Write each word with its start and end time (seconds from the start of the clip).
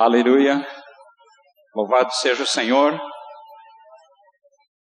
Aleluia. 0.00 0.64
Louvado 1.74 2.12
seja 2.12 2.44
o 2.44 2.46
Senhor. 2.46 2.96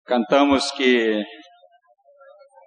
Cantamos 0.06 0.70
que 0.70 1.22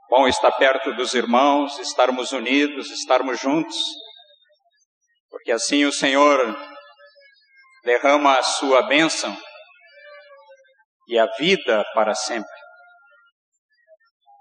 bom 0.08 0.28
estar 0.28 0.52
perto 0.52 0.94
dos 0.94 1.16
irmãos, 1.16 1.80
estarmos 1.80 2.34
unidos, 2.34 2.92
estarmos 2.92 3.40
juntos, 3.40 3.76
porque 5.28 5.52
assim 5.52 5.86
o 5.86 5.92
Senhor 5.92 6.56
derrama 7.84 8.38
a 8.38 8.44
sua 8.44 8.84
bênção 8.84 9.36
e 11.08 11.18
a 11.18 11.26
vida 11.40 11.84
para 11.96 12.14
sempre. 12.14 12.48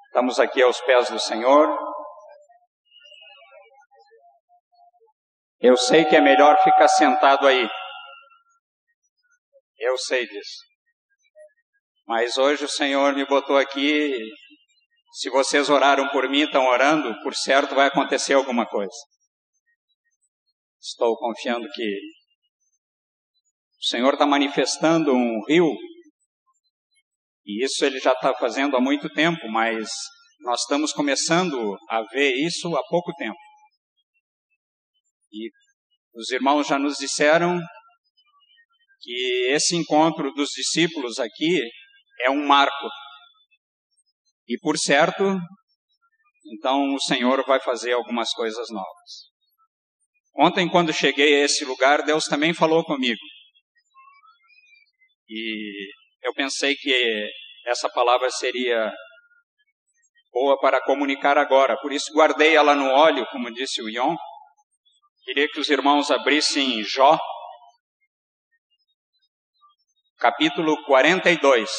Estamos 0.09 0.39
aqui 0.39 0.62
aos 0.62 0.79
pés 0.82 1.09
do 1.09 1.18
Senhor. 1.18 1.75
Eu 5.59 5.75
sei 5.79 6.05
que 6.05 6.14
é 6.14 6.21
melhor 6.21 6.62
ficar 6.62 6.89
sentado 6.89 7.46
aí. 7.46 7.66
Eu 9.84 9.98
sei 9.98 10.27
disso. 10.27 10.62
Mas 12.06 12.38
hoje 12.38 12.65
o 12.65 12.69
Senhor 12.69 13.15
me 13.15 13.27
botou 13.27 13.59
aqui. 13.59 14.15
Se 15.12 15.29
vocês 15.29 15.69
oraram 15.69 16.09
por 16.09 16.27
mim, 16.30 16.41
estão 16.41 16.65
orando, 16.65 17.15
por 17.23 17.34
certo 17.34 17.75
vai 17.75 17.89
acontecer 17.89 18.33
alguma 18.33 18.66
coisa. 18.66 18.97
Estou 20.80 21.15
confiando 21.19 21.69
que 21.70 21.98
o 23.78 23.84
Senhor 23.84 24.15
está 24.15 24.27
manifestando 24.27 25.12
um 25.12 25.45
rio, 25.47 25.70
e 27.45 27.62
isso 27.62 27.84
ele 27.84 28.01
já 28.01 28.12
está 28.12 28.34
fazendo 28.34 28.77
há 28.77 28.80
muito 28.80 29.11
tempo, 29.11 29.47
mas 29.51 29.87
nós 30.41 30.62
estamos 30.62 30.95
começando 30.95 31.77
a 31.91 32.01
ver 32.05 32.33
isso 32.37 32.75
há 32.75 32.83
pouco 32.89 33.12
tempo. 33.16 33.39
E 35.30 35.51
os 36.14 36.30
irmãos 36.30 36.66
já 36.66 36.78
nos 36.78 36.97
disseram 36.97 37.61
que 39.04 39.52
esse 39.52 39.76
encontro 39.76 40.32
dos 40.32 40.48
discípulos 40.48 41.18
aqui 41.18 41.60
é 42.22 42.30
um 42.30 42.47
marco. 42.47 42.88
E 44.48 44.58
por 44.58 44.78
certo, 44.78 45.38
então 46.46 46.94
o 46.94 47.00
Senhor 47.00 47.44
vai 47.46 47.61
fazer 47.61 47.92
algumas 47.92 48.30
coisas 48.33 48.66
novas. 48.70 49.34
Ontem, 50.36 50.69
quando 50.69 50.92
cheguei 50.92 51.34
a 51.34 51.44
esse 51.44 51.64
lugar, 51.64 52.02
Deus 52.02 52.24
também 52.24 52.55
falou 52.55 52.83
comigo. 52.83 53.20
E 55.28 55.92
eu 56.22 56.33
pensei 56.33 56.74
que 56.74 57.28
essa 57.66 57.89
palavra 57.91 58.30
seria 58.30 58.91
boa 60.33 60.58
para 60.58 60.83
comunicar 60.83 61.39
agora, 61.39 61.77
por 61.80 61.92
isso 61.92 62.12
guardei 62.12 62.56
ela 62.56 62.74
no 62.74 62.91
óleo, 62.91 63.24
como 63.30 63.52
disse 63.52 63.80
o 63.80 63.89
Ion. 63.89 64.16
Queria 65.24 65.48
que 65.48 65.61
os 65.61 65.68
irmãos 65.70 66.11
abrissem 66.11 66.83
Jó, 66.83 67.18
capítulo 70.25 70.83
42. 70.86 71.70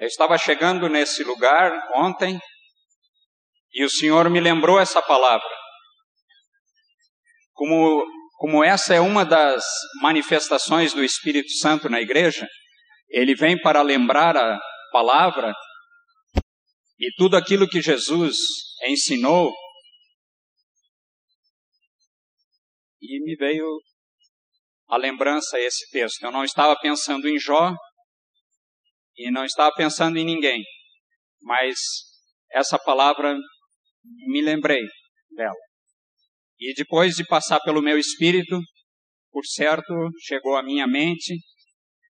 Eu 0.00 0.06
estava 0.06 0.38
chegando 0.38 0.88
nesse 0.88 1.22
lugar 1.22 1.70
ontem 1.94 2.40
e 3.74 3.84
o 3.84 3.90
Senhor 3.90 4.30
me 4.30 4.40
lembrou 4.40 4.80
essa 4.80 5.02
palavra. 5.02 5.46
Como, 7.52 8.02
como 8.38 8.64
essa 8.64 8.94
é 8.94 9.00
uma 9.00 9.26
das 9.26 9.62
manifestações 10.00 10.94
do 10.94 11.04
Espírito 11.04 11.50
Santo 11.58 11.90
na 11.90 12.00
igreja, 12.00 12.48
ele 13.10 13.34
vem 13.34 13.60
para 13.60 13.82
lembrar 13.82 14.38
a 14.38 14.58
palavra 14.90 15.52
e 16.98 17.12
tudo 17.18 17.36
aquilo 17.36 17.68
que 17.68 17.82
Jesus 17.82 18.36
ensinou. 18.86 19.52
E 23.02 23.22
me 23.22 23.36
veio 23.36 23.66
a 24.94 24.98
lembrança 24.98 25.58
esse 25.58 25.90
texto. 25.90 26.22
Eu 26.22 26.30
não 26.30 26.44
estava 26.44 26.78
pensando 26.80 27.28
em 27.28 27.38
Jó 27.38 27.74
e 29.16 29.30
não 29.30 29.44
estava 29.44 29.74
pensando 29.74 30.16
em 30.18 30.24
ninguém, 30.24 30.62
mas 31.42 31.76
essa 32.52 32.78
palavra 32.78 33.36
me 34.28 34.40
lembrei 34.40 34.82
dela. 35.30 35.54
E 36.58 36.72
depois 36.74 37.16
de 37.16 37.26
passar 37.26 37.60
pelo 37.60 37.82
meu 37.82 37.98
espírito, 37.98 38.60
por 39.32 39.44
certo, 39.44 39.92
chegou 40.20 40.56
à 40.56 40.62
minha 40.62 40.86
mente, 40.86 41.34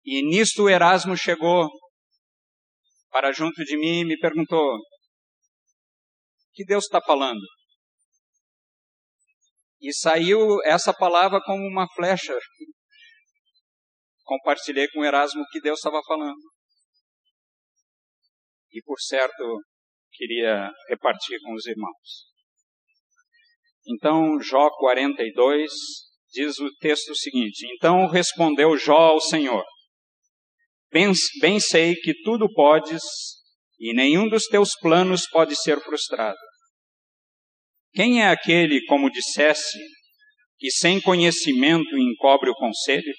e 0.03 0.23
nisto 0.23 0.67
Erasmo 0.67 1.15
chegou 1.15 1.69
para 3.11 3.31
junto 3.31 3.63
de 3.63 3.77
mim 3.77 3.99
e 3.99 4.05
me 4.05 4.17
perguntou: 4.17 4.79
que 6.53 6.65
Deus 6.65 6.85
está 6.85 6.99
falando? 6.99 7.41
E 9.79 9.93
saiu 9.93 10.61
essa 10.63 10.93
palavra 10.93 11.41
como 11.43 11.67
uma 11.67 11.87
flecha. 11.95 12.37
Compartilhei 14.31 14.87
com 14.87 15.01
o 15.01 15.03
Erasmo 15.03 15.41
o 15.41 15.47
que 15.47 15.59
Deus 15.59 15.77
estava 15.77 16.01
falando. 16.07 16.39
E 18.71 18.81
por 18.81 18.97
certo, 18.97 19.61
queria 20.13 20.71
repartir 20.87 21.37
com 21.41 21.53
os 21.53 21.65
irmãos. 21.65 22.31
Então, 23.85 24.39
Jó 24.39 24.69
42 24.77 25.69
diz 26.31 26.57
o 26.59 26.73
texto 26.79 27.13
seguinte: 27.13 27.67
Então 27.73 28.07
respondeu 28.07 28.77
Jó 28.77 28.95
ao 28.95 29.19
Senhor: 29.19 29.65
Bem, 30.89 31.11
bem 31.41 31.59
sei 31.59 31.93
que 31.95 32.13
tudo 32.23 32.49
podes 32.53 33.03
e 33.77 33.93
nenhum 33.93 34.29
dos 34.29 34.45
teus 34.45 34.77
planos 34.79 35.27
pode 35.27 35.61
ser 35.61 35.77
frustrado. 35.81 36.39
Quem 37.91 38.21
é 38.21 38.29
aquele, 38.29 38.85
como 38.85 39.11
dissesse, 39.11 39.77
que 40.57 40.71
sem 40.71 41.01
conhecimento 41.01 41.97
encobre 41.97 42.49
o 42.49 42.55
conselho? 42.55 43.13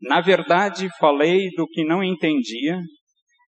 Na 0.00 0.20
verdade, 0.20 0.88
falei 0.98 1.50
do 1.56 1.66
que 1.66 1.84
não 1.84 2.02
entendia, 2.02 2.80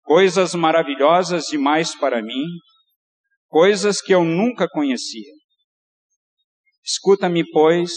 coisas 0.04 0.56
maravilhosas 0.56 1.46
demais 1.46 1.94
para 1.96 2.22
mim, 2.22 2.46
coisas 3.48 4.02
que 4.02 4.14
eu 4.14 4.24
nunca 4.24 4.68
conhecia. 4.68 5.32
Escuta-me, 6.84 7.44
pois, 7.52 7.92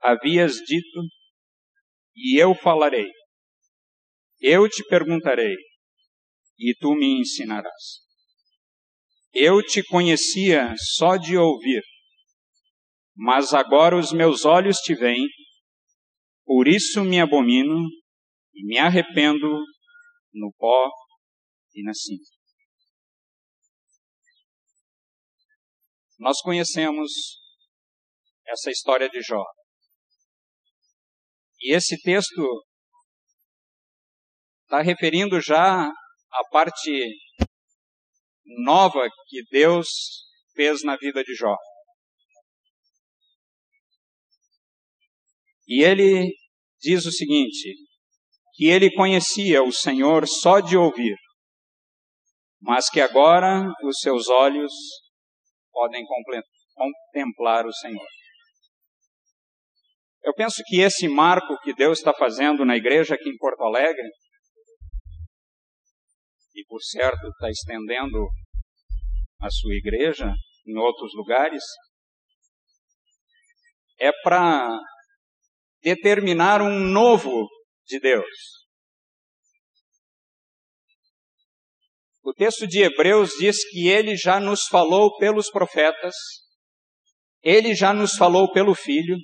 havias 0.00 0.54
dito, 0.54 1.00
e 2.16 2.40
eu 2.40 2.54
falarei. 2.54 3.10
Eu 4.40 4.68
te 4.68 4.82
perguntarei, 4.84 5.54
e 6.58 6.74
tu 6.80 6.94
me 6.94 7.20
ensinarás. 7.20 8.02
Eu 9.32 9.62
te 9.62 9.82
conhecia 9.82 10.74
só 10.76 11.16
de 11.16 11.36
ouvir, 11.36 11.82
mas 13.14 13.52
agora 13.52 13.96
os 13.96 14.12
meus 14.12 14.44
olhos 14.44 14.78
te 14.78 14.94
veem, 14.94 15.28
por 16.48 16.66
isso 16.66 17.04
me 17.04 17.20
abomino 17.20 17.86
e 18.54 18.64
me 18.64 18.78
arrependo 18.78 19.46
no 20.32 20.50
pó 20.56 20.90
e 21.74 21.82
na 21.82 21.92
cinza. 21.92 22.32
Nós 26.18 26.40
conhecemos 26.40 27.12
essa 28.46 28.70
história 28.70 29.10
de 29.10 29.20
Jó. 29.20 29.44
E 31.60 31.74
esse 31.76 32.00
texto 32.00 32.42
está 34.62 34.80
referindo 34.80 35.42
já 35.42 35.84
a 35.84 36.44
parte 36.50 37.14
nova 38.64 39.06
que 39.28 39.42
Deus 39.50 39.86
fez 40.54 40.82
na 40.82 40.96
vida 40.96 41.22
de 41.22 41.34
Jó. 41.34 41.54
E 45.68 45.84
ele 45.84 46.34
diz 46.80 47.04
o 47.04 47.12
seguinte: 47.12 47.74
que 48.54 48.66
ele 48.66 48.90
conhecia 48.92 49.62
o 49.62 49.70
Senhor 49.70 50.26
só 50.26 50.60
de 50.60 50.76
ouvir, 50.76 51.16
mas 52.60 52.88
que 52.90 53.00
agora 53.00 53.70
os 53.84 54.00
seus 54.00 54.28
olhos 54.28 54.72
podem 55.70 56.04
contemplar 56.74 57.66
o 57.66 57.72
Senhor. 57.72 58.08
Eu 60.24 60.34
penso 60.34 60.62
que 60.66 60.80
esse 60.80 61.06
marco 61.06 61.56
que 61.62 61.72
Deus 61.72 61.98
está 61.98 62.12
fazendo 62.12 62.64
na 62.64 62.76
igreja 62.76 63.14
aqui 63.14 63.28
em 63.28 63.36
Porto 63.36 63.62
Alegre 63.62 64.08
e 66.54 66.64
por 66.66 66.82
certo 66.82 67.28
está 67.28 67.48
estendendo 67.48 68.26
a 69.40 69.48
sua 69.48 69.74
igreja 69.74 70.34
em 70.66 70.76
outros 70.76 71.14
lugares, 71.14 71.62
é 74.00 74.10
para 74.22 74.76
determinar 75.82 76.60
um 76.60 76.78
novo 76.78 77.48
de 77.86 77.98
Deus. 78.00 78.58
O 82.22 82.32
texto 82.34 82.66
de 82.66 82.82
Hebreus 82.82 83.30
diz 83.38 83.56
que 83.70 83.88
ele 83.88 84.14
já 84.14 84.38
nos 84.38 84.64
falou 84.64 85.16
pelos 85.16 85.50
profetas, 85.50 86.14
ele 87.42 87.74
já 87.74 87.94
nos 87.94 88.16
falou 88.16 88.52
pelo 88.52 88.74
Filho, 88.74 89.16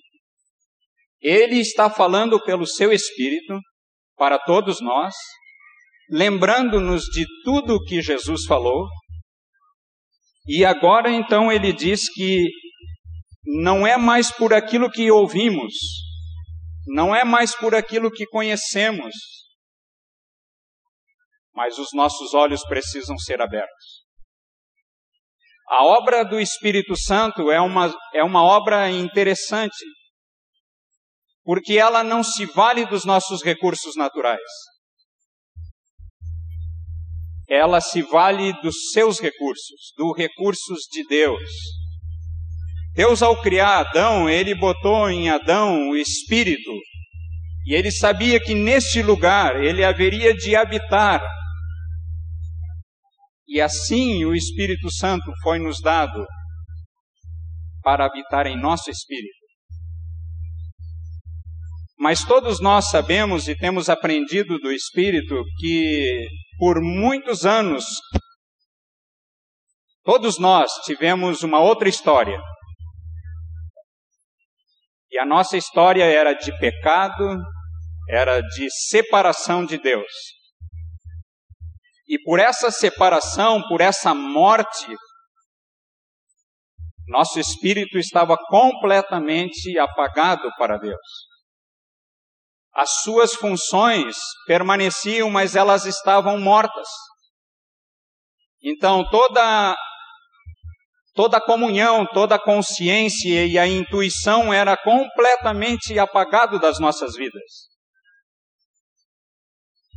ele 1.21 1.59
está 1.59 1.91
falando 1.91 2.43
pelo 2.43 2.67
seu 2.67 2.93
Espírito 2.93 3.59
para 4.17 4.39
todos 4.39 4.81
nós, 4.81 5.15
lembrando-nos 6.09 7.05
de 7.05 7.27
tudo 7.45 7.75
o 7.75 7.85
que 7.85 8.01
Jesus 8.01 8.45
falou. 8.47 8.87
E 10.47 10.65
agora 10.65 11.11
então 11.11 11.51
ele 11.53 11.73
diz 11.73 12.11
que 12.13 12.47
não 13.45 13.87
é 13.87 13.97
mais 13.97 14.31
por 14.31 14.55
aquilo 14.55 14.91
que 14.91 15.11
ouvimos, 15.11 15.75
não 16.87 17.15
é 17.15 17.25
mais 17.25 17.57
por 17.57 17.75
aquilo 17.75 18.11
que 18.11 18.27
conhecemos, 18.27 19.15
mas 21.55 21.79
os 21.79 21.89
nossos 21.93 22.35
olhos 22.35 22.63
precisam 22.67 23.17
ser 23.17 23.41
abertos. 23.41 24.05
A 25.69 25.85
obra 25.85 26.25
do 26.25 26.39
Espírito 26.39 26.95
Santo 26.97 27.51
é 27.51 27.61
uma, 27.61 27.95
é 28.13 28.23
uma 28.23 28.43
obra 28.43 28.91
interessante, 28.91 29.85
porque 31.43 31.79
ela 31.79 32.05
não 32.05 32.23
se 32.23 32.45
vale 32.47 32.85
dos 32.87 33.05
nossos 33.05 33.43
recursos 33.43 33.97
naturais. 33.97 34.41
Ela 37.49 37.81
se 37.81 38.03
vale 38.03 38.53
dos 38.63 38.91
seus 38.93 39.21
recursos, 39.21 39.93
dos 39.97 40.17
recursos 40.17 40.81
de 40.91 41.07
Deus. 41.07 41.51
Deus, 42.95 43.23
ao 43.23 43.41
criar 43.41 43.81
Adão, 43.81 44.29
ele 44.29 44.55
botou 44.55 45.11
em 45.11 45.29
Adão 45.29 45.91
o 45.91 45.97
Espírito, 45.97 46.71
e 47.67 47.75
ele 47.75 47.91
sabia 47.91 48.39
que 48.39 48.55
neste 48.55 49.03
lugar 49.03 49.63
ele 49.63 49.83
haveria 49.83 50.35
de 50.35 50.55
habitar 50.55 51.21
e 53.47 53.61
assim 53.61 54.25
o 54.25 54.35
Espírito 54.35 54.91
Santo 54.91 55.31
foi 55.43 55.59
nos 55.59 55.81
dado 55.81 56.27
para 57.83 58.07
habitar 58.07 58.47
em 58.47 58.61
nosso 58.61 58.91
espírito. 58.91 59.45
Mas 61.99 62.25
todos 62.25 62.61
nós 62.61 62.89
sabemos 62.89 63.47
e 63.47 63.55
temos 63.55 63.89
aprendido 63.89 64.59
do 64.59 64.73
Espírito 64.73 65.43
que 65.59 66.27
por 66.59 66.81
muitos 66.81 67.45
anos 67.45 67.85
todos 70.03 70.39
nós 70.39 70.71
tivemos 70.85 71.43
uma 71.43 71.61
outra 71.61 71.89
história. 71.89 72.41
E 75.15 75.19
a 75.21 75.25
nossa 75.25 75.57
história 75.57 76.03
era 76.03 76.33
de 76.33 76.51
pecado, 76.59 77.41
era 78.09 78.41
de 78.41 78.69
separação 78.69 79.65
de 79.65 79.79
Deus. 79.79 80.11
E 82.09 82.19
por 82.25 82.41
essa 82.41 82.69
separação, 82.73 83.63
por 83.69 83.81
essa 83.81 84.13
morte, 84.13 84.93
nosso 87.07 87.39
espírito 87.39 87.97
estava 87.97 88.37
completamente 88.49 89.79
apagado 89.79 90.51
para 90.59 90.79
Deus. 90.79 90.99
As 92.75 92.91
suas 93.05 93.35
funções 93.35 94.17
permaneciam, 94.49 95.31
mas 95.31 95.55
elas 95.55 95.87
estavam 95.87 96.41
mortas. 96.41 96.89
Então 98.61 99.09
toda 99.09 99.77
toda 101.15 101.37
a 101.39 101.41
comunhão, 101.41 102.05
toda 102.13 102.35
a 102.35 102.43
consciência 102.43 103.47
e 103.47 103.59
a 103.59 103.67
intuição 103.67 104.53
era 104.53 104.77
completamente 104.77 105.99
apagado 105.99 106.59
das 106.59 106.79
nossas 106.79 107.15
vidas. 107.15 107.43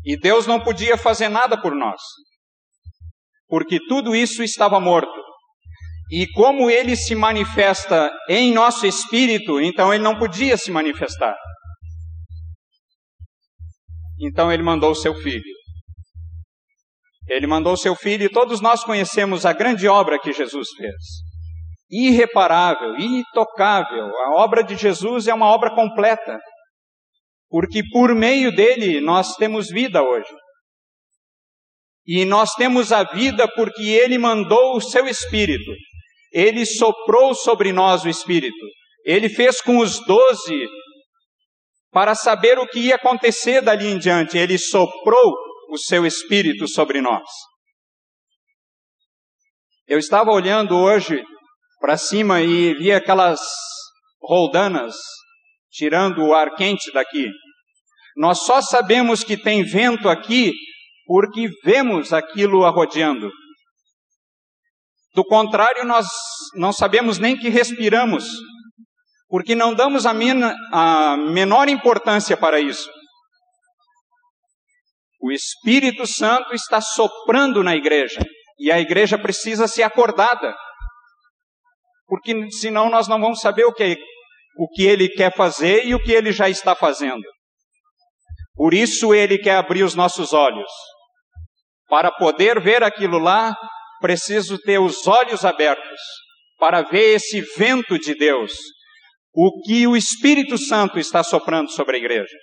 E 0.06 0.18
Deus 0.18 0.48
não 0.48 0.60
podia 0.64 0.98
fazer 0.98 1.28
nada 1.28 1.60
por 1.60 1.76
nós, 1.76 2.00
porque 3.48 3.80
tudo 3.88 4.16
isso 4.16 4.44
estava 4.44 4.80
morto. 4.80 5.28
E 6.10 6.26
como 6.32 6.70
ele 6.70 6.96
se 6.96 7.14
manifesta 7.14 8.10
em 8.30 8.54
nosso 8.54 8.86
espírito, 8.86 9.60
então 9.60 9.94
ele 9.94 10.04
não 10.04 10.18
podia 10.18 10.56
se 10.56 10.72
manifestar. 10.72 11.36
Então 14.20 14.52
ele 14.52 14.64
mandou 14.64 14.96
seu 14.96 15.14
filho. 15.16 15.57
Ele 17.30 17.48
mandou 17.48 17.76
seu 17.76 17.96
filho 17.96 18.26
e 18.26 18.32
todos 18.32 18.62
nós 18.62 18.84
conhecemos 18.84 19.46
a 19.46 19.54
grande 19.54 19.88
obra 19.88 20.20
que 20.20 20.32
Jesus 20.32 20.70
fez. 20.78 20.96
Irreparável, 21.90 22.98
intocável. 22.98 24.06
A 24.06 24.42
obra 24.42 24.64
de 24.64 24.76
Jesus 24.76 25.28
é 25.28 25.34
uma 25.34 25.48
obra 25.48 25.74
completa 25.74 26.38
porque 27.50 27.82
por 27.92 28.14
meio 28.14 28.54
dele 28.54 29.00
nós 29.02 29.36
temos 29.36 29.68
vida 29.70 30.02
hoje. 30.02 30.30
E 32.06 32.24
nós 32.26 32.54
temos 32.54 32.92
a 32.92 33.04
vida 33.04 33.48
porque 33.54 33.84
ele 33.84 34.18
mandou 34.18 34.76
o 34.76 34.82
seu 34.82 35.08
espírito. 35.08 35.72
Ele 36.32 36.66
soprou 36.66 37.34
sobre 37.34 37.74
nós 37.74 38.04
o 38.04 38.10
espírito. 38.10 38.66
Ele 39.06 39.30
fez 39.30 39.62
com 39.62 39.78
os 39.80 40.00
doze 40.06 40.68
para 41.92 42.16
saber 42.16 42.60
o 42.60 42.68
que 42.68 42.80
ia 42.80 42.96
acontecer 42.96 43.62
dali 43.62 43.88
em 43.88 43.98
diante. 43.98 44.38
Ele 44.38 44.58
soprou 44.58 45.34
o 45.70 45.78
seu 45.78 46.06
espírito 46.06 46.68
sobre 46.68 47.02
nós. 47.02 47.28
Eu 49.88 50.00
estava 50.00 50.32
olhando 50.32 50.76
hoje 50.76 51.24
para 51.80 51.98
cima 51.98 52.42
e 52.42 52.74
vi 52.74 52.92
aquelas 52.92 53.40
roldanas 54.22 54.96
tirando 55.72 56.24
o 56.24 56.34
ar 56.34 56.56
quente 56.56 56.92
daqui. 56.92 57.28
Nós 58.16 58.40
só 58.40 58.62
sabemos 58.62 59.24
que 59.24 59.38
tem 59.38 59.64
vento 59.64 60.10
aqui 60.10 60.52
porque 61.06 61.50
vemos 61.64 62.12
aquilo 62.12 62.66
arrodeando. 62.66 63.30
Do 65.16 65.24
contrário, 65.24 65.86
nós 65.86 66.06
não 66.56 66.74
sabemos 66.74 67.18
nem 67.18 67.38
que 67.38 67.50
respiramos, 67.50 68.26
porque 69.30 69.56
não 69.56 69.74
damos 69.74 70.06
a, 70.06 70.12
a 70.12 71.18
menor 71.18 71.70
importância 71.70 72.36
para 72.36 72.60
isso. 72.60 72.90
O 75.28 75.32
Espírito 75.32 76.08
Santo 76.08 76.54
está 76.54 76.80
soprando 76.80 77.62
na 77.62 77.76
igreja 77.76 78.22
e 78.58 78.72
a 78.72 78.80
igreja 78.80 79.20
precisa 79.20 79.68
ser 79.68 79.84
acordada, 79.84 80.56
porque 82.08 82.50
senão 82.52 82.90
nós 82.90 83.10
não 83.10 83.20
vamos 83.20 83.42
saber 83.42 83.66
o 83.66 83.74
que, 83.74 83.98
o 84.58 84.70
que 84.70 84.84
ele 84.84 85.10
quer 85.10 85.36
fazer 85.36 85.86
e 85.86 85.94
o 85.94 86.02
que 86.02 86.14
ele 86.14 86.32
já 86.32 86.48
está 86.48 86.74
fazendo. 86.74 87.26
Por 88.56 88.74
isso 88.74 89.14
ele 89.14 89.38
quer 89.38 89.58
abrir 89.58 89.84
os 89.84 89.96
nossos 89.96 90.32
olhos. 90.32 90.72
Para 91.90 92.10
poder 92.10 92.62
ver 92.62 92.82
aquilo 92.82 93.18
lá, 93.18 93.54
preciso 94.00 94.58
ter 94.58 94.80
os 94.80 95.06
olhos 95.08 95.44
abertos 95.44 96.00
para 96.58 96.84
ver 96.84 97.16
esse 97.16 97.42
vento 97.58 98.00
de 98.00 98.16
Deus, 98.16 98.54
o 99.34 99.62
que 99.62 99.86
o 99.86 99.98
Espírito 99.98 100.58
Santo 100.58 100.98
está 100.98 101.22
soprando 101.22 101.70
sobre 101.70 101.98
a 101.98 102.00
igreja. 102.00 102.38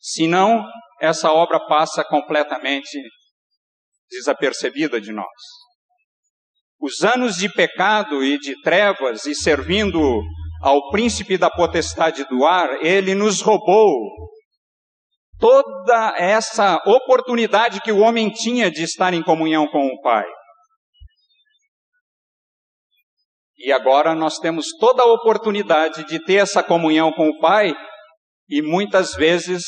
Senão, 0.00 0.62
essa 1.00 1.32
obra 1.32 1.60
passa 1.66 2.04
completamente 2.04 2.98
desapercebida 4.10 5.00
de 5.00 5.12
nós. 5.12 5.26
Os 6.80 7.02
anos 7.02 7.36
de 7.36 7.48
pecado 7.48 8.22
e 8.22 8.38
de 8.38 8.60
trevas 8.62 9.26
e 9.26 9.34
servindo 9.34 10.22
ao 10.62 10.90
príncipe 10.90 11.36
da 11.36 11.50
potestade 11.50 12.24
do 12.24 12.44
ar, 12.44 12.84
ele 12.84 13.14
nos 13.14 13.40
roubou 13.40 13.92
toda 15.38 16.14
essa 16.16 16.76
oportunidade 16.86 17.80
que 17.80 17.92
o 17.92 17.98
homem 17.98 18.30
tinha 18.30 18.70
de 18.70 18.82
estar 18.82 19.12
em 19.12 19.22
comunhão 19.22 19.66
com 19.66 19.86
o 19.86 20.00
Pai. 20.00 20.24
E 23.58 23.72
agora 23.72 24.14
nós 24.14 24.38
temos 24.38 24.66
toda 24.78 25.02
a 25.02 25.12
oportunidade 25.12 26.04
de 26.04 26.22
ter 26.22 26.36
essa 26.36 26.62
comunhão 26.62 27.12
com 27.12 27.28
o 27.28 27.38
Pai 27.40 27.74
e 28.48 28.60
muitas 28.60 29.14
vezes 29.14 29.62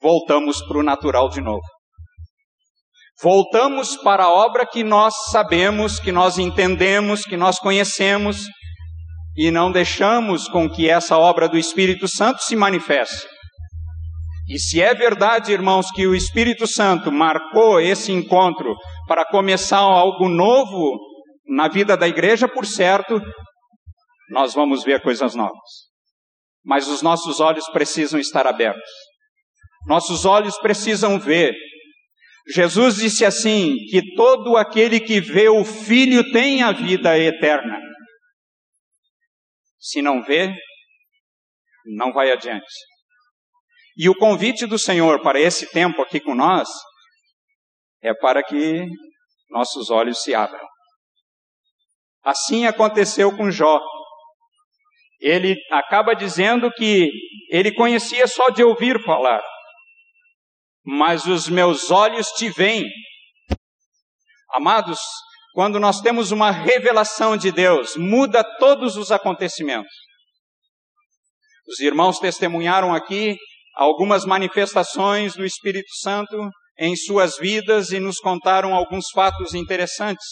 voltamos 0.00 0.60
para 0.66 0.78
o 0.78 0.82
natural 0.82 1.28
de 1.28 1.40
novo. 1.40 1.62
Voltamos 3.20 3.96
para 3.96 4.24
a 4.24 4.32
obra 4.32 4.64
que 4.64 4.84
nós 4.84 5.12
sabemos, 5.30 5.98
que 5.98 6.12
nós 6.12 6.38
entendemos, 6.38 7.24
que 7.24 7.36
nós 7.36 7.58
conhecemos, 7.58 8.46
e 9.36 9.50
não 9.50 9.72
deixamos 9.72 10.48
com 10.48 10.68
que 10.68 10.88
essa 10.88 11.16
obra 11.16 11.48
do 11.48 11.58
Espírito 11.58 12.06
Santo 12.06 12.42
se 12.42 12.54
manifeste. 12.54 13.26
E 14.48 14.58
se 14.58 14.80
é 14.80 14.94
verdade, 14.94 15.52
irmãos, 15.52 15.90
que 15.90 16.06
o 16.06 16.14
Espírito 16.14 16.66
Santo 16.66 17.12
marcou 17.12 17.80
esse 17.80 18.12
encontro 18.12 18.74
para 19.06 19.24
começar 19.24 19.78
algo 19.78 20.28
novo 20.28 20.98
na 21.46 21.68
vida 21.68 21.96
da 21.96 22.08
igreja, 22.08 22.48
por 22.48 22.64
certo, 22.64 23.20
nós 24.30 24.54
vamos 24.54 24.84
ver 24.84 25.02
coisas 25.02 25.34
novas. 25.34 25.88
Mas 26.64 26.88
os 26.88 27.02
nossos 27.02 27.40
olhos 27.40 27.68
precisam 27.68 28.18
estar 28.18 28.46
abertos. 28.46 29.07
Nossos 29.86 30.24
olhos 30.24 30.58
precisam 30.58 31.18
ver. 31.18 31.54
Jesus 32.54 32.96
disse 32.96 33.24
assim: 33.24 33.74
que 33.90 34.14
todo 34.14 34.56
aquele 34.56 35.00
que 35.00 35.20
vê 35.20 35.48
o 35.48 35.64
Filho 35.64 36.30
tem 36.32 36.62
a 36.62 36.72
vida 36.72 37.18
eterna. 37.18 37.78
Se 39.78 40.02
não 40.02 40.22
vê, 40.22 40.54
não 41.96 42.12
vai 42.12 42.30
adiante. 42.30 42.64
E 43.96 44.08
o 44.08 44.14
convite 44.14 44.66
do 44.66 44.78
Senhor 44.78 45.20
para 45.22 45.40
esse 45.40 45.70
tempo 45.70 46.02
aqui 46.02 46.20
com 46.20 46.34
nós 46.34 46.68
é 48.02 48.14
para 48.14 48.42
que 48.42 48.86
nossos 49.50 49.90
olhos 49.90 50.22
se 50.22 50.34
abram. 50.34 50.66
Assim 52.22 52.66
aconteceu 52.66 53.36
com 53.36 53.50
Jó. 53.50 53.80
Ele 55.20 55.56
acaba 55.72 56.14
dizendo 56.14 56.70
que 56.70 57.10
ele 57.50 57.74
conhecia 57.74 58.26
só 58.26 58.50
de 58.50 58.62
ouvir 58.62 59.02
falar, 59.02 59.42
mas 60.90 61.26
os 61.26 61.50
meus 61.50 61.90
olhos 61.90 62.28
te 62.28 62.48
veem. 62.48 62.82
Amados, 64.50 64.98
quando 65.52 65.78
nós 65.78 66.00
temos 66.00 66.30
uma 66.32 66.50
revelação 66.50 67.36
de 67.36 67.52
Deus, 67.52 67.94
muda 67.94 68.42
todos 68.58 68.96
os 68.96 69.12
acontecimentos. 69.12 69.92
Os 71.68 71.78
irmãos 71.80 72.18
testemunharam 72.18 72.94
aqui 72.94 73.36
algumas 73.74 74.24
manifestações 74.24 75.34
do 75.34 75.44
Espírito 75.44 75.94
Santo 76.00 76.48
em 76.78 76.96
suas 76.96 77.36
vidas 77.36 77.90
e 77.90 78.00
nos 78.00 78.16
contaram 78.16 78.74
alguns 78.74 79.10
fatos 79.12 79.52
interessantes. 79.52 80.24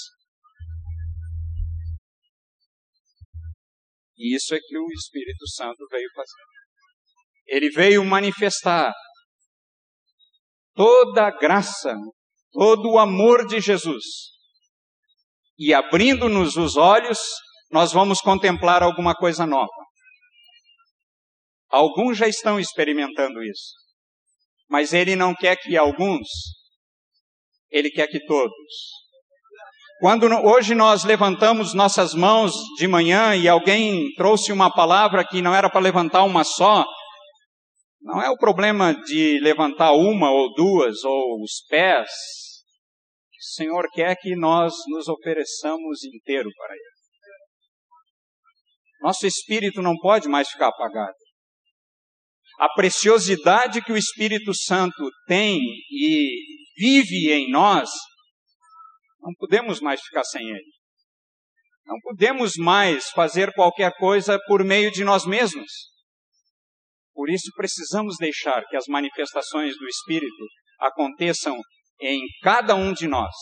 E 4.17 4.35
isso 4.35 4.55
é 4.55 4.59
que 4.59 4.79
o 4.79 4.87
Espírito 4.91 5.47
Santo 5.49 5.87
veio 5.91 6.09
fazer. 6.15 6.43
Ele 7.47 7.69
veio 7.69 8.03
manifestar 8.03 8.95
toda 10.77 11.27
a 11.27 11.31
graça, 11.31 11.95
todo 12.53 12.93
o 12.93 12.99
amor 12.99 13.47
de 13.47 13.61
Jesus. 13.61 14.05
E 15.59 15.73
abrindo-nos 15.73 16.57
os 16.57 16.77
olhos, 16.77 17.19
nós 17.73 17.93
vamos 17.93 18.21
contemplar 18.21 18.83
alguma 18.83 19.15
coisa 19.15 19.47
nova. 19.47 19.73
Alguns 21.71 22.19
já 22.19 22.29
estão 22.29 22.61
experimentando 22.61 23.43
isso. 23.43 23.73
Mas 24.69 24.93
ele 24.93 25.17
não 25.17 25.35
quer 25.35 25.57
que 25.57 25.77
alguns, 25.77 26.29
ele 27.71 27.91
quer 27.91 28.07
que 28.09 28.25
todos. 28.25 28.53
Quando 30.01 30.27
hoje 30.27 30.75
nós 30.75 31.05
levantamos 31.05 31.73
nossas 31.73 32.15
mãos 32.15 32.53
de 32.77 32.87
manhã 32.87 33.35
e 33.35 33.49
alguém 33.49 34.13
trouxe 34.15 34.53
uma 34.53 34.71
palavra 34.71 35.25
que 35.25 35.41
não 35.41 35.55
era 35.55 35.71
para 35.71 35.81
levantar 35.81 36.25
uma 36.25 36.45
só, 36.45 36.85
não 38.07 38.23
é 38.23 38.31
o 38.31 38.37
problema 38.37 38.95
de 38.95 39.41
levantar 39.41 39.93
uma 39.93 40.31
ou 40.31 40.55
duas 40.55 41.03
ou 41.03 41.43
os 41.43 41.65
pés. 41.69 42.09
O 42.09 43.55
Senhor 43.57 43.91
quer 43.93 44.15
que 44.15 44.37
nós 44.37 44.73
nos 44.87 45.09
ofereçamos 45.09 46.05
inteiro 46.05 46.49
para 46.57 46.73
Ele. 46.73 46.97
Nosso 49.03 49.27
espírito 49.27 49.83
não 49.83 49.97
pode 49.97 50.29
mais 50.29 50.49
ficar 50.49 50.69
apagado. 50.69 51.17
A 52.61 52.69
preciosidade 52.75 53.83
que 53.83 53.93
o 53.93 53.97
Espírito 53.97 54.55
Santo 54.55 55.11
tem 55.27 55.59
e 55.91 56.31
vive 56.79 57.33
em 57.33 57.51
nós 57.51 57.91
não 59.21 59.35
podemos 59.35 59.81
mais 59.81 60.01
ficar 60.01 60.23
sem 60.23 60.49
Ele. 60.49 60.73
Não 61.85 61.99
podemos 62.01 62.55
mais 62.57 63.11
fazer 63.11 63.53
qualquer 63.53 63.93
coisa 63.97 64.39
por 64.47 64.63
meio 64.63 64.93
de 64.93 65.03
nós 65.03 65.27
mesmos. 65.27 65.96
Por 67.17 67.31
isso 67.31 67.51
precisamos 67.57 68.17
deixar 68.19 68.63
que 68.69 68.77
as 68.77 68.85
manifestações 68.87 69.75
do 69.77 69.89
Espírito 69.89 70.45
aconteçam 70.79 71.59
em 72.01 72.21
cada 72.43 72.75
um 72.75 72.93
de 72.93 73.09
nós. 73.09 73.33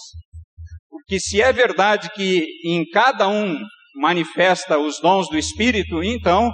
Porque 0.88 1.18
se 1.18 1.42
é 1.42 1.52
verdade 1.52 2.08
que 2.14 2.46
em 2.64 2.88
cada 2.90 3.28
um 3.28 3.58
manifesta 3.96 4.78
os 4.78 5.00
dons 5.00 5.28
do 5.28 5.36
Espírito, 5.36 6.02
então 6.04 6.52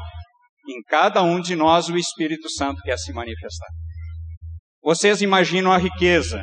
em 0.66 0.82
cada 0.88 1.22
um 1.22 1.40
de 1.40 1.54
nós 1.54 1.90
o 1.90 1.98
Espírito 1.98 2.48
Santo 2.50 2.80
quer 2.82 2.96
se 2.96 3.12
manifestar. 3.12 3.68
Vocês 4.82 5.20
imaginam 5.20 5.70
a 5.70 5.76
riqueza 5.76 6.42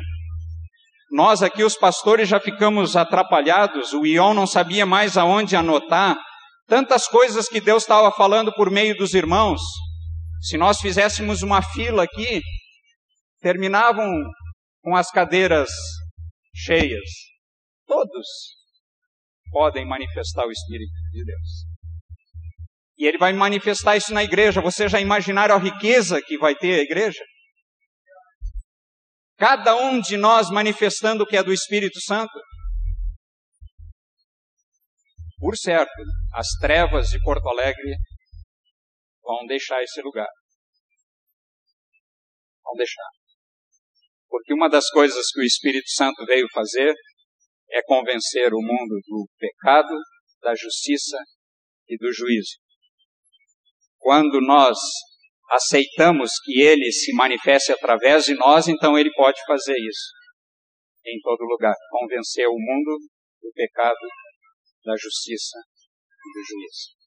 nós 1.10 1.42
aqui, 1.42 1.64
os 1.64 1.74
pastores, 1.74 2.28
já 2.28 2.38
ficamos 2.38 2.94
atrapalhados, 2.94 3.94
o 3.94 4.04
Ion 4.04 4.34
não 4.34 4.46
sabia 4.46 4.84
mais 4.84 5.16
aonde 5.16 5.56
anotar, 5.56 6.18
tantas 6.66 7.08
coisas 7.08 7.48
que 7.48 7.60
Deus 7.62 7.82
estava 7.82 8.12
falando 8.12 8.52
por 8.52 8.70
meio 8.70 8.94
dos 8.94 9.14
irmãos. 9.14 9.60
Se 10.40 10.56
nós 10.56 10.78
fizéssemos 10.80 11.42
uma 11.42 11.62
fila 11.62 12.04
aqui, 12.04 12.40
terminavam 13.40 14.08
com 14.82 14.96
as 14.96 15.10
cadeiras 15.10 15.68
cheias. 16.54 17.08
Todos 17.86 18.26
podem 19.50 19.86
manifestar 19.86 20.46
o 20.46 20.52
Espírito 20.52 20.92
de 21.12 21.24
Deus. 21.24 21.68
E 22.98 23.06
ele 23.06 23.18
vai 23.18 23.32
manifestar 23.32 23.96
isso 23.96 24.12
na 24.12 24.24
igreja. 24.24 24.60
Você 24.60 24.88
já 24.88 25.00
imaginaram 25.00 25.54
a 25.54 25.58
riqueza 25.58 26.20
que 26.20 26.36
vai 26.36 26.54
ter 26.54 26.80
a 26.80 26.82
igreja? 26.82 27.22
Cada 29.36 29.76
um 29.76 30.00
de 30.00 30.16
nós 30.16 30.50
manifestando 30.50 31.22
o 31.22 31.26
que 31.26 31.36
é 31.36 31.42
do 31.42 31.52
Espírito 31.52 32.00
Santo. 32.00 32.32
Por 35.38 35.56
certo, 35.56 36.02
as 36.34 36.48
trevas 36.60 37.08
de 37.10 37.20
Porto 37.20 37.48
Alegre 37.48 37.96
vão 39.28 39.44
deixar 39.46 39.82
esse 39.82 40.00
lugar. 40.00 40.28
Vão 42.64 42.74
deixar. 42.74 43.08
Porque 44.26 44.54
uma 44.54 44.70
das 44.70 44.88
coisas 44.88 45.30
que 45.30 45.40
o 45.40 45.44
Espírito 45.44 45.90
Santo 45.90 46.24
veio 46.24 46.48
fazer 46.52 46.94
é 47.70 47.82
convencer 47.82 48.54
o 48.54 48.62
mundo 48.62 48.98
do 49.06 49.28
pecado, 49.38 49.94
da 50.40 50.54
justiça 50.54 51.18
e 51.86 51.98
do 51.98 52.10
juízo. 52.10 52.56
Quando 53.98 54.40
nós 54.40 54.78
aceitamos 55.50 56.30
que 56.44 56.60
ele 56.60 56.90
se 56.90 57.12
manifeste 57.12 57.72
através 57.72 58.24
de 58.24 58.34
nós, 58.34 58.68
então 58.68 58.98
ele 58.98 59.12
pode 59.12 59.38
fazer 59.46 59.74
isso 59.76 60.18
em 61.04 61.20
todo 61.20 61.44
lugar 61.44 61.74
convencer 61.90 62.46
o 62.46 62.58
mundo 62.58 62.98
do 63.40 63.52
pecado, 63.54 63.96
da 64.84 64.94
justiça 64.96 65.58
e 65.58 66.38
do 66.38 66.44
juízo. 66.46 66.97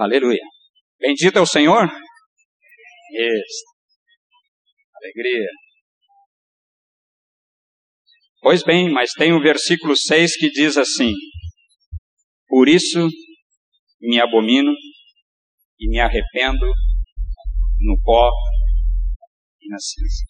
Aleluia. 0.00 0.40
Bendito 0.98 1.38
é 1.38 1.42
o 1.42 1.46
Senhor. 1.46 1.84
Isso. 1.84 3.64
Alegria. 4.96 5.46
Pois 8.40 8.62
bem, 8.62 8.90
mas 8.90 9.12
tem 9.12 9.34
o 9.34 9.42
versículo 9.42 9.94
6 9.94 10.38
que 10.38 10.48
diz 10.48 10.78
assim: 10.78 11.12
Por 12.48 12.66
isso 12.66 13.10
me 14.00 14.18
abomino 14.18 14.72
e 15.78 15.90
me 15.90 16.00
arrependo 16.00 16.66
no 17.78 18.00
pó 18.02 18.30
e 19.60 19.68
na 19.68 19.78
cinza. 19.78 20.24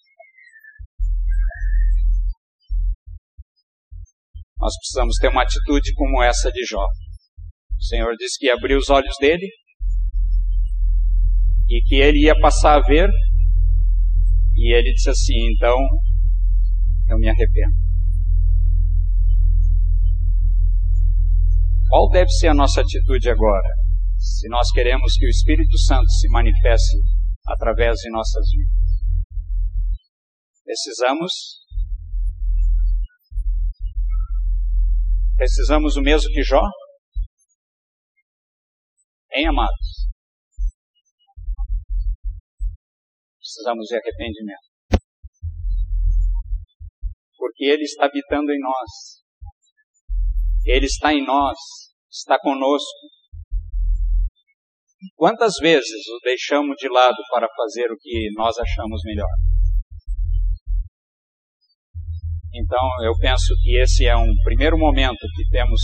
Nós 4.58 4.74
precisamos 4.78 5.14
ter 5.20 5.28
uma 5.28 5.44
atitude 5.44 5.94
como 5.94 6.20
essa 6.20 6.50
de 6.50 6.64
Jó. 6.64 6.84
O 6.84 7.82
Senhor 7.82 8.16
disse 8.16 8.36
que 8.36 8.46
ia 8.46 8.54
abrir 8.54 8.74
os 8.74 8.90
olhos 8.90 9.16
dele 9.20 9.59
e 11.70 11.80
que 11.82 11.94
ele 11.94 12.26
ia 12.26 12.34
passar 12.40 12.78
a 12.78 12.86
ver. 12.86 13.08
E 14.56 14.74
ele 14.74 14.92
disse 14.92 15.08
assim: 15.08 15.52
então 15.52 15.76
eu 17.08 17.16
me 17.18 17.28
arrependo. 17.28 17.74
Qual 21.88 22.08
deve 22.10 22.30
ser 22.30 22.48
a 22.48 22.54
nossa 22.54 22.80
atitude 22.80 23.30
agora? 23.30 23.68
Se 24.18 24.48
nós 24.48 24.70
queremos 24.72 25.14
que 25.14 25.26
o 25.26 25.30
Espírito 25.30 25.78
Santo 25.78 26.08
se 26.10 26.28
manifeste 26.28 26.98
através 27.46 27.96
de 28.00 28.10
nossas 28.10 28.44
vidas. 28.50 28.80
Precisamos 30.64 31.32
Precisamos 35.36 35.96
o 35.96 36.02
mesmo 36.02 36.30
que 36.32 36.42
Jó? 36.42 36.60
Em 39.32 39.46
amados. 39.46 40.09
Precisamos 43.60 43.86
de 43.88 43.94
arrependimento. 43.94 44.68
Porque 47.36 47.64
Ele 47.64 47.82
está 47.82 48.06
habitando 48.06 48.50
em 48.50 48.58
nós. 48.58 48.90
Ele 50.64 50.86
está 50.86 51.12
em 51.12 51.26
nós, 51.26 51.58
está 52.10 52.38
conosco. 52.40 53.06
Quantas 55.14 55.56
vezes 55.60 56.08
o 56.08 56.20
deixamos 56.24 56.74
de 56.78 56.88
lado 56.88 57.16
para 57.30 57.48
fazer 57.54 57.92
o 57.92 57.98
que 58.00 58.30
nós 58.34 58.56
achamos 58.56 59.02
melhor? 59.04 59.28
Então, 62.54 62.88
eu 63.04 63.12
penso 63.20 63.54
que 63.62 63.78
esse 63.78 64.06
é 64.06 64.16
um 64.16 64.34
primeiro 64.42 64.78
momento 64.78 65.20
que 65.36 65.48
temos 65.50 65.80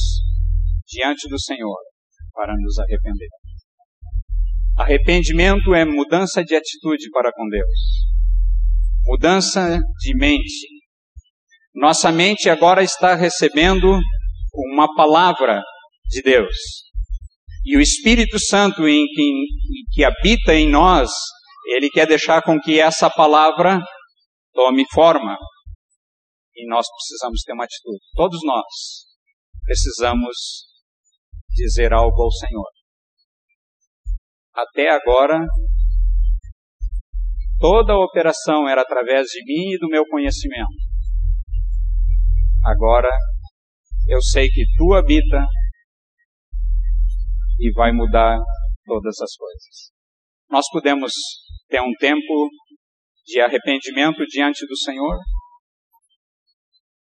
diante 0.87 1.29
do 1.29 1.39
Senhor 1.39 1.79
para 2.33 2.55
nos 2.57 2.79
arrepender. 2.79 3.29
Arrependimento 4.77 5.75
é 5.75 5.85
mudança 5.85 6.45
de 6.45 6.55
atitude 6.55 7.09
para 7.11 7.33
com 7.33 7.49
Deus, 7.49 7.79
mudança 9.07 9.81
de 9.99 10.15
mente. 10.15 10.67
Nossa 11.75 12.13
mente 12.13 12.51
agora 12.51 12.83
está 12.83 13.15
recebendo 13.15 13.99
uma 14.55 14.95
palavra 14.95 15.63
de 16.09 16.21
Deus. 16.23 16.55
E 17.65 17.77
o 17.77 17.81
Espírito 17.81 18.39
Santo 18.39 18.87
em 18.87 19.07
que, 19.07 19.23
em 19.23 19.85
que 19.93 20.05
habita 20.05 20.55
em 20.55 20.71
nós, 20.71 21.11
ele 21.75 21.89
quer 21.89 22.07
deixar 22.07 22.43
com 22.43 22.61
que 22.61 22.79
essa 22.79 23.09
palavra 23.09 23.81
tome 24.53 24.85
forma. 24.93 25.37
E 26.55 26.69
nós 26.69 26.87
precisamos 26.97 27.43
ter 27.43 27.55
uma 27.55 27.65
atitude. 27.65 27.99
Todos 28.15 28.41
nós 28.45 28.65
precisamos 29.65 30.37
dizer 31.55 31.93
algo 31.93 32.23
ao 32.23 32.31
Senhor. 32.31 32.76
Até 34.57 34.89
agora, 34.89 35.39
toda 37.61 37.93
a 37.93 38.03
operação 38.03 38.67
era 38.67 38.81
através 38.81 39.27
de 39.27 39.45
mim 39.45 39.75
e 39.75 39.79
do 39.79 39.87
meu 39.87 40.03
conhecimento. 40.07 40.73
agora 42.65 43.11
eu 44.09 44.21
sei 44.23 44.49
que 44.49 44.65
tu 44.79 44.95
habita 44.95 45.45
e 47.61 47.71
vai 47.73 47.93
mudar 47.93 48.39
todas 48.87 49.21
as 49.21 49.37
coisas. 49.37 49.93
Nós 50.49 50.65
podemos 50.73 51.13
ter 51.69 51.83
um 51.83 51.93
tempo 52.01 52.49
de 53.27 53.41
arrependimento 53.43 54.25
diante 54.27 54.67
do 54.67 54.77
Senhor. 54.79 55.19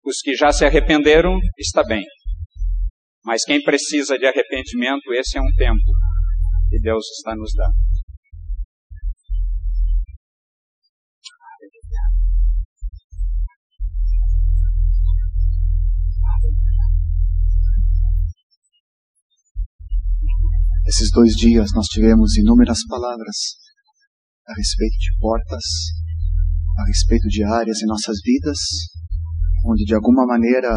Os 0.03 0.17
que 0.23 0.33
já 0.33 0.51
se 0.51 0.65
arrependeram, 0.65 1.37
está 1.57 1.83
bem. 1.83 2.03
Mas 3.23 3.43
quem 3.45 3.61
precisa 3.61 4.17
de 4.17 4.25
arrependimento, 4.25 5.13
esse 5.13 5.37
é 5.37 5.41
um 5.41 5.53
tempo 5.55 6.02
que 6.73 6.79
Deus 6.79 7.05
está 7.19 7.35
nos 7.35 7.53
dando. 7.53 7.75
Esses 20.87 21.11
dois 21.11 21.33
dias 21.35 21.69
nós 21.75 21.85
tivemos 21.85 22.35
inúmeras 22.37 22.79
palavras 22.89 23.37
a 24.47 24.53
respeito 24.55 24.97
de 24.97 25.17
portas, 25.19 25.63
a 26.79 26.87
respeito 26.87 27.27
de 27.27 27.43
áreas 27.43 27.83
em 27.83 27.85
nossas 27.85 28.17
vidas, 28.25 28.57
onde 29.67 29.85
de 29.85 29.93
alguma 29.93 30.25
maneira 30.25 30.71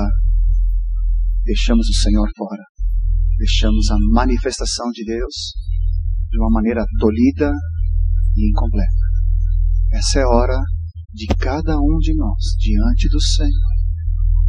deixamos 1.42 1.88
o 1.88 2.02
Senhor 2.02 2.28
fora, 2.36 2.64
deixamos 3.38 3.90
a 3.90 3.96
manifestação 4.12 4.90
de 4.90 5.02
Deus 5.02 5.54
de 6.30 6.38
uma 6.40 6.50
maneira 6.50 6.84
tolhida 6.98 7.52
e 8.36 8.50
incompleta. 8.50 9.06
Essa 9.92 10.20
é 10.20 10.22
a 10.22 10.28
hora 10.28 10.60
de 11.12 11.26
cada 11.38 11.78
um 11.78 11.98
de 11.98 12.14
nós, 12.14 12.42
diante 12.58 13.08
do 13.08 13.20
Senhor, 13.20 13.76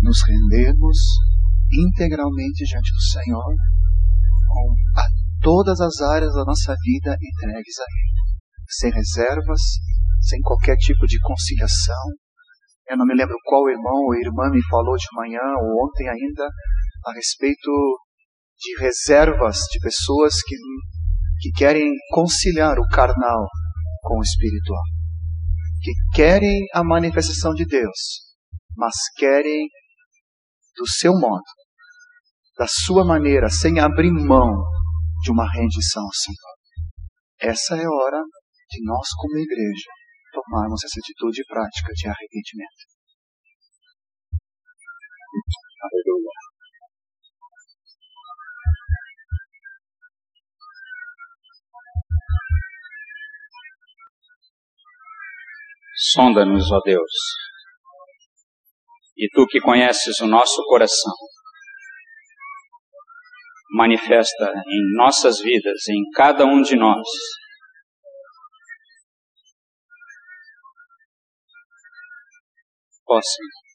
nos 0.01 0.17
rendermos 0.27 0.97
integralmente 1.71 2.65
diante 2.65 2.91
do 2.91 3.01
Senhor, 3.01 3.55
com 4.47 4.99
a 4.99 5.03
todas 5.41 5.79
as 5.79 6.01
áreas 6.01 6.33
da 6.33 6.43
nossa 6.43 6.75
vida 6.83 7.15
entregues 7.21 7.79
a 7.79 7.83
Ele, 7.83 8.41
sem 8.67 8.91
reservas, 8.91 9.61
sem 10.21 10.41
qualquer 10.41 10.75
tipo 10.77 11.05
de 11.05 11.19
conciliação. 11.19 12.05
Eu 12.89 12.97
não 12.97 13.05
me 13.05 13.15
lembro 13.15 13.35
qual 13.45 13.69
irmão 13.69 14.05
ou 14.05 14.15
irmã 14.15 14.49
me 14.49 14.63
falou 14.69 14.95
de 14.95 15.07
manhã 15.13 15.41
ou 15.61 15.85
ontem 15.85 16.07
ainda 16.07 16.47
a 17.05 17.13
respeito 17.13 17.71
de 18.57 18.79
reservas 18.79 19.59
de 19.71 19.79
pessoas 19.79 20.41
que, 20.41 20.55
que 21.39 21.51
querem 21.51 21.91
conciliar 22.11 22.77
o 22.79 22.87
carnal 22.87 23.47
com 24.01 24.19
o 24.19 24.23
espiritual, 24.23 24.83
que 25.81 25.91
querem 26.15 26.65
a 26.73 26.83
manifestação 26.83 27.53
de 27.53 27.65
Deus, 27.65 28.21
mas 28.75 28.95
querem 29.15 29.67
do 30.77 30.87
seu 30.87 31.13
modo, 31.13 31.43
da 32.57 32.67
sua 32.67 33.03
maneira, 33.03 33.49
sem 33.49 33.79
abrir 33.79 34.11
mão 34.11 34.63
de 35.23 35.31
uma 35.31 35.49
rendição 35.51 36.03
ao 36.03 36.13
Senhor. 36.13 36.57
Essa 37.39 37.75
é 37.75 37.85
a 37.85 37.89
hora 37.89 38.21
de 38.69 38.83
nós, 38.83 39.07
como 39.17 39.37
igreja, 39.37 39.89
tomarmos 40.33 40.83
essa 40.83 40.99
atitude 40.99 41.43
prática 41.47 41.91
de 41.93 42.07
arrependimento. 42.07 42.83
Aleluia. 45.83 46.36
Sonda-nos, 55.99 56.71
ó 56.71 56.79
Deus, 56.85 57.11
e 59.17 59.27
tu 59.33 59.47
que 59.47 59.59
conheces 59.59 60.19
o 60.19 60.27
nosso 60.27 60.63
coração, 60.67 61.13
manifesta 63.71 64.53
em 64.67 64.95
nossas 64.95 65.39
vidas, 65.39 65.87
em 65.89 66.03
cada 66.13 66.45
um 66.45 66.61
de 66.61 66.75
nós. 66.75 67.07
Ó 73.09 73.19
Senhor. 73.19 73.67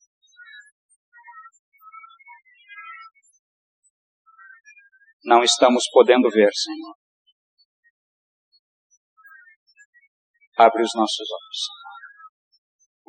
Não 5.25 5.43
estamos 5.43 5.85
podendo 5.93 6.29
ver, 6.31 6.51
Senhor. 6.53 6.95
Abre 10.59 10.83
os 10.83 10.91
nossos 10.95 11.27
olhos. 11.31 11.92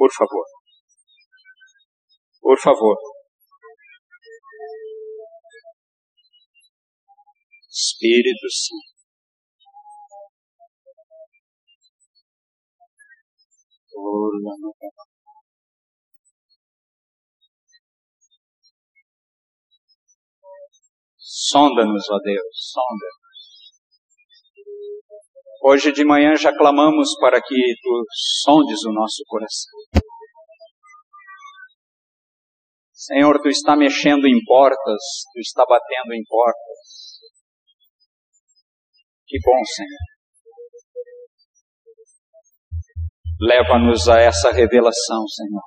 Por 0.03 0.11
favor. 0.11 0.45
Por 2.41 2.59
favor. 2.59 2.97
Espírito 7.71 8.47
Santo. 8.51 8.91
Sonda-nos, 21.17 22.09
ó 22.09 22.19
Deus, 22.19 22.43
sonda-nos. 22.51 23.22
Hoje 25.65 25.93
de 25.93 26.03
manhã 26.03 26.35
já 26.35 26.51
clamamos 26.51 27.07
para 27.21 27.41
que 27.41 27.55
tu 27.81 28.05
sondes 28.43 28.83
o 28.83 28.91
nosso 28.91 29.23
coração. 29.25 30.03
Senhor, 32.91 33.39
tu 33.41 33.47
está 33.47 33.73
mexendo 33.73 34.27
em 34.27 34.43
portas, 34.45 35.01
tu 35.33 35.39
está 35.39 35.63
batendo 35.65 36.13
em 36.13 36.23
portas. 36.27 37.21
Que 39.25 39.39
bom, 39.39 39.63
Senhor. 39.73 40.13
Leva-nos 43.39 44.09
a 44.09 44.19
essa 44.19 44.51
revelação, 44.51 45.25
Senhor. 45.29 45.63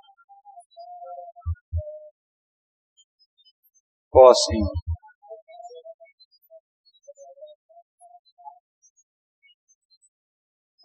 Ó 4.13 4.33
Senhor. 4.35 4.86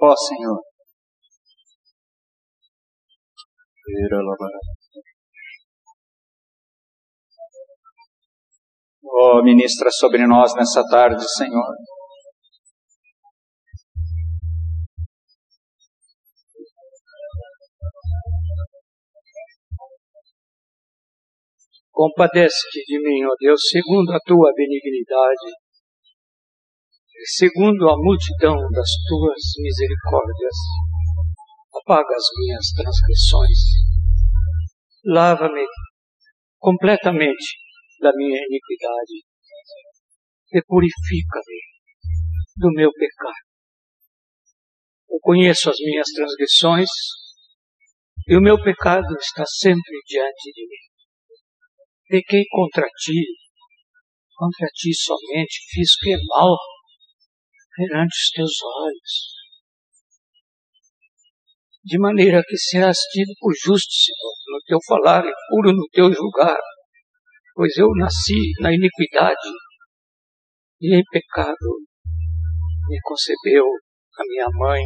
Ó 0.03 0.07
oh, 0.07 0.17
Senhor. 0.17 0.59
Oh, 9.03 9.43
ministra 9.43 9.91
sobre 9.91 10.25
nós 10.25 10.55
nessa 10.55 10.81
tarde, 10.89 11.23
Senhor. 11.37 11.75
Compadece-te 21.91 22.83
de 22.87 22.99
mim, 23.03 23.23
ó 23.25 23.35
Deus, 23.39 23.61
segundo 23.69 24.11
a 24.13 24.19
tua 24.25 24.51
benignidade, 24.55 25.53
segundo 27.25 27.89
a 27.89 27.95
multidão 27.97 28.55
das 28.55 28.89
tuas 29.07 29.41
misericórdias. 29.59 30.55
Apaga 31.73 32.15
as 32.15 32.25
minhas 32.37 32.65
transgressões. 32.75 33.59
Lava-me 35.05 35.65
completamente 36.59 37.57
da 38.01 38.11
minha 38.15 38.37
iniquidade 38.37 39.25
e 40.53 40.61
purifica-me 40.67 41.59
do 42.57 42.71
meu 42.71 42.91
pecado. 42.91 43.45
Eu 45.09 45.19
conheço 45.21 45.69
as 45.69 45.77
minhas 45.79 46.07
transgressões 46.07 46.89
e 48.27 48.35
o 48.35 48.41
meu 48.41 48.61
pecado 48.61 49.15
está 49.19 49.43
sempre 49.45 49.99
diante 50.07 50.51
de 50.53 50.61
mim. 50.61 50.91
Pequei 52.07 52.43
contra 52.49 52.87
ti, 52.97 53.23
contra 54.35 54.67
ti 54.73 54.91
somente, 54.93 55.59
fiz 55.69 55.95
que 55.97 56.13
é 56.13 56.17
mal 56.27 56.57
perante 57.81 58.13
os 58.13 58.29
teus 58.29 58.55
olhos. 58.85 59.13
De 61.83 61.97
maneira 61.97 62.43
que 62.47 62.57
serás 62.57 62.97
tido 63.11 63.33
por 63.39 63.53
justo, 63.55 63.89
Senhor, 63.89 64.35
no 64.49 64.59
teu 64.67 64.77
falar 64.87 65.25
e 65.25 65.33
puro 65.49 65.73
no 65.73 65.87
teu 65.91 66.13
julgar, 66.13 66.61
pois 67.55 67.75
eu 67.77 67.87
nasci 67.97 68.51
na 68.59 68.71
iniquidade 68.71 69.49
e 70.79 70.95
em 70.95 71.03
pecado 71.11 71.69
me 72.87 72.99
concebeu 73.03 73.65
a 73.65 74.23
minha 74.27 74.47
mãe. 74.53 74.83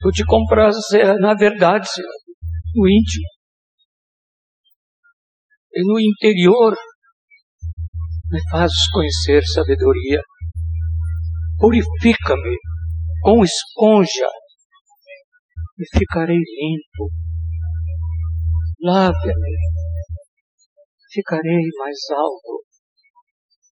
Tu 0.00 0.10
te 0.12 0.24
compras 0.24 0.76
na 1.20 1.34
verdade, 1.34 1.86
Senhor, 1.88 2.10
no 2.74 2.88
íntimo 2.88 3.28
e 5.74 5.82
no 5.84 6.00
interior 6.00 6.74
me 8.32 8.40
fazes 8.50 8.88
conhecer 8.90 9.42
sabedoria. 9.44 10.22
Purifica-me 11.58 12.56
com 13.22 13.44
esponja 13.44 14.26
e 15.78 15.98
ficarei 15.98 16.38
limpo. 16.38 17.12
Lave-me. 18.82 19.56
Ficarei 21.12 21.60
mais 21.78 21.98
alto 22.10 22.64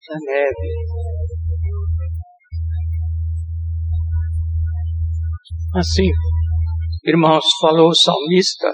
que 0.02 0.14
a 0.14 0.18
neve. 0.26 0.70
Assim, 5.76 6.10
irmãos, 7.06 7.44
falou 7.62 7.90
o 7.90 7.96
salmista, 7.96 8.72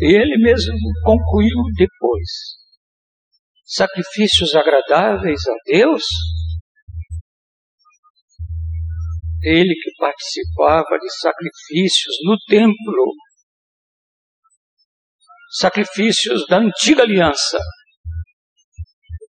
e 0.00 0.14
ele 0.14 0.38
mesmo 0.38 0.72
concluiu 1.04 1.64
depois. 1.76 2.58
Sacrifícios 3.68 4.54
agradáveis 4.54 5.40
a 5.46 5.54
Deus? 5.66 6.02
Ele 9.42 9.74
que 9.74 9.90
participava 9.98 10.98
de 10.98 11.10
sacrifícios 11.20 12.16
no 12.24 12.38
templo, 12.48 13.12
sacrifícios 15.50 16.46
da 16.48 16.60
antiga 16.60 17.02
aliança. 17.02 17.58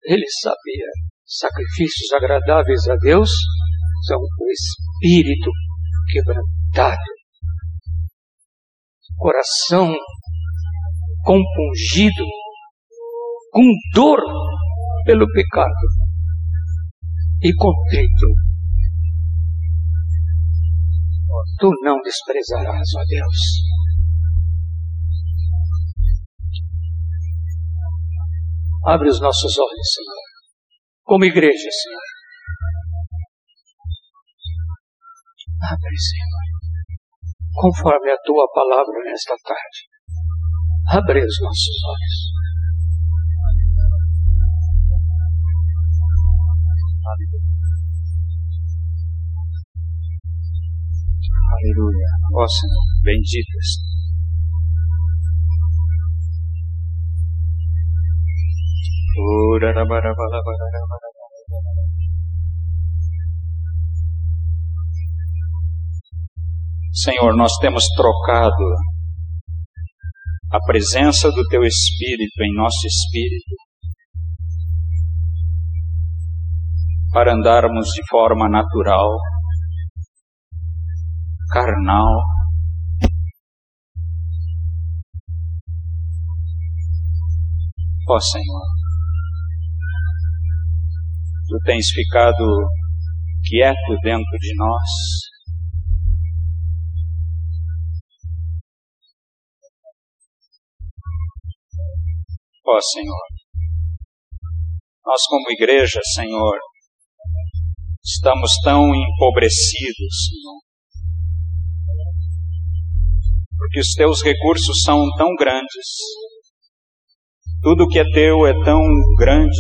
Ele 0.04 0.26
sabia, 0.42 0.88
sacrifícios 1.26 2.14
agradáveis 2.14 2.88
a 2.88 2.96
Deus? 2.96 3.30
São 4.08 4.18
o 4.18 4.48
espírito 4.50 5.52
quebrantado, 6.10 7.02
coração 9.18 9.94
compungido, 11.26 12.26
com 13.52 13.64
dor 13.94 14.20
pelo 15.06 15.28
pecado 15.34 15.88
e 17.44 17.54
contrito 17.56 18.28
tu 21.60 21.70
não 21.84 22.02
desprezarás, 22.02 22.88
ó 22.98 23.04
Deus. 23.08 23.40
Abre 28.88 29.10
os 29.10 29.22
nossos 29.22 29.58
olhos, 29.60 29.88
Senhor, 29.94 30.26
como 31.04 31.26
igreja, 31.26 31.70
Senhor. 31.70 32.02
Abre, 35.70 35.96
Senhor, 36.10 36.48
conforme 37.54 38.12
a 38.12 38.18
tua 38.26 38.48
palavra 38.52 39.04
nesta 39.06 39.36
tarde. 39.46 39.80
Abre 40.90 41.20
os 41.20 41.38
nossos 41.42 41.78
olhos. 41.86 42.41
Aleluia. 51.52 52.08
Ó 52.36 52.48
Senhor, 52.48 52.86
bendito 53.04 53.58
Senhor, 66.94 67.36
nós 67.36 67.52
temos 67.60 67.86
trocado 67.96 68.64
a 70.52 70.60
presença 70.66 71.32
do 71.32 71.44
Teu 71.48 71.64
Espírito 71.64 72.44
em 72.44 72.54
nosso 72.56 72.86
espírito 72.86 73.71
para 77.12 77.34
andarmos 77.34 77.88
de 77.94 78.02
forma 78.10 78.48
natural 78.50 79.10
carnal. 81.52 82.08
Ó 88.08 88.20
Senhor, 88.20 88.82
Tu 91.52 91.58
tens 91.66 91.86
ficado 91.92 92.46
quieto 93.46 93.98
dentro 94.02 94.38
de 94.40 94.56
nós. 94.56 94.90
Ó 102.66 102.80
Senhor, 102.94 103.28
nós 105.06 105.22
como 105.28 105.52
igreja, 105.52 106.00
Senhor, 106.16 106.71
estamos 108.04 108.52
tão 108.64 108.94
empobrecidos, 108.96 110.14
Senhor, 110.30 110.62
porque 113.58 113.80
os 113.80 113.94
teus 113.94 114.22
recursos 114.24 114.82
são 114.84 115.06
tão 115.18 115.36
grandes, 115.38 115.88
tudo 117.62 117.88
que 117.88 118.00
é 118.00 118.04
teu 118.12 118.48
é 118.48 118.54
tão 118.64 118.82
grande, 119.18 119.60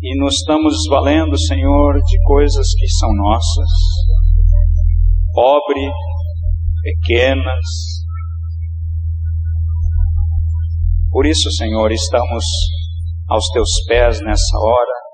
e 0.00 0.16
nos 0.20 0.36
estamos 0.36 0.74
valendo, 0.88 1.36
Senhor, 1.36 1.94
de 1.94 2.22
coisas 2.24 2.66
que 2.78 2.88
são 2.88 3.08
nossas, 3.14 3.70
pobre, 5.32 5.90
pequenas. 6.82 7.64
Por 11.10 11.26
isso, 11.26 11.50
Senhor, 11.52 11.90
estamos 11.90 12.44
aos 13.28 13.48
teus 13.48 13.70
pés 13.88 14.20
nessa 14.20 14.58
hora, 14.58 15.05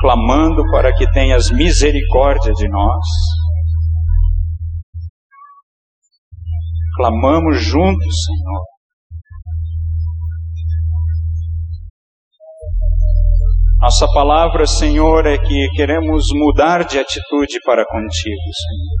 clamando 0.00 0.62
para 0.70 0.92
que 0.94 1.10
tenhas 1.12 1.50
misericórdia 1.50 2.52
de 2.52 2.68
nós 2.68 3.04
clamamos 6.98 7.62
juntos, 7.62 8.14
Senhor. 8.26 8.62
Nossa 13.80 14.08
palavra, 14.12 14.66
Senhor, 14.66 15.24
é 15.26 15.38
que 15.38 15.68
queremos 15.76 16.24
mudar 16.34 16.84
de 16.84 16.98
atitude 16.98 17.60
para 17.64 17.84
contigo, 17.86 18.48
Senhor. 18.66 18.98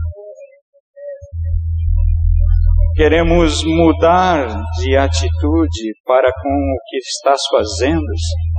Queremos 2.94 3.64
mudar 3.64 4.46
de 4.80 4.96
atitude 4.96 5.92
para 6.06 6.30
com 6.40 6.48
o 6.48 6.78
que 6.88 6.98
estás 6.98 7.40
fazendo, 7.50 8.00
Senhor. 8.00 8.57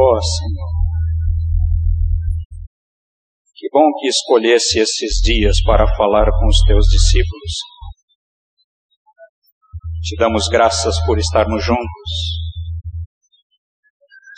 Oh, 0.00 0.22
Senhor. 0.22 0.70
Que 3.56 3.66
bom 3.72 3.90
que 3.98 4.06
escolhesse 4.06 4.78
esses 4.78 5.18
dias 5.20 5.56
para 5.66 5.92
falar 5.96 6.30
com 6.38 6.46
os 6.46 6.60
teus 6.68 6.86
discípulos. 6.86 7.52
Te 10.00 10.14
damos 10.16 10.46
graças 10.46 11.04
por 11.04 11.18
estarmos 11.18 11.64
juntos. 11.64 12.10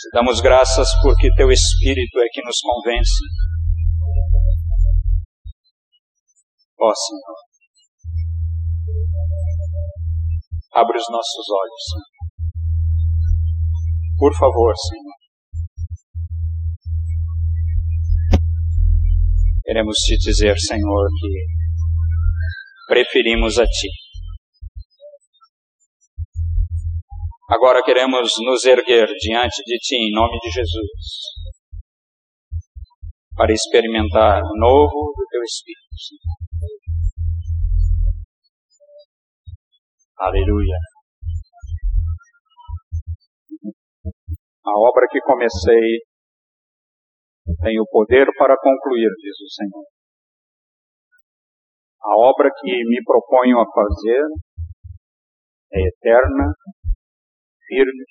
Te 0.01 0.09
damos 0.15 0.41
graças 0.41 0.89
porque 1.03 1.29
teu 1.37 1.51
Espírito 1.51 2.21
é 2.21 2.29
que 2.33 2.41
nos 2.43 2.59
convence. 2.63 3.23
Ó 6.81 6.91
Senhor, 6.95 7.37
abre 10.73 10.97
os 10.97 11.09
nossos 11.11 11.47
olhos, 11.53 11.83
Senhor. 11.93 12.21
Por 14.17 14.35
favor, 14.35 14.75
Senhor. 14.89 15.20
Queremos 19.71 19.99
te 19.99 20.17
dizer, 20.17 20.59
Senhor, 20.59 21.07
que 21.21 21.47
preferimos 22.89 23.57
a 23.57 23.63
Ti. 23.63 23.89
Agora 27.49 27.81
queremos 27.81 28.33
nos 28.45 28.65
erguer 28.65 29.07
diante 29.21 29.63
de 29.65 29.79
Ti 29.79 29.95
em 29.95 30.13
nome 30.13 30.41
de 30.43 30.51
Jesus, 30.51 31.23
para 33.37 33.53
experimentar 33.53 34.43
o 34.43 34.59
novo 34.59 35.15
do 35.17 35.25
Teu 35.31 35.43
Espírito. 35.45 35.95
Senhor. 35.95 36.35
Aleluia. 40.19 40.79
A 44.67 44.73
obra 44.81 45.07
que 45.09 45.21
comecei 45.21 46.10
tenho 47.57 47.85
poder 47.91 48.27
para 48.39 48.57
concluir, 48.57 49.09
diz 49.19 49.41
o 49.41 49.49
Senhor. 49.49 49.85
A 52.03 52.17
obra 52.29 52.51
que 52.61 52.71
me 52.85 53.03
proponho 53.05 53.59
a 53.61 53.65
fazer 53.73 54.25
é 55.73 55.89
eterna, 55.89 56.53
firme. 57.67 58.05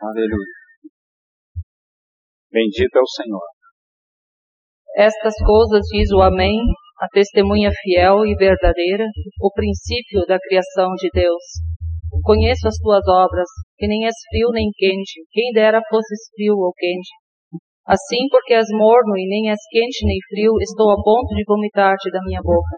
Aleluia. 0.00 0.62
Bendito 2.50 2.96
é 2.96 3.00
o 3.00 3.06
Senhor. 3.06 3.42
Estas 4.96 5.34
coisas 5.44 5.80
diz 5.90 6.10
o 6.12 6.20
Amém, 6.20 6.58
a 7.02 7.08
testemunha 7.10 7.68
fiel 7.82 8.22
e 8.24 8.32
verdadeira, 8.38 9.02
o 9.42 9.50
princípio 9.50 10.22
da 10.22 10.38
criação 10.38 10.94
de 10.94 11.10
Deus. 11.10 11.42
Conheço 12.22 12.68
as 12.68 12.78
tuas 12.78 13.02
obras, 13.08 13.48
que 13.76 13.88
nem 13.88 14.06
és 14.06 14.14
frio 14.30 14.50
nem 14.52 14.70
quente, 14.70 15.26
quem 15.32 15.50
dera 15.50 15.82
fosses 15.90 16.30
frio 16.32 16.54
ou 16.54 16.70
quente. 16.70 17.10
Assim, 17.84 18.30
porque 18.30 18.54
és 18.54 18.68
morno 18.70 19.18
e 19.18 19.26
nem 19.26 19.50
és 19.50 19.58
quente 19.68 20.06
nem 20.06 20.18
frio, 20.30 20.52
estou 20.62 20.92
a 20.92 21.02
ponto 21.02 21.34
de 21.34 21.42
vomitar-te 21.42 22.08
da 22.12 22.20
minha 22.22 22.40
boca. 22.40 22.76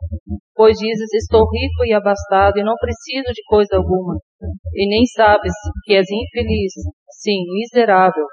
Pois 0.54 0.78
dizes, 0.78 1.12
estou 1.12 1.44
rico 1.44 1.84
e 1.84 1.92
abastado 1.92 2.56
e 2.56 2.64
não 2.64 2.80
preciso 2.80 3.28
de 3.28 3.42
coisa 3.44 3.76
alguma. 3.76 4.16
E 4.72 4.88
nem 4.88 5.04
sabes 5.04 5.52
que 5.84 5.92
és 5.92 6.06
infeliz, 6.08 6.72
sim, 7.20 7.44
miserável, 7.60 8.24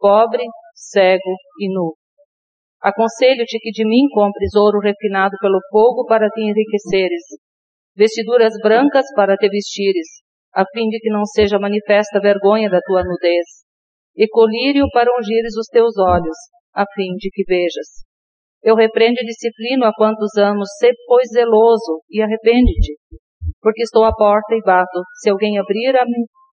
pobre, 0.00 0.42
cego 0.74 1.34
e 1.60 1.72
nu. 1.72 1.94
Aconselho-te 2.86 3.58
que 3.58 3.72
de 3.72 3.84
mim 3.84 4.06
compres 4.14 4.54
ouro 4.54 4.78
refinado 4.78 5.34
pelo 5.40 5.58
fogo 5.72 6.06
para 6.06 6.30
te 6.30 6.40
enriqueceres, 6.40 7.24
vestiduras 7.96 8.52
brancas 8.62 9.06
para 9.16 9.34
te 9.34 9.48
vestires, 9.48 10.06
a 10.54 10.64
fim 10.72 10.86
de 10.86 11.00
que 11.00 11.10
não 11.10 11.26
seja 11.26 11.58
manifesta 11.58 12.18
a 12.18 12.22
vergonha 12.22 12.70
da 12.70 12.78
tua 12.86 13.02
nudez, 13.02 13.66
e 14.14 14.28
colírio 14.28 14.86
para 14.92 15.10
ungires 15.18 15.56
os 15.58 15.66
teus 15.66 15.98
olhos, 15.98 16.38
a 16.72 16.84
fim 16.94 17.10
de 17.18 17.28
que 17.32 17.42
vejas. 17.48 18.06
Eu 18.62 18.76
repreendo 18.76 19.18
e 19.20 19.26
disciplino 19.26 19.84
a 19.84 19.92
quantos 19.92 20.36
amos, 20.36 20.68
sê 20.78 20.92
pois 21.08 21.26
zeloso 21.32 22.02
e 22.08 22.22
arrepende-te, 22.22 22.94
porque 23.60 23.82
estou 23.82 24.04
à 24.04 24.12
porta 24.14 24.54
e 24.54 24.62
bato. 24.62 25.02
Se 25.20 25.28
alguém 25.28 25.58
abrir 25.58 25.96
a 25.96 26.04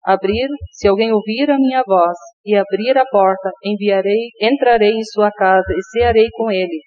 abrir, 0.06 0.46
se 0.70 0.86
alguém 0.86 1.12
ouvir 1.12 1.50
a 1.50 1.58
minha 1.58 1.82
voz 1.84 2.16
e 2.44 2.54
abrir 2.54 2.96
a 2.96 3.04
porta, 3.10 3.50
enviarei, 3.64 4.30
entrarei 4.40 4.92
em 4.92 5.04
sua 5.12 5.32
casa 5.32 5.72
e 5.74 5.82
cearei 5.90 6.28
com 6.32 6.48
ele, 6.48 6.80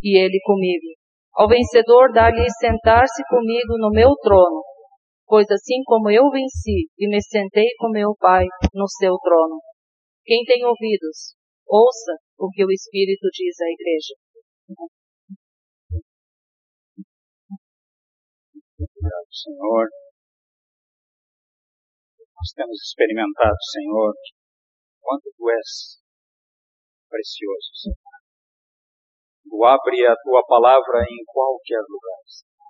e 0.00 0.16
ele 0.16 0.38
comigo. 0.44 0.94
Ao 1.34 1.48
vencedor 1.48 2.12
dá-lhe 2.12 2.46
sentar-se 2.60 3.22
comigo 3.28 3.76
no 3.76 3.90
meu 3.90 4.14
trono, 4.22 4.62
pois 5.26 5.50
assim 5.50 5.82
como 5.84 6.08
eu 6.08 6.30
venci 6.30 6.86
e 6.96 7.08
me 7.08 7.20
sentei 7.20 7.66
com 7.76 7.90
meu 7.90 8.14
Pai 8.20 8.46
no 8.72 8.86
seu 8.86 9.18
trono. 9.18 9.58
Quem 10.24 10.44
tem 10.44 10.64
ouvidos, 10.64 11.34
ouça 11.66 12.12
o 12.38 12.48
que 12.50 12.64
o 12.64 12.70
Espírito 12.70 13.26
diz 13.34 13.56
à 13.60 13.66
igreja. 13.66 14.14
Senhor. 19.30 20.03
Nós 22.44 22.52
temos 22.52 22.76
experimentado, 22.76 23.56
Senhor, 23.72 24.12
quanto 25.00 25.32
Tu 25.34 25.48
és 25.48 25.96
precioso, 27.08 27.72
Senhor. 27.72 28.14
Tu 29.48 29.64
abre 29.64 30.04
a 30.04 30.14
Tua 30.22 30.44
palavra 30.44 31.00
em 31.08 31.24
qualquer 31.24 31.80
lugar, 31.88 32.20
Senhor, 32.28 32.68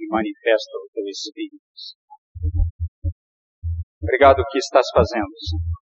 e 0.00 0.08
manifesta 0.10 0.74
o 0.74 0.90
Teu 0.92 1.06
Espírito. 1.06 1.62
Senhor. 1.70 2.66
Obrigado 4.02 4.40
o 4.40 4.46
que 4.50 4.58
estás 4.58 4.88
fazendo, 4.92 5.30
Senhor. 5.38 5.78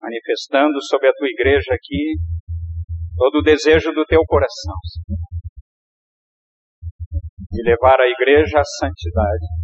Manifestando 0.00 0.80
sobre 0.88 1.10
a 1.10 1.12
Tua 1.12 1.28
igreja 1.28 1.74
aqui 1.74 2.16
todo 3.18 3.40
o 3.40 3.44
desejo 3.44 3.92
do 3.92 4.06
Teu 4.06 4.24
coração, 4.24 4.76
Senhor. 4.88 5.28
De 7.52 7.62
levar 7.68 8.00
a 8.00 8.08
igreja 8.08 8.60
à 8.60 8.64
santidade 8.64 9.61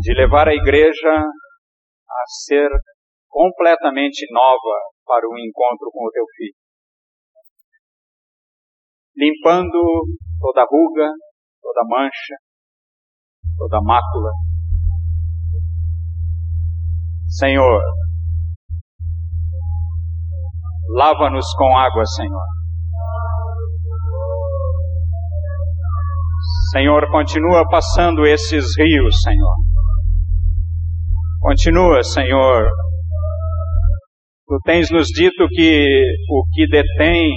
de 0.00 0.14
levar 0.14 0.48
a 0.48 0.54
igreja 0.54 1.12
a 1.12 2.22
ser 2.46 2.68
completamente 3.28 4.26
nova 4.32 4.76
para 5.04 5.28
o 5.28 5.38
encontro 5.38 5.90
com 5.92 6.06
o 6.06 6.10
teu 6.10 6.24
filho. 6.36 6.54
Limpando 9.14 9.78
toda 10.40 10.62
ruga, 10.62 11.12
toda 11.60 11.82
mancha, 11.86 12.34
toda 13.58 13.80
mácula. 13.82 14.30
Senhor, 17.28 17.82
lava-nos 20.96 21.46
com 21.56 21.76
água, 21.76 22.04
Senhor. 22.06 22.46
Senhor, 26.72 27.10
continua 27.10 27.68
passando 27.68 28.24
esses 28.24 28.64
rios, 28.78 29.20
Senhor 29.22 29.69
Continua, 31.40 32.02
Senhor. 32.02 32.68
Tu 34.46 34.58
tens 34.66 34.90
nos 34.90 35.06
dito 35.06 35.48
que 35.48 36.04
o 36.28 36.44
que 36.52 36.66
detém 36.68 37.32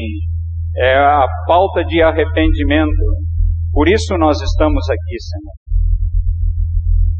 é 0.75 0.97
a 0.97 1.25
falta 1.47 1.85
de 1.85 2.01
arrependimento. 2.01 3.05
Por 3.71 3.87
isso 3.87 4.17
nós 4.17 4.41
estamos 4.41 4.83
aqui, 4.89 5.17
Senhor. 5.21 5.55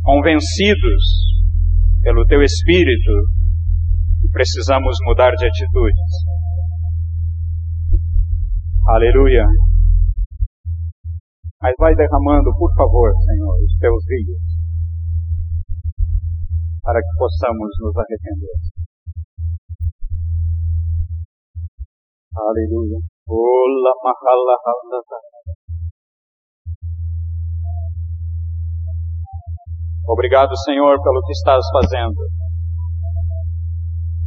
Convencidos 0.04 1.04
pelo 2.02 2.26
Teu 2.26 2.42
Espírito, 2.42 3.12
precisamos 4.34 4.98
mudar 5.06 5.32
de 5.32 5.46
atitudes. 5.46 6.12
Aleluia. 8.90 9.46
Mas 11.62 11.74
vai 11.80 11.96
derramando, 11.96 12.52
por 12.58 12.74
favor, 12.76 13.10
Senhor, 13.26 13.56
os 13.64 13.78
teus 13.80 14.04
rios 14.10 14.53
para 16.84 17.00
que 17.00 17.14
possamos 17.18 17.70
nos 17.80 17.96
arrepender. 17.96 18.58
Aleluia. 22.36 23.00
Ola 23.26 23.94
mahala 24.04 24.58
Obrigado, 30.06 30.52
Senhor, 30.66 31.02
pelo 31.02 31.22
que 31.26 31.32
estás 31.32 31.64
fazendo. 31.72 32.20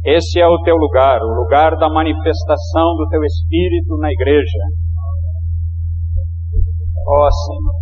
Esse 0.03 0.39
é 0.39 0.47
o 0.47 0.61
teu 0.63 0.75
lugar, 0.75 1.21
o 1.21 1.35
lugar 1.35 1.77
da 1.77 1.89
manifestação 1.89 2.95
do 2.95 3.07
teu 3.09 3.23
Espírito 3.23 3.97
na 3.97 4.11
igreja. 4.11 4.63
Ó 7.07 7.27
oh, 7.27 7.31
Senhor. 7.31 7.73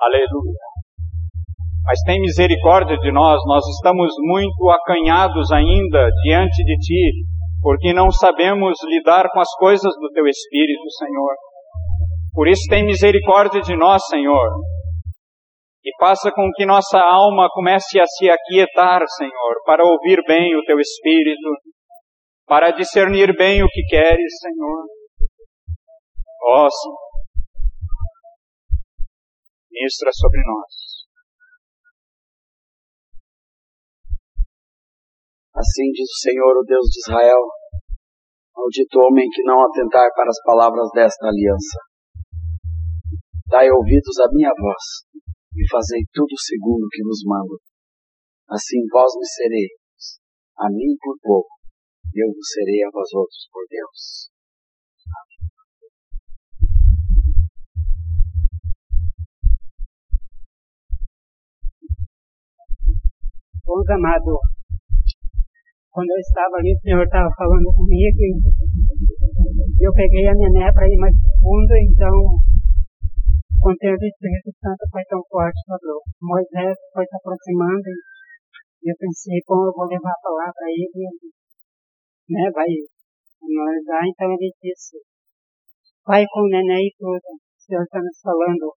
Aleluia 0.00 0.73
mas 1.84 2.00
tem 2.06 2.18
misericórdia 2.20 2.96
de 2.96 3.12
nós, 3.12 3.38
nós 3.46 3.62
estamos 3.76 4.10
muito 4.20 4.70
acanhados 4.70 5.52
ainda 5.52 6.08
diante 6.24 6.64
de 6.64 6.76
Ti, 6.78 7.12
porque 7.60 7.92
não 7.92 8.10
sabemos 8.10 8.76
lidar 8.84 9.28
com 9.30 9.40
as 9.40 9.50
coisas 9.58 9.92
do 10.00 10.10
Teu 10.12 10.26
Espírito, 10.26 10.90
Senhor. 10.98 11.34
Por 12.32 12.48
isso 12.48 12.62
tem 12.70 12.84
misericórdia 12.84 13.60
de 13.60 13.76
nós, 13.76 14.02
Senhor, 14.06 14.50
e 15.84 15.90
faça 16.00 16.32
com 16.32 16.50
que 16.56 16.64
nossa 16.64 16.98
alma 16.98 17.48
comece 17.52 18.00
a 18.00 18.06
se 18.06 18.30
aquietar, 18.30 19.02
Senhor, 19.18 19.54
para 19.66 19.84
ouvir 19.84 20.24
bem 20.26 20.56
o 20.56 20.64
Teu 20.64 20.80
Espírito, 20.80 21.50
para 22.46 22.70
discernir 22.70 23.36
bem 23.36 23.62
o 23.62 23.68
que 23.68 23.82
queres, 23.90 24.32
Senhor. 24.40 24.84
Ó, 26.46 26.66
oh, 26.66 26.70
Senhor, 26.70 26.98
ministra 29.70 30.10
sobre 30.12 30.40
nós. 30.46 30.83
Assim 35.54 35.86
diz 35.94 36.10
o 36.10 36.18
Senhor, 36.18 36.50
o 36.58 36.66
Deus 36.66 36.86
de 36.90 36.98
Israel, 36.98 37.38
maldito 38.56 38.98
homem 38.98 39.28
que 39.30 39.42
não 39.44 39.62
atentar 39.62 40.10
para 40.16 40.28
as 40.28 40.42
palavras 40.42 40.90
desta 40.92 41.28
aliança. 41.28 41.78
Dai 43.46 43.70
ouvidos 43.70 44.18
à 44.18 44.26
minha 44.32 44.50
voz 44.50 45.06
e 45.54 45.62
fazei 45.70 46.02
tudo 46.12 46.34
segundo 46.42 46.88
que 46.90 47.04
vos 47.04 47.22
mando. 47.24 47.54
Assim 48.50 48.82
vós 48.90 49.12
me 49.14 49.26
sereis, 49.26 50.18
a 50.58 50.66
mim 50.70 50.96
por 51.00 51.16
povo, 51.22 51.46
e 52.12 52.18
eu 52.18 52.34
vos 52.34 52.48
serei 52.52 52.82
a 52.82 52.90
vós 52.90 53.14
outros 53.14 53.48
por 53.52 53.62
Deus. 53.70 54.34
Bons 63.64 63.88
amados, 63.88 64.53
quando 65.94 66.10
eu 66.10 66.18
estava 66.18 66.58
ali, 66.58 66.74
o 66.74 66.82
Senhor 66.82 67.06
estava 67.06 67.30
falando 67.38 67.70
comigo 67.70 68.18
e 68.18 68.34
eu 69.78 69.92
peguei 69.94 70.26
a 70.26 70.34
minha 70.34 70.50
né 70.50 70.66
para 70.74 70.90
ir 70.90 70.98
mais 70.98 71.14
fundo, 71.38 71.70
então 71.70 72.10
o 72.18 73.58
conteúdo 73.62 74.02
do 74.02 74.10
Espírito 74.10 74.50
Santo 74.58 74.82
foi 74.90 75.06
tão 75.06 75.22
forte, 75.30 75.54
falou. 75.70 76.02
Moisés 76.18 76.74
foi 76.90 77.06
se 77.06 77.14
aproximando 77.14 77.86
e 78.82 78.90
eu 78.90 78.96
pensei, 78.98 79.38
como 79.46 79.70
eu 79.70 79.72
vou 79.72 79.86
levar 79.86 80.10
a 80.10 80.24
palavra 80.26 80.66
a 80.66 80.74
ele, 80.74 81.06
né, 82.26 82.50
vai 82.50 82.66
analisar, 82.66 84.02
então 84.02 84.34
ele 84.34 84.50
disse, 84.58 84.98
vai 86.02 86.26
com 86.26 86.42
o 86.42 86.50
neném 86.50 86.90
e 86.90 86.94
tudo, 86.98 87.38
o 87.38 87.60
Senhor 87.62 87.86
está 87.86 88.02
nos 88.02 88.18
falando, 88.18 88.74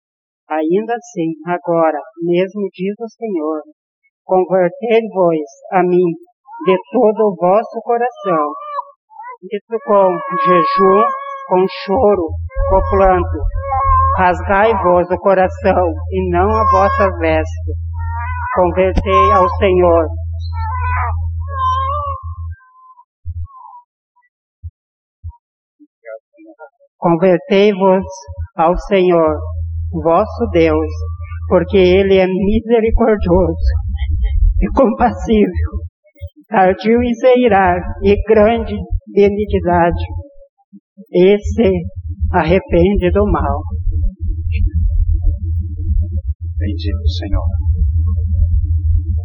ainda 0.52 0.92
assim, 0.92 1.32
agora, 1.48 1.98
mesmo 2.20 2.68
diz 2.76 2.94
o 3.00 3.08
Senhor, 3.08 3.64
convertei-vos 4.22 5.48
a 5.72 5.80
mim 5.82 6.12
de 6.64 6.76
todo 6.92 7.28
o 7.28 7.36
vosso 7.36 7.80
coração. 7.82 8.46
Isso 9.42 9.78
com 9.84 10.08
jejum, 10.44 11.02
com 11.48 11.64
choro, 11.84 12.28
com 12.70 12.80
planto. 12.96 13.38
Rasgai-vos 14.18 15.10
o 15.10 15.18
coração 15.18 15.92
e 16.10 16.30
não 16.30 16.48
a 16.48 16.64
vossa 16.72 17.10
veste. 17.18 17.72
Convertei 18.54 19.32
ao 19.32 19.46
Senhor. 19.58 20.06
Convertei-vos 26.98 28.04
ao 28.56 28.74
Senhor, 28.88 29.38
vosso 30.02 30.46
Deus, 30.50 30.90
porque 31.48 31.76
Ele 31.76 32.16
é 32.16 32.26
misericordioso 32.26 33.86
e 34.60 34.66
compassível, 34.74 35.70
tardio 36.48 37.02
em 37.02 37.14
se 37.14 37.38
irar 37.44 37.78
e 38.02 38.14
grande 38.28 38.74
benignidade. 39.12 40.04
Esse 41.12 41.70
arrepende 42.32 43.10
do 43.12 43.24
mal. 43.30 43.60
Bendito 46.58 47.08
Senhor. 47.18 47.46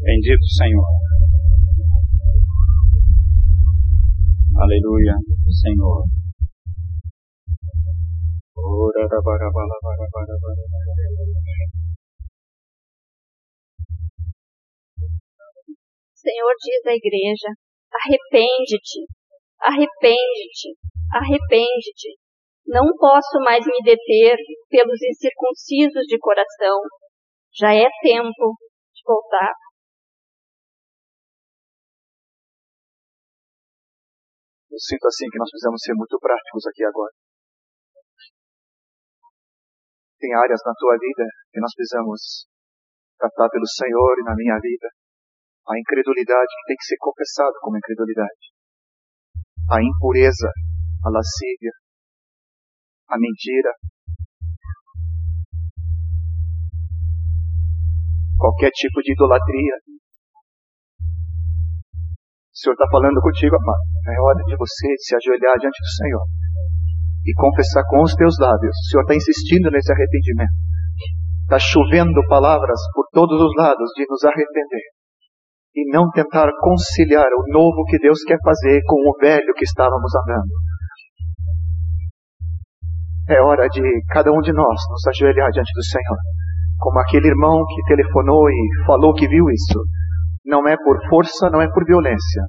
Bendito 0.04 0.46
Senhor. 0.58 0.86
Aleluia, 4.58 5.16
Senhor. 5.62 6.04
Senhor 16.32 16.56
diz 16.56 16.86
à 16.88 16.96
igreja: 16.96 17.50
arrepende-te, 17.92 19.04
arrepende-te, 19.60 20.70
arrepende-te. 21.12 22.16
Não 22.68 22.88
posso 22.96 23.36
mais 23.44 23.66
me 23.66 23.84
deter 23.84 24.38
pelos 24.70 25.00
incircuncisos 25.04 26.08
de 26.08 26.18
coração. 26.20 26.80
Já 27.54 27.76
é 27.76 27.90
tempo 28.02 28.56
de 28.96 29.02
voltar. 29.06 29.52
Eu 34.72 34.80
sinto 34.80 35.06
assim 35.08 35.28
que 35.28 35.38
nós 35.38 35.50
precisamos 35.52 35.82
ser 35.84 35.94
muito 35.96 36.18
práticos 36.18 36.66
aqui 36.66 36.86
agora. 36.86 37.12
Tem 40.18 40.34
áreas 40.34 40.62
na 40.64 40.72
tua 40.80 40.96
vida 40.96 41.28
que 41.52 41.60
nós 41.60 41.76
precisamos 41.76 42.48
tratar 43.18 43.50
pelo 43.50 43.68
Senhor 43.68 44.16
e 44.20 44.24
na 44.24 44.36
minha 44.36 44.58
vida. 44.62 44.88
A 45.70 45.78
incredulidade 45.78 46.50
que 46.50 46.68
tem 46.68 46.78
que 46.78 46.86
ser 46.86 46.98
confessada 46.98 47.54
como 47.62 47.78
incredulidade. 47.78 48.46
A 49.70 49.78
impureza, 49.78 50.50
a 51.06 51.10
lascívia, 51.10 51.72
a 53.10 53.16
mentira. 53.20 53.72
Qualquer 58.38 58.72
tipo 58.72 59.02
de 59.02 59.14
idolatria. 59.14 59.76
O 62.52 62.58
Senhor 62.58 62.74
está 62.74 62.88
falando 62.90 63.22
contigo, 63.22 63.56
amado. 63.56 63.86
É 64.10 64.20
hora 64.20 64.44
de 64.44 64.58
você 64.58 64.88
se 64.98 65.16
ajoelhar 65.16 65.58
diante 65.60 65.78
do 65.78 65.94
Senhor 66.02 66.26
e 67.24 67.34
confessar 67.38 67.84
com 67.88 68.02
os 68.02 68.16
teus 68.16 68.36
lábios. 68.40 68.76
O 68.76 68.86
Senhor 68.90 69.04
está 69.04 69.16
insistindo 69.16 69.70
nesse 69.70 69.94
arrependimento. 69.94 70.58
Está 71.44 71.60
chovendo 71.60 72.20
palavras 72.28 72.80
por 72.94 73.06
todos 73.14 73.40
os 73.40 73.54
lados 73.56 73.90
de 73.96 74.06
nos 74.10 74.24
arrepender 74.26 75.01
e 75.76 75.90
não 75.92 76.10
tentar 76.12 76.50
conciliar 76.60 77.28
o 77.28 77.54
novo 77.54 77.86
que 77.86 77.98
Deus 78.00 78.20
quer 78.24 78.38
fazer 78.44 78.82
com 78.86 79.10
o 79.10 79.18
velho 79.20 79.54
que 79.56 79.64
estávamos 79.64 80.12
andando. 80.16 80.52
É 83.30 83.42
hora 83.42 83.68
de 83.70 83.82
cada 84.10 84.32
um 84.32 84.42
de 84.42 84.52
nós 84.52 84.78
nos 84.90 85.08
ajoelhar 85.08 85.50
diante 85.52 85.72
do 85.74 85.84
Senhor, 85.84 86.18
como 86.78 87.00
aquele 87.00 87.28
irmão 87.28 87.64
que 87.66 87.96
telefonou 87.96 88.50
e 88.50 88.86
falou 88.86 89.14
que 89.14 89.28
viu 89.28 89.46
isso. 89.50 89.80
Não 90.46 90.68
é 90.68 90.76
por 90.76 90.98
força, 91.08 91.50
não 91.50 91.62
é 91.62 91.68
por 91.72 91.86
violência, 91.86 92.44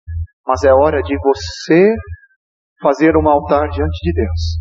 mas 0.46 0.64
é 0.64 0.72
hora 0.72 1.00
de 1.02 1.16
você 1.18 1.94
fazer 2.82 3.16
um 3.16 3.28
altar 3.28 3.68
diante 3.68 3.98
de 4.02 4.12
Deus, 4.12 4.58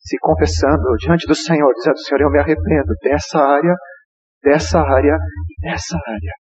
se 0.00 0.18
confessando 0.20 0.94
diante 0.98 1.26
do 1.26 1.34
Senhor, 1.34 1.72
dizendo: 1.74 1.98
Senhor, 1.98 2.20
eu 2.20 2.30
me 2.30 2.38
arrependo 2.38 2.92
dessa 3.02 3.38
área, 3.38 3.74
dessa 4.42 4.80
área 4.80 5.16
e 5.16 5.70
dessa 5.70 5.96
área. 5.96 6.39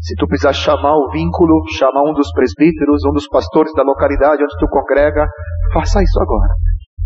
Se 0.00 0.14
tu 0.14 0.26
precisar 0.26 0.52
chamar 0.52 0.96
o 0.96 1.10
vínculo, 1.10 1.62
chamar 1.76 2.02
um 2.02 2.14
dos 2.14 2.30
presbíteros, 2.32 3.04
um 3.04 3.12
dos 3.12 3.26
pastores 3.28 3.72
da 3.74 3.82
localidade 3.82 4.42
onde 4.42 4.56
tu 4.58 4.68
congrega, 4.68 5.26
faça 5.72 6.02
isso 6.02 6.20
agora. 6.20 6.54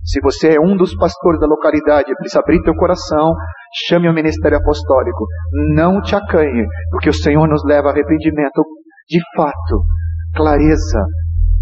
Se 0.04 0.20
você 0.20 0.56
é 0.56 0.60
um 0.60 0.76
dos 0.76 0.94
pastores 0.96 1.40
da 1.40 1.46
localidade, 1.46 2.14
precisa 2.16 2.40
abrir 2.40 2.60
teu 2.62 2.74
coração, 2.74 3.32
chame 3.86 4.08
o 4.08 4.12
ministério 4.12 4.58
apostólico. 4.58 5.26
Não 5.74 6.02
te 6.02 6.14
acanhe, 6.16 6.66
porque 6.90 7.08
o 7.08 7.14
Senhor 7.14 7.48
nos 7.48 7.64
leva 7.64 7.88
a 7.88 7.92
arrependimento 7.92 8.62
de 9.08 9.20
fato, 9.36 9.82
clareza, 10.34 11.04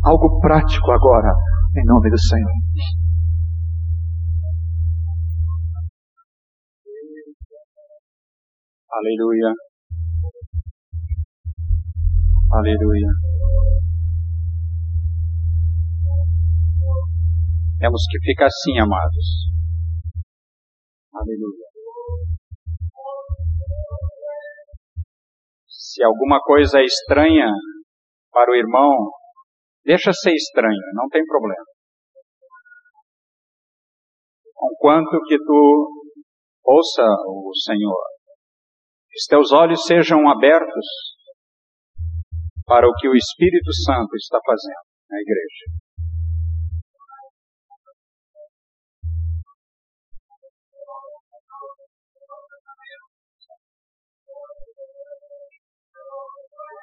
algo 0.05 0.40
prático 0.40 0.90
agora, 0.90 1.33
em 1.77 1.85
nome 1.85 2.11
do 2.11 2.19
Senhor. 2.19 2.51
Aleluia. 8.90 9.69
Aleluia. 12.53 13.07
Temos 17.79 18.03
que 18.11 18.19
ficar 18.25 18.47
assim, 18.47 18.77
amados. 18.81 19.51
Aleluia. 21.15 21.67
Se 25.69 26.03
alguma 26.03 26.41
coisa 26.41 26.81
é 26.81 26.85
estranha 26.85 27.47
para 28.33 28.51
o 28.51 28.57
irmão, 28.57 29.13
deixa 29.85 30.11
ser 30.13 30.35
estranho, 30.35 30.81
não 30.95 31.09
tem 31.09 31.25
problema. 31.25 31.65
Conquanto 34.53 35.23
que 35.29 35.39
tu 35.39 35.89
ouça 36.65 37.05
o 37.29 37.53
Senhor, 37.65 38.05
que 39.09 39.19
os 39.19 39.27
teus 39.29 39.53
olhos 39.53 39.85
sejam 39.87 40.29
abertos 40.29 40.87
para 42.70 42.87
o 42.87 42.94
que 42.94 43.09
o 43.09 43.16
Espírito 43.16 43.72
Santo 43.85 44.14
está 44.14 44.38
fazendo 44.46 44.87
na 45.11 45.18
igreja. 45.18 45.64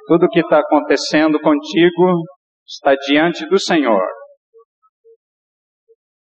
Tudo 0.08 0.26
o 0.26 0.30
que 0.30 0.42
está 0.42 0.60
acontecendo 0.60 1.40
contigo 1.40 2.26
está 2.68 2.94
diante 3.08 3.48
do 3.48 3.58
Senhor. 3.58 4.04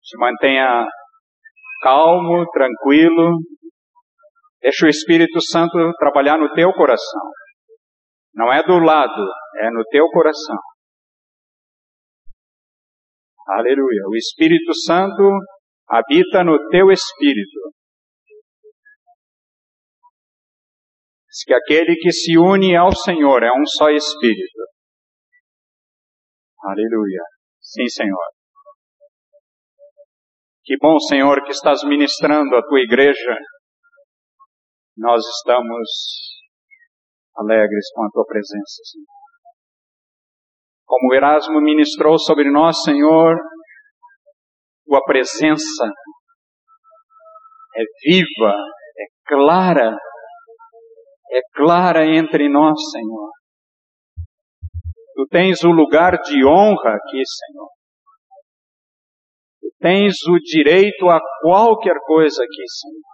Se 0.03 0.19
mantenha 0.19 0.85
calmo, 1.85 2.45
tranquilo. 2.51 3.39
Deixa 4.61 4.87
o 4.87 4.89
Espírito 4.89 5.41
Santo 5.41 5.79
trabalhar 6.01 6.37
no 6.37 6.53
teu 6.53 6.73
coração. 6.73 7.42
Não 8.35 8.53
é 8.53 8.63
do 8.63 8.79
lado, 8.79 9.23
é 9.59 9.71
no 9.71 9.85
teu 9.91 10.07
coração. 10.09 10.57
Aleluia. 13.49 14.09
O 14.09 14.17
Espírito 14.17 14.73
Santo 14.87 15.23
habita 15.89 16.43
no 16.43 16.57
teu 16.71 16.91
espírito. 16.91 17.61
Diz 21.29 21.45
que 21.45 21.55
aquele 21.55 21.97
que 21.97 22.13
se 22.13 22.39
une 22.39 22.77
ao 22.77 22.95
Senhor 22.95 23.43
é 23.43 23.51
um 23.51 23.67
só 23.67 23.91
espírito. 23.91 24.61
Aleluia. 26.65 27.23
Sim, 27.61 27.89
Senhor. 27.89 28.29
Que 30.65 30.77
bom, 30.81 30.99
Senhor, 31.01 31.43
que 31.43 31.51
estás 31.51 31.83
ministrando 31.83 32.55
a 32.55 32.63
tua 32.63 32.81
igreja. 32.81 33.37
Nós 34.97 35.25
estamos 35.27 35.89
alegres 37.37 37.87
com 37.95 38.05
a 38.05 38.09
tua 38.11 38.25
presença, 38.25 38.83
Senhor. 38.91 39.07
Como 40.87 41.11
o 41.11 41.15
Erasmo 41.15 41.61
ministrou 41.61 42.19
sobre 42.19 42.51
nós, 42.51 42.83
Senhor, 42.83 43.37
tua 44.87 45.01
presença 45.05 45.85
é 47.75 47.83
viva, 48.05 48.53
é 48.99 49.07
clara, 49.27 49.97
é 51.31 51.41
clara 51.55 52.05
entre 52.05 52.49
nós, 52.49 52.79
Senhor. 52.91 53.31
Tu 55.15 55.27
tens 55.31 55.63
o 55.65 55.71
lugar 55.71 56.19
de 56.23 56.45
honra 56.45 56.97
aqui, 56.97 57.23
Senhor. 57.25 57.69
Tu 59.61 59.69
tens 59.79 60.15
o 60.29 60.39
direito 60.39 61.09
a 61.09 61.21
qualquer 61.41 61.97
coisa 62.05 62.43
aqui, 62.43 62.65
Senhor. 62.69 63.13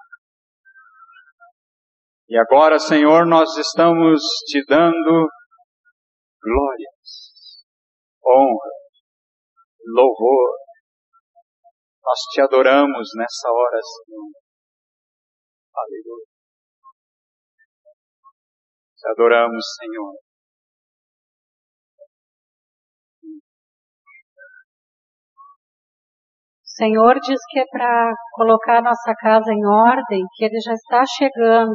E 2.30 2.36
agora, 2.36 2.78
Senhor, 2.78 3.26
nós 3.26 3.56
estamos 3.56 4.20
te 4.46 4.62
dando 4.68 5.28
glórias, 6.42 7.64
honra, 8.22 8.70
louvor. 9.86 10.58
Nós 12.04 12.18
te 12.30 12.42
adoramos 12.42 13.08
nessa 13.16 13.48
hora, 13.50 13.78
Senhor. 13.80 14.30
Aleluia. 15.74 16.26
Te 18.94 19.10
adoramos, 19.10 19.64
Senhor. 19.78 20.14
Senhor 26.62 27.14
diz 27.20 27.40
que 27.48 27.58
é 27.58 27.64
para 27.70 28.12
colocar 28.32 28.82
nossa 28.82 29.14
casa 29.18 29.50
em 29.50 29.66
ordem, 29.66 30.22
que 30.36 30.44
Ele 30.44 30.60
já 30.60 30.74
está 30.74 31.04
chegando, 31.06 31.74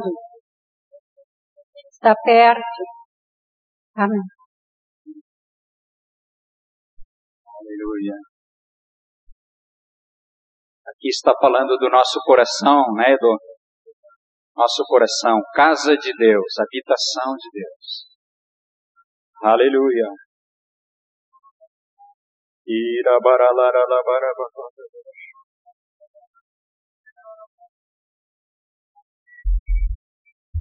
está 2.04 2.14
perto. 2.22 2.82
Amém. 3.96 4.20
Aleluia. 7.48 8.12
Aqui 10.86 11.08
está 11.08 11.32
falando 11.40 11.78
do 11.78 11.88
nosso 11.88 12.20
coração, 12.26 12.92
né? 12.94 13.16
Do 13.18 13.38
nosso 14.54 14.84
coração, 14.86 15.40
casa 15.54 15.96
de 15.96 16.12
Deus, 16.14 16.58
habitação 16.58 17.34
de 17.36 17.48
Deus. 17.60 18.06
Aleluia. 19.42 20.08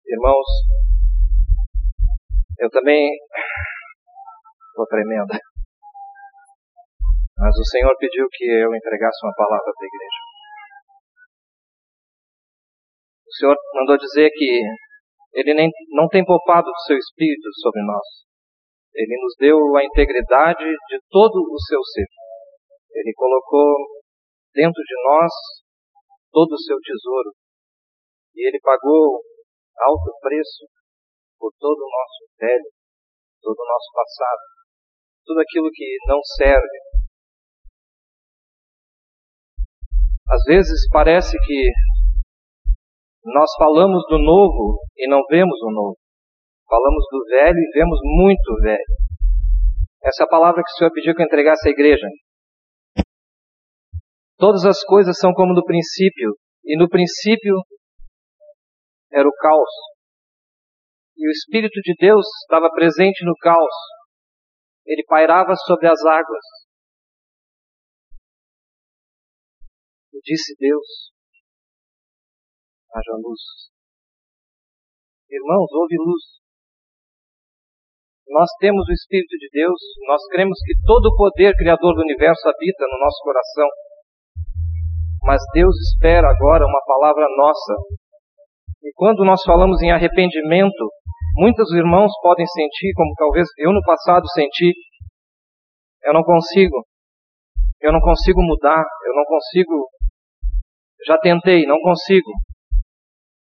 Irmãos, 0.05 0.92
eu 2.63 2.69
também 2.69 3.11
estou 4.71 4.87
tremendo. 4.87 5.35
Mas 7.37 7.51
o 7.59 7.65
Senhor 7.67 7.91
pediu 7.99 8.25
que 8.31 8.45
eu 8.45 8.73
entregasse 8.73 9.19
uma 9.25 9.35
palavra 9.35 9.67
para 9.75 9.83
a 9.83 9.91
igreja. 9.91 10.21
O 13.27 13.31
Senhor 13.35 13.55
mandou 13.73 13.97
dizer 13.97 14.29
que 14.31 14.61
Ele 15.33 15.53
nem, 15.53 15.69
não 15.89 16.07
tem 16.07 16.23
poupado 16.23 16.67
do 16.67 16.83
seu 16.87 16.97
espírito 16.97 17.49
sobre 17.59 17.81
nós. 17.83 18.07
Ele 18.95 19.15
nos 19.21 19.35
deu 19.37 19.57
a 19.75 19.83
integridade 19.83 20.63
de 20.63 20.99
todo 21.09 21.35
o 21.35 21.59
seu 21.67 21.83
ser. 21.83 22.07
Ele 22.93 23.11
colocou 23.13 23.75
dentro 24.53 24.81
de 24.81 24.95
nós 25.03 25.31
todo 26.31 26.53
o 26.53 26.61
seu 26.61 26.77
tesouro. 26.79 27.31
E 28.35 28.47
Ele 28.47 28.59
pagou 28.61 29.19
alto 29.81 30.13
preço 30.21 30.72
por 31.43 31.51
todo 31.59 31.75
o 31.75 31.91
nosso 31.91 32.23
velho, 32.39 32.71
todo 33.41 33.59
o 33.59 33.67
nosso 33.67 33.91
passado, 33.91 34.43
tudo 35.25 35.41
aquilo 35.41 35.69
que 35.73 35.97
não 36.07 36.23
serve. 36.37 36.77
Às 40.29 40.41
vezes 40.47 40.87
parece 40.89 41.35
que 41.45 41.69
nós 43.25 43.49
falamos 43.59 44.03
do 44.07 44.17
novo 44.19 44.79
e 44.95 45.05
não 45.09 45.19
vemos 45.29 45.59
o 45.63 45.71
novo. 45.71 45.97
Falamos 46.65 47.03
do 47.11 47.25
velho 47.25 47.57
e 47.57 47.71
vemos 47.73 47.99
muito 48.01 48.55
velho. 48.61 48.95
Essa 50.01 50.23
é 50.23 50.29
palavra 50.29 50.63
que 50.63 50.71
o 50.71 50.77
Senhor 50.77 50.93
pediu 50.93 51.13
que 51.13 51.21
eu 51.21 51.25
entregasse 51.25 51.67
à 51.67 51.71
igreja. 51.71 52.07
Todas 54.37 54.65
as 54.65 54.81
coisas 54.85 55.17
são 55.19 55.33
como 55.33 55.53
no 55.53 55.63
princípio, 55.65 56.37
e 56.63 56.77
no 56.77 56.87
princípio 56.87 57.55
era 59.11 59.27
o 59.27 59.33
caos. 59.33 59.92
E 61.15 61.27
o 61.27 61.31
Espírito 61.31 61.79
de 61.81 61.93
Deus 61.99 62.25
estava 62.43 62.69
presente 62.71 63.23
no 63.25 63.35
caos. 63.37 63.75
Ele 64.85 65.03
pairava 65.07 65.53
sobre 65.55 65.87
as 65.87 65.99
águas. 66.05 66.45
E 70.13 70.19
disse 70.23 70.55
Deus: 70.59 71.13
haja 72.93 73.17
luz. 73.17 73.41
Irmãos, 75.29 75.69
houve 75.73 75.95
luz. 75.97 76.43
Nós 78.29 78.49
temos 78.59 78.87
o 78.87 78.93
Espírito 78.93 79.35
de 79.37 79.49
Deus, 79.51 79.79
nós 80.07 80.21
cremos 80.29 80.57
que 80.65 80.73
todo 80.85 81.07
o 81.07 81.15
poder 81.15 81.53
criador 81.55 81.93
do 81.93 82.01
universo 82.01 82.47
habita 82.47 82.85
no 82.87 82.99
nosso 82.99 83.19
coração. 83.21 83.67
Mas 85.23 85.41
Deus 85.53 85.75
espera 85.91 86.27
agora 86.29 86.65
uma 86.65 86.81
palavra 86.85 87.27
nossa. 87.37 87.73
E 88.83 88.91
quando 88.95 89.23
nós 89.23 89.41
falamos 89.45 89.81
em 89.81 89.91
arrependimento, 89.91 90.89
muitos 91.37 91.71
irmãos 91.73 92.11
podem 92.21 92.45
sentir, 92.45 92.91
como 92.95 93.13
talvez 93.17 93.47
eu 93.57 93.71
no 93.71 93.81
passado 93.81 94.25
senti, 94.33 94.73
eu 96.03 96.13
não 96.13 96.23
consigo. 96.23 96.85
Eu 97.81 97.93
não 97.93 98.01
consigo 98.01 98.41
mudar, 98.41 98.83
eu 99.05 99.15
não 99.15 99.23
consigo. 99.25 99.89
Já 101.07 101.17
tentei, 101.17 101.65
não 101.65 101.79
consigo. 101.79 102.31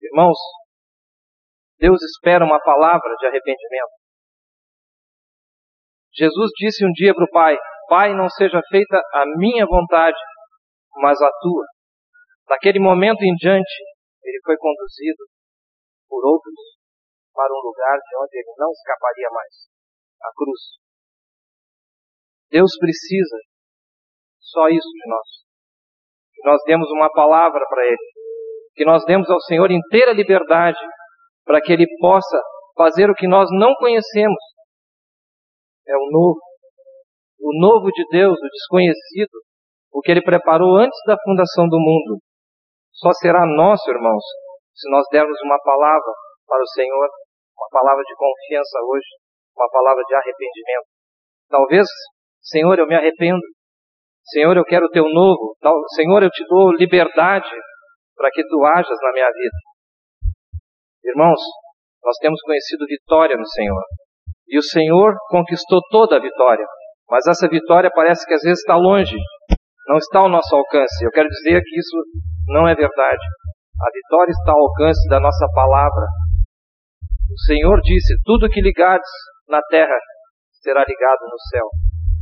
Irmãos, 0.02 0.38
Deus 1.80 2.02
espera 2.02 2.44
uma 2.44 2.60
palavra 2.60 3.16
de 3.20 3.28
arrependimento. 3.28 3.98
Jesus 6.16 6.50
disse 6.58 6.84
um 6.84 6.92
dia 6.92 7.14
para 7.14 7.26
o 7.26 7.30
Pai: 7.30 7.56
Pai, 7.88 8.14
não 8.14 8.28
seja 8.30 8.60
feita 8.70 8.98
a 9.14 9.24
minha 9.38 9.66
vontade, 9.68 10.18
mas 10.96 11.22
a 11.22 11.30
tua. 11.42 11.66
Daquele 12.48 12.80
momento 12.80 13.22
em 13.22 13.36
diante, 13.36 13.84
ele 14.28 14.42
foi 14.44 14.58
conduzido 14.58 15.24
por 16.08 16.24
outros 16.26 16.78
para 17.34 17.54
um 17.54 17.62
lugar 17.64 17.98
de 17.98 18.14
onde 18.18 18.38
ele 18.38 18.54
não 18.58 18.72
escaparia 18.72 19.30
mais 19.32 19.54
a 20.22 20.30
cruz. 20.36 20.62
Deus 22.50 22.72
precisa 22.80 23.38
só 24.40 24.68
isso 24.70 24.88
de 24.88 25.10
nós. 25.10 25.28
Que 26.34 26.48
nós 26.48 26.62
demos 26.66 26.90
uma 26.92 27.12
palavra 27.12 27.66
para 27.68 27.86
Ele, 27.86 28.08
que 28.76 28.86
nós 28.86 29.04
demos 29.06 29.30
ao 29.30 29.42
Senhor 29.42 29.70
inteira 29.72 30.14
liberdade 30.14 30.80
para 31.44 31.62
que 31.62 31.74
Ele 31.74 31.86
possa 32.00 32.40
fazer 32.78 33.10
o 33.10 33.16
que 33.16 33.28
nós 33.28 33.50
não 33.52 33.74
conhecemos. 33.76 34.40
É 35.88 35.96
o 35.96 36.10
novo. 36.12 36.40
O 37.40 37.60
novo 37.60 37.92
de 37.92 38.04
Deus, 38.12 38.38
o 38.38 38.50
desconhecido, 38.50 39.38
o 39.92 40.02
que 40.02 40.12
Ele 40.12 40.22
preparou 40.22 40.78
antes 40.78 40.98
da 41.06 41.18
fundação 41.24 41.68
do 41.68 41.78
mundo. 41.78 42.22
Só 42.98 43.14
será 43.14 43.46
nosso, 43.46 43.90
irmãos, 43.92 44.24
se 44.74 44.90
nós 44.90 45.06
dermos 45.12 45.38
uma 45.44 45.60
palavra 45.62 46.12
para 46.48 46.62
o 46.62 46.68
Senhor, 46.74 47.10
uma 47.58 47.70
palavra 47.70 48.04
de 48.04 48.16
confiança 48.16 48.80
hoje, 48.90 49.08
uma 49.56 49.70
palavra 49.70 50.04
de 50.04 50.16
arrependimento. 50.16 50.88
Talvez, 51.50 51.88
Senhor, 52.42 52.78
eu 52.80 52.88
me 52.88 52.96
arrependo. 52.96 53.42
Senhor, 54.26 54.58
eu 54.58 54.66
quero 54.66 54.88
o 54.88 54.90
teu 54.90 55.04
novo. 55.04 55.56
Senhor, 55.96 56.24
eu 56.24 56.30
te 56.30 56.44
dou 56.48 56.72
liberdade 56.74 57.50
para 58.16 58.32
que 58.32 58.44
tu 58.48 58.66
hajas 58.66 58.98
na 59.02 59.12
minha 59.14 59.28
vida. 59.28 59.58
Irmãos, 61.06 61.40
nós 62.04 62.18
temos 62.20 62.42
conhecido 62.42 62.86
vitória 62.88 63.38
no 63.38 63.48
Senhor. 63.48 63.84
E 64.48 64.58
o 64.58 64.64
Senhor 64.64 65.14
conquistou 65.30 65.82
toda 65.92 66.18
a 66.18 66.22
vitória. 66.22 66.66
Mas 67.10 67.28
essa 67.28 67.48
vitória 67.48 67.92
parece 67.94 68.26
que 68.26 68.34
às 68.34 68.42
vezes 68.42 68.60
está 68.60 68.76
longe, 68.76 69.16
não 69.88 69.98
está 69.98 70.20
ao 70.20 70.30
nosso 70.30 70.54
alcance. 70.56 71.06
Eu 71.06 71.12
quero 71.12 71.30
dizer 71.30 71.62
que 71.62 71.80
isso 71.80 71.98
não 72.48 72.68
é 72.68 72.74
verdade. 72.74 73.26
A 73.78 73.90
vitória 73.94 74.32
está 74.32 74.52
ao 74.52 74.62
alcance 74.62 75.08
da 75.10 75.20
nossa 75.20 75.46
palavra. 75.54 76.06
O 77.30 77.40
Senhor 77.46 77.80
disse: 77.82 78.16
Tudo 78.24 78.50
que 78.50 78.62
ligares 78.62 79.08
na 79.48 79.62
terra 79.70 80.00
será 80.64 80.84
ligado 80.88 81.24
no 81.30 81.40
céu. 81.52 81.68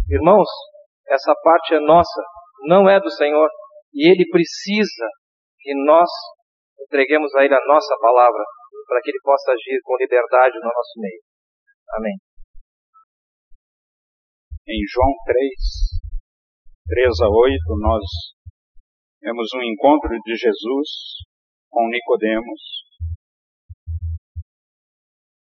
Irmãos, 0.09 0.49
essa 1.07 1.34
parte 1.43 1.76
é 1.76 1.80
nossa, 1.80 2.21
não 2.67 2.89
é 2.89 2.99
do 2.99 3.09
Senhor. 3.09 3.49
E 3.93 4.11
Ele 4.11 4.26
precisa 4.30 5.07
que 5.59 5.73
nós 5.86 6.09
entreguemos 6.82 7.34
a 7.36 7.45
Ele 7.45 7.53
a 7.53 7.67
nossa 7.67 7.95
palavra, 8.01 8.43
para 8.88 9.01
que 9.01 9.11
Ele 9.11 9.19
possa 9.23 9.51
agir 9.51 9.80
com 9.84 9.95
liberdade 9.97 10.55
no 10.55 10.65
nosso 10.65 10.99
meio. 10.99 11.21
Amém. 11.97 12.15
Em 14.67 14.82
João 14.91 15.13
3, 15.26 15.45
3 16.89 17.21
a 17.21 17.30
8, 17.30 17.53
nós 17.80 18.03
temos 19.26 19.49
um 19.55 19.63
encontro 19.63 20.11
de 20.23 20.36
Jesus 20.36 21.26
com 21.67 21.89
Nicodemos. 21.89 22.61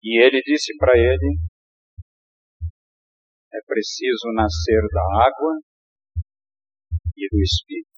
E 0.01 0.19
ele 0.19 0.41
disse 0.41 0.75
para 0.75 0.97
ele: 0.97 1.37
é 3.53 3.59
preciso 3.67 4.33
nascer 4.33 4.81
da 4.91 5.01
água 5.23 5.61
e 7.15 7.29
do 7.29 7.41
Espírito. 7.43 7.89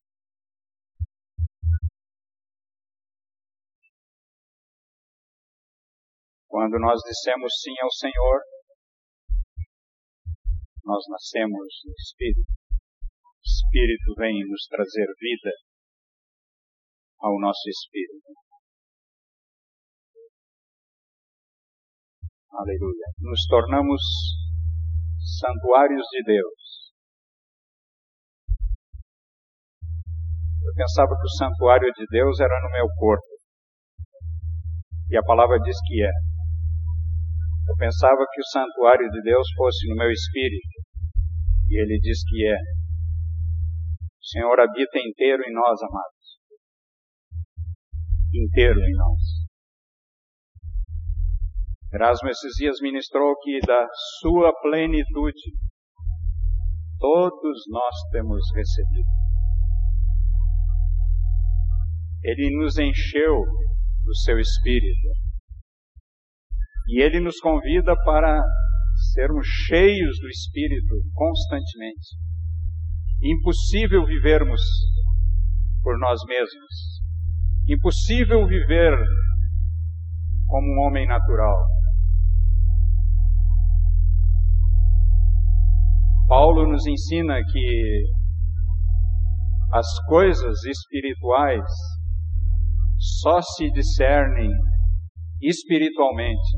Quando 6.49 6.77
nós 6.79 6.99
dissemos 7.01 7.53
sim 7.61 7.73
ao 7.81 7.91
Senhor, 7.93 8.41
nós 10.83 11.05
nascemos 11.07 11.81
no 11.85 11.93
Espírito. 11.93 12.60
Espírito 13.51 14.15
vem 14.17 14.47
nos 14.47 14.63
trazer 14.67 15.07
vida 15.19 15.51
ao 17.19 17.39
nosso 17.39 17.67
Espírito. 17.67 18.31
Aleluia. 22.51 23.07
Nos 23.19 23.45
tornamos 23.47 24.01
santuários 25.39 26.05
de 26.11 26.23
Deus. 26.23 26.61
Eu 30.63 30.73
pensava 30.75 31.15
que 31.19 31.27
o 31.27 31.37
santuário 31.37 31.91
de 31.91 32.05
Deus 32.09 32.39
era 32.39 32.55
no 32.63 32.71
meu 32.71 32.87
corpo. 32.95 33.31
E 35.09 35.17
a 35.17 35.23
palavra 35.23 35.59
diz 35.59 35.75
que 35.87 36.03
é. 36.03 36.11
Eu 37.67 37.75
pensava 37.77 38.25
que 38.31 38.41
o 38.41 38.49
santuário 38.51 39.09
de 39.09 39.21
Deus 39.21 39.47
fosse 39.55 39.89
no 39.89 39.95
meu 39.95 40.11
espírito. 40.11 40.75
E 41.69 41.81
ele 41.81 41.99
diz 41.99 42.19
que 42.27 42.47
é. 42.47 42.80
O 44.21 44.25
Senhor 44.25 44.59
habita 44.59 44.99
inteiro 44.99 45.41
em 45.43 45.53
nós, 45.53 45.81
amados. 45.81 46.39
Inteiro 48.33 48.79
em 48.79 48.93
nós. 48.95 49.41
Erasmo 51.93 52.29
esses 52.29 52.53
dias 52.55 52.79
ministrou 52.81 53.35
que 53.41 53.59
da 53.65 53.87
sua 54.19 54.53
plenitude 54.61 55.51
todos 56.99 57.63
nós 57.67 57.95
temos 58.11 58.45
recebido. 58.55 59.09
Ele 62.23 62.55
nos 62.57 62.77
encheu 62.77 63.43
do 64.03 64.15
seu 64.23 64.39
espírito. 64.39 65.07
E 66.87 67.01
ele 67.01 67.19
nos 67.19 67.39
convida 67.39 67.95
para 68.05 68.41
sermos 69.13 69.47
cheios 69.67 70.19
do 70.19 70.29
espírito 70.29 70.95
constantemente. 71.13 72.15
Impossível 73.23 74.03
vivermos 74.05 74.61
por 75.83 75.97
nós 75.99 76.19
mesmos. 76.27 77.01
Impossível 77.67 78.47
viver 78.47 78.97
como 80.47 80.67
um 80.67 80.87
homem 80.87 81.07
natural. 81.07 81.57
Paulo 86.27 86.65
nos 86.71 86.87
ensina 86.87 87.35
que 87.43 88.05
as 89.73 89.85
coisas 90.07 90.63
espirituais 90.65 91.65
só 93.21 93.41
se 93.41 93.69
discernem 93.71 94.49
espiritualmente. 95.41 96.57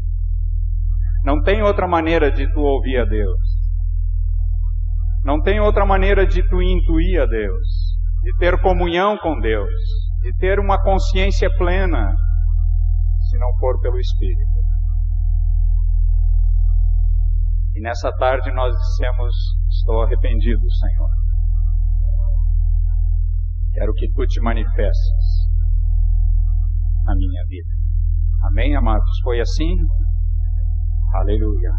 Não 1.23 1.41
tem 1.41 1.61
outra 1.61 1.87
maneira 1.87 2.31
de 2.31 2.51
tu 2.53 2.59
ouvir 2.59 2.99
a 2.99 3.05
Deus. 3.05 3.52
Não 5.23 5.41
tem 5.41 5.59
outra 5.59 5.85
maneira 5.85 6.25
de 6.27 6.45
tu 6.49 6.61
intuir 6.61 7.21
a 7.21 7.25
Deus, 7.25 7.67
de 8.21 8.37
ter 8.37 8.61
comunhão 8.61 9.17
com 9.17 9.39
Deus, 9.39 9.71
de 10.21 10.35
ter 10.37 10.59
uma 10.59 10.81
consciência 10.81 11.49
plena, 11.57 12.13
se 13.29 13.37
não 13.37 13.47
for 13.57 13.79
pelo 13.79 13.99
Espírito. 13.99 14.63
E 17.75 17.81
nessa 17.81 18.11
tarde 18.17 18.51
nós 18.51 18.75
dissemos: 18.75 19.33
Estou 19.69 20.01
arrependido, 20.01 20.61
Senhor. 20.71 21.09
Quero 23.73 23.93
que 23.93 24.11
tu 24.11 24.25
te 24.27 24.41
manifestes 24.41 25.49
na 27.05 27.15
minha 27.15 27.43
vida. 27.47 27.69
Amém, 28.43 28.75
amados? 28.75 29.19
Foi 29.23 29.39
assim? 29.39 29.73
Aleluia. 31.13 31.71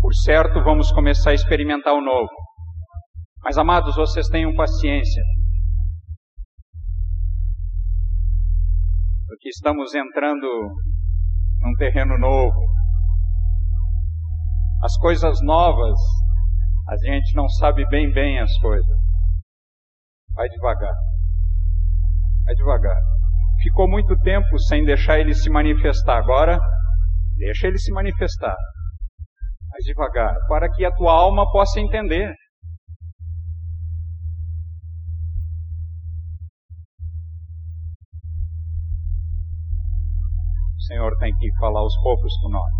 Por 0.00 0.14
certo, 0.14 0.62
vamos 0.62 0.90
começar 0.92 1.30
a 1.30 1.34
experimentar 1.34 1.92
o 1.92 2.00
novo. 2.00 2.30
Mas, 3.44 3.58
amados, 3.58 3.94
vocês 3.94 4.26
tenham 4.28 4.54
paciência. 4.54 5.22
Porque 9.28 9.50
estamos 9.50 9.94
entrando 9.94 10.46
num 11.60 11.74
terreno 11.76 12.16
novo. 12.18 12.58
As 14.82 14.96
coisas 14.96 15.42
novas, 15.42 15.98
a 16.88 16.96
gente 16.96 17.36
não 17.36 17.46
sabe 17.48 17.86
bem 17.88 18.10
bem 18.10 18.40
as 18.40 18.56
coisas. 18.60 18.96
Vai 20.34 20.48
devagar. 20.48 20.94
Vai 22.46 22.54
devagar. 22.54 22.96
Ficou 23.62 23.86
muito 23.86 24.16
tempo 24.20 24.58
sem 24.58 24.86
deixar 24.86 25.18
ele 25.18 25.34
se 25.34 25.50
manifestar. 25.50 26.16
Agora, 26.16 26.58
deixa 27.36 27.66
ele 27.66 27.78
se 27.78 27.92
manifestar. 27.92 28.56
Vai 29.70 29.80
devagar, 29.80 30.34
para 30.48 30.70
que 30.70 30.84
a 30.84 30.92
tua 30.92 31.12
alma 31.12 31.44
possa 31.52 31.78
entender. 31.78 32.34
O 40.84 40.86
Senhor 40.86 41.16
tem 41.16 41.34
que 41.38 41.48
falar 41.58 41.80
aos 41.80 41.96
poucos 42.02 42.36
com 42.42 42.50
nós. 42.50 42.70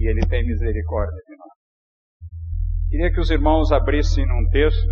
E 0.00 0.10
Ele 0.10 0.20
tem 0.28 0.44
misericórdia 0.44 1.16
de 1.26 1.34
nós. 1.38 1.48
Queria 2.90 3.10
que 3.10 3.20
os 3.20 3.30
irmãos 3.30 3.72
abrissem 3.72 4.26
num 4.26 4.46
texto, 4.50 4.86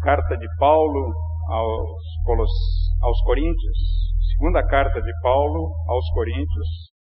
carta 0.00 0.38
de 0.38 0.46
Paulo 0.58 1.12
aos, 1.50 2.02
aos 3.02 3.20
Coríntios, 3.24 3.78
segunda 4.32 4.66
carta 4.66 5.02
de 5.02 5.12
Paulo 5.20 5.74
aos 5.86 6.08
Coríntios, 6.14 6.93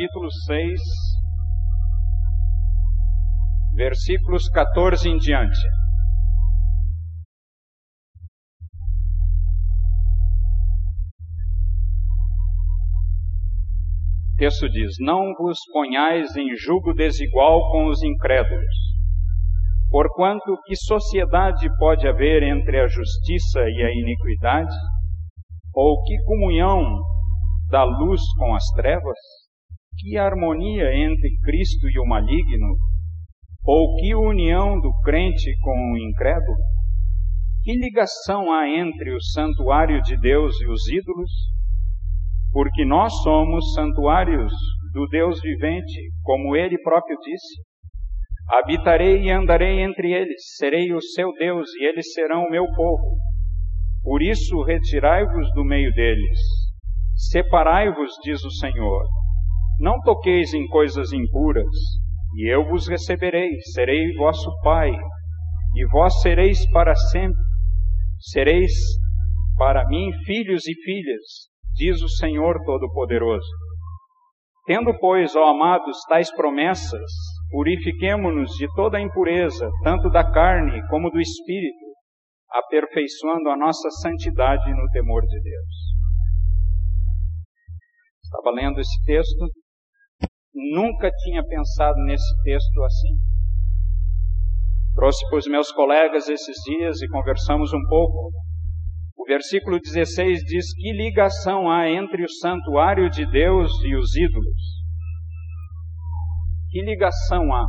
capítulo 0.00 0.30
6, 0.46 0.80
versículos 3.74 4.48
14 4.48 5.10
em 5.10 5.18
diante. 5.18 5.58
O 14.32 14.36
texto 14.38 14.70
diz: 14.70 14.94
Não 15.00 15.34
vos 15.34 15.58
ponhais 15.70 16.34
em 16.34 16.56
julgo 16.56 16.94
desigual 16.94 17.70
com 17.70 17.88
os 17.88 18.02
incrédulos. 18.02 18.74
Porquanto 19.90 20.56
que 20.64 20.76
sociedade 20.76 21.68
pode 21.76 22.08
haver 22.08 22.42
entre 22.42 22.80
a 22.80 22.86
justiça 22.86 23.60
e 23.60 23.82
a 23.82 23.92
iniquidade? 23.92 24.74
Ou 25.74 26.02
que 26.04 26.16
comunhão 26.24 27.02
da 27.68 27.84
luz 27.84 28.22
com 28.38 28.54
as 28.54 28.64
trevas? 28.74 29.39
Que 30.00 30.16
harmonia 30.16 30.94
entre 30.94 31.28
Cristo 31.42 31.86
e 31.86 32.00
o 32.00 32.06
maligno? 32.06 32.74
Ou 33.62 33.96
que 33.96 34.14
união 34.14 34.80
do 34.80 34.90
crente 35.04 35.54
com 35.60 35.92
o 35.92 35.98
incrédulo? 35.98 36.56
Que 37.62 37.74
ligação 37.74 38.50
há 38.50 38.66
entre 38.66 39.14
o 39.14 39.20
santuário 39.20 40.00
de 40.00 40.16
Deus 40.16 40.58
e 40.62 40.68
os 40.68 40.88
ídolos? 40.88 41.30
Porque 42.50 42.82
nós 42.86 43.12
somos 43.22 43.74
santuários 43.74 44.50
do 44.94 45.06
Deus 45.08 45.38
vivente, 45.42 46.10
como 46.22 46.56
ele 46.56 46.78
próprio 46.78 47.18
disse. 47.22 47.62
Habitarei 48.54 49.24
e 49.24 49.30
andarei 49.30 49.82
entre 49.82 50.12
eles, 50.12 50.56
serei 50.56 50.94
o 50.94 51.02
seu 51.02 51.30
Deus 51.34 51.68
e 51.78 51.84
eles 51.84 52.10
serão 52.14 52.44
o 52.46 52.50
meu 52.50 52.64
povo. 52.74 53.18
Por 54.02 54.22
isso, 54.22 54.62
retirai-vos 54.62 55.52
do 55.52 55.62
meio 55.62 55.92
deles, 55.92 56.38
separai-vos, 57.30 58.12
diz 58.24 58.42
o 58.42 58.50
Senhor. 58.50 59.19
Não 59.80 59.98
toqueis 60.00 60.52
em 60.52 60.66
coisas 60.66 61.10
impuras, 61.10 61.64
e 62.36 62.52
eu 62.54 62.68
vos 62.68 62.86
receberei, 62.86 63.48
serei 63.72 64.14
vosso 64.14 64.50
Pai, 64.62 64.90
e 65.74 65.86
vós 65.86 66.20
sereis 66.20 66.70
para 66.70 66.94
sempre, 66.94 67.40
sereis 68.18 68.70
para 69.56 69.88
mim 69.88 70.12
filhos 70.26 70.66
e 70.68 70.74
filhas, 70.84 71.48
diz 71.74 72.02
o 72.02 72.08
Senhor 72.10 72.62
Todo-Poderoso. 72.66 73.48
Tendo, 74.66 74.92
pois, 74.98 75.34
ó 75.34 75.48
amados, 75.48 75.96
tais 76.10 76.30
promessas, 76.30 77.10
purifiquemo-nos 77.50 78.50
de 78.56 78.68
toda 78.74 79.00
impureza, 79.00 79.66
tanto 79.82 80.10
da 80.10 80.30
carne 80.30 80.86
como 80.88 81.10
do 81.10 81.18
espírito, 81.18 81.86
aperfeiçoando 82.50 83.48
a 83.48 83.56
nossa 83.56 83.88
santidade 84.02 84.70
no 84.74 84.90
temor 84.90 85.22
de 85.22 85.40
Deus. 85.40 85.74
Estava 88.22 88.50
lendo 88.54 88.78
esse 88.78 89.04
texto 89.04 89.48
Nunca 90.54 91.10
tinha 91.10 91.44
pensado 91.44 91.98
nesse 92.04 92.42
texto 92.42 92.82
assim. 92.82 93.16
Trouxe 94.94 95.28
para 95.28 95.38
os 95.38 95.46
meus 95.46 95.70
colegas 95.72 96.28
esses 96.28 96.56
dias 96.64 97.00
e 97.00 97.08
conversamos 97.08 97.72
um 97.72 97.82
pouco. 97.88 98.32
O 99.16 99.24
versículo 99.24 99.78
16 99.78 100.40
diz: 100.40 100.74
Que 100.74 100.92
ligação 100.92 101.70
há 101.70 101.88
entre 101.88 102.24
o 102.24 102.30
santuário 102.40 103.08
de 103.08 103.24
Deus 103.30 103.70
e 103.84 103.94
os 103.94 104.16
ídolos? 104.16 104.80
Que 106.70 106.82
ligação 106.82 107.52
há? 107.54 107.66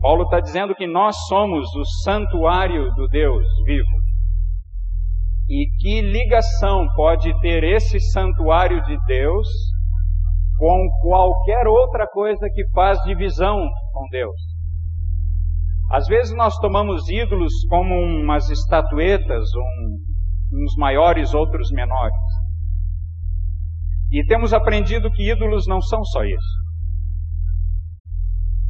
Paulo 0.00 0.24
está 0.24 0.40
dizendo 0.40 0.74
que 0.74 0.86
nós 0.86 1.16
somos 1.26 1.66
o 1.74 1.84
santuário 2.04 2.92
do 2.94 3.08
Deus 3.08 3.44
vivo. 3.64 4.07
E 5.48 5.66
que 5.78 6.02
ligação 6.02 6.86
pode 6.94 7.32
ter 7.40 7.64
esse 7.64 7.98
santuário 7.98 8.82
de 8.84 8.98
Deus 9.06 9.48
com 10.58 10.88
qualquer 11.00 11.66
outra 11.66 12.06
coisa 12.06 12.50
que 12.52 12.68
faz 12.74 13.00
divisão 13.02 13.58
com 13.92 14.06
Deus? 14.10 14.36
Às 15.90 16.06
vezes 16.06 16.36
nós 16.36 16.54
tomamos 16.58 17.08
ídolos 17.08 17.52
como 17.70 17.94
umas 17.94 18.50
estatuetas, 18.50 19.48
um, 19.54 20.60
uns 20.60 20.76
maiores, 20.76 21.32
outros 21.32 21.70
menores. 21.70 22.14
E 24.12 24.22
temos 24.26 24.52
aprendido 24.52 25.10
que 25.10 25.30
ídolos 25.30 25.66
não 25.66 25.80
são 25.80 26.04
só 26.04 26.24
isso. 26.24 26.68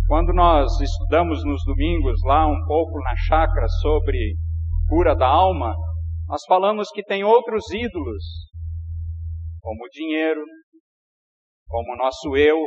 Quando 0.06 0.32
nós 0.32 0.80
estudamos 0.80 1.44
nos 1.44 1.62
domingos 1.64 2.20
lá 2.24 2.46
um 2.46 2.64
pouco 2.66 3.00
na 3.00 3.16
chácara 3.16 3.66
sobre 3.82 4.36
cura 4.88 5.14
da 5.14 5.26
alma, 5.26 5.74
nós 6.28 6.42
falamos 6.46 6.90
que 6.90 7.02
tem 7.02 7.24
outros 7.24 7.64
ídolos, 7.72 8.22
como 9.62 9.82
o 9.82 9.88
dinheiro, 9.88 10.44
como 11.66 11.94
o 11.94 11.96
nosso 11.96 12.36
eu. 12.36 12.58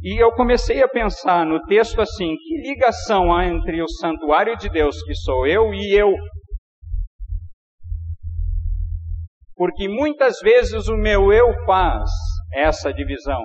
E 0.00 0.20
eu 0.20 0.32
comecei 0.32 0.82
a 0.82 0.88
pensar 0.88 1.44
no 1.44 1.60
texto 1.66 2.00
assim: 2.00 2.34
que 2.34 2.62
ligação 2.62 3.34
há 3.34 3.46
entre 3.46 3.82
o 3.82 3.88
santuário 3.88 4.56
de 4.56 4.70
Deus, 4.70 5.02
que 5.02 5.14
sou 5.14 5.46
eu, 5.46 5.74
e 5.74 5.94
eu? 5.94 6.10
Porque 9.54 9.86
muitas 9.86 10.38
vezes 10.42 10.88
o 10.88 10.96
meu 10.96 11.30
eu 11.30 11.52
faz 11.66 12.08
essa 12.54 12.92
divisão. 12.94 13.42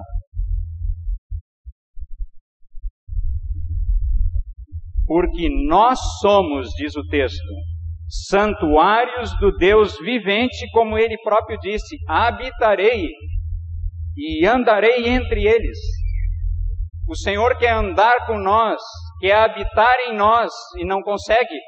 Porque 5.05 5.49
nós 5.67 5.99
somos, 6.21 6.69
diz 6.69 6.95
o 6.95 7.03
texto, 7.07 7.53
santuários 8.07 9.37
do 9.39 9.51
Deus 9.57 9.97
vivente, 9.99 10.69
como 10.71 10.97
ele 10.97 11.17
próprio 11.21 11.59
disse: 11.59 11.97
habitarei 12.07 13.07
e 14.15 14.45
andarei 14.45 15.07
entre 15.07 15.43
eles. 15.43 15.77
O 17.07 17.15
Senhor 17.15 17.57
quer 17.57 17.73
andar 17.73 18.25
com 18.25 18.37
nós, 18.37 18.81
quer 19.19 19.35
habitar 19.35 19.95
em 20.07 20.15
nós 20.15 20.51
e 20.77 20.85
não 20.85 21.01
consegue. 21.01 21.59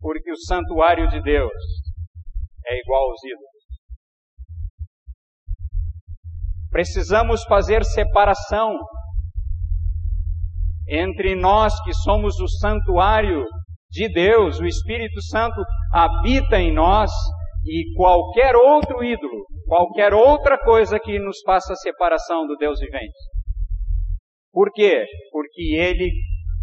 Porque 0.00 0.30
o 0.30 0.36
santuário 0.36 1.08
de 1.08 1.20
Deus 1.20 1.52
é 2.66 2.78
igual 2.78 3.10
aos 3.10 3.24
ídolos. 3.24 3.50
Precisamos 6.70 7.42
fazer 7.44 7.84
separação 7.84 8.78
entre 10.88 11.34
nós 11.34 11.74
que 11.82 11.92
somos 11.92 12.38
o 12.40 12.48
santuário 12.48 13.44
de 13.90 14.08
Deus, 14.08 14.60
o 14.60 14.66
Espírito 14.66 15.20
Santo 15.22 15.60
habita 15.92 16.58
em 16.58 16.72
nós 16.72 17.10
e 17.64 17.92
qualquer 17.94 18.54
outro 18.54 19.02
ídolo, 19.02 19.44
qualquer 19.66 20.14
outra 20.14 20.56
coisa 20.58 20.98
que 20.98 21.18
nos 21.18 21.40
faça 21.44 21.74
separação 21.74 22.46
do 22.46 22.56
Deus 22.56 22.78
vivente. 22.78 23.18
Por 24.52 24.72
quê? 24.72 25.04
Porque 25.30 25.74
ele 25.74 26.10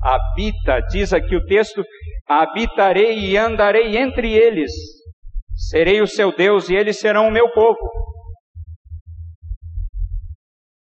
habita, 0.01 0.79
diz 0.89 1.13
aqui 1.13 1.35
o 1.35 1.45
texto, 1.45 1.83
habitarei 2.25 3.19
e 3.19 3.37
andarei 3.37 3.97
entre 3.97 4.33
eles, 4.33 4.71
serei 5.69 6.01
o 6.01 6.07
seu 6.07 6.35
Deus 6.35 6.69
e 6.69 6.75
eles 6.75 6.99
serão 6.99 7.27
o 7.27 7.31
meu 7.31 7.51
povo. 7.51 7.79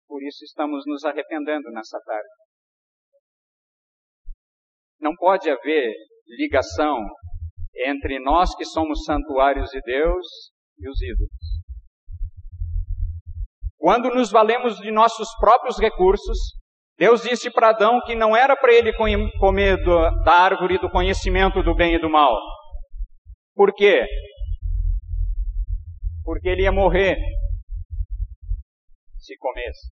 Por 0.08 0.22
isso 0.22 0.44
estamos 0.44 0.84
nos 0.86 1.04
arrependendo 1.04 1.70
nessa 1.70 1.98
tarde. 2.00 2.28
Não 5.00 5.14
pode 5.16 5.48
haver 5.48 5.94
ligação 6.36 6.98
entre 7.76 8.18
nós 8.20 8.54
que 8.54 8.64
somos 8.64 9.04
santuários 9.04 9.70
de 9.70 9.80
Deus 9.80 10.26
e 10.78 10.88
os 10.88 11.00
ídolos. 11.02 11.30
Quando 13.78 14.10
nos 14.10 14.30
valemos 14.30 14.76
de 14.76 14.90
nossos 14.90 15.28
próprios 15.38 15.78
recursos, 15.78 16.38
Deus 16.98 17.22
disse 17.22 17.50
para 17.50 17.70
Adão 17.70 18.00
que 18.04 18.14
não 18.14 18.36
era 18.36 18.54
para 18.54 18.74
ele 18.74 18.92
comer 19.38 19.82
do, 19.82 20.10
da 20.22 20.32
árvore 20.32 20.78
do 20.78 20.90
conhecimento 20.90 21.62
do 21.62 21.74
bem 21.74 21.94
e 21.94 22.00
do 22.00 22.10
mal. 22.10 22.36
Por 23.54 23.72
quê? 23.74 24.04
Porque 26.22 26.48
ele 26.48 26.62
ia 26.62 26.72
morrer 26.72 27.16
se 29.18 29.36
comesse. 29.38 29.90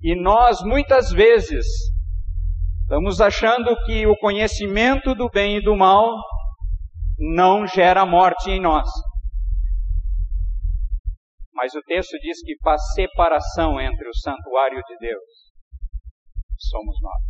E 0.00 0.14
nós 0.20 0.60
muitas 0.62 1.10
vezes 1.10 1.64
estamos 2.84 3.20
achando 3.20 3.74
que 3.84 4.06
o 4.06 4.16
conhecimento 4.16 5.14
do 5.14 5.28
bem 5.28 5.56
e 5.56 5.62
do 5.62 5.74
mal 5.74 6.14
não 7.18 7.66
gera 7.66 8.04
morte 8.04 8.50
em 8.50 8.60
nós. 8.60 8.86
Mas 11.54 11.74
o 11.74 11.80
texto 11.82 12.18
diz 12.20 12.42
que 12.42 12.56
faz 12.62 12.80
separação 12.94 13.80
entre 13.80 14.08
o 14.08 14.14
santuário 14.14 14.80
de 14.86 14.96
Deus. 14.98 15.22
Somos 16.58 16.96
nós. 17.00 17.22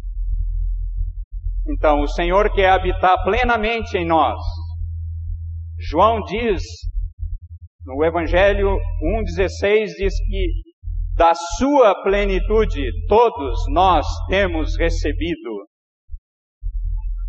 Então, 1.68 2.00
o 2.00 2.08
Senhor 2.08 2.52
quer 2.52 2.70
habitar 2.70 3.22
plenamente 3.22 3.96
em 3.96 4.06
nós. 4.06 4.38
João 5.78 6.20
diz, 6.22 6.62
no 7.84 8.04
Evangelho 8.04 8.76
1,16, 9.02 9.86
diz 9.96 10.14
que 10.26 10.73
da 11.16 11.32
sua 11.58 12.02
plenitude 12.02 12.90
todos 13.08 13.58
nós 13.68 14.06
temos 14.28 14.76
recebido. 14.76 15.66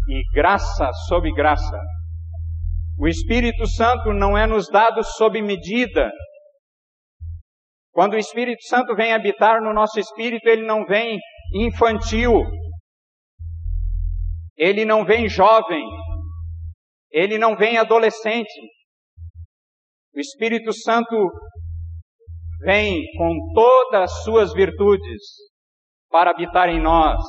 E 0.10 0.22
graça 0.34 0.92
sobre 1.08 1.32
graça. 1.34 1.80
O 2.98 3.08
Espírito 3.08 3.68
Santo 3.68 4.14
não 4.14 4.38
é 4.38 4.48
nos 4.48 4.68
dado 4.70 5.04
sob 5.04 5.42
medida. 5.42 6.12
Quando 7.92 8.14
o 8.14 8.18
Espírito 8.18 8.64
Santo 8.64 8.96
vem 8.96 9.14
habitar 9.14 9.62
no 9.62 9.74
nosso 9.74 10.00
espírito, 10.00 10.48
ele 10.48 10.66
não 10.66 10.86
vem 10.86 11.18
infantil. 11.54 12.44
Ele 14.58 14.86
não 14.86 15.06
vem 15.06 15.28
jovem. 15.28 15.84
Ele 17.12 17.38
não 17.38 17.56
vem 17.56 17.78
adolescente. 17.78 18.62
O 20.16 20.20
Espírito 20.20 20.74
Santo 20.74 21.16
vem 22.60 23.04
com 23.18 23.54
todas 23.54 24.02
as 24.02 24.24
suas 24.24 24.54
virtudes 24.54 25.22
para 26.10 26.32
habitar 26.32 26.70
em 26.70 26.82
nós. 26.82 27.20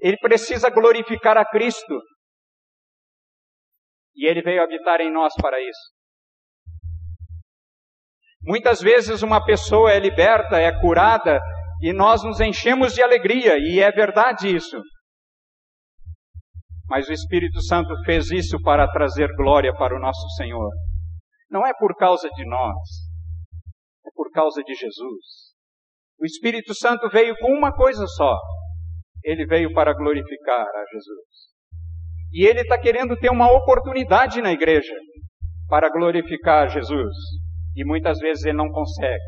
Ele 0.00 0.16
precisa 0.18 0.70
glorificar 0.70 1.36
a 1.36 1.44
Cristo. 1.44 2.00
E 4.14 4.26
ele 4.26 4.42
veio 4.42 4.62
habitar 4.62 5.00
em 5.00 5.12
nós 5.12 5.32
para 5.40 5.60
isso. 5.60 5.94
Muitas 8.42 8.80
vezes 8.80 9.22
uma 9.22 9.44
pessoa 9.44 9.90
é 9.90 9.98
liberta, 9.98 10.58
é 10.58 10.78
curada, 10.80 11.40
e 11.80 11.92
nós 11.92 12.22
nos 12.22 12.40
enchemos 12.40 12.94
de 12.94 13.02
alegria, 13.02 13.56
e 13.58 13.80
é 13.80 13.90
verdade 13.90 14.54
isso. 14.54 14.78
Mas 16.86 17.08
o 17.08 17.12
Espírito 17.12 17.62
Santo 17.62 17.94
fez 18.04 18.30
isso 18.30 18.60
para 18.62 18.86
trazer 18.88 19.28
glória 19.36 19.74
para 19.74 19.96
o 19.96 19.98
nosso 19.98 20.28
Senhor. 20.36 20.70
Não 21.50 21.66
é 21.66 21.72
por 21.72 21.96
causa 21.96 22.28
de 22.30 22.44
nós, 22.46 22.78
por 24.14 24.30
causa 24.30 24.62
de 24.62 24.74
Jesus. 24.74 25.54
O 26.18 26.24
Espírito 26.24 26.74
Santo 26.74 27.08
veio 27.08 27.36
com 27.38 27.52
uma 27.52 27.72
coisa 27.72 28.06
só. 28.06 28.36
Ele 29.22 29.46
veio 29.46 29.72
para 29.72 29.92
glorificar 29.94 30.66
a 30.66 30.84
Jesus. 30.92 31.54
E 32.32 32.46
ele 32.46 32.60
está 32.60 32.78
querendo 32.78 33.16
ter 33.16 33.30
uma 33.30 33.50
oportunidade 33.52 34.40
na 34.40 34.52
igreja 34.52 34.94
para 35.68 35.90
glorificar 35.90 36.68
Jesus. 36.68 37.14
E 37.76 37.84
muitas 37.84 38.18
vezes 38.18 38.44
ele 38.44 38.56
não 38.56 38.70
consegue. 38.70 39.24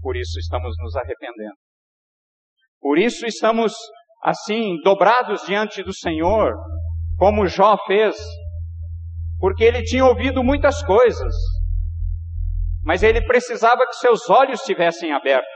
Por 0.00 0.16
isso 0.16 0.38
estamos 0.38 0.74
nos 0.80 0.96
arrependendo. 0.96 1.56
Por 2.80 2.98
isso 2.98 3.26
estamos 3.26 3.74
assim, 4.22 4.76
dobrados 4.82 5.42
diante 5.46 5.82
do 5.82 5.94
Senhor, 5.94 6.54
como 7.16 7.46
Jó 7.46 7.76
fez. 7.86 8.16
Porque 9.38 9.64
ele 9.64 9.82
tinha 9.82 10.04
ouvido 10.04 10.44
muitas 10.44 10.82
coisas, 10.84 11.34
mas 12.84 13.02
ele 13.02 13.22
precisava 13.22 13.86
que 13.86 13.96
seus 13.96 14.28
olhos 14.28 14.60
estivessem 14.60 15.12
abertos. 15.12 15.48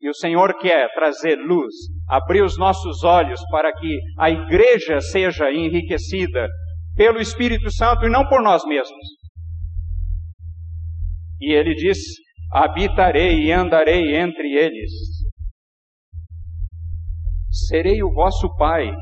E 0.00 0.08
o 0.08 0.14
Senhor 0.14 0.56
quer 0.58 0.92
trazer 0.94 1.36
luz, 1.36 1.74
abrir 2.08 2.42
os 2.42 2.56
nossos 2.56 3.02
olhos 3.02 3.40
para 3.50 3.72
que 3.72 3.98
a 4.18 4.30
igreja 4.30 5.00
seja 5.00 5.50
enriquecida 5.50 6.46
pelo 6.94 7.20
Espírito 7.20 7.70
Santo 7.72 8.06
e 8.06 8.10
não 8.10 8.26
por 8.28 8.42
nós 8.42 8.64
mesmos. 8.64 9.06
E 11.40 11.52
ele 11.52 11.74
diz: 11.74 11.98
habitarei 12.52 13.44
e 13.44 13.52
andarei 13.52 14.16
entre 14.16 14.52
eles. 14.52 14.90
Serei 17.68 18.02
o 18.02 18.12
vosso 18.12 18.48
Pai. 18.56 18.92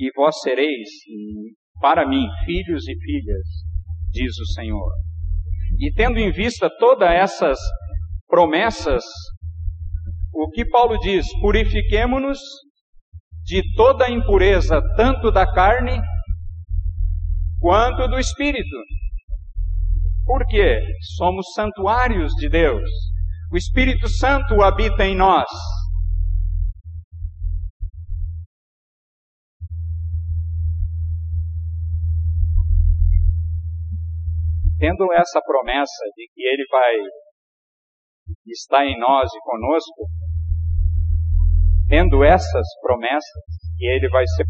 E 0.00 0.10
vós 0.14 0.40
sereis 0.40 0.88
para 1.80 2.06
mim, 2.08 2.26
filhos 2.44 2.88
e 2.88 2.94
filhas, 2.98 3.46
diz 4.10 4.38
o 4.38 4.46
Senhor. 4.54 4.90
E 5.78 5.92
tendo 5.92 6.18
em 6.18 6.30
vista 6.30 6.70
todas 6.78 7.10
essas 7.10 7.58
promessas, 8.26 9.04
o 10.32 10.50
que 10.50 10.64
Paulo 10.64 10.98
diz? 10.98 11.26
Purifiquemo-nos 11.40 12.38
de 13.44 13.62
toda 13.74 14.06
a 14.06 14.10
impureza, 14.10 14.80
tanto 14.96 15.30
da 15.30 15.46
carne 15.46 16.00
quanto 17.60 18.06
do 18.08 18.18
espírito. 18.18 18.76
Por 20.24 20.46
quê? 20.46 20.78
Somos 21.16 21.46
santuários 21.54 22.32
de 22.34 22.48
Deus. 22.48 22.88
O 23.50 23.56
Espírito 23.56 24.06
Santo 24.08 24.62
habita 24.62 25.06
em 25.06 25.16
nós. 25.16 25.48
Tendo 34.88 35.12
essa 35.12 35.40
promessa 35.42 36.04
de 36.16 36.26
que 36.32 36.42
Ele 36.42 36.64
vai 36.70 36.96
estar 38.46 38.86
em 38.86 38.98
nós 38.98 39.28
e 39.34 39.40
conosco, 39.40 40.06
tendo 41.88 42.24
essas 42.24 42.66
promessas, 42.80 43.44
que 43.76 43.86
Ele 43.86 44.08
vai 44.08 44.24
ser 44.26 44.44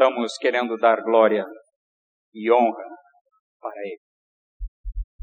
estamos 0.00 0.32
querendo 0.38 0.78
dar 0.78 1.02
glória 1.02 1.44
e 2.32 2.50
honra 2.50 2.84
para 3.60 3.72
Ele. 3.84 3.98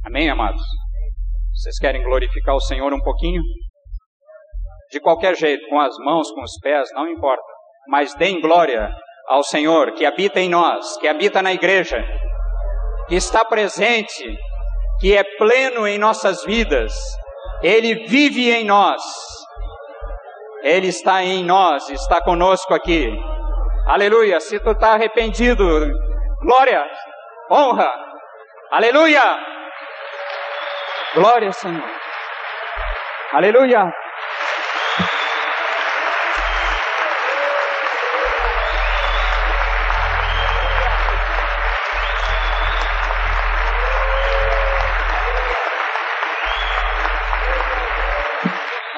Amém, 0.05 0.29
amados? 0.29 0.61
Vocês 1.51 1.79
querem 1.79 2.03
glorificar 2.03 2.53
o 2.53 2.61
Senhor 2.61 2.93
um 2.93 3.01
pouquinho? 3.01 3.41
De 4.91 4.99
qualquer 4.99 5.35
jeito, 5.35 5.67
com 5.67 5.79
as 5.79 5.97
mãos, 5.97 6.29
com 6.29 6.43
os 6.43 6.59
pés, 6.61 6.89
não 6.93 7.09
importa. 7.09 7.43
Mas 7.87 8.13
deem 8.13 8.39
glória 8.39 8.87
ao 9.27 9.41
Senhor 9.41 9.93
que 9.93 10.05
habita 10.05 10.39
em 10.39 10.47
nós, 10.47 10.95
que 10.97 11.07
habita 11.07 11.41
na 11.41 11.51
igreja, 11.51 11.97
que 13.07 13.15
está 13.15 13.43
presente, 13.43 14.37
que 14.99 15.17
é 15.17 15.23
pleno 15.37 15.87
em 15.87 15.97
nossas 15.97 16.43
vidas. 16.45 16.93
Ele 17.63 18.05
vive 18.05 18.51
em 18.51 18.63
nós. 18.63 19.01
Ele 20.61 20.87
está 20.87 21.23
em 21.23 21.43
nós, 21.43 21.89
está 21.89 22.21
conosco 22.23 22.75
aqui. 22.75 23.09
Aleluia. 23.87 24.39
Se 24.41 24.59
tu 24.59 24.71
está 24.71 24.95
arrependido, 24.95 25.65
glória, 26.41 26.85
honra. 27.49 27.89
Aleluia. 28.69 29.23
Glória, 31.15 31.53
Senhor. 31.53 31.89
Aleluia. 33.31 33.93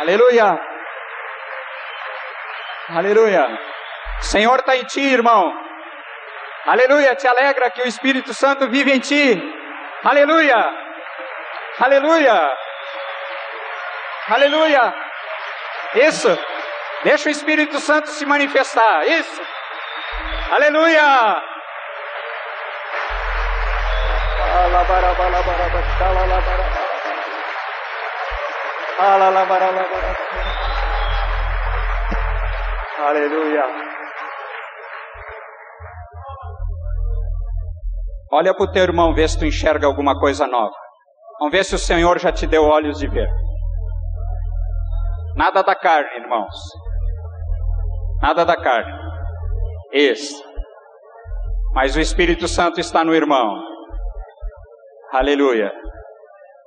Aleluia. 0.02 0.60
Aleluia. 2.90 3.69
O 4.20 4.24
Senhor 4.24 4.60
está 4.60 4.76
em 4.76 4.84
ti, 4.86 5.02
irmão. 5.02 5.54
Aleluia. 6.66 7.16
Te 7.16 7.28
alegra 7.28 7.72
que 7.72 7.82
o 7.82 7.88
Espírito 7.88 8.34
Santo 8.34 8.68
vive 8.70 8.92
em 8.92 9.00
ti. 9.00 9.42
Aleluia. 10.04 10.58
Aleluia. 11.80 12.58
Aleluia. 14.30 14.94
Isso. 15.96 16.38
Deixa 17.04 17.30
o 17.30 17.32
Espírito 17.32 17.80
Santo 17.80 18.10
se 18.10 18.26
manifestar. 18.26 19.08
Isso. 19.08 19.42
Aleluia. 20.52 21.44
Aleluia. 33.00 33.89
Olha 38.32 38.54
para 38.54 38.64
o 38.64 38.72
teu 38.72 38.84
irmão, 38.84 39.14
vê 39.14 39.28
se 39.28 39.38
tu 39.38 39.46
enxerga 39.46 39.88
alguma 39.88 40.20
coisa 40.20 40.46
nova. 40.46 40.76
Vamos 41.40 41.52
ver 41.52 41.64
se 41.64 41.74
o 41.74 41.80
Senhor 41.80 42.20
já 42.20 42.32
te 42.32 42.46
deu 42.46 42.64
olhos 42.64 43.00
de 43.00 43.08
ver. 43.08 43.28
Nada 45.36 45.64
da 45.64 45.74
carne, 45.74 46.22
irmãos. 46.22 46.56
Nada 48.22 48.46
da 48.46 48.56
carne. 48.56 48.92
Isso. 49.94 50.44
Mas 51.74 51.96
o 51.96 52.00
Espírito 52.00 52.48
Santo 52.48 52.80
está 52.80 53.04
no 53.04 53.16
irmão. 53.16 53.56
Aleluia. 55.14 55.72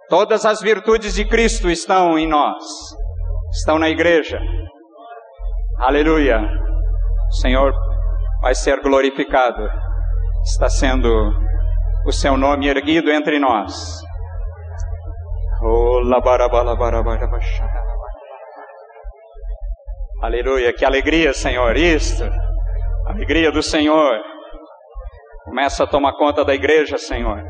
Todas 0.08 0.44
as 0.44 0.60
virtudes 0.60 1.14
de 1.14 1.28
Cristo 1.28 1.70
estão 1.70 2.18
em 2.18 2.26
nós. 2.26 2.64
Estão 3.52 3.78
na 3.78 3.88
igreja. 3.88 4.40
Aleluia. 5.78 6.40
O 6.40 7.34
Senhor 7.34 7.72
vai 8.40 8.54
ser 8.54 8.80
glorificado. 8.80 9.68
Está 10.44 10.68
sendo 10.68 11.08
o 12.05 12.12
seu 12.12 12.36
nome 12.36 12.68
erguido 12.68 13.11
entre 13.11 13.38
nós. 13.38 14.00
Aleluia, 20.22 20.72
que 20.72 20.84
alegria, 20.84 21.32
Senhor, 21.32 21.76
isto, 21.76 22.24
alegria 23.07 23.50
do 23.50 23.62
Senhor. 23.62 24.20
Começa 25.44 25.84
a 25.84 25.86
tomar 25.86 26.12
conta 26.16 26.44
da 26.44 26.55
igreja, 26.55 26.96
Senhor. 26.98 27.42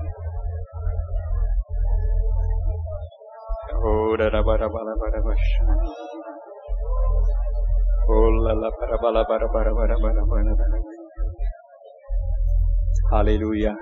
Aleluia. 13.13 13.75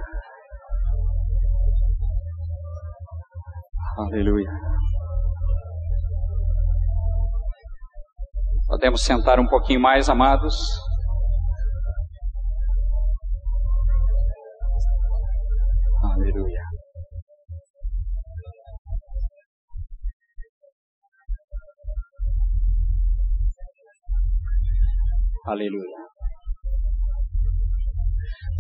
Aleluia. 3.99 4.51
Podemos 8.67 9.03
sentar 9.03 9.41
um 9.41 9.47
pouquinho 9.47 9.81
mais, 9.81 10.09
amados. 10.09 10.55
Aleluia. 16.03 16.61
Aleluia. 25.47 26.01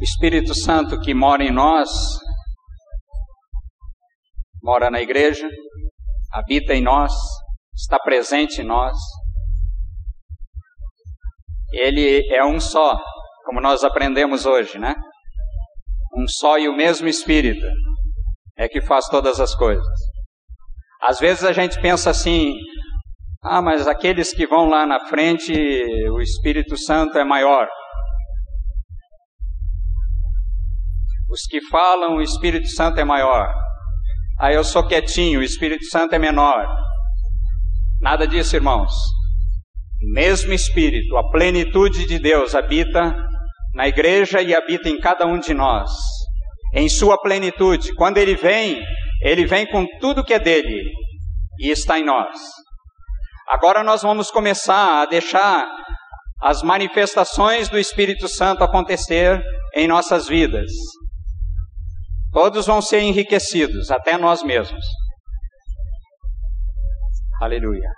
O 0.00 0.02
Espírito 0.02 0.54
Santo 0.54 1.00
que 1.00 1.14
mora 1.14 1.44
em 1.44 1.52
nós 1.52 1.88
mora 4.62 4.90
na 4.90 5.00
igreja, 5.00 5.48
habita 6.32 6.74
em 6.74 6.82
nós, 6.82 7.12
está 7.74 7.98
presente 7.98 8.60
em 8.60 8.64
nós. 8.64 8.96
Ele 11.72 12.26
é 12.34 12.44
um 12.44 12.60
só, 12.60 12.98
como 13.44 13.60
nós 13.60 13.84
aprendemos 13.84 14.46
hoje, 14.46 14.78
né? 14.78 14.94
Um 16.16 16.26
só 16.26 16.58
e 16.58 16.68
o 16.68 16.76
mesmo 16.76 17.08
Espírito 17.08 17.66
é 18.58 18.68
que 18.68 18.80
faz 18.80 19.06
todas 19.06 19.40
as 19.40 19.54
coisas. 19.54 19.86
Às 21.02 21.18
vezes 21.18 21.44
a 21.44 21.52
gente 21.52 21.80
pensa 21.80 22.10
assim: 22.10 22.54
ah, 23.42 23.62
mas 23.62 23.86
aqueles 23.86 24.34
que 24.34 24.46
vão 24.46 24.68
lá 24.68 24.84
na 24.86 25.06
frente, 25.06 25.52
o 26.10 26.20
Espírito 26.20 26.76
Santo 26.76 27.16
é 27.16 27.24
maior. 27.24 27.68
Os 31.30 31.42
que 31.48 31.60
falam, 31.68 32.16
o 32.16 32.22
Espírito 32.22 32.66
Santo 32.68 32.98
é 33.00 33.04
maior. 33.04 33.54
Aí 34.40 34.54
eu 34.54 34.64
sou 34.64 34.86
quietinho, 34.86 35.40
o 35.40 35.42
Espírito 35.42 35.84
Santo 35.84 36.14
é 36.14 36.18
menor. 36.18 36.66
Nada 38.00 38.26
disso, 38.26 38.56
irmãos. 38.56 38.90
Mesmo 40.00 40.54
Espírito, 40.54 41.14
a 41.18 41.30
plenitude 41.30 42.06
de 42.06 42.18
Deus 42.18 42.54
habita 42.54 43.14
na 43.74 43.86
igreja 43.86 44.40
e 44.40 44.54
habita 44.54 44.88
em 44.88 44.98
cada 44.98 45.26
um 45.26 45.38
de 45.38 45.52
nós. 45.52 45.90
Em 46.74 46.88
sua 46.88 47.20
plenitude. 47.20 47.94
Quando 47.96 48.16
ele 48.16 48.34
vem, 48.34 48.80
ele 49.22 49.44
vem 49.44 49.66
com 49.66 49.86
tudo 50.00 50.24
que 50.24 50.32
é 50.32 50.38
dele 50.38 50.90
e 51.58 51.68
está 51.70 51.98
em 51.98 52.04
nós. 52.04 52.34
Agora 53.46 53.84
nós 53.84 54.00
vamos 54.00 54.30
começar 54.30 55.02
a 55.02 55.06
deixar 55.06 55.68
as 56.40 56.62
manifestações 56.62 57.68
do 57.68 57.78
Espírito 57.78 58.26
Santo 58.26 58.64
acontecer 58.64 59.42
em 59.74 59.86
nossas 59.86 60.26
vidas. 60.26 60.70
Todos 62.32 62.66
vão 62.66 62.80
ser 62.80 63.00
enriquecidos, 63.00 63.90
até 63.90 64.16
nós 64.16 64.42
mesmos. 64.42 64.84
Aleluia. 67.40 67.90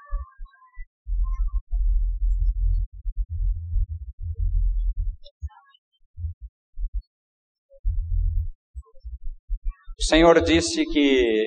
O 9.99 10.05
Senhor 10.05 10.41
disse 10.43 10.85
que 10.87 11.47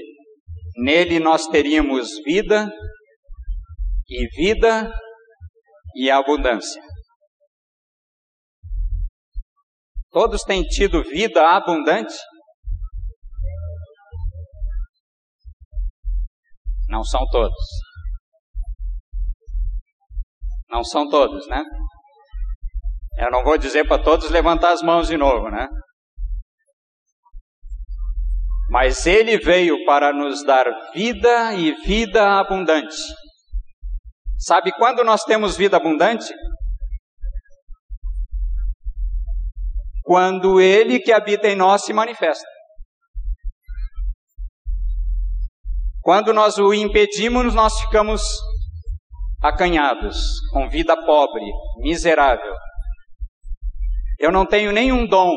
nele 0.77 1.19
nós 1.19 1.47
teríamos 1.47 2.09
vida 2.23 2.71
e 4.07 4.27
vida 4.37 4.91
e 5.95 6.11
abundância. 6.11 6.81
Todos 10.09 10.43
têm 10.43 10.63
tido 10.63 11.03
vida 11.03 11.41
abundante? 11.49 12.15
Não 16.95 17.03
são 17.03 17.25
todos. 17.29 17.65
Não 20.69 20.81
são 20.81 21.09
todos, 21.09 21.45
né? 21.49 21.61
Eu 23.17 23.29
não 23.29 23.43
vou 23.43 23.57
dizer 23.57 23.85
para 23.85 24.01
todos 24.01 24.29
levantar 24.29 24.71
as 24.71 24.81
mãos 24.81 25.09
de 25.09 25.17
novo, 25.17 25.49
né? 25.49 25.67
Mas 28.69 29.05
ele 29.05 29.37
veio 29.37 29.83
para 29.85 30.13
nos 30.13 30.41
dar 30.45 30.65
vida 30.93 31.53
e 31.55 31.73
vida 31.83 32.39
abundante. 32.39 32.95
Sabe 34.39 34.71
quando 34.71 35.03
nós 35.03 35.25
temos 35.25 35.57
vida 35.57 35.75
abundante? 35.75 36.33
Quando 40.01 40.61
ele 40.61 41.01
que 41.01 41.11
habita 41.11 41.49
em 41.49 41.57
nós 41.57 41.83
se 41.83 41.91
manifesta. 41.91 42.54
Quando 46.05 46.31
nós 46.31 46.59
o 46.59 46.71
impedimos, 46.71 47.55
nós 47.55 47.81
ficamos 47.81 48.21
acanhados, 49.41 50.15
com 50.51 50.69
vida 50.69 50.95
pobre, 51.03 51.43
miserável. 51.79 52.53
Eu 54.19 54.31
não 54.31 54.45
tenho 54.45 54.71
nenhum 54.71 55.07
dom, 55.07 55.35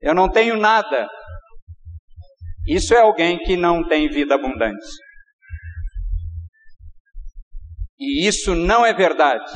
eu 0.00 0.14
não 0.14 0.26
tenho 0.26 0.56
nada. 0.56 1.06
Isso 2.66 2.94
é 2.94 3.00
alguém 3.02 3.38
que 3.40 3.54
não 3.54 3.86
tem 3.86 4.08
vida 4.08 4.36
abundante. 4.36 4.86
E 8.00 8.26
isso 8.26 8.54
não 8.54 8.86
é 8.86 8.94
verdade. 8.94 9.52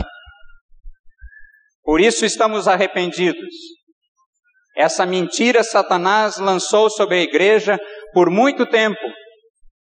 Por 1.83 2.03
isso 2.03 2.27
estamos 2.27 2.69
arrependidos. 2.69 3.55
Essa 4.77 5.07
mentira 5.07 5.65
Satanás 5.65 6.37
lançou 6.37 6.91
sobre 6.91 7.17
a 7.17 7.23
igreja 7.23 7.79
por 8.13 8.29
muito 8.29 8.67
tempo 8.67 9.01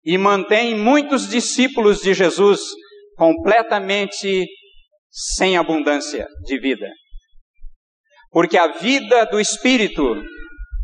e 0.05 0.17
mantém 0.17 0.75
muitos 0.75 1.27
discípulos 1.27 1.99
de 1.99 2.13
Jesus 2.13 2.61
completamente 3.15 4.45
sem 5.09 5.57
abundância 5.57 6.27
de 6.45 6.59
vida. 6.59 6.87
Porque 8.29 8.57
a 8.57 8.67
vida 8.67 9.25
do 9.25 9.39
Espírito 9.39 10.21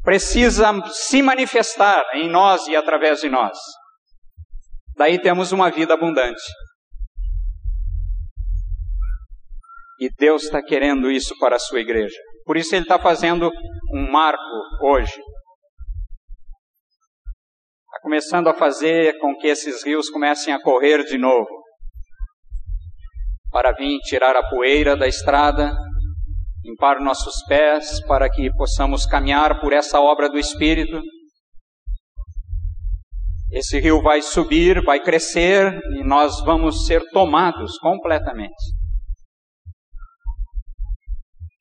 precisa 0.04 0.72
se 0.90 1.22
manifestar 1.22 2.04
em 2.16 2.30
nós 2.30 2.66
e 2.68 2.76
através 2.76 3.22
de 3.22 3.30
nós. 3.30 3.58
Daí 4.98 5.20
temos 5.20 5.52
uma 5.52 5.70
vida 5.70 5.94
abundante. 5.94 6.42
E 10.00 10.10
Deus 10.18 10.44
está 10.44 10.64
querendo 10.64 11.12
isso 11.12 11.38
para 11.38 11.58
a 11.58 11.60
sua 11.60 11.80
igreja. 11.80 12.18
Por 12.44 12.58
isso 12.58 12.74
Ele 12.74 12.84
está 12.84 12.98
fazendo 12.98 13.52
um 13.94 14.12
marco 14.12 14.42
hoje. 14.82 15.14
Começando 18.02 18.48
a 18.48 18.54
fazer 18.54 19.20
com 19.20 19.36
que 19.38 19.48
esses 19.48 19.84
rios 19.86 20.10
comecem 20.10 20.52
a 20.54 20.62
correr 20.62 21.04
de 21.04 21.20
novo. 21.20 21.48
Para 23.52 23.72
vir 23.74 24.00
tirar 24.00 24.36
a 24.36 24.50
poeira 24.50 24.98
da 24.98 25.08
estrada, 25.08 25.72
limpar 26.64 27.00
nossos 27.00 27.44
pés, 27.48 28.04
para 28.08 28.28
que 28.28 28.52
possamos 28.54 29.06
caminhar 29.06 29.60
por 29.62 29.72
essa 29.72 30.00
obra 30.00 30.28
do 30.30 30.40
Espírito. 30.40 31.00
Esse 33.52 33.80
rio 33.80 34.02
vai 34.02 34.22
subir, 34.24 34.84
vai 34.84 35.00
crescer 35.04 35.72
e 36.00 36.04
nós 36.04 36.42
vamos 36.44 36.88
ser 36.88 37.08
tomados 37.12 37.78
completamente 37.78 38.82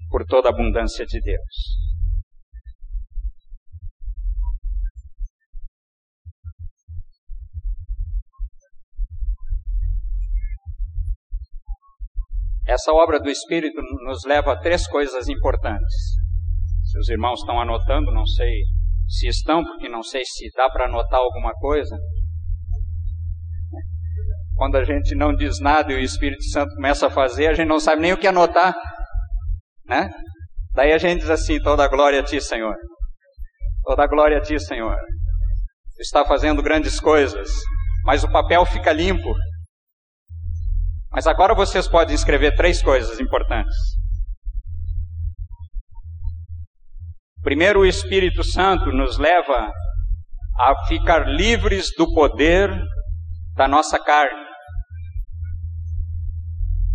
por 0.08 0.24
toda 0.24 0.48
a 0.48 0.52
abundância 0.52 1.04
de 1.04 1.20
Deus. 1.20 1.89
Essa 12.70 12.92
obra 12.92 13.18
do 13.18 13.28
Espírito 13.28 13.82
nos 14.04 14.22
leva 14.24 14.52
a 14.52 14.60
três 14.60 14.86
coisas 14.86 15.28
importantes. 15.28 15.92
Se 16.84 16.98
os 17.00 17.08
irmãos 17.08 17.40
estão 17.40 17.60
anotando, 17.60 18.12
não 18.12 18.24
sei 18.24 18.62
se 19.08 19.26
estão, 19.26 19.64
porque 19.64 19.88
não 19.88 20.04
sei 20.04 20.22
se 20.24 20.48
dá 20.54 20.70
para 20.70 20.84
anotar 20.84 21.18
alguma 21.18 21.52
coisa. 21.54 21.96
Quando 24.54 24.76
a 24.76 24.84
gente 24.84 25.16
não 25.16 25.34
diz 25.34 25.58
nada 25.58 25.92
e 25.92 25.96
o 25.96 25.98
Espírito 25.98 26.44
Santo 26.44 26.72
começa 26.76 27.08
a 27.08 27.10
fazer, 27.10 27.48
a 27.48 27.54
gente 27.54 27.66
não 27.66 27.80
sabe 27.80 28.02
nem 28.02 28.12
o 28.12 28.16
que 28.16 28.28
anotar. 28.28 28.72
Né? 29.84 30.08
Daí 30.72 30.92
a 30.92 30.98
gente 30.98 31.22
diz 31.22 31.30
assim: 31.30 31.60
toda 31.60 31.88
glória 31.88 32.20
a 32.20 32.22
ti, 32.22 32.40
Senhor. 32.40 32.76
Toda 33.82 34.06
glória 34.06 34.38
a 34.38 34.40
ti, 34.40 34.60
Senhor. 34.60 34.94
Tu 35.96 36.02
está 36.02 36.24
fazendo 36.24 36.62
grandes 36.62 37.00
coisas, 37.00 37.50
mas 38.04 38.22
o 38.22 38.30
papel 38.30 38.64
fica 38.64 38.92
limpo. 38.92 39.34
Mas 41.12 41.26
agora 41.26 41.54
vocês 41.54 41.88
podem 41.88 42.14
escrever 42.14 42.54
três 42.54 42.82
coisas 42.82 43.18
importantes. 43.18 43.76
Primeiro, 47.42 47.80
o 47.80 47.86
Espírito 47.86 48.44
Santo 48.44 48.92
nos 48.92 49.18
leva 49.18 49.72
a 50.58 50.86
ficar 50.86 51.26
livres 51.26 51.88
do 51.96 52.12
poder 52.14 52.70
da 53.56 53.66
nossa 53.66 53.98
carne. 53.98 54.46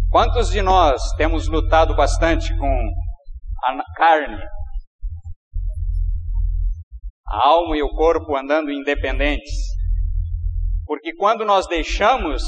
Quantos 0.09 0.49
de 0.49 0.61
nós 0.61 1.01
temos 1.17 1.47
lutado 1.47 1.95
bastante 1.95 2.55
com 2.57 2.89
a 3.65 3.83
carne? 3.95 4.41
A 7.27 7.47
alma 7.47 7.75
e 7.75 7.81
o 7.81 7.89
corpo 7.89 8.37
andando 8.37 8.71
independentes. 8.71 9.51
Porque 10.85 11.13
quando 11.15 11.43
nós 11.43 11.67
deixamos 11.67 12.43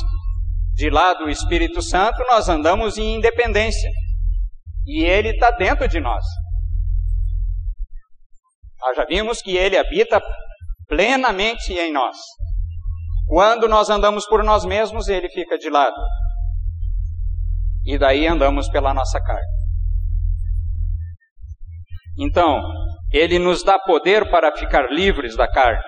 de 0.77 0.89
lado 0.89 1.25
o 1.25 1.29
Espírito 1.29 1.81
Santo, 1.81 2.23
nós 2.29 2.47
andamos 2.47 2.97
em 2.97 3.15
independência. 3.15 3.89
E 4.85 5.03
ele 5.03 5.29
está 5.29 5.51
dentro 5.51 5.87
de 5.87 5.99
nós. 5.99 6.23
Nós 8.79 8.95
já 8.95 9.03
vimos 9.05 9.41
que 9.41 9.57
ele 9.57 9.77
habita 9.77 10.21
plenamente 10.87 11.73
em 11.73 11.91
nós. 11.91 12.15
Quando 13.27 13.67
nós 13.67 13.89
andamos 13.89 14.25
por 14.27 14.43
nós 14.43 14.63
mesmos, 14.63 15.09
ele 15.09 15.27
fica 15.29 15.57
de 15.57 15.69
lado 15.69 15.97
e 17.87 17.97
daí 17.97 18.27
andamos 18.27 18.69
pela 18.69 18.93
nossa 18.93 19.17
carne. 19.21 19.47
Então, 22.19 22.61
ele 23.11 23.39
nos 23.39 23.63
dá 23.63 23.79
poder 23.79 24.29
para 24.29 24.55
ficar 24.57 24.91
livres 24.91 25.37
da 25.37 25.47
carne, 25.49 25.81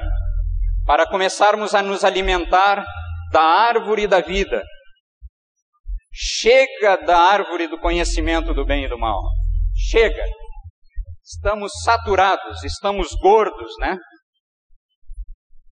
para 0.86 1.06
começarmos 1.06 1.76
a 1.76 1.82
nos 1.82 2.06
alimentar 2.06 2.86
da 3.34 3.42
árvore 3.42 4.08
da 4.08 4.22
vida. 4.22 4.64
Chega 6.12 6.98
da 6.98 7.18
árvore 7.18 7.68
do 7.68 7.80
conhecimento 7.80 8.54
do 8.54 8.66
bem 8.66 8.86
e 8.86 8.90
do 8.90 8.98
mal. 8.98 9.22
Chega. 9.76 10.24
Estamos 11.24 11.72
saturados, 11.84 12.64
estamos 12.64 13.10
gordos, 13.22 13.72
né? 13.80 13.98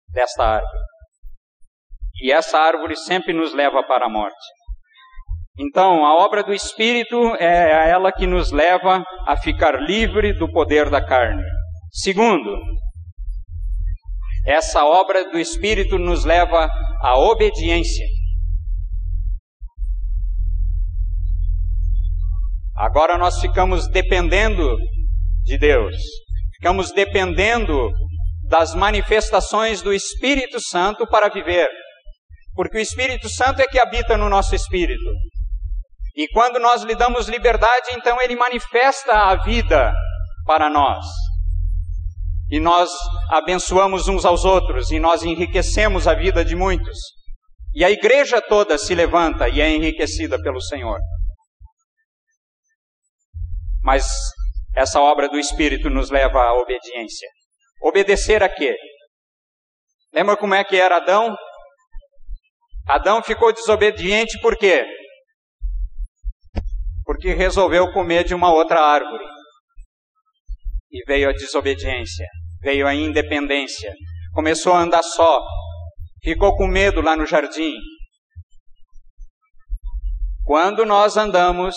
Desta 0.08 0.44
árvore. 0.44 0.78
E 2.22 2.32
essa 2.32 2.58
árvore 2.58 2.96
sempre 2.96 3.32
nos 3.32 3.52
leva 3.52 3.82
para 3.82 4.06
a 4.06 4.08
morte. 4.08 4.46
Então, 5.58 6.06
a 6.06 6.14
obra 6.14 6.42
do 6.42 6.54
Espírito 6.54 7.34
é 7.36 7.90
ela 7.90 8.10
que 8.10 8.26
nos 8.26 8.50
leva 8.50 9.04
a 9.26 9.36
ficar 9.36 9.82
livre 9.82 10.32
do 10.32 10.50
poder 10.50 10.88
da 10.88 11.04
carne. 11.04 11.42
Segundo, 11.90 12.58
essa 14.46 14.84
obra 14.84 15.30
do 15.30 15.38
Espírito 15.38 15.98
nos 15.98 16.24
leva 16.24 16.68
à 17.02 17.18
obediência. 17.18 18.06
Agora 22.76 23.18
nós 23.18 23.40
ficamos 23.40 23.88
dependendo 23.88 24.76
de 25.44 25.58
Deus, 25.58 25.96
ficamos 26.54 26.90
dependendo 26.92 27.90
das 28.44 28.74
manifestações 28.74 29.82
do 29.82 29.92
Espírito 29.92 30.60
Santo 30.60 31.06
para 31.06 31.28
viver, 31.28 31.68
porque 32.54 32.78
o 32.78 32.80
Espírito 32.80 33.28
Santo 33.28 33.60
é 33.60 33.66
que 33.66 33.78
habita 33.78 34.16
no 34.16 34.28
nosso 34.28 34.54
espírito. 34.54 35.10
E 36.14 36.28
quando 36.28 36.58
nós 36.58 36.82
lhe 36.82 36.94
damos 36.94 37.28
liberdade, 37.28 37.88
então 37.92 38.20
ele 38.20 38.36
manifesta 38.36 39.12
a 39.12 39.36
vida 39.42 39.94
para 40.44 40.68
nós. 40.68 41.04
E 42.50 42.60
nós 42.60 42.90
abençoamos 43.30 44.08
uns 44.08 44.26
aos 44.26 44.44
outros 44.44 44.90
e 44.90 45.00
nós 45.00 45.22
enriquecemos 45.22 46.06
a 46.06 46.14
vida 46.14 46.44
de 46.44 46.54
muitos. 46.54 46.98
E 47.74 47.82
a 47.82 47.90
igreja 47.90 48.42
toda 48.42 48.76
se 48.76 48.94
levanta 48.94 49.48
e 49.48 49.62
é 49.62 49.74
enriquecida 49.74 50.38
pelo 50.42 50.60
Senhor. 50.60 50.98
Mas 53.82 54.06
essa 54.74 55.00
obra 55.00 55.28
do 55.28 55.38
Espírito 55.38 55.90
nos 55.90 56.10
leva 56.10 56.40
à 56.40 56.54
obediência. 56.54 57.28
Obedecer 57.80 58.42
a 58.42 58.48
quê? 58.48 58.76
Lembra 60.12 60.36
como 60.36 60.54
é 60.54 60.62
que 60.62 60.76
era 60.76 60.96
Adão? 60.96 61.36
Adão 62.88 63.22
ficou 63.22 63.52
desobediente 63.52 64.38
por 64.40 64.56
quê? 64.56 64.84
Porque 67.04 67.32
resolveu 67.32 67.92
comer 67.92 68.24
de 68.24 68.34
uma 68.34 68.52
outra 68.52 68.80
árvore. 68.80 69.24
E 70.90 71.02
veio 71.06 71.30
a 71.30 71.32
desobediência, 71.32 72.26
veio 72.60 72.86
a 72.86 72.94
independência. 72.94 73.92
Começou 74.34 74.72
a 74.72 74.80
andar 74.80 75.02
só, 75.02 75.40
ficou 76.22 76.56
com 76.56 76.66
medo 76.66 77.00
lá 77.00 77.16
no 77.16 77.26
jardim. 77.26 77.74
Quando 80.44 80.84
nós 80.84 81.16
andamos 81.16 81.76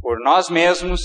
por 0.00 0.18
nós 0.20 0.48
mesmos, 0.48 1.00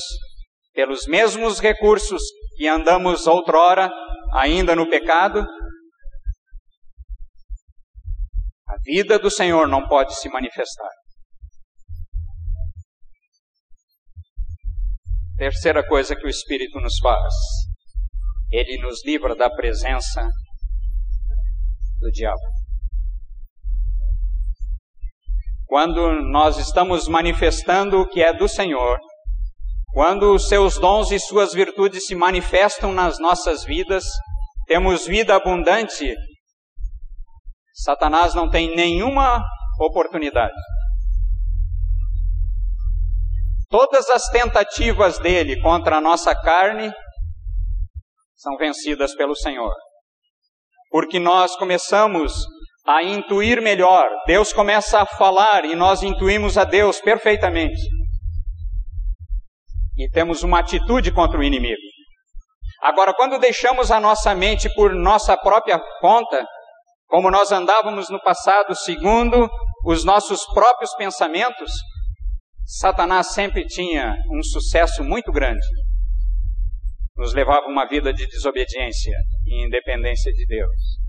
pelos 0.74 1.06
mesmos 1.08 1.60
recursos 1.60 2.22
que 2.58 2.68
andamos 2.68 3.28
outrora, 3.28 3.92
ainda 4.34 4.76
no 4.76 4.90
pecado, 4.90 5.46
a 8.68 8.76
vida 8.84 9.20
do 9.20 9.30
Senhor 9.30 9.68
não 9.68 9.88
pode 9.88 10.16
se 10.16 10.30
manifestar. 10.30 10.90
Terceira 15.38 15.86
coisa 15.86 16.16
que 16.16 16.26
o 16.26 16.30
Espírito 16.30 16.80
nos 16.80 16.98
faz, 17.00 17.34
ele 18.50 18.82
nos 18.82 19.06
livra 19.06 19.36
da 19.36 19.50
presença 19.50 20.26
do 22.00 22.10
diabo. 22.12 22.55
Quando 25.68 26.22
nós 26.32 26.58
estamos 26.58 27.08
manifestando 27.08 28.00
o 28.00 28.08
que 28.08 28.22
é 28.22 28.34
do 28.34 28.48
Senhor, 28.48 29.00
quando 29.94 30.34
os 30.34 30.48
seus 30.48 30.78
dons 30.78 31.12
e 31.12 31.20
suas 31.20 31.54
virtudes 31.54 32.06
se 32.06 32.16
manifestam 32.16 32.92
nas 32.92 33.18
nossas 33.20 33.64
vidas, 33.64 34.04
temos 34.68 35.06
vida 35.06 35.36
abundante, 35.36 36.14
Satanás 37.74 38.34
não 38.34 38.50
tem 38.50 38.76
nenhuma 38.76 39.44
oportunidade. 39.80 40.54
Todas 43.70 44.10
as 44.10 44.30
tentativas 44.30 45.20
dele 45.20 45.62
contra 45.62 45.98
a 45.98 46.02
nossa 46.02 46.36
carne 46.36 46.94
são 48.36 48.56
vencidas 48.58 49.16
pelo 49.16 49.36
Senhor. 49.36 49.74
Porque 50.90 51.20
nós 51.20 51.56
começamos 51.58 52.46
a 52.88 53.04
intuir 53.04 53.62
melhor, 53.62 54.08
Deus 54.28 54.54
começa 54.54 55.02
a 55.02 55.06
falar 55.06 55.66
e 55.66 55.76
nós 55.76 56.04
intuímos 56.04 56.58
a 56.58 56.64
Deus 56.64 57.02
perfeitamente 57.02 57.82
e 59.98 60.10
temos 60.10 60.44
uma 60.44 60.60
atitude 60.60 61.12
contra 61.12 61.40
o 61.40 61.44
inimigo. 61.44 61.82
Agora, 62.82 63.14
quando 63.14 63.40
deixamos 63.40 63.90
a 63.90 64.00
nossa 64.00 64.36
mente 64.36 64.70
por 64.74 64.94
nossa 64.94 65.38
própria 65.38 65.80
conta, 66.00 66.46
como 67.08 67.32
nós 67.32 67.52
andávamos 67.52 68.10
no 68.10 68.22
passado 68.22 68.76
segundo 68.76 69.50
os 69.86 70.04
nossos 70.04 70.46
próprios 70.54 70.94
pensamentos, 70.96 71.72
Satanás 72.66 73.34
sempre 73.34 73.66
tinha 73.66 74.16
um 74.32 74.44
sucesso 74.44 75.04
muito 75.04 75.32
grande. 75.32 75.66
Nos 77.18 77.34
levava 77.34 77.68
uma 77.68 77.88
vida 77.88 78.12
de 78.12 78.28
desobediência 78.28 79.16
e 79.46 79.66
independência 79.66 80.32
de 80.34 80.46
Deus. 80.46 81.05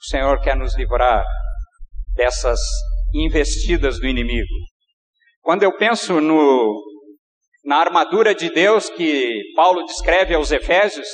O 0.00 0.04
Senhor 0.04 0.40
quer 0.40 0.56
nos 0.56 0.74
livrar 0.76 1.22
dessas 2.14 2.58
investidas 3.14 4.00
do 4.00 4.06
inimigo. 4.06 4.48
Quando 5.42 5.62
eu 5.62 5.76
penso 5.76 6.20
no, 6.20 6.82
na 7.64 7.76
armadura 7.76 8.34
de 8.34 8.50
Deus 8.50 8.88
que 8.88 9.42
Paulo 9.54 9.84
descreve 9.84 10.34
aos 10.34 10.50
Efésios, 10.52 11.08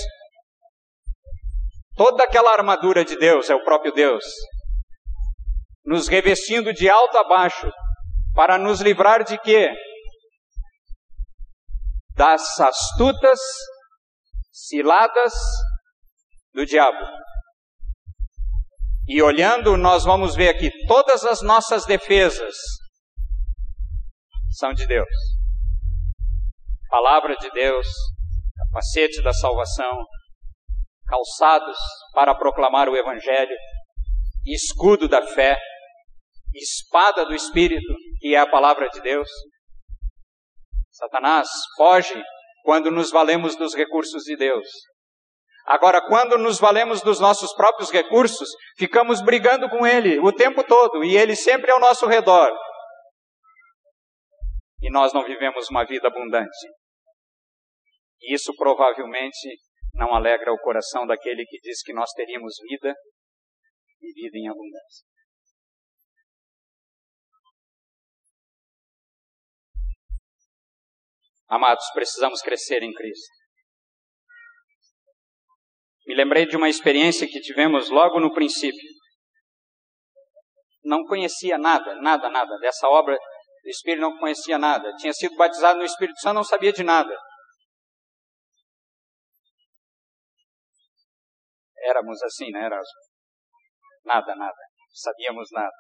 toda 1.97 2.23
aquela 2.23 2.53
armadura 2.53 3.05
de 3.05 3.17
Deus 3.17 3.51
é 3.51 3.55
o 3.55 3.65
próprio 3.65 3.93
Deus, 3.93 4.25
nos 5.85 6.07
revestindo 6.07 6.73
de 6.73 6.89
alto 6.89 7.19
a 7.19 7.25
baixo, 7.25 7.69
para 8.35 8.57
nos 8.57 8.81
livrar 8.81 9.25
de 9.25 9.37
quê? 9.39 9.71
Das 12.15 12.61
astutas 12.61 13.41
ciladas 14.53 15.33
do 16.53 16.65
diabo. 16.65 17.05
E 19.09 19.23
olhando, 19.23 19.77
nós 19.77 20.05
vamos 20.05 20.35
ver 20.35 20.49
aqui 20.49 20.71
todas 20.87 21.25
as 21.25 21.41
nossas 21.41 21.85
defesas 21.85 22.55
são 24.57 24.73
de 24.73 24.87
Deus. 24.87 25.09
Palavra 26.89 27.37
de 27.37 27.51
Deus, 27.51 27.87
capacete 28.57 29.23
da 29.23 29.33
salvação, 29.33 30.05
calçados 31.07 31.77
para 32.13 32.35
proclamar 32.35 32.89
o 32.89 32.97
Evangelho, 32.97 33.55
escudo 34.47 35.09
da 35.09 35.23
fé, 35.23 35.59
espada 36.55 37.25
do 37.27 37.35
Espírito, 37.35 37.95
que 38.19 38.35
é 38.35 38.39
a 38.39 38.51
palavra 38.51 38.89
de 38.89 39.01
Deus. 39.03 39.29
Satanás 40.91 41.49
foge 41.77 42.21
quando 42.65 42.91
nos 42.91 43.11
valemos 43.11 43.57
dos 43.57 43.75
recursos 43.75 44.23
de 44.23 44.37
Deus. 44.37 44.67
Agora, 45.67 46.01
quando 46.07 46.39
nos 46.39 46.61
valemos 46.61 47.03
dos 47.03 47.19
nossos 47.19 47.53
próprios 47.55 47.91
recursos, 47.91 48.49
ficamos 48.79 49.21
brigando 49.21 49.69
com 49.69 49.87
ele 49.87 50.19
o 50.21 50.33
tempo 50.33 50.63
todo 50.63 51.03
e 51.03 51.17
ele 51.17 51.35
sempre 51.35 51.73
ao 51.73 51.81
nosso 51.81 52.07
redor 52.07 52.57
e 54.87 54.91
nós 54.91 55.13
não 55.13 55.25
vivemos 55.25 55.69
uma 55.69 55.85
vida 55.85 56.07
abundante. 56.07 56.69
E 58.21 58.35
isso 58.35 58.55
provavelmente 58.57 59.59
não 59.95 60.15
alegra 60.15 60.53
o 60.53 60.59
coração 60.59 61.07
daquele 61.07 61.45
que 61.45 61.59
diz 61.61 61.83
que 61.83 61.93
nós 61.93 62.11
teríamos 62.13 62.55
vida 62.69 62.95
e 64.01 64.13
vida 64.13 64.39
em 64.39 64.49
abundância. 64.49 65.07
Amados, 71.49 71.85
precisamos 71.93 72.41
crescer 72.41 72.83
em 72.83 72.93
Cristo. 72.93 73.46
Me 76.07 76.15
lembrei 76.15 76.47
de 76.47 76.57
uma 76.57 76.69
experiência 76.69 77.27
que 77.27 77.41
tivemos 77.41 77.91
logo 77.91 78.21
no 78.21 78.33
princípio. 78.33 78.89
Não 80.85 81.05
conhecia 81.05 81.59
nada, 81.59 81.97
nada, 82.01 82.31
nada 82.31 82.57
dessa 82.59 82.89
obra 82.89 83.19
o 83.67 83.69
Espírito 83.69 84.01
não 84.01 84.17
conhecia 84.17 84.57
nada. 84.59 84.95
Tinha 84.95 85.13
sido 85.13 85.35
batizado 85.37 85.81
no 85.81 85.85
Espírito 85.85 86.21
Santo, 86.21 86.35
não 86.35 86.45
sabia 86.45 86.73
de 86.73 86.85
nada. 86.85 87.13
Éramos 91.79 92.23
assim, 92.23 92.53
né, 92.53 92.65
Erasmo? 92.65 93.01
Nada, 94.05 94.37
nada. 94.37 94.57
Sabíamos 94.95 95.49
nada. 95.51 95.75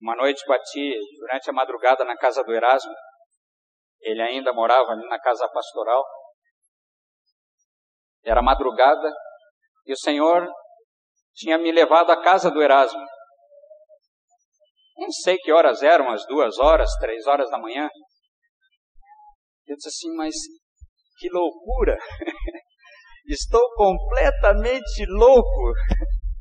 Uma 0.00 0.16
noite 0.16 0.42
bati 0.46 0.94
durante 1.18 1.50
a 1.50 1.52
madrugada 1.52 2.04
na 2.04 2.16
casa 2.16 2.42
do 2.42 2.54
Erasmo. 2.54 2.94
Ele 4.00 4.22
ainda 4.22 4.52
morava 4.52 4.92
ali 4.92 5.06
na 5.08 5.20
casa 5.20 5.48
pastoral. 5.48 6.04
Era 8.24 8.42
madrugada 8.42 9.12
e 9.86 9.92
o 9.92 9.98
Senhor 9.98 10.46
tinha 11.34 11.56
me 11.58 11.72
levado 11.72 12.10
à 12.10 12.22
casa 12.22 12.50
do 12.50 12.62
Erasmo. 12.62 13.04
Nem 14.96 15.10
sei 15.10 15.36
que 15.38 15.52
horas 15.52 15.82
eram, 15.82 16.10
as 16.10 16.26
duas 16.26 16.58
horas, 16.58 16.90
três 17.00 17.26
horas 17.26 17.48
da 17.50 17.58
manhã. 17.58 17.88
Eu 19.66 19.76
disse 19.76 19.88
assim, 19.88 20.16
mas 20.16 20.34
que 21.18 21.28
loucura! 21.30 21.96
Estou 23.28 23.62
completamente 23.74 25.04
louco. 25.06 25.72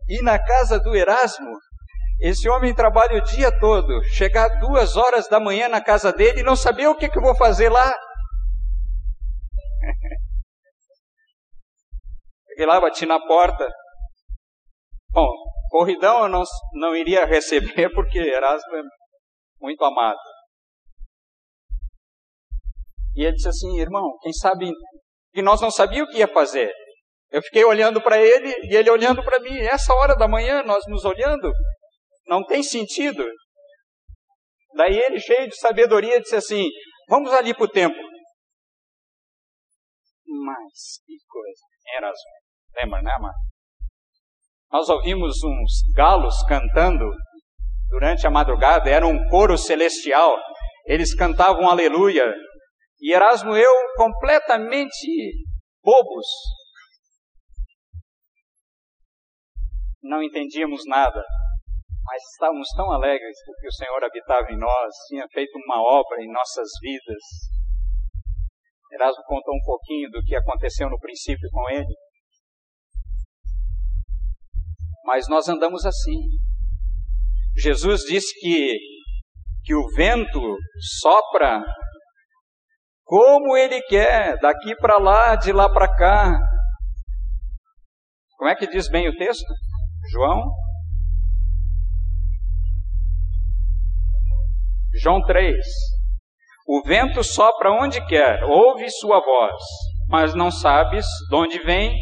Ir 0.07 0.23
na 0.23 0.43
casa 0.43 0.79
do 0.79 0.95
Erasmo, 0.95 1.51
esse 2.19 2.49
homem 2.49 2.73
trabalha 2.73 3.17
o 3.17 3.23
dia 3.23 3.51
todo, 3.59 4.03
chegar 4.05 4.59
duas 4.59 4.97
horas 4.97 5.27
da 5.27 5.39
manhã 5.39 5.69
na 5.69 5.79
casa 5.83 6.11
dele 6.11 6.39
e 6.39 6.43
não 6.43 6.55
saber 6.55 6.87
o 6.87 6.95
que, 6.95 7.07
que 7.09 7.17
eu 7.17 7.21
vou 7.21 7.35
fazer 7.35 7.69
lá. 7.69 7.93
Cheguei 12.49 12.65
lá, 12.65 12.81
bati 12.81 13.05
na 13.05 13.19
porta. 13.19 13.69
Bom, 15.11 15.29
Corridão 15.69 16.23
eu 16.23 16.29
não, 16.29 16.43
não 16.73 16.95
iria 16.95 17.23
receber 17.25 17.89
porque 17.93 18.17
Erasmo 18.17 18.75
é 18.75 18.81
muito 19.61 19.83
amado. 19.83 20.17
E 23.15 23.23
ele 23.23 23.35
disse 23.35 23.49
assim, 23.49 23.79
irmão, 23.79 24.17
quem 24.21 24.33
sabe 24.33 24.71
que 25.33 25.41
nós 25.41 25.61
não 25.61 25.69
sabíamos 25.69 26.09
o 26.09 26.11
que 26.11 26.19
ia 26.19 26.27
fazer. 26.27 26.71
Eu 27.29 27.41
fiquei 27.41 27.63
olhando 27.65 28.01
para 28.01 28.17
ele 28.19 28.49
e 28.63 28.75
ele 28.75 28.89
olhando 28.89 29.23
para 29.23 29.39
mim. 29.39 29.57
Essa 29.59 29.93
hora 29.93 30.15
da 30.15 30.27
manhã, 30.27 30.63
nós 30.63 30.83
nos 30.87 31.03
olhando, 31.03 31.51
não 32.27 32.43
tem 32.45 32.61
sentido. 32.61 33.23
Daí 34.75 34.97
ele, 34.97 35.19
cheio 35.19 35.47
de 35.47 35.55
sabedoria, 35.57 36.21
disse 36.21 36.35
assim: 36.35 36.69
Vamos 37.09 37.31
ali 37.33 37.53
para 37.53 37.63
o 37.63 37.69
templo. 37.69 38.03
Mas 40.25 41.01
que 41.05 41.17
coisa. 41.27 41.61
Erasmo. 41.97 42.31
Lembra, 42.75 43.01
né, 43.01 43.11
amado? 43.15 43.37
Nós 44.71 44.89
ouvimos 44.89 45.41
uns 45.43 45.93
galos 45.95 46.43
cantando 46.43 47.05
durante 47.89 48.27
a 48.27 48.29
madrugada, 48.29 48.89
era 48.89 49.07
um 49.07 49.29
coro 49.29 49.57
celestial. 49.57 50.37
Eles 50.85 51.15
cantavam 51.15 51.69
aleluia 51.69 52.33
E 52.99 53.13
Erasmo 53.13 53.55
e 53.55 53.61
eu 53.61 53.73
completamente 53.95 55.33
bobos. 55.81 56.25
Não 60.01 60.21
entendíamos 60.21 60.85
nada, 60.85 61.23
mas 62.07 62.23
estávamos 62.31 62.69
tão 62.69 62.89
alegres 62.93 63.37
porque 63.45 63.67
o 63.67 63.73
Senhor 63.73 64.01
habitava 64.01 64.49
em 64.49 64.57
nós, 64.57 64.93
tinha 65.09 65.27
feito 65.27 65.51
uma 65.57 65.81
obra 65.81 66.23
em 66.23 66.31
nossas 66.31 66.69
vidas. 66.81 67.23
Erasmo 68.89 69.23
contou 69.25 69.53
um 69.53 69.65
pouquinho 69.65 70.09
do 70.09 70.23
que 70.23 70.33
aconteceu 70.33 70.89
no 70.89 70.97
princípio 70.99 71.49
com 71.51 71.69
ele. 71.69 71.93
Mas 75.03 75.27
nós 75.27 75.49
andamos 75.49 75.85
assim. 75.85 76.17
Jesus 77.57 78.03
disse 78.03 78.33
que, 78.39 78.77
que 79.65 79.75
o 79.75 79.87
vento 79.95 80.39
sopra 81.01 81.61
como 83.03 83.57
ele 83.57 83.81
quer, 83.83 84.37
daqui 84.39 84.75
para 84.77 84.97
lá, 84.97 85.35
de 85.35 85.51
lá 85.51 85.69
para 85.69 85.93
cá. 85.93 86.39
Como 88.37 88.49
é 88.49 88.55
que 88.55 88.67
diz 88.67 88.89
bem 88.89 89.09
o 89.09 89.17
texto? 89.17 89.53
João? 90.11 90.43
João 94.95 95.21
3. 95.21 95.55
O 96.67 96.81
vento 96.85 97.23
sopra 97.23 97.71
onde 97.71 98.05
quer, 98.07 98.43
ouve 98.43 98.89
sua 98.89 99.21
voz, 99.21 99.63
mas 100.09 100.33
não 100.33 100.51
sabes 100.51 101.05
de 101.29 101.35
onde 101.35 101.59
vem, 101.59 101.95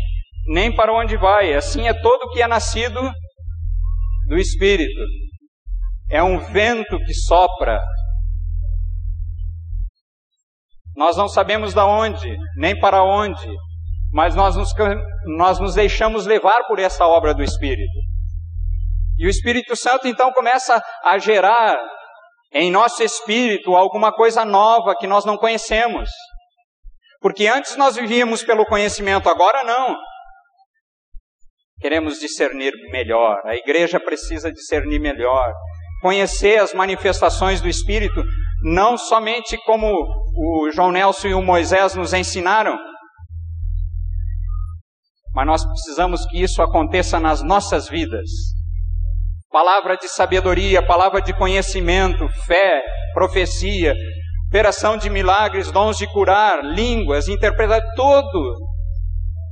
nem 0.48 0.74
para 0.74 0.94
onde 0.94 1.16
vai. 1.18 1.54
Assim 1.54 1.88
é 1.88 1.94
todo 1.94 2.32
que 2.32 2.42
é 2.42 2.48
nascido 2.48 3.00
do 4.28 4.38
Espírito. 4.38 5.02
É 6.10 6.24
um 6.24 6.40
vento 6.40 6.98
que 7.00 7.14
sopra. 7.14 7.80
Nós 10.96 11.18
não 11.18 11.28
sabemos 11.28 11.74
de 11.74 11.82
onde, 11.82 12.36
nem 12.58 12.80
para 12.80 13.04
onde, 13.04 13.48
mas 14.12 14.34
nós 14.34 14.56
nos, 14.56 14.74
nós 15.38 15.60
nos 15.60 15.76
deixamos 15.76 16.26
levar 16.26 16.64
por 16.68 16.80
essa 16.80 17.06
obra 17.06 17.34
do 17.34 17.44
Espírito. 17.44 18.00
E 19.18 19.28
o 19.28 19.30
Espírito 19.30 19.76
Santo 19.76 20.08
então 20.08 20.32
começa 20.32 20.82
a 21.04 21.18
gerar 21.18 21.78
em 22.54 22.72
nosso 22.72 23.04
espírito 23.04 23.76
alguma 23.76 24.12
coisa 24.12 24.46
nova 24.46 24.96
que 24.96 25.08
nós 25.08 25.26
não 25.26 25.38
conhecemos. 25.38 26.10
Porque 27.20 27.48
antes 27.48 27.76
nós 27.76 27.96
vivíamos 27.96 28.44
pelo 28.44 28.66
conhecimento, 28.66 29.30
agora 29.30 29.64
não. 29.64 29.96
Queremos 31.80 32.20
discernir 32.20 32.72
melhor, 32.92 33.42
a 33.46 33.56
igreja 33.56 34.00
precisa 34.00 34.52
discernir 34.52 35.00
melhor, 35.00 35.54
conhecer 36.02 36.60
as 36.60 36.74
manifestações 36.74 37.60
do 37.62 37.68
Espírito, 37.68 38.24
não 38.62 38.98
somente 38.98 39.58
como 39.66 39.92
o 39.92 40.72
João 40.72 40.92
Nelson 40.92 41.28
e 41.28 41.34
o 41.34 41.42
Moisés 41.42 41.96
nos 41.96 42.14
ensinaram, 42.14 42.78
mas 45.34 45.46
nós 45.46 45.66
precisamos 45.66 46.26
que 46.28 46.42
isso 46.42 46.62
aconteça 46.62 47.20
nas 47.20 47.44
nossas 47.44 47.90
vidas 47.90 48.30
palavra 49.56 49.96
de 49.96 50.10
sabedoria, 50.10 50.86
palavra 50.86 51.22
de 51.22 51.34
conhecimento, 51.34 52.28
fé, 52.46 52.84
profecia, 53.14 53.96
operação 54.50 54.98
de 54.98 55.10
milagres, 55.10 55.72
dons 55.72 55.96
de 55.98 56.06
curar, 56.12 56.62
línguas, 56.62 57.30
interpretar 57.30 57.82
tudo. 57.96 58.54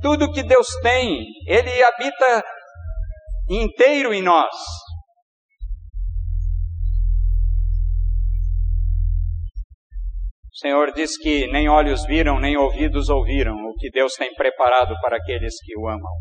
Tudo 0.02 0.30
que 0.30 0.42
Deus 0.42 0.66
tem, 0.82 1.24
Ele 1.46 1.82
habita 1.82 2.44
inteiro 3.48 4.12
em 4.12 4.20
nós. 4.20 4.54
O 10.52 10.58
Senhor 10.58 10.92
diz 10.92 11.16
que 11.16 11.50
nem 11.50 11.66
olhos 11.66 12.04
viram, 12.04 12.38
nem 12.38 12.58
ouvidos 12.58 13.08
ouviram 13.08 13.54
o 13.54 13.72
que 13.78 13.90
Deus 13.90 14.12
tem 14.18 14.34
preparado 14.34 14.94
para 15.00 15.16
aqueles 15.16 15.54
que 15.64 15.74
o 15.78 15.88
amam. 15.88 16.12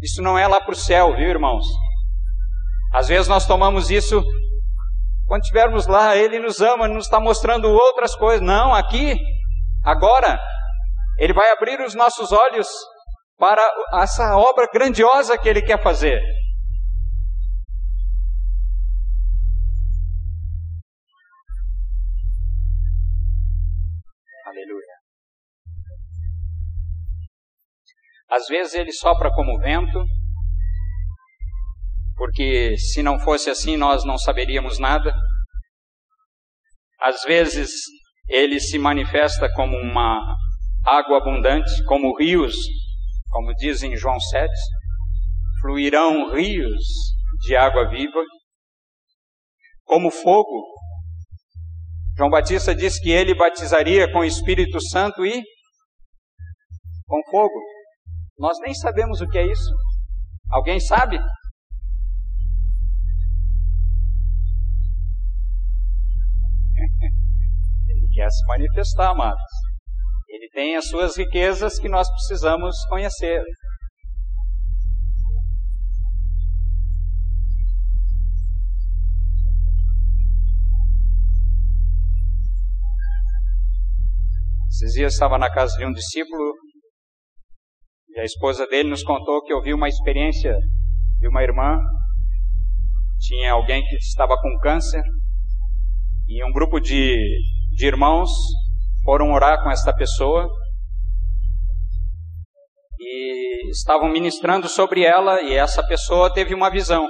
Isso 0.00 0.22
não 0.22 0.38
é 0.38 0.46
lá 0.46 0.60
para 0.60 0.72
o 0.72 0.76
céu, 0.76 1.16
viu, 1.16 1.28
irmãos? 1.28 1.64
Às 2.92 3.08
vezes 3.08 3.26
nós 3.26 3.46
tomamos 3.46 3.90
isso, 3.90 4.22
quando 5.26 5.42
estivermos 5.42 5.86
lá, 5.86 6.14
Ele 6.14 6.38
nos 6.38 6.60
ama, 6.60 6.86
nos 6.86 7.04
está 7.06 7.18
mostrando 7.18 7.68
outras 7.68 8.14
coisas. 8.14 8.46
Não, 8.46 8.74
aqui, 8.74 9.16
agora, 9.82 10.38
Ele 11.18 11.32
vai 11.32 11.50
abrir 11.52 11.80
os 11.80 11.94
nossos 11.94 12.30
olhos 12.32 12.68
para 13.38 13.66
essa 13.94 14.36
obra 14.36 14.68
grandiosa 14.72 15.38
que 15.38 15.48
Ele 15.48 15.62
quer 15.62 15.82
fazer. 15.82 16.20
Aleluia. 24.44 24.92
Às 28.30 28.46
vezes 28.48 28.74
ele 28.74 28.92
sopra 28.92 29.30
como 29.30 29.58
vento, 29.58 30.04
porque 32.22 32.78
se 32.78 33.02
não 33.02 33.18
fosse 33.18 33.50
assim 33.50 33.76
nós 33.76 34.04
não 34.04 34.16
saberíamos 34.16 34.78
nada. 34.78 35.12
Às 37.00 37.20
vezes 37.24 37.68
ele 38.28 38.60
se 38.60 38.78
manifesta 38.78 39.52
como 39.52 39.76
uma 39.76 40.36
água 40.86 41.18
abundante, 41.18 41.82
como 41.84 42.16
rios, 42.16 42.54
como 43.28 43.52
diz 43.56 43.82
em 43.82 43.96
João 43.96 44.20
7, 44.20 44.48
fluirão 45.60 46.32
rios 46.32 46.84
de 47.44 47.56
água 47.56 47.90
viva, 47.90 48.22
como 49.82 50.08
fogo. 50.08 50.76
João 52.16 52.30
Batista 52.30 52.72
diz 52.72 53.00
que 53.00 53.10
ele 53.10 53.34
batizaria 53.34 54.08
com 54.12 54.20
o 54.20 54.24
Espírito 54.24 54.80
Santo 54.80 55.26
e 55.26 55.42
com 57.04 57.20
fogo. 57.32 57.60
Nós 58.38 58.60
nem 58.60 58.72
sabemos 58.74 59.20
o 59.20 59.26
que 59.26 59.38
é 59.38 59.50
isso. 59.50 59.74
Alguém 60.52 60.78
sabe? 60.78 61.18
Quer 68.12 68.30
se 68.30 68.46
manifestar, 68.46 69.10
amados. 69.10 69.40
Ele 70.28 70.48
tem 70.50 70.76
as 70.76 70.86
suas 70.86 71.16
riquezas 71.16 71.78
que 71.78 71.88
nós 71.88 72.08
precisamos 72.10 72.76
conhecer. 72.88 73.42
Esses 84.68 84.94
dias 84.94 85.12
estava 85.12 85.38
na 85.38 85.50
casa 85.50 85.76
de 85.76 85.86
um 85.86 85.92
discípulo 85.92 86.54
e 88.08 88.20
a 88.20 88.24
esposa 88.24 88.66
dele 88.66 88.90
nos 88.90 89.02
contou 89.02 89.42
que 89.42 89.54
ouviu 89.54 89.76
uma 89.76 89.88
experiência 89.88 90.54
de 91.18 91.28
uma 91.28 91.42
irmã. 91.42 91.78
Tinha 93.20 93.52
alguém 93.52 93.82
que 93.82 93.96
estava 93.96 94.36
com 94.36 94.58
câncer 94.58 95.02
e 96.26 96.44
um 96.44 96.50
grupo 96.50 96.80
de 96.80 97.16
de 97.82 97.88
irmãos 97.88 98.30
foram 99.04 99.32
orar 99.32 99.60
com 99.60 99.68
esta 99.68 99.92
pessoa 99.92 100.48
e 102.96 103.70
estavam 103.70 104.08
ministrando 104.08 104.68
sobre 104.68 105.02
ela 105.02 105.42
e 105.42 105.54
essa 105.54 105.84
pessoa 105.84 106.32
teve 106.32 106.54
uma 106.54 106.70
visão. 106.70 107.08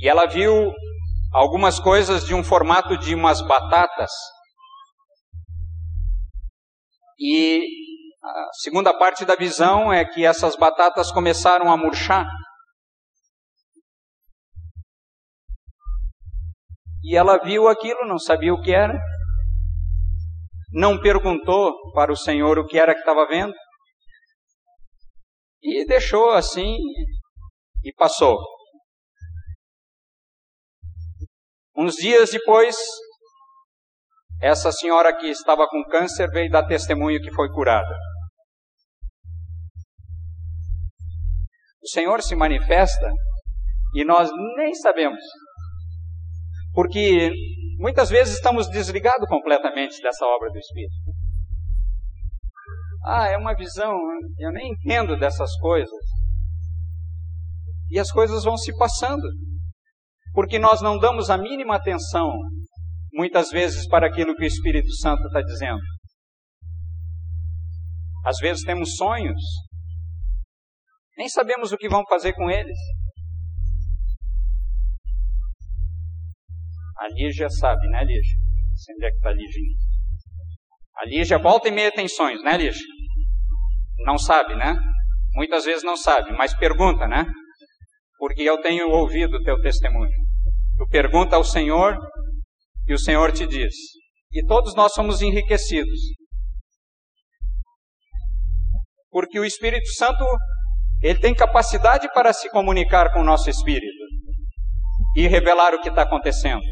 E 0.00 0.08
ela 0.08 0.26
viu 0.26 0.72
algumas 1.32 1.80
coisas 1.80 2.24
de 2.24 2.32
um 2.32 2.44
formato 2.44 2.96
de 2.96 3.16
umas 3.16 3.40
batatas. 3.40 4.12
E 7.18 7.64
a 8.22 8.48
segunda 8.62 8.96
parte 8.96 9.24
da 9.24 9.34
visão 9.34 9.92
é 9.92 10.04
que 10.04 10.24
essas 10.24 10.54
batatas 10.54 11.10
começaram 11.10 11.72
a 11.72 11.76
murchar. 11.76 12.28
E 17.02 17.16
ela 17.16 17.38
viu 17.38 17.68
aquilo, 17.68 18.06
não 18.06 18.18
sabia 18.18 18.52
o 18.52 18.60
que 18.60 18.72
era. 18.72 18.98
Não 20.72 21.00
perguntou 21.00 21.92
para 21.92 22.12
o 22.12 22.16
Senhor 22.16 22.58
o 22.58 22.66
que 22.66 22.78
era 22.78 22.94
que 22.94 23.00
estava 23.00 23.26
vendo. 23.26 23.54
E 25.62 25.86
deixou 25.86 26.30
assim 26.30 26.76
e 27.84 27.92
passou. 27.94 28.38
Uns 31.76 31.94
dias 31.94 32.30
depois, 32.30 32.76
essa 34.42 34.70
senhora 34.72 35.16
que 35.16 35.26
estava 35.28 35.66
com 35.68 35.84
câncer 35.84 36.28
veio 36.30 36.50
dar 36.50 36.66
testemunho 36.66 37.20
que 37.20 37.32
foi 37.32 37.48
curada. 37.52 37.94
O 41.82 41.88
Senhor 41.88 42.22
se 42.22 42.34
manifesta 42.34 43.10
e 43.94 44.04
nós 44.04 44.28
nem 44.56 44.74
sabemos. 44.74 45.22
Porque 46.78 47.32
muitas 47.76 48.08
vezes 48.08 48.34
estamos 48.34 48.68
desligados 48.68 49.28
completamente 49.28 50.00
dessa 50.00 50.24
obra 50.24 50.48
do 50.48 50.58
Espírito. 50.58 50.94
Ah, 53.04 53.26
é 53.26 53.36
uma 53.36 53.52
visão, 53.52 53.92
eu 54.38 54.52
nem 54.52 54.70
entendo 54.70 55.18
dessas 55.18 55.50
coisas. 55.58 56.04
E 57.90 57.98
as 57.98 58.12
coisas 58.12 58.44
vão 58.44 58.56
se 58.56 58.72
passando. 58.78 59.24
Porque 60.32 60.56
nós 60.56 60.80
não 60.80 61.00
damos 61.00 61.30
a 61.30 61.36
mínima 61.36 61.74
atenção 61.74 62.30
muitas 63.12 63.50
vezes 63.50 63.88
para 63.88 64.06
aquilo 64.06 64.36
que 64.36 64.44
o 64.44 64.46
Espírito 64.46 64.94
Santo 64.98 65.26
está 65.26 65.42
dizendo. 65.42 65.82
Às 68.24 68.38
vezes 68.38 68.62
temos 68.62 68.94
sonhos, 68.94 69.42
nem 71.16 71.28
sabemos 71.28 71.72
o 71.72 71.76
que 71.76 71.88
vão 71.88 72.04
fazer 72.08 72.34
com 72.34 72.48
eles. 72.48 72.78
A 76.98 77.08
Lígia 77.08 77.48
sabe, 77.48 77.86
né, 77.88 78.04
Lígia? 78.04 78.36
Onde 78.90 79.04
é 79.04 79.10
que 79.10 79.16
está 79.16 79.28
a 79.28 79.32
Lígia? 79.32 79.62
A 80.96 81.04
Lígia 81.04 81.38
volta 81.38 81.68
e 81.68 81.70
meia 81.70 81.92
tem 81.92 82.08
sonhos, 82.08 82.42
né, 82.42 82.56
Lígia? 82.56 82.82
Não 84.04 84.18
sabe, 84.18 84.56
né? 84.56 84.74
Muitas 85.34 85.64
vezes 85.64 85.84
não 85.84 85.96
sabe, 85.96 86.32
mas 86.32 86.56
pergunta, 86.56 87.06
né? 87.06 87.24
Porque 88.18 88.42
eu 88.42 88.60
tenho 88.60 88.88
ouvido 88.90 89.36
o 89.36 89.42
teu 89.42 89.60
testemunho. 89.60 90.10
Tu 90.76 90.88
pergunta 90.88 91.36
ao 91.36 91.44
Senhor 91.44 91.96
e 92.86 92.92
o 92.92 92.98
Senhor 92.98 93.30
te 93.32 93.46
diz. 93.46 93.74
E 94.32 94.44
todos 94.44 94.74
nós 94.74 94.92
somos 94.92 95.22
enriquecidos. 95.22 96.00
Porque 99.10 99.38
o 99.38 99.44
Espírito 99.44 99.88
Santo, 99.94 100.24
ele 101.00 101.20
tem 101.20 101.34
capacidade 101.34 102.12
para 102.12 102.32
se 102.32 102.50
comunicar 102.50 103.12
com 103.12 103.20
o 103.20 103.24
nosso 103.24 103.48
espírito 103.48 104.04
e 105.16 105.26
revelar 105.28 105.74
o 105.74 105.80
que 105.80 105.88
está 105.88 106.02
acontecendo. 106.02 106.62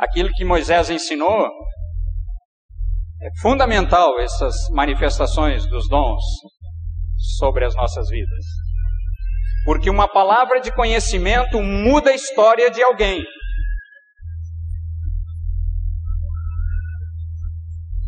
Aquilo 0.00 0.30
que 0.30 0.46
Moisés 0.46 0.88
ensinou 0.88 1.46
é 3.22 3.28
fundamental, 3.42 4.18
essas 4.18 4.56
manifestações 4.70 5.66
dos 5.66 5.86
dons 5.90 6.22
sobre 7.38 7.66
as 7.66 7.76
nossas 7.76 8.08
vidas. 8.08 8.44
Porque 9.62 9.90
uma 9.90 10.08
palavra 10.08 10.58
de 10.58 10.74
conhecimento 10.74 11.60
muda 11.60 12.12
a 12.12 12.14
história 12.14 12.70
de 12.70 12.82
alguém. 12.82 13.22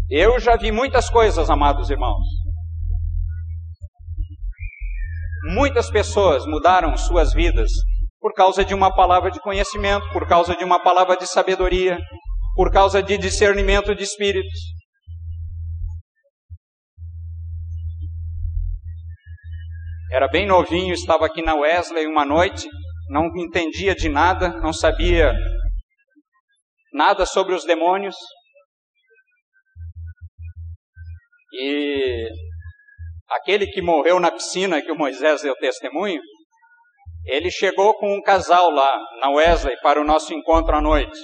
Eu 0.08 0.40
já 0.40 0.56
vi 0.56 0.72
muitas 0.72 1.10
coisas, 1.10 1.50
amados 1.50 1.90
irmãos. 1.90 2.26
Muitas 5.54 5.90
pessoas 5.90 6.46
mudaram 6.46 6.96
suas 6.96 7.34
vidas 7.34 7.70
por 8.22 8.32
causa 8.34 8.64
de 8.64 8.72
uma 8.72 8.94
palavra 8.94 9.32
de 9.32 9.40
conhecimento, 9.40 10.08
por 10.12 10.28
causa 10.28 10.54
de 10.54 10.62
uma 10.62 10.80
palavra 10.80 11.16
de 11.16 11.26
sabedoria, 11.26 11.98
por 12.54 12.70
causa 12.70 13.02
de 13.02 13.18
discernimento 13.18 13.92
de 13.96 14.04
espíritos. 14.04 14.60
Era 20.12 20.28
bem 20.28 20.46
novinho, 20.46 20.94
estava 20.94 21.26
aqui 21.26 21.42
na 21.42 21.56
Wesley 21.56 22.06
uma 22.06 22.24
noite, 22.24 22.68
não 23.08 23.26
entendia 23.36 23.92
de 23.92 24.08
nada, 24.08 24.50
não 24.60 24.72
sabia 24.72 25.32
nada 26.92 27.26
sobre 27.26 27.56
os 27.56 27.64
demônios. 27.64 28.14
E 31.54 32.28
aquele 33.28 33.66
que 33.66 33.82
morreu 33.82 34.20
na 34.20 34.30
piscina, 34.30 34.80
que 34.80 34.92
o 34.92 34.96
Moisés 34.96 35.42
deu 35.42 35.56
testemunho, 35.56 36.20
ele 37.24 37.50
chegou 37.50 37.94
com 37.94 38.14
um 38.14 38.22
casal 38.22 38.70
lá 38.70 38.98
na 39.20 39.30
Wesley 39.30 39.76
para 39.80 40.00
o 40.00 40.04
nosso 40.04 40.32
encontro 40.34 40.74
à 40.74 40.80
noite. 40.80 41.18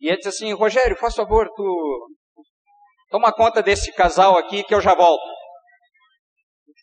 E 0.00 0.08
ele 0.08 0.16
disse 0.16 0.28
assim: 0.28 0.52
Rogério, 0.52 0.96
faz 0.96 1.14
favor, 1.14 1.48
tu 1.54 2.08
toma 3.10 3.32
conta 3.32 3.62
desse 3.62 3.92
casal 3.92 4.36
aqui 4.36 4.62
que 4.64 4.74
eu 4.74 4.80
já 4.80 4.94
volto 4.94 5.42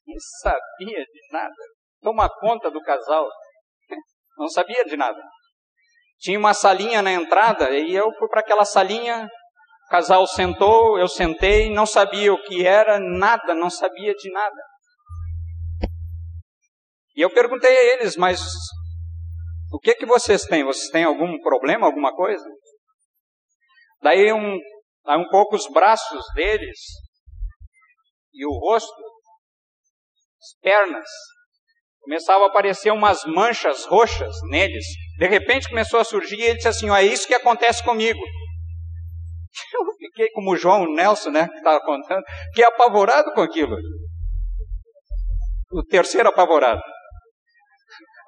nem 0.10 0.18
sabia 0.42 1.04
de 1.06 1.32
nada. 1.32 1.54
Toma 2.02 2.30
conta 2.30 2.72
do 2.72 2.82
casal. 2.82 3.28
Não 4.38 4.50
sabia 4.50 4.84
de 4.86 4.98
nada. 4.98 5.22
Tinha 6.20 6.40
uma 6.40 6.54
salinha 6.54 7.02
na 7.02 7.12
entrada 7.12 7.70
e 7.72 7.94
eu 7.96 8.12
fui 8.18 8.28
para 8.28 8.42
aquela 8.42 8.66
salinha. 8.66 9.30
O 9.86 9.90
casal 9.90 10.26
sentou, 10.28 11.00
eu 11.00 11.08
sentei, 11.08 11.72
não 11.72 11.86
sabia 11.86 12.34
o 12.34 12.42
que 12.44 12.66
era, 12.66 13.00
nada, 13.00 13.54
não 13.54 13.70
sabia 13.70 14.14
de 14.14 14.32
nada. 14.32 14.62
E 17.20 17.22
eu 17.22 17.30
perguntei 17.30 17.70
a 17.70 17.94
eles, 17.96 18.16
mas 18.16 18.40
o 19.74 19.78
que 19.78 19.94
que 19.94 20.06
vocês 20.06 20.44
têm? 20.44 20.64
Vocês 20.64 20.90
têm 20.90 21.04
algum 21.04 21.38
problema, 21.42 21.86
alguma 21.86 22.16
coisa? 22.16 22.46
Daí 24.02 24.32
um, 24.32 24.56
um 24.56 25.30
pouco 25.30 25.58
os 25.58 25.68
braços 25.68 26.24
deles 26.34 26.80
e 28.34 28.46
o 28.46 28.52
rosto 28.52 29.04
as 30.42 30.62
pernas. 30.62 31.10
Começava 32.00 32.46
a 32.46 32.48
aparecer 32.48 32.94
umas 32.94 33.26
manchas 33.26 33.84
roxas 33.84 34.38
neles. 34.50 34.86
De 35.18 35.28
repente 35.28 35.68
começou 35.68 36.00
a 36.00 36.06
surgir 36.06 36.38
e 36.38 36.44
ele 36.44 36.56
disse 36.56 36.70
assim: 36.70 36.90
é 36.90 37.04
isso 37.04 37.28
que 37.28 37.34
acontece 37.34 37.84
comigo. 37.84 38.22
Eu 39.74 39.94
fiquei 39.98 40.30
como 40.32 40.54
o 40.54 40.56
João 40.56 40.86
Nelson, 40.94 41.32
né, 41.32 41.50
que 41.50 41.58
estava 41.58 41.82
contando, 41.82 42.24
que 42.54 42.64
apavorado 42.64 43.34
com 43.34 43.42
aquilo. 43.42 43.76
O 45.74 45.84
terceiro 45.84 46.30
apavorado. 46.30 46.82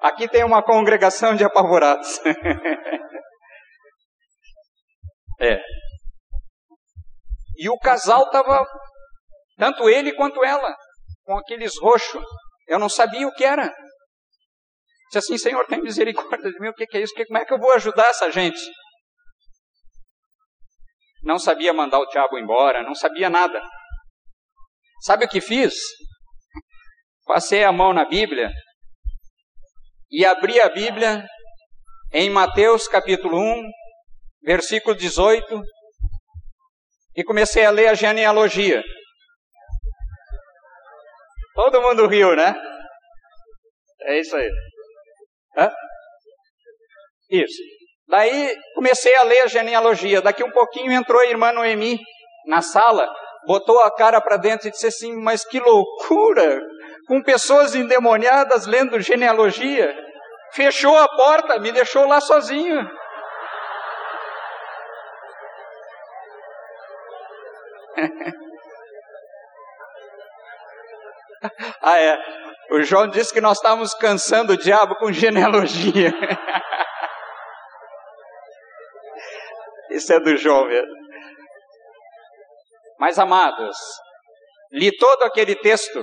Aqui 0.02 0.28
tem 0.28 0.42
uma 0.42 0.64
congregação 0.64 1.36
de 1.36 1.44
apavorados. 1.44 2.18
é. 5.40 5.60
E 7.56 7.70
o 7.70 7.78
casal 7.78 8.24
estava, 8.24 8.66
tanto 9.56 9.88
ele 9.88 10.12
quanto 10.14 10.44
ela, 10.44 10.74
com 11.24 11.38
aqueles 11.38 11.78
roxos. 11.80 12.24
Eu 12.66 12.80
não 12.80 12.88
sabia 12.88 13.28
o 13.28 13.32
que 13.32 13.44
era. 13.44 13.72
Disse 15.12 15.18
assim, 15.18 15.38
Senhor, 15.38 15.64
tem 15.66 15.80
misericórdia 15.80 16.50
de 16.50 16.58
mim, 16.58 16.68
o 16.68 16.74
que, 16.74 16.96
é 16.96 17.00
isso? 17.00 17.14
Como 17.14 17.38
é 17.38 17.44
que 17.44 17.54
eu 17.54 17.58
vou 17.58 17.72
ajudar 17.74 18.08
essa 18.08 18.28
gente? 18.28 18.60
Não 21.22 21.38
sabia 21.38 21.72
mandar 21.72 22.00
o 22.00 22.06
diabo 22.06 22.36
embora, 22.38 22.82
não 22.82 22.96
sabia 22.96 23.30
nada. 23.30 23.62
Sabe 25.02 25.26
o 25.26 25.28
que 25.28 25.40
fiz? 25.40 25.74
Passei 27.24 27.62
a 27.62 27.70
mão 27.70 27.92
na 27.92 28.04
Bíblia 28.04 28.50
e 30.12 30.26
abri 30.26 30.60
a 30.60 30.68
Bíblia 30.68 31.26
em 32.12 32.28
Mateus 32.28 32.86
capítulo 32.86 33.38
1, 33.38 33.62
versículo 34.42 34.94
18, 34.94 35.62
e 37.16 37.24
comecei 37.24 37.64
a 37.64 37.70
ler 37.70 37.88
a 37.88 37.94
genealogia. 37.94 38.82
Todo 41.54 41.80
mundo 41.80 42.06
riu, 42.06 42.36
né? 42.36 42.54
É 44.02 44.20
isso 44.20 44.36
aí. 44.36 44.50
Hã? 45.56 45.70
Isso. 47.30 47.62
Daí 48.08 48.54
comecei 48.74 49.14
a 49.16 49.22
ler 49.22 49.40
a 49.42 49.46
genealogia. 49.46 50.20
Daqui 50.20 50.44
um 50.44 50.50
pouquinho 50.50 50.92
entrou 50.92 51.20
a 51.20 51.26
irmã 51.26 51.52
Noemi 51.52 51.98
na 52.46 52.60
sala, 52.60 53.08
botou 53.46 53.80
a 53.80 53.94
cara 53.94 54.20
para 54.20 54.36
dentro 54.36 54.68
e 54.68 54.70
disse 54.70 54.86
assim: 54.86 55.16
Mas 55.16 55.44
que 55.44 55.58
loucura! 55.58 56.60
Com 57.12 57.22
pessoas 57.22 57.74
endemoniadas 57.74 58.64
lendo 58.64 58.98
genealogia. 58.98 59.94
Fechou 60.54 60.96
a 60.96 61.06
porta, 61.14 61.60
me 61.60 61.70
deixou 61.70 62.08
lá 62.08 62.22
sozinho. 62.22 62.90
ah, 71.82 71.98
é. 71.98 72.18
O 72.70 72.80
João 72.80 73.08
disse 73.08 73.30
que 73.30 73.42
nós 73.42 73.58
estávamos 73.58 73.92
cansando 73.92 74.54
o 74.54 74.56
diabo 74.56 74.96
com 74.96 75.12
genealogia. 75.12 76.12
Isso 79.90 80.14
é 80.14 80.20
do 80.20 80.34
João 80.38 80.66
mesmo. 80.66 80.96
Mas, 82.98 83.18
amados, 83.18 83.76
li 84.72 84.90
todo 84.96 85.24
aquele 85.24 85.54
texto 85.56 86.02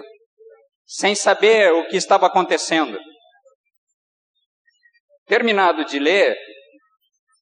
sem 0.89 1.13
saber 1.13 1.71
o 1.71 1.87
que 1.87 1.95
estava 1.95 2.25
acontecendo. 2.25 2.97
Terminado 5.27 5.85
de 5.85 5.99
ler, 5.99 6.35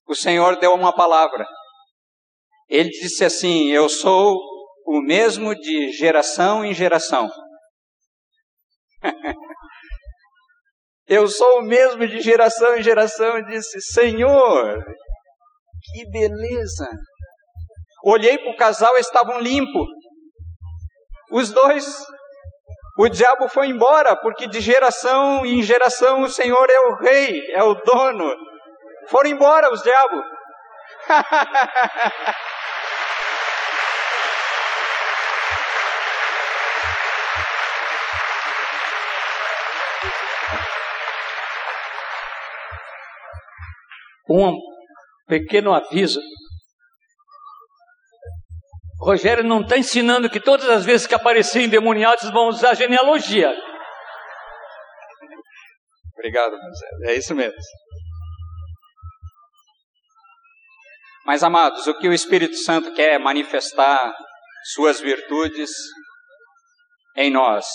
o 0.06 0.14
Senhor 0.14 0.58
deu 0.58 0.74
uma 0.74 0.94
palavra. 0.94 1.46
Ele 2.68 2.90
disse 2.90 3.24
assim: 3.24 3.70
Eu 3.70 3.88
sou 3.88 4.36
o 4.86 5.00
mesmo 5.00 5.54
de 5.54 5.90
geração 5.92 6.62
em 6.62 6.74
geração. 6.74 7.30
Eu 11.06 11.26
sou 11.26 11.60
o 11.60 11.62
mesmo 11.62 12.06
de 12.06 12.20
geração 12.20 12.76
em 12.76 12.82
geração 12.82 13.38
e 13.38 13.46
disse: 13.46 13.80
Senhor, 13.80 14.84
que 15.82 16.10
beleza! 16.10 16.90
Olhei 18.04 18.36
para 18.36 18.50
o 18.50 18.56
casal, 18.56 18.94
estavam 18.98 19.40
limpos. 19.40 19.88
Os 21.32 21.50
dois, 21.50 21.86
o 22.98 23.08
diabo 23.08 23.48
foi 23.48 23.68
embora, 23.68 24.16
porque 24.16 24.48
de 24.48 24.60
geração 24.60 25.46
em 25.46 25.62
geração 25.62 26.22
o 26.22 26.28
Senhor 26.28 26.68
é 26.68 26.80
o 26.80 26.96
rei, 26.96 27.46
é 27.52 27.62
o 27.62 27.74
dono. 27.74 28.34
Foram 29.06 29.30
embora 29.30 29.72
os 29.72 29.82
diabos. 29.82 30.24
Um, 44.30 44.58
Pequeno 45.26 45.72
aviso. 45.72 46.20
Rogério 49.00 49.44
não 49.44 49.60
está 49.60 49.78
ensinando 49.78 50.28
que 50.28 50.40
todas 50.40 50.68
as 50.68 50.84
vezes 50.84 51.06
que 51.06 51.14
aparecer 51.14 51.62
endemoniados 51.62 52.30
vão 52.30 52.48
usar 52.48 52.74
genealogia. 52.74 53.54
Obrigado, 56.14 56.52
Marcelo. 56.52 57.04
É 57.04 57.14
isso 57.14 57.34
mesmo. 57.34 57.58
Mas, 61.24 61.44
amados, 61.44 61.86
o 61.86 61.94
que 61.94 62.08
o 62.08 62.12
Espírito 62.12 62.56
Santo 62.56 62.92
quer 62.92 63.14
é 63.14 63.18
manifestar 63.18 64.12
suas 64.74 65.00
virtudes 65.00 65.70
em 67.16 67.30
nós. 67.30 67.66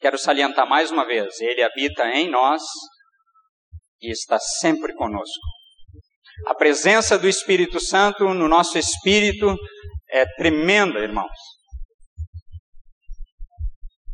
Quero 0.00 0.18
salientar 0.18 0.68
mais 0.68 0.90
uma 0.90 1.06
vez: 1.06 1.40
Ele 1.40 1.62
habita 1.62 2.06
em 2.08 2.28
nós 2.28 2.62
e 4.02 4.10
está 4.10 4.38
sempre 4.38 4.92
conosco. 4.94 5.40
A 6.46 6.54
presença 6.54 7.18
do 7.18 7.28
Espírito 7.28 7.80
Santo 7.80 8.24
no 8.34 8.48
nosso 8.48 8.76
espírito 8.76 9.56
é 10.14 10.24
tremenda, 10.36 11.00
irmãos. 11.00 11.36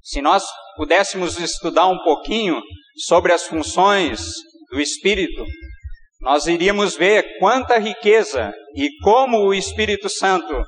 Se 0.02 0.22
nós 0.22 0.42
pudéssemos 0.76 1.38
estudar 1.38 1.86
um 1.86 1.98
pouquinho 2.02 2.60
sobre 3.06 3.34
as 3.34 3.46
funções 3.46 4.20
do 4.70 4.80
Espírito, 4.80 5.44
nós 6.22 6.46
iríamos 6.46 6.96
ver 6.96 7.38
quanta 7.38 7.78
riqueza 7.78 8.50
e 8.74 8.88
como 9.02 9.46
o 9.46 9.54
Espírito 9.54 10.08
Santo 10.08 10.64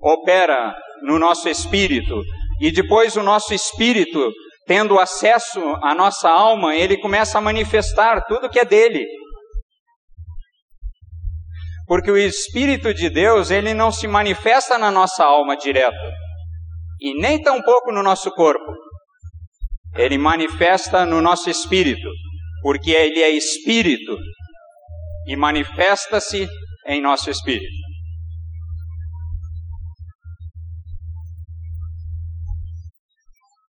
opera 0.00 0.74
no 1.02 1.18
nosso 1.18 1.48
espírito. 1.48 2.22
E 2.60 2.70
depois 2.70 3.16
o 3.16 3.22
nosso 3.22 3.52
espírito, 3.52 4.32
tendo 4.66 4.98
acesso 4.98 5.60
à 5.82 5.94
nossa 5.94 6.28
alma, 6.28 6.76
ele 6.76 6.98
começa 6.98 7.38
a 7.38 7.40
manifestar 7.40 8.24
tudo 8.26 8.48
que 8.48 8.58
é 8.58 8.64
dele. 8.64 9.04
Porque 11.86 12.10
o 12.10 12.16
Espírito 12.16 12.92
de 12.92 13.08
Deus, 13.08 13.50
ele 13.50 13.72
não 13.72 13.92
se 13.92 14.08
manifesta 14.08 14.76
na 14.76 14.90
nossa 14.90 15.24
alma 15.24 15.56
direto, 15.56 15.96
e 17.00 17.14
nem 17.20 17.40
tampouco 17.40 17.92
no 17.92 18.02
nosso 18.02 18.30
corpo. 18.32 18.74
Ele 19.94 20.18
manifesta 20.18 21.06
no 21.06 21.22
nosso 21.22 21.48
espírito, 21.48 22.08
porque 22.62 22.90
ele 22.90 23.20
é 23.20 23.30
espírito 23.30 24.18
e 25.26 25.36
manifesta-se 25.36 26.48
em 26.86 27.00
nosso 27.00 27.30
espírito. 27.30 27.72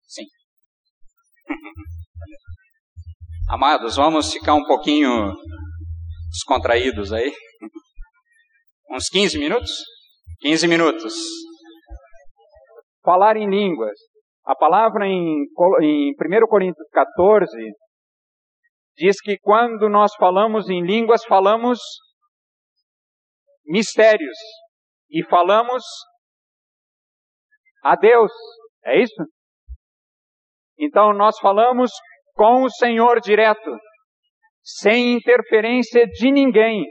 Sim. 0.06 0.26
Amados, 3.50 3.96
vamos 3.96 4.34
ficar 4.34 4.56
um 4.56 4.66
pouquinho 4.66 5.34
descontraídos 6.30 7.14
aí. 7.14 7.32
Uns 8.90 9.10
15 9.10 9.38
minutos? 9.38 9.72
15 10.40 10.68
minutos. 10.68 11.14
Falar 13.04 13.36
em 13.38 13.50
línguas. 13.50 13.98
A 14.46 14.56
palavra 14.56 15.06
em, 15.06 15.46
em 15.82 16.12
1 16.12 16.48
Coríntios 16.48 16.88
14 16.92 17.50
diz 18.96 19.20
que 19.22 19.38
quando 19.40 19.90
nós 19.90 20.14
falamos 20.16 20.70
em 20.70 20.82
línguas, 20.82 21.26
falamos 21.26 21.80
mistérios 23.66 24.38
e 25.10 25.24
falamos 25.26 25.84
a 27.84 27.96
Deus. 27.96 28.32
É 28.86 29.02
isso? 29.02 29.24
Então 30.80 31.14
nós 31.14 31.38
falamos 31.40 31.92
com 32.34 32.64
o 32.64 32.70
Senhor 32.70 33.20
direto, 33.20 33.78
sem 34.64 35.16
interferência 35.16 36.06
de 36.08 36.32
ninguém. 36.32 36.86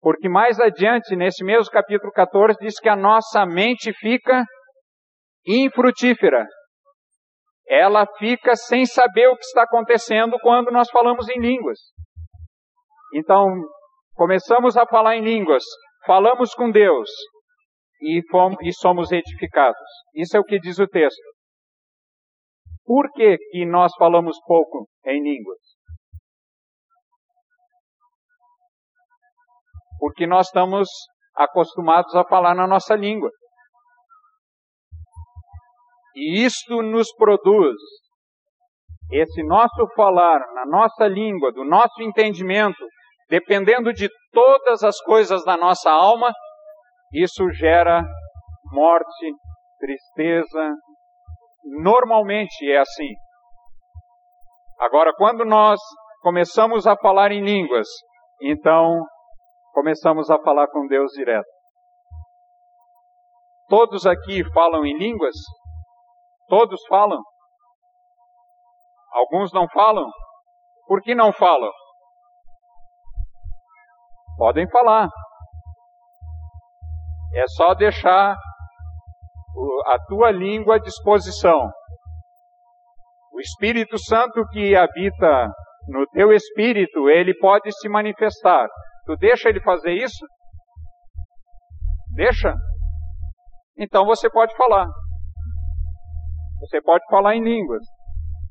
Porque 0.00 0.28
mais 0.28 0.58
adiante, 0.58 1.14
nesse 1.14 1.44
mesmo 1.44 1.70
capítulo 1.70 2.10
14, 2.12 2.58
diz 2.60 2.80
que 2.80 2.88
a 2.88 2.96
nossa 2.96 3.44
mente 3.44 3.92
fica 3.92 4.44
infrutífera. 5.46 6.46
Ela 7.68 8.06
fica 8.18 8.56
sem 8.56 8.86
saber 8.86 9.28
o 9.28 9.36
que 9.36 9.44
está 9.44 9.62
acontecendo 9.62 10.38
quando 10.40 10.70
nós 10.70 10.90
falamos 10.90 11.28
em 11.28 11.38
línguas. 11.38 11.78
Então, 13.14 13.46
começamos 14.14 14.76
a 14.76 14.86
falar 14.86 15.16
em 15.16 15.22
línguas, 15.24 15.62
falamos 16.06 16.54
com 16.54 16.70
Deus 16.70 17.08
e, 18.00 18.22
fomos, 18.30 18.56
e 18.62 18.72
somos 18.72 19.12
edificados. 19.12 19.78
Isso 20.14 20.36
é 20.36 20.40
o 20.40 20.44
que 20.44 20.58
diz 20.58 20.78
o 20.78 20.86
texto. 20.86 21.22
Por 22.84 23.10
que, 23.12 23.36
que 23.52 23.66
nós 23.66 23.92
falamos 23.98 24.36
pouco 24.46 24.88
em 25.04 25.22
línguas? 25.22 25.58
Porque 30.00 30.26
nós 30.26 30.46
estamos 30.46 30.88
acostumados 31.36 32.14
a 32.16 32.24
falar 32.24 32.54
na 32.54 32.66
nossa 32.66 32.96
língua. 32.96 33.30
E 36.16 36.42
isto 36.44 36.82
nos 36.82 37.14
produz, 37.14 37.76
esse 39.12 39.42
nosso 39.44 39.86
falar 39.94 40.40
na 40.54 40.66
nossa 40.66 41.06
língua, 41.06 41.52
do 41.52 41.64
nosso 41.64 42.02
entendimento, 42.02 42.84
dependendo 43.28 43.92
de 43.92 44.08
todas 44.32 44.82
as 44.82 44.98
coisas 45.02 45.44
da 45.44 45.56
nossa 45.56 45.90
alma, 45.90 46.32
isso 47.12 47.48
gera 47.50 48.02
morte, 48.72 49.32
tristeza. 49.78 50.74
Normalmente 51.82 52.70
é 52.70 52.78
assim. 52.78 53.12
Agora, 54.80 55.12
quando 55.14 55.44
nós 55.44 55.78
começamos 56.22 56.86
a 56.86 56.96
falar 56.96 57.32
em 57.32 57.42
línguas, 57.42 57.86
então 58.40 59.04
começamos 59.72 60.30
a 60.30 60.38
falar 60.38 60.68
com 60.68 60.86
Deus 60.86 61.12
direto. 61.12 61.48
Todos 63.68 64.06
aqui 64.06 64.42
falam 64.52 64.84
em 64.84 64.96
línguas? 64.98 65.34
Todos 66.48 66.80
falam? 66.88 67.22
Alguns 69.12 69.52
não 69.52 69.68
falam? 69.68 70.10
Por 70.86 71.00
que 71.02 71.14
não 71.14 71.32
falam? 71.32 71.70
Podem 74.36 74.68
falar. 74.68 75.08
É 77.34 77.44
só 77.46 77.74
deixar 77.74 78.36
a 79.86 79.98
tua 80.08 80.30
língua 80.30 80.76
à 80.76 80.78
disposição. 80.78 81.70
O 83.32 83.40
Espírito 83.40 83.98
Santo 83.98 84.44
que 84.50 84.74
habita 84.74 85.48
no 85.88 86.06
teu 86.08 86.32
espírito, 86.32 87.08
ele 87.08 87.34
pode 87.38 87.70
se 87.72 87.88
manifestar. 87.88 88.68
Tu 89.06 89.16
deixa 89.16 89.48
ele 89.48 89.60
fazer 89.60 89.92
isso? 89.92 90.26
Deixa? 92.14 92.54
Então 93.78 94.04
você 94.04 94.28
pode 94.30 94.54
falar. 94.56 94.86
Você 96.60 96.80
pode 96.82 97.04
falar 97.08 97.36
em 97.36 97.42
línguas. 97.42 97.82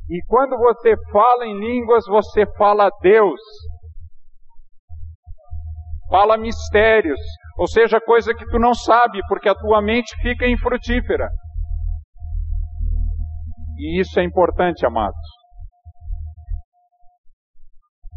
E 0.09 0.23
quando 0.27 0.57
você 0.57 0.95
fala 1.11 1.45
em 1.45 1.59
línguas, 1.59 2.03
você 2.07 2.45
fala 2.57 2.87
a 2.87 2.91
Deus. 3.01 3.39
Fala 6.09 6.37
mistérios, 6.37 7.19
ou 7.59 7.67
seja, 7.67 8.01
coisa 8.01 8.33
que 8.33 8.45
tu 8.47 8.57
não 8.57 8.73
sabe, 8.73 9.19
porque 9.27 9.47
a 9.47 9.53
tua 9.53 9.79
mente 9.79 10.15
fica 10.23 10.47
infrutífera. 10.47 11.29
E 13.77 14.01
isso 14.01 14.19
é 14.19 14.23
importante, 14.23 14.83
amados. 14.87 15.38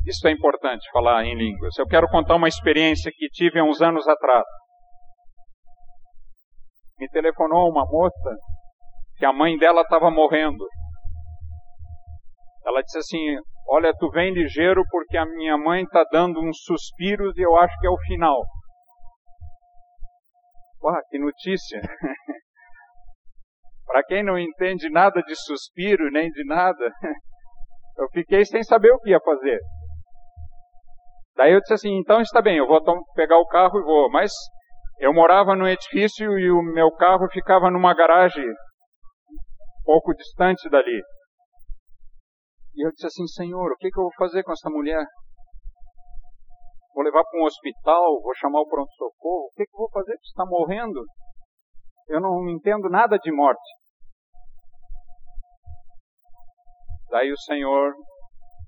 Isso 0.07 0.27
é 0.27 0.33
importante, 0.33 0.91
falar 0.93 1.25
em 1.25 1.37
línguas. 1.37 1.79
Eu 1.79 1.87
quero 1.87 2.09
contar 2.09 2.35
uma 2.35 2.49
experiência 2.49 3.13
que 3.15 3.29
tive 3.29 3.61
há 3.61 3.65
uns 3.65 3.81
anos 3.81 4.07
atrás. 4.09 4.45
Me 6.99 7.09
telefonou 7.09 7.71
uma 7.71 7.85
moça 7.85 8.37
que 9.17 9.25
a 9.25 9.33
mãe 9.33 9.57
dela 9.57 9.83
estava 9.83 10.11
morrendo. 10.11 10.65
Ela 12.67 12.83
disse 12.83 12.99
assim: 12.99 13.37
Olha, 13.69 13.93
tu 13.97 14.11
vem 14.11 14.33
ligeiro 14.33 14.83
porque 14.91 15.17
a 15.17 15.25
minha 15.25 15.57
mãe 15.57 15.83
está 15.85 16.05
dando 16.11 16.41
uns 16.41 16.63
suspiros 16.65 17.37
e 17.37 17.43
eu 17.43 17.57
acho 17.57 17.79
que 17.81 17.87
é 17.87 17.91
o 17.91 17.99
final. 18.07 18.43
Uau, 20.83 21.01
que 21.11 21.19
notícia! 21.19 21.81
Para 23.87 24.03
quem 24.05 24.25
não 24.25 24.39
entende 24.39 24.91
nada 24.91 25.23
de 25.23 25.37
suspiro 25.37 26.11
nem 26.11 26.29
de 26.31 26.45
nada, 26.45 26.93
eu 27.99 28.09
fiquei 28.13 28.45
sem 28.45 28.63
saber 28.63 28.91
o 28.93 28.99
que 28.99 29.11
ia 29.11 29.21
fazer. 29.21 29.61
Daí 31.37 31.53
eu 31.53 31.61
disse 31.61 31.75
assim, 31.75 31.99
então 31.99 32.21
está 32.21 32.43
bem, 32.43 32.59
eu 32.59 32.67
vou 32.67 32.81
pegar 33.15 33.39
o 33.39 33.47
carro 33.47 33.79
e 33.79 33.83
vou. 33.83 34.11
Mas 34.11 34.33
eu 34.99 35.13
morava 35.13 35.57
no 35.57 35.67
edifício 35.67 36.39
e 36.39 36.51
o 36.51 36.63
meu 36.63 36.91
carro 36.93 37.27
ficava 37.33 37.71
numa 37.71 37.95
garagem 37.95 38.45
pouco 39.85 40.15
distante 40.15 40.69
dali. 40.69 41.03
E 42.75 42.87
eu 42.87 42.91
disse 42.91 43.07
assim, 43.07 43.27
Senhor, 43.27 43.73
o 43.73 43.77
que, 43.77 43.91
que 43.91 43.99
eu 43.99 44.05
vou 44.05 44.13
fazer 44.17 44.43
com 44.43 44.53
essa 44.53 44.71
mulher? 44.71 45.05
Vou 46.95 47.05
levar 47.05 47.25
para 47.25 47.41
um 47.41 47.45
hospital, 47.45 48.21
vou 48.23 48.35
chamar 48.35 48.61
o 48.61 48.69
pronto-socorro, 48.69 49.47
o 49.47 49.53
que, 49.57 49.65
que 49.65 49.75
eu 49.75 49.79
vou 49.79 49.91
fazer? 49.91 50.15
Está 50.23 50.45
morrendo? 50.47 51.03
Eu 52.09 52.21
não 52.21 52.49
entendo 52.49 52.89
nada 52.89 53.19
de 53.19 53.33
morte. 53.33 53.61
Daí 57.11 57.31
o 57.31 57.39
Senhor 57.39 57.93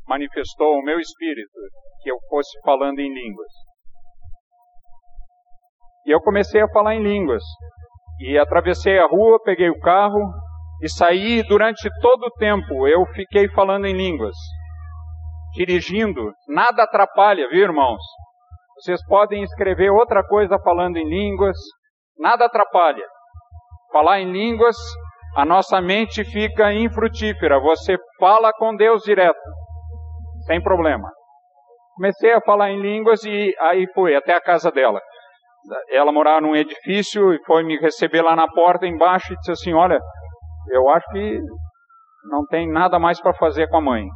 manifestou 0.09 0.74
o 0.74 0.82
meu 0.82 0.98
espírito 0.98 1.59
que 2.02 2.10
eu 2.10 2.16
fosse 2.28 2.51
falando 2.64 2.98
em 2.98 3.12
línguas. 3.12 3.51
E 6.06 6.10
eu 6.14 6.20
comecei 6.20 6.60
a 6.60 6.68
falar 6.68 6.94
em 6.94 7.02
línguas. 7.02 7.43
E 8.20 8.39
atravessei 8.39 8.98
a 8.98 9.06
rua, 9.06 9.40
peguei 9.43 9.70
o 9.70 9.81
carro 9.81 10.20
e 10.82 10.89
saí 10.89 11.43
durante 11.48 11.89
todo 12.01 12.26
o 12.26 12.32
tempo. 12.32 12.86
Eu 12.86 13.06
fiquei 13.06 13.48
falando 13.48 13.86
em 13.86 13.97
línguas. 13.97 14.36
Dirigindo, 15.55 16.32
nada 16.48 16.82
atrapalha, 16.82 17.48
viu, 17.48 17.62
irmãos? 17.62 18.02
Vocês 18.76 19.01
podem 19.06 19.43
escrever 19.43 19.90
outra 19.90 20.22
coisa 20.26 20.59
falando 20.59 20.97
em 20.97 21.09
línguas, 21.09 21.56
nada 22.18 22.47
atrapalha. 22.47 23.05
Falar 23.93 24.20
em 24.20 24.32
línguas, 24.32 24.76
a 25.36 25.44
nossa 25.44 25.81
mente 25.81 26.24
fica 26.24 26.72
infrutífera. 26.72 27.60
Você 27.60 27.97
fala 28.18 28.52
com 28.52 28.74
Deus 28.74 29.02
direto, 29.05 29.39
sem 30.46 30.62
problema. 30.62 31.08
Comecei 31.94 32.32
a 32.32 32.40
falar 32.40 32.70
em 32.70 32.80
línguas 32.80 33.22
e 33.24 33.54
aí 33.60 33.86
fui 33.94 34.16
até 34.16 34.34
a 34.34 34.40
casa 34.40 34.70
dela. 34.70 35.00
Ela 35.90 36.12
morava 36.12 36.40
num 36.40 36.54
edifício 36.54 37.32
e 37.32 37.42
foi 37.44 37.62
me 37.62 37.78
receber 37.78 38.22
lá 38.22 38.36
na 38.36 38.48
porta 38.48 38.86
embaixo 38.86 39.32
e 39.32 39.36
disse 39.36 39.52
assim: 39.52 39.72
Olha, 39.72 39.98
eu 40.70 40.88
acho 40.90 41.06
que 41.12 41.38
não 42.30 42.44
tem 42.46 42.70
nada 42.70 42.98
mais 42.98 43.20
para 43.20 43.32
fazer 43.34 43.68
com 43.68 43.78
a 43.78 43.80
mãe. 43.80 44.06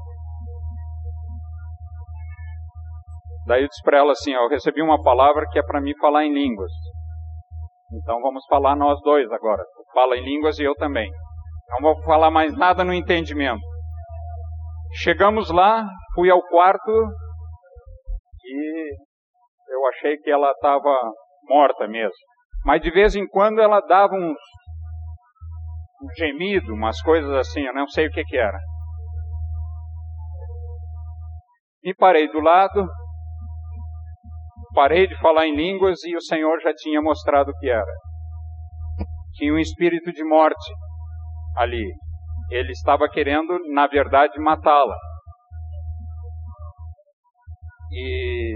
Daí 3.46 3.62
eu 3.62 3.68
disse 3.68 3.82
para 3.82 3.98
ela 3.98 4.12
assim: 4.12 4.32
Eu 4.32 4.48
recebi 4.48 4.82
uma 4.82 5.02
palavra 5.02 5.46
que 5.50 5.59
é 5.59 5.62
para 5.62 5.80
mim 5.80 5.96
falar 5.98 6.24
em 6.24 6.34
línguas. 6.34 6.70
Então 7.92 8.20
vamos 8.20 8.44
falar 8.46 8.76
nós 8.76 9.00
dois 9.00 9.30
agora. 9.32 9.64
Fala 9.94 10.16
em 10.16 10.24
línguas 10.24 10.59
e 10.59 10.64
eu 10.64 10.74
também. 10.74 11.10
Não 11.70 11.80
vou 11.80 12.02
falar 12.02 12.30
mais 12.30 12.55
nada 12.56 12.84
no 12.84 12.92
entendimento. 12.92 13.62
Chegamos 14.93 15.51
lá, 15.51 15.86
fui 16.15 16.31
ao 16.31 16.43
quarto 16.43 16.90
e 18.44 18.97
eu 19.70 19.86
achei 19.89 20.16
que 20.19 20.31
ela 20.31 20.51
estava 20.51 20.94
morta 21.48 21.86
mesmo. 21.86 22.16
Mas 22.65 22.81
de 22.81 22.90
vez 22.90 23.15
em 23.15 23.27
quando 23.27 23.60
ela 23.60 23.81
dava 23.81 24.15
uns 24.15 24.39
um 26.01 26.09
gemido, 26.16 26.73
umas 26.73 27.01
coisas 27.02 27.31
assim, 27.32 27.62
eu 27.62 27.74
não 27.74 27.86
sei 27.89 28.06
o 28.06 28.10
que 28.10 28.23
que 28.24 28.36
era. 28.36 28.59
E 31.82 31.94
parei 31.94 32.31
do 32.31 32.40
lado, 32.40 32.86
parei 34.74 35.06
de 35.06 35.19
falar 35.20 35.47
em 35.47 35.56
línguas 35.56 36.02
e 36.05 36.15
o 36.16 36.20
Senhor 36.20 36.60
já 36.60 36.73
tinha 36.74 37.02
mostrado 37.02 37.51
o 37.51 37.59
que 37.59 37.69
era. 37.69 37.93
Tinha 39.35 39.52
um 39.52 39.59
espírito 39.59 40.12
de 40.12 40.24
morte 40.24 40.73
ali. 41.56 41.93
Ele 42.50 42.72
estava 42.72 43.08
querendo, 43.08 43.58
na 43.72 43.86
verdade, 43.86 44.38
matá-la. 44.38 44.96
E 47.92 48.54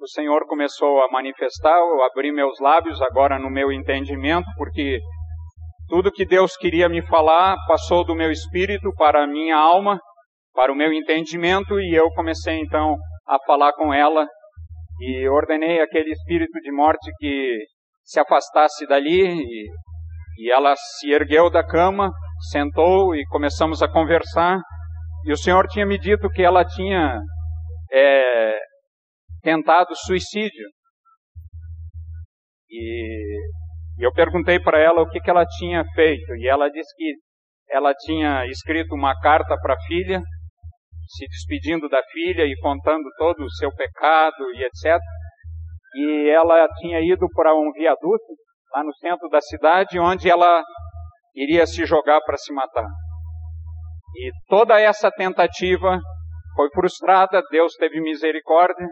o 0.00 0.08
Senhor 0.08 0.46
começou 0.46 1.02
a 1.02 1.10
manifestar, 1.10 1.76
eu 1.76 2.04
abri 2.04 2.32
meus 2.32 2.58
lábios 2.60 3.00
agora 3.02 3.38
no 3.38 3.50
meu 3.50 3.72
entendimento, 3.72 4.46
porque 4.56 5.00
tudo 5.88 6.12
que 6.12 6.24
Deus 6.24 6.56
queria 6.56 6.88
me 6.88 7.02
falar 7.02 7.56
passou 7.66 8.04
do 8.04 8.14
meu 8.14 8.30
espírito 8.30 8.92
para 8.96 9.24
a 9.24 9.26
minha 9.26 9.56
alma, 9.56 9.98
para 10.54 10.72
o 10.72 10.76
meu 10.76 10.92
entendimento, 10.92 11.80
e 11.80 11.94
eu 11.94 12.08
comecei 12.10 12.60
então 12.60 12.96
a 13.26 13.38
falar 13.46 13.72
com 13.72 13.92
ela 13.92 14.26
e 15.00 15.28
ordenei 15.28 15.80
aquele 15.80 16.10
espírito 16.10 16.60
de 16.60 16.72
morte 16.72 17.10
que 17.18 17.58
se 18.04 18.18
afastasse 18.18 18.86
dali 18.86 19.26
e, 19.26 19.66
e 20.38 20.50
ela 20.50 20.74
se 20.76 21.10
ergueu 21.10 21.50
da 21.50 21.64
cama, 21.64 22.10
sentou 22.50 23.14
e 23.14 23.24
começamos 23.26 23.82
a 23.82 23.88
conversar. 23.88 24.60
E 25.24 25.32
o 25.32 25.36
Senhor 25.36 25.66
tinha 25.68 25.84
me 25.84 25.98
dito 25.98 26.28
que 26.30 26.42
ela 26.42 26.64
tinha 26.64 27.20
é, 27.92 28.58
tentado 29.42 29.94
suicídio. 29.94 30.68
E, 32.70 33.38
e 33.98 34.06
eu 34.06 34.12
perguntei 34.12 34.60
para 34.60 34.78
ela 34.78 35.02
o 35.02 35.08
que, 35.08 35.20
que 35.20 35.30
ela 35.30 35.44
tinha 35.44 35.84
feito. 35.94 36.34
E 36.36 36.48
ela 36.48 36.68
disse 36.68 36.94
que 36.96 37.14
ela 37.70 37.92
tinha 37.94 38.46
escrito 38.46 38.94
uma 38.94 39.18
carta 39.20 39.56
para 39.60 39.74
a 39.74 39.80
filha, 39.86 40.20
se 41.06 41.26
despedindo 41.26 41.88
da 41.88 42.02
filha 42.12 42.44
e 42.44 42.56
contando 42.60 43.08
todo 43.18 43.44
o 43.44 43.50
seu 43.50 43.74
pecado 43.74 44.50
e 44.54 44.64
etc. 44.64 44.98
E 45.94 46.30
ela 46.30 46.68
tinha 46.78 47.00
ido 47.00 47.26
para 47.34 47.54
um 47.54 47.72
viaduto 47.72 48.36
lá 48.72 48.84
no 48.84 48.94
centro 48.94 49.28
da 49.28 49.40
cidade, 49.40 49.98
onde 49.98 50.30
ela 50.30 50.62
iria 51.42 51.66
se 51.66 51.86
jogar 51.86 52.20
para 52.22 52.36
se 52.36 52.52
matar. 52.52 52.86
E 54.16 54.30
toda 54.48 54.80
essa 54.80 55.10
tentativa 55.10 55.98
foi 56.56 56.68
frustrada, 56.70 57.40
Deus 57.50 57.74
teve 57.74 58.00
misericórdia 58.00 58.86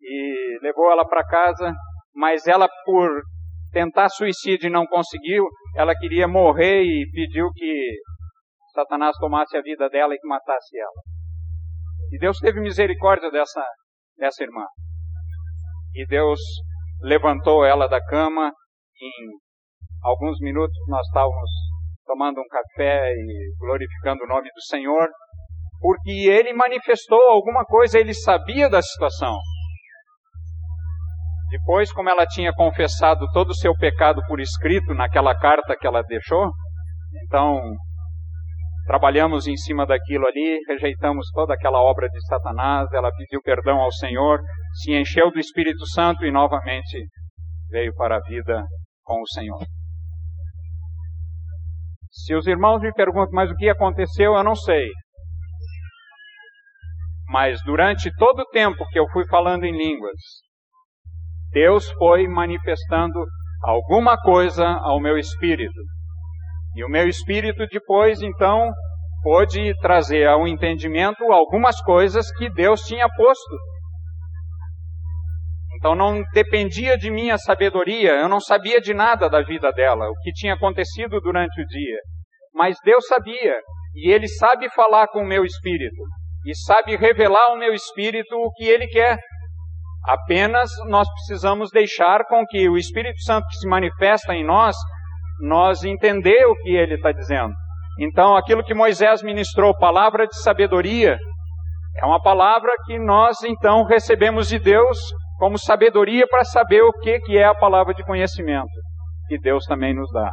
e 0.00 0.58
levou 0.62 0.90
ela 0.92 1.04
para 1.04 1.26
casa, 1.26 1.74
mas 2.14 2.46
ela, 2.46 2.68
por 2.84 3.10
tentar 3.72 4.08
suicídio 4.08 4.68
e 4.68 4.72
não 4.72 4.86
conseguiu, 4.86 5.44
ela 5.76 5.94
queria 5.94 6.28
morrer 6.28 6.82
e 6.82 7.10
pediu 7.12 7.50
que 7.52 7.98
Satanás 8.74 9.16
tomasse 9.18 9.56
a 9.56 9.62
vida 9.62 9.88
dela 9.88 10.14
e 10.14 10.18
que 10.18 10.28
matasse 10.28 10.78
ela. 10.78 11.02
E 12.12 12.18
Deus 12.18 12.38
teve 12.38 12.60
misericórdia 12.60 13.30
dessa, 13.30 13.64
dessa 14.16 14.42
irmã. 14.42 14.64
E 15.94 16.06
Deus 16.06 16.40
levantou 17.02 17.64
ela 17.64 17.88
da 17.88 18.04
cama. 18.04 18.52
Em 19.00 19.12
alguns 20.02 20.38
minutos 20.40 20.76
nós 20.88 21.06
estávamos 21.06 21.50
tomando 22.10 22.40
um 22.40 22.48
café 22.48 23.12
e 23.12 23.54
glorificando 23.60 24.24
o 24.24 24.26
nome 24.26 24.48
do 24.52 24.62
Senhor, 24.62 25.08
porque 25.80 26.10
ele 26.10 26.52
manifestou 26.52 27.20
alguma 27.28 27.64
coisa, 27.64 28.00
ele 28.00 28.12
sabia 28.12 28.68
da 28.68 28.82
situação. 28.82 29.36
Depois, 31.50 31.92
como 31.92 32.10
ela 32.10 32.26
tinha 32.26 32.52
confessado 32.52 33.26
todo 33.32 33.50
o 33.50 33.54
seu 33.56 33.72
pecado 33.76 34.20
por 34.26 34.40
escrito 34.40 34.92
naquela 34.92 35.36
carta 35.38 35.76
que 35.78 35.86
ela 35.86 36.02
deixou, 36.02 36.50
então 37.24 37.60
trabalhamos 38.86 39.46
em 39.46 39.56
cima 39.56 39.86
daquilo 39.86 40.26
ali, 40.26 40.58
rejeitamos 40.68 41.28
toda 41.32 41.54
aquela 41.54 41.80
obra 41.80 42.08
de 42.08 42.26
Satanás, 42.26 42.88
ela 42.92 43.10
pediu 43.16 43.40
perdão 43.40 43.78
ao 43.78 43.92
Senhor, 43.92 44.40
se 44.82 44.92
encheu 44.92 45.30
do 45.30 45.38
Espírito 45.38 45.86
Santo 45.86 46.24
e 46.24 46.32
novamente 46.32 47.06
veio 47.70 47.94
para 47.94 48.16
a 48.16 48.20
vida 48.20 48.64
com 49.04 49.20
o 49.20 49.28
Senhor. 49.28 49.60
Se 52.10 52.34
os 52.34 52.46
irmãos 52.46 52.80
me 52.80 52.92
perguntam, 52.92 53.32
mas 53.32 53.50
o 53.50 53.56
que 53.56 53.68
aconteceu, 53.68 54.34
eu 54.34 54.44
não 54.44 54.54
sei. 54.54 54.90
Mas 57.28 57.62
durante 57.64 58.10
todo 58.16 58.40
o 58.40 58.46
tempo 58.46 58.84
que 58.90 58.98
eu 58.98 59.08
fui 59.12 59.26
falando 59.28 59.64
em 59.64 59.76
línguas, 59.76 60.18
Deus 61.52 61.90
foi 61.92 62.26
manifestando 62.26 63.24
alguma 63.62 64.16
coisa 64.20 64.66
ao 64.66 65.00
meu 65.00 65.16
espírito. 65.16 65.80
E 66.74 66.84
o 66.84 66.88
meu 66.88 67.08
espírito 67.08 67.66
depois, 67.70 68.22
então, 68.22 68.72
pôde 69.22 69.72
trazer 69.80 70.26
ao 70.26 70.46
entendimento 70.46 71.24
algumas 71.32 71.80
coisas 71.82 72.32
que 72.36 72.50
Deus 72.50 72.80
tinha 72.82 73.08
posto. 73.16 73.56
Então 75.80 75.94
não 75.94 76.22
dependia 76.34 76.98
de 76.98 77.10
minha 77.10 77.38
sabedoria, 77.38 78.10
eu 78.10 78.28
não 78.28 78.38
sabia 78.38 78.82
de 78.82 78.92
nada 78.92 79.30
da 79.30 79.40
vida 79.40 79.72
dela, 79.72 80.10
o 80.10 80.14
que 80.22 80.30
tinha 80.30 80.52
acontecido 80.52 81.18
durante 81.22 81.58
o 81.58 81.66
dia. 81.66 81.98
Mas 82.54 82.76
Deus 82.84 83.06
sabia, 83.06 83.56
e 83.94 84.12
Ele 84.12 84.28
sabe 84.28 84.68
falar 84.74 85.08
com 85.08 85.20
o 85.20 85.26
meu 85.26 85.42
espírito, 85.42 86.02
e 86.44 86.54
sabe 86.54 86.96
revelar 86.96 87.46
ao 87.48 87.56
meu 87.56 87.72
espírito 87.72 88.36
o 88.36 88.52
que 88.52 88.64
Ele 88.64 88.86
quer. 88.88 89.18
Apenas 90.06 90.70
nós 90.86 91.08
precisamos 91.10 91.70
deixar 91.70 92.26
com 92.26 92.44
que 92.46 92.68
o 92.68 92.76
Espírito 92.76 93.20
Santo 93.22 93.46
que 93.48 93.56
se 93.56 93.68
manifesta 93.68 94.34
em 94.34 94.44
nós, 94.44 94.76
nós 95.40 95.82
entender 95.82 96.44
o 96.46 96.56
que 96.56 96.70
ele 96.70 96.94
está 96.94 97.12
dizendo. 97.12 97.52
Então, 97.98 98.36
aquilo 98.36 98.64
que 98.64 98.74
Moisés 98.74 99.22
ministrou, 99.22 99.76
palavra 99.76 100.26
de 100.26 100.36
sabedoria, 100.42 101.18
é 101.96 102.06
uma 102.06 102.20
palavra 102.20 102.70
que 102.86 102.98
nós 102.98 103.42
então 103.42 103.84
recebemos 103.84 104.48
de 104.48 104.58
Deus 104.58 104.98
como 105.40 105.58
sabedoria 105.58 106.26
para 106.28 106.44
saber 106.44 106.82
o 106.82 106.92
que, 106.92 107.18
que 107.20 107.38
é 107.38 107.44
a 107.44 107.54
palavra 107.54 107.94
de 107.94 108.04
conhecimento 108.04 108.70
que 109.26 109.38
Deus 109.38 109.64
também 109.64 109.94
nos 109.94 110.10
dá. 110.12 110.30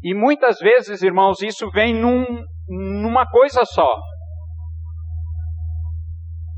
E 0.00 0.14
muitas 0.14 0.60
vezes, 0.60 1.02
irmãos, 1.02 1.42
isso 1.42 1.68
vem 1.72 1.92
num, 1.92 2.24
numa 2.68 3.26
coisa 3.26 3.64
só. 3.64 3.90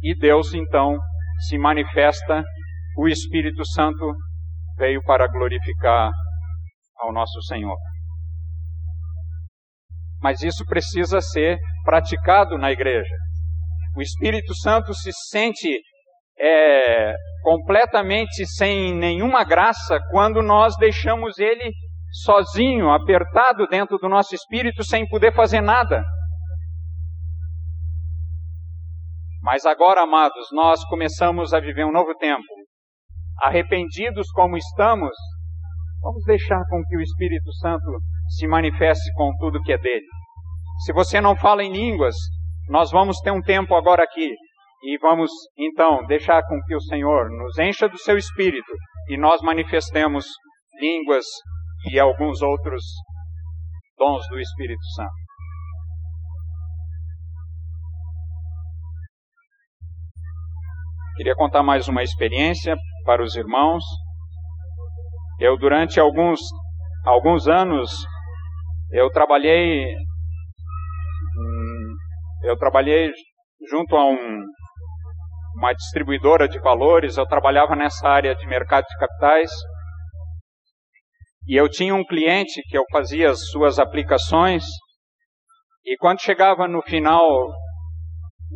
E 0.02 0.14
Deus 0.18 0.52
então 0.52 0.98
se 1.48 1.56
manifesta, 1.56 2.44
o 2.98 3.08
Espírito 3.08 3.64
Santo 3.64 4.12
veio 4.76 5.02
para 5.02 5.26
glorificar 5.26 6.12
ao 6.98 7.14
nosso 7.14 7.40
Senhor. 7.44 7.76
Mas 10.20 10.42
isso 10.42 10.66
precisa 10.66 11.18
ser 11.22 11.58
praticado 11.82 12.58
na 12.58 12.70
igreja. 12.70 13.14
O 13.96 14.02
Espírito 14.02 14.54
Santo 14.54 14.92
se 14.92 15.10
sente 15.30 15.80
é, 16.38 17.14
completamente 17.42 18.46
sem 18.46 18.94
nenhuma 18.94 19.44
graça 19.44 19.98
quando 20.10 20.42
nós 20.42 20.74
deixamos 20.78 21.38
ele 21.38 21.72
sozinho, 22.10 22.90
apertado 22.90 23.66
dentro 23.66 23.98
do 23.98 24.08
nosso 24.08 24.34
espírito, 24.34 24.84
sem 24.84 25.06
poder 25.08 25.34
fazer 25.34 25.60
nada. 25.60 26.02
Mas 29.42 29.66
agora, 29.66 30.02
amados, 30.02 30.48
nós 30.52 30.82
começamos 30.86 31.52
a 31.52 31.60
viver 31.60 31.84
um 31.84 31.92
novo 31.92 32.14
tempo. 32.14 32.42
arrependidos 33.42 34.30
como 34.32 34.56
estamos, 34.56 35.10
vamos 36.00 36.22
deixar 36.24 36.62
com 36.70 36.82
que 36.84 36.96
o 36.96 37.00
Espírito 37.00 37.52
Santo 37.54 37.84
se 38.28 38.46
manifeste 38.46 39.12
com 39.14 39.36
tudo 39.38 39.60
que 39.60 39.72
é 39.72 39.78
dele. 39.78 40.06
Se 40.84 40.92
você 40.92 41.20
não 41.20 41.36
fala 41.36 41.64
em 41.64 41.72
línguas, 41.72 42.14
nós 42.68 42.92
vamos 42.92 43.18
ter 43.18 43.32
um 43.32 43.42
tempo 43.42 43.74
agora 43.74 44.04
aqui 44.04 44.30
e 44.84 44.98
vamos 44.98 45.30
então 45.56 46.04
deixar 46.06 46.42
com 46.42 46.60
que 46.66 46.74
o 46.74 46.80
Senhor 46.80 47.30
nos 47.30 47.58
encha 47.58 47.88
do 47.88 47.96
seu 47.96 48.18
espírito 48.18 48.70
e 49.08 49.16
nós 49.16 49.40
manifestemos 49.40 50.26
línguas 50.78 51.24
e 51.90 51.98
alguns 51.98 52.42
outros 52.42 52.84
dons 53.96 54.26
do 54.28 54.38
Espírito 54.38 54.84
Santo. 54.94 55.24
Queria 61.16 61.34
contar 61.34 61.62
mais 61.62 61.88
uma 61.88 62.02
experiência 62.02 62.76
para 63.06 63.22
os 63.22 63.36
irmãos. 63.36 63.82
Eu 65.40 65.56
durante 65.56 65.98
alguns 65.98 66.40
alguns 67.06 67.48
anos 67.48 67.90
eu 68.90 69.08
trabalhei 69.10 69.94
hum, 71.36 71.94
eu 72.42 72.56
trabalhei 72.58 73.10
junto 73.70 73.96
a 73.96 74.04
um, 74.04 74.44
uma 75.54 75.72
distribuidora 75.72 76.48
de 76.48 76.58
valores, 76.58 77.16
eu 77.16 77.26
trabalhava 77.26 77.76
nessa 77.76 78.08
área 78.08 78.34
de 78.34 78.46
mercado 78.46 78.84
de 78.86 78.98
capitais. 78.98 79.50
E 81.46 81.54
eu 81.58 81.68
tinha 81.68 81.94
um 81.94 82.04
cliente 82.04 82.62
que 82.68 82.76
eu 82.76 82.84
fazia 82.90 83.30
as 83.30 83.48
suas 83.50 83.78
aplicações, 83.78 84.64
e 85.84 85.96
quando 85.98 86.20
chegava 86.20 86.66
no 86.66 86.80
final, 86.82 87.52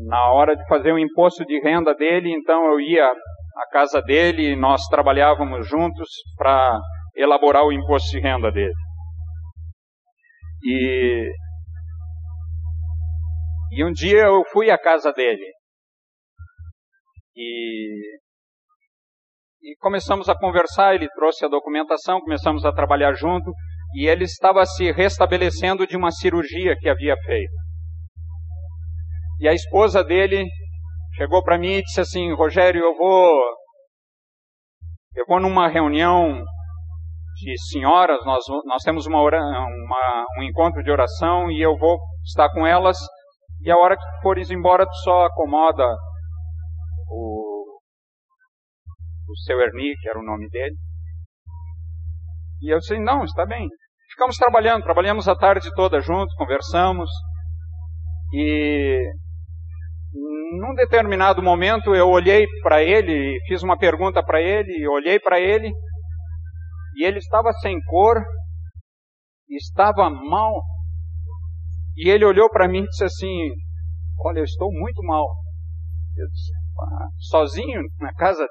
na 0.07 0.33
hora 0.33 0.57
de 0.57 0.67
fazer 0.67 0.93
o 0.93 0.99
imposto 0.99 1.45
de 1.45 1.61
renda 1.61 1.95
dele, 1.95 2.33
então 2.33 2.65
eu 2.73 2.81
ia 2.81 3.07
à 3.07 3.69
casa 3.71 4.01
dele 4.01 4.53
e 4.53 4.57
nós 4.57 4.87
trabalhávamos 4.87 5.69
juntos 5.69 6.09
para 6.37 6.81
elaborar 7.15 7.65
o 7.65 7.73
imposto 7.73 8.11
de 8.13 8.21
renda 8.21 8.51
dele. 8.51 8.73
E, 10.65 11.31
e 13.73 13.85
um 13.85 13.93
dia 13.93 14.23
eu 14.23 14.43
fui 14.53 14.71
à 14.71 14.79
casa 14.79 15.13
dele. 15.13 15.58
E, 17.41 18.19
e 19.63 19.77
começamos 19.79 20.29
a 20.29 20.37
conversar, 20.37 20.97
ele 20.97 21.09
trouxe 21.11 21.45
a 21.45 21.49
documentação, 21.49 22.21
começamos 22.21 22.65
a 22.65 22.73
trabalhar 22.73 23.13
junto, 23.15 23.53
e 23.95 24.09
ele 24.09 24.25
estava 24.25 24.67
se 24.67 24.91
restabelecendo 24.91 25.87
de 25.87 25.97
uma 25.97 26.11
cirurgia 26.11 26.77
que 26.77 26.89
havia 26.89 27.17
feito. 27.25 27.53
E 29.41 29.47
a 29.47 29.55
esposa 29.55 30.03
dele 30.03 30.49
chegou 31.15 31.41
para 31.45 31.57
mim 31.57 31.75
e 31.75 31.83
disse 31.83 32.01
assim: 32.01 32.35
Rogério, 32.35 32.83
eu 32.83 32.97
vou, 32.97 33.31
eu 35.15 35.25
vou 35.29 35.39
numa 35.39 35.69
reunião 35.69 36.43
de 37.37 37.55
senhoras, 37.71 38.19
nós, 38.27 38.45
nós 38.65 38.83
temos 38.83 39.07
uma, 39.07 39.23
uma, 39.23 40.27
um 40.39 40.43
encontro 40.43 40.83
de 40.83 40.91
oração 40.91 41.53
e 41.53 41.63
eu 41.63 41.79
vou 41.79 41.99
estar 42.25 42.53
com 42.53 42.67
elas. 42.67 42.99
E 43.63 43.71
a 43.71 43.77
hora 43.77 43.97
que 43.97 44.23
fores 44.23 44.51
embora, 44.51 44.85
tu 44.85 44.95
só 45.05 45.27
acomoda 45.27 45.85
o 49.29 49.37
seu 49.37 49.61
Erni, 49.61 49.95
que 50.01 50.09
era 50.09 50.19
o 50.19 50.25
nome 50.25 50.49
dele. 50.49 50.77
E 52.63 52.73
eu 52.73 52.79
disse, 52.79 52.99
não, 52.99 53.25
está 53.25 53.47
bem. 53.47 53.69
Ficamos 54.11 54.37
trabalhando, 54.37 54.83
trabalhamos 54.83 55.29
a 55.29 55.37
tarde 55.37 55.71
toda 55.75 56.01
juntos, 56.01 56.35
conversamos. 56.35 57.09
E 58.33 58.99
num 60.61 60.75
determinado 60.75 61.43
momento 61.43 61.95
eu 61.95 62.09
olhei 62.09 62.47
para 62.63 62.83
ele, 62.83 63.39
fiz 63.47 63.63
uma 63.63 63.79
pergunta 63.79 64.23
para 64.23 64.41
ele, 64.41 64.89
olhei 64.89 65.21
para 65.21 65.39
ele, 65.39 65.71
e 66.97 67.05
ele 67.05 67.19
estava 67.19 67.53
sem 67.53 67.79
cor, 67.85 68.17
estava 69.49 70.11
mal. 70.11 70.63
E 71.97 72.09
ele 72.11 72.25
olhou 72.25 72.51
para 72.51 72.69
mim 72.69 72.81
e 72.81 72.87
disse 72.87 73.05
assim: 73.05 73.51
Olha, 74.21 74.39
eu 74.41 74.45
estou 74.45 74.69
muito 74.73 75.03
mal. 75.05 75.27
Eu 76.17 76.27
disse, 76.29 76.53
sozinho 77.31 77.83
na 78.01 78.13
casa 78.15 78.47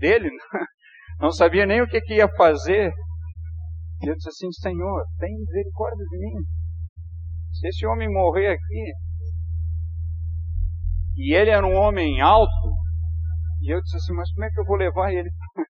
dele, 0.00 0.28
não 1.20 1.30
sabia 1.30 1.66
nem 1.66 1.80
o 1.80 1.86
que, 1.86 2.00
que 2.00 2.14
ia 2.14 2.28
fazer. 2.36 2.92
E 4.02 4.08
eu 4.08 4.14
disse 4.14 4.28
assim: 4.28 4.50
Senhor, 4.52 5.04
tem 5.18 5.32
misericórdia 5.38 6.04
de 6.10 6.18
mim. 6.18 6.44
Se 7.52 7.68
esse 7.68 7.86
homem 7.86 8.08
morrer 8.10 8.48
aqui, 8.48 8.92
e 11.16 11.34
ele 11.34 11.50
era 11.50 11.66
um 11.66 11.76
homem 11.76 12.20
alto, 12.20 12.72
e 13.60 13.72
eu 13.72 13.80
disse 13.82 13.96
assim: 13.96 14.14
Mas 14.14 14.32
como 14.32 14.46
é 14.46 14.50
que 14.50 14.60
eu 14.60 14.64
vou 14.64 14.76
levar 14.76 15.12
ele? 15.12 15.30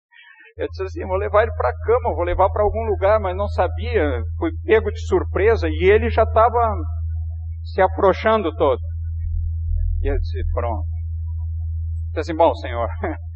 Eu 0.59 0.67
disse 0.67 0.83
assim: 0.83 1.07
Vou 1.07 1.17
levar 1.17 1.45
ele 1.45 1.53
para 1.53 1.69
a 1.69 1.79
cama, 1.87 2.17
vou 2.17 2.25
levar 2.25 2.51
para 2.51 2.65
algum 2.65 2.83
lugar, 2.83 3.21
mas 3.21 3.37
não 3.37 3.47
sabia. 3.47 4.25
Fui 4.37 4.51
pego 4.65 4.91
de 4.91 4.99
surpresa 5.07 5.69
e 5.69 5.89
ele 5.89 6.11
já 6.11 6.25
estava 6.25 6.59
se 7.63 7.81
afrouxando 7.81 8.53
todo. 8.57 8.81
E 10.03 10.11
eu 10.11 10.19
disse: 10.19 10.43
Pronto. 10.53 10.99
Disse 12.09 12.33
assim, 12.33 12.37
bom, 12.37 12.55
senhor, 12.55 12.89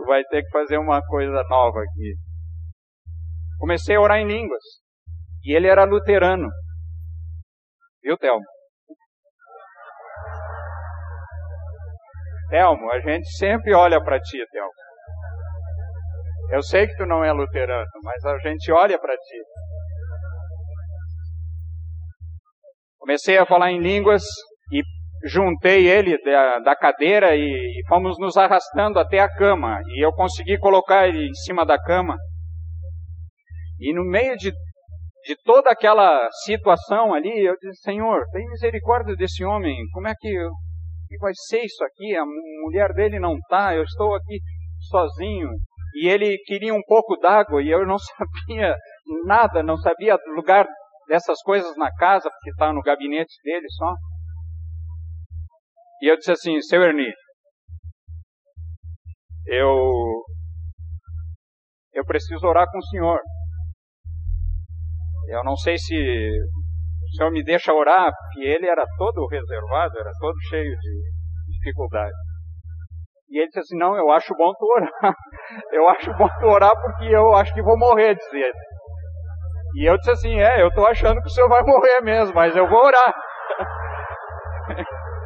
tu 0.00 0.06
vai 0.06 0.22
ter 0.24 0.42
que 0.42 0.50
fazer 0.50 0.78
uma 0.78 1.00
coisa 1.02 1.42
nova 1.48 1.80
aqui. 1.80 2.14
Comecei 3.58 3.96
a 3.96 4.00
orar 4.00 4.18
em 4.18 4.26
línguas. 4.26 4.62
E 5.44 5.54
ele 5.54 5.68
era 5.68 5.84
luterano. 5.84 6.48
Viu, 8.02 8.16
Telmo? 8.16 8.44
Telmo, 12.48 12.90
a 12.90 13.00
gente 13.00 13.28
sempre 13.36 13.74
olha 13.74 14.02
para 14.02 14.18
ti, 14.18 14.38
Telmo. 14.50 14.72
Eu 16.52 16.62
sei 16.62 16.86
que 16.86 16.96
tu 16.96 17.06
não 17.06 17.22
é 17.22 17.32
luterano, 17.32 17.86
mas 18.02 18.24
a 18.24 18.38
gente 18.38 18.72
olha 18.72 18.98
para 18.98 19.14
ti. 19.14 19.38
Comecei 22.98 23.38
a 23.38 23.46
falar 23.46 23.70
em 23.70 23.80
línguas 23.80 24.22
e 24.72 24.82
juntei 25.24 25.86
ele 25.86 26.16
da, 26.22 26.58
da 26.60 26.76
cadeira 26.76 27.36
e, 27.36 27.40
e, 27.40 27.82
fomos 27.88 28.18
nos 28.18 28.36
arrastando 28.36 28.98
até 28.98 29.20
a 29.20 29.28
cama. 29.28 29.80
E 29.94 30.04
eu 30.04 30.12
consegui 30.12 30.58
colocar 30.58 31.08
ele 31.08 31.28
em 31.28 31.34
cima 31.34 31.64
da 31.64 31.78
cama. 31.78 32.16
E 33.78 33.94
no 33.94 34.04
meio 34.04 34.36
de, 34.36 34.50
de 34.50 35.36
toda 35.44 35.70
aquela 35.70 36.28
situação 36.44 37.14
ali, 37.14 37.44
eu 37.44 37.54
disse: 37.60 37.82
Senhor, 37.82 38.24
tem 38.32 38.48
misericórdia 38.48 39.14
desse 39.16 39.44
homem. 39.44 39.76
Como 39.92 40.08
é 40.08 40.14
que, 40.18 40.28
que 41.08 41.18
vai 41.18 41.32
ser 41.34 41.64
isso 41.64 41.84
aqui? 41.84 42.16
A 42.16 42.24
mulher 42.64 42.92
dele 42.94 43.18
não 43.18 43.36
está, 43.36 43.74
eu 43.74 43.82
estou 43.82 44.14
aqui 44.14 44.38
sozinho. 44.88 45.50
E 45.94 46.08
ele 46.08 46.38
queria 46.46 46.72
um 46.72 46.82
pouco 46.86 47.16
d'água 47.16 47.62
e 47.62 47.68
eu 47.68 47.84
não 47.86 47.98
sabia 47.98 48.76
nada, 49.26 49.62
não 49.62 49.76
sabia 49.76 50.16
lugar 50.34 50.66
dessas 51.08 51.42
coisas 51.42 51.76
na 51.76 51.90
casa, 51.92 52.30
porque 52.30 52.50
está 52.50 52.72
no 52.72 52.80
gabinete 52.80 53.34
dele 53.42 53.66
só. 53.70 53.92
E 56.02 56.10
eu 56.10 56.16
disse 56.16 56.32
assim, 56.32 56.60
seu 56.62 56.82
Erni, 56.82 57.12
eu, 59.46 60.24
eu 61.92 62.04
preciso 62.04 62.46
orar 62.46 62.66
com 62.70 62.78
o 62.78 62.86
senhor. 62.86 63.20
Eu 65.28 65.44
não 65.44 65.56
sei 65.56 65.76
se 65.76 65.94
o 65.94 67.16
senhor 67.16 67.30
me 67.30 67.44
deixa 67.44 67.72
orar, 67.72 68.10
porque 68.12 68.46
ele 68.46 68.66
era 68.66 68.84
todo 68.96 69.26
reservado, 69.26 69.98
era 69.98 70.10
todo 70.18 70.40
cheio 70.48 70.76
de 70.78 71.12
dificuldade. 71.58 72.14
E 73.28 73.38
ele 73.38 73.46
disse 73.46 73.60
assim, 73.60 73.78
não, 73.78 73.94
eu 73.96 74.10
acho 74.10 74.34
bom 74.34 74.52
tu 74.54 74.64
orar. 74.64 74.90
Eu 75.72 75.88
acho 75.88 76.12
bom 76.14 76.28
tu 76.40 76.46
orar 76.46 76.70
porque 76.80 77.06
eu 77.06 77.34
acho 77.34 77.52
que 77.52 77.62
vou 77.62 77.76
morrer, 77.76 78.14
disse 78.14 78.36
ele. 78.36 78.58
E 79.74 79.88
eu 79.88 79.96
disse 79.96 80.12
assim, 80.12 80.40
é, 80.40 80.62
eu 80.62 80.68
estou 80.68 80.86
achando 80.86 81.20
que 81.20 81.26
o 81.26 81.30
senhor 81.30 81.48
vai 81.48 81.62
morrer 81.64 82.00
mesmo, 82.02 82.34
mas 82.34 82.54
eu 82.54 82.68
vou 82.68 82.84
orar. 82.84 83.14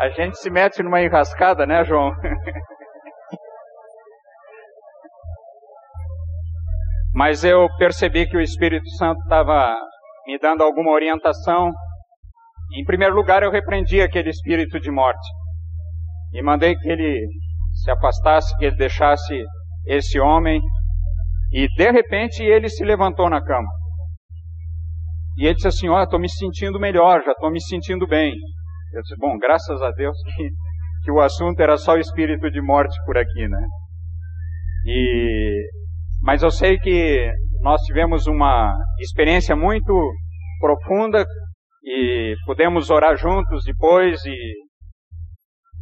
A 0.00 0.08
gente 0.08 0.36
se 0.38 0.48
mete 0.48 0.82
numa 0.82 1.02
enrascada, 1.02 1.66
né, 1.66 1.84
João? 1.84 2.10
Mas 7.12 7.44
eu 7.44 7.68
percebi 7.76 8.26
que 8.26 8.34
o 8.34 8.40
Espírito 8.40 8.88
Santo 8.96 9.20
estava 9.20 9.76
me 10.26 10.38
dando 10.38 10.64
alguma 10.64 10.92
orientação. 10.92 11.70
Em 12.72 12.82
primeiro 12.86 13.14
lugar, 13.14 13.42
eu 13.42 13.50
repreendi 13.50 14.00
aquele 14.00 14.30
espírito 14.30 14.80
de 14.80 14.90
morte 14.90 15.28
e 16.32 16.42
mandei 16.42 16.74
que 16.76 16.88
ele 16.88 17.26
se 17.74 17.90
afastasse, 17.90 18.56
que 18.56 18.64
ele 18.64 18.76
deixasse 18.76 19.44
esse 19.84 20.18
homem. 20.18 20.62
E 21.52 21.68
de 21.76 21.90
repente 21.90 22.42
ele 22.42 22.70
se 22.70 22.82
levantou 22.86 23.28
na 23.28 23.44
cama. 23.44 23.68
E 25.36 25.44
ele 25.44 25.56
disse 25.56 25.68
assim: 25.68 25.90
Ó, 25.90 26.00
oh, 26.00 26.04
estou 26.04 26.18
me 26.18 26.30
sentindo 26.30 26.80
melhor, 26.80 27.22
já 27.22 27.32
estou 27.32 27.50
me 27.50 27.60
sentindo 27.60 28.06
bem. 28.06 28.32
Eu 28.92 29.02
disse, 29.02 29.14
bom, 29.18 29.38
graças 29.38 29.80
a 29.82 29.90
Deus 29.92 30.16
que, 30.36 30.48
que 31.04 31.10
o 31.10 31.20
assunto 31.20 31.60
era 31.60 31.76
só 31.76 31.94
o 31.94 32.00
espírito 32.00 32.50
de 32.50 32.60
morte 32.60 32.96
por 33.04 33.16
aqui, 33.16 33.48
né? 33.48 33.66
E, 34.86 35.68
mas 36.22 36.42
eu 36.42 36.50
sei 36.50 36.78
que 36.78 37.30
nós 37.62 37.80
tivemos 37.82 38.26
uma 38.26 38.76
experiência 38.98 39.54
muito 39.54 39.92
profunda 40.58 41.26
e 41.84 42.34
pudemos 42.46 42.90
orar 42.90 43.16
juntos 43.16 43.62
depois 43.64 44.24
e 44.24 44.36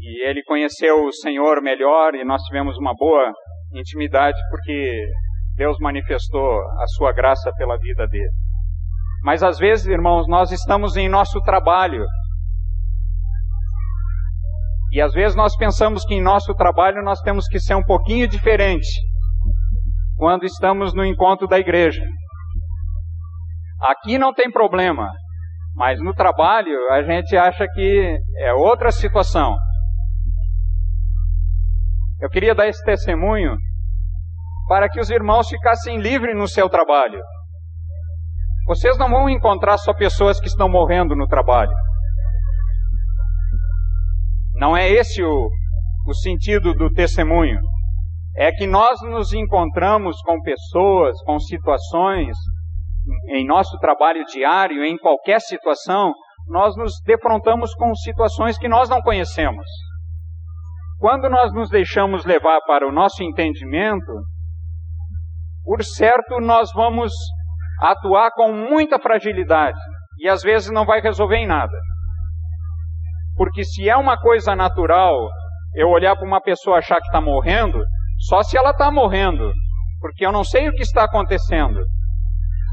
E 0.01 0.28
ele 0.28 0.43
conheceu 0.44 1.05
o 1.05 1.12
Senhor 1.12 1.60
melhor 1.60 2.14
e 2.14 2.24
nós 2.24 2.43
tivemos 2.43 2.76
uma 2.78 2.94
boa 2.94 3.32
intimidade 3.74 4.39
porque 4.51 5.06
Deus 5.56 5.76
manifestou 5.80 6.60
a 6.80 6.86
sua 6.97 7.12
graça 7.12 7.51
pela 7.56 7.76
vida 7.78 8.06
dele. 8.06 8.30
Mas 9.24 9.43
às 9.43 9.59
vezes, 9.59 9.86
irmãos, 9.86 10.28
nós 10.28 10.52
estamos 10.52 10.97
em 10.97 11.09
nosso 11.09 11.40
trabalho. 11.40 12.05
E 14.90 15.01
às 15.01 15.12
vezes 15.12 15.36
nós 15.36 15.55
pensamos 15.56 16.05
que 16.05 16.15
em 16.15 16.23
nosso 16.23 16.55
trabalho 16.55 17.02
nós 17.02 17.20
temos 17.20 17.47
que 17.47 17.60
ser 17.60 17.74
um 17.74 17.82
pouquinho 17.82 18.27
diferente 18.27 18.89
quando 20.16 20.44
estamos 20.44 20.94
no 20.94 21.05
encontro 21.05 21.47
da 21.47 21.59
igreja. 21.59 22.02
Aqui 23.81 24.19
não 24.19 24.35
tem 24.35 24.51
problema, 24.51 25.10
mas 25.74 26.01
no 26.01 26.12
trabalho 26.12 26.77
a 26.90 27.02
gente 27.02 27.36
acha 27.36 27.66
que 27.69 28.19
é 28.39 28.52
outra 28.55 28.90
situação. 28.90 29.56
Eu 32.20 32.28
queria 32.28 32.55
dar 32.55 32.66
esse 32.66 32.85
testemunho 32.85 33.56
para 34.69 34.89
que 34.89 35.01
os 35.01 35.09
irmãos 35.09 35.48
ficassem 35.48 35.98
livres 35.98 36.36
no 36.36 36.48
seu 36.48 36.69
trabalho. 36.69 37.20
Vocês 38.66 38.98
não 38.98 39.09
vão 39.09 39.31
encontrar 39.31 39.78
só 39.78 39.94
pessoas 39.94 40.40
que 40.40 40.48
estão 40.48 40.69
morrendo 40.69 41.15
no 41.15 41.27
trabalho. 41.27 41.73
Não 44.59 44.76
é 44.76 44.90
esse 44.90 45.22
o, 45.22 45.48
o 46.06 46.14
sentido 46.14 46.74
do 46.74 46.90
testemunho. 46.90 47.60
É 48.36 48.51
que 48.52 48.66
nós 48.66 49.01
nos 49.02 49.32
encontramos 49.32 50.20
com 50.22 50.40
pessoas, 50.43 51.16
com 51.22 51.39
situações, 51.39 52.36
em 53.28 53.47
nosso 53.47 53.78
trabalho 53.78 54.24
diário, 54.26 54.85
em 54.85 54.98
qualquer 54.98 55.40
situação, 55.40 56.12
nós 56.48 56.76
nos 56.76 57.01
defrontamos 57.05 57.74
com 57.74 57.94
situações 57.94 58.59
que 58.59 58.68
nós 58.68 58.89
não 58.89 59.01
conhecemos. 59.01 59.64
Quando 60.98 61.28
nós 61.28 61.52
nos 61.52 61.70
deixamos 61.70 62.24
levar 62.24 62.60
para 62.66 62.86
o 62.86 62.93
nosso 62.93 63.22
entendimento, 63.22 64.12
por 65.64 65.85
certo 65.85 66.40
nós 66.40 66.72
vamos 66.72 67.12
atuar 67.80 68.32
com 68.32 68.52
muita 68.52 68.98
fragilidade 68.98 69.78
e 70.18 70.28
às 70.28 70.43
vezes 70.43 70.70
não 70.70 70.85
vai 70.85 71.01
resolver 71.01 71.36
em 71.36 71.47
nada. 71.47 71.78
Porque 73.39 73.65
se 73.65 73.89
é 73.89 73.97
uma 73.97 74.19
coisa 74.19 74.56
natural 74.56 75.31
eu 75.74 75.89
olhar 75.89 76.16
para 76.16 76.27
uma 76.27 76.40
pessoa 76.40 76.78
achar 76.78 76.97
que 76.97 77.06
está 77.06 77.20
morrendo, 77.20 77.81
só 78.19 78.43
se 78.43 78.59
ela 78.59 78.70
está 78.70 78.90
morrendo, 78.90 79.52
porque 80.01 80.27
eu 80.27 80.32
não 80.32 80.43
sei 80.43 80.69
o 80.69 80.73
que 80.73 80.82
está 80.82 81.05
acontecendo. 81.05 81.81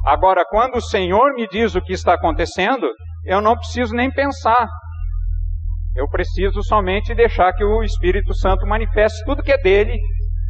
Agora, 0.04 0.44
quando 0.50 0.78
o 0.78 0.82
Senhor 0.82 1.34
me 1.36 1.48
diz 1.48 1.76
o 1.76 1.82
que 1.82 1.94
está 1.94 2.16
acontecendo, 2.16 2.88
eu 3.26 3.42
não 3.42 3.56
preciso 3.56 3.94
nem 3.94 4.12
pensar. 4.12 4.68
Eu 5.96 6.10
preciso 6.10 6.64
somente 6.64 7.14
deixar 7.14 7.54
que 7.54 7.64
o 7.64 7.84
Espírito 7.84 8.34
Santo 8.34 8.66
manifeste 8.66 9.24
tudo 9.24 9.44
que 9.44 9.52
é 9.52 9.58
dele 9.58 10.00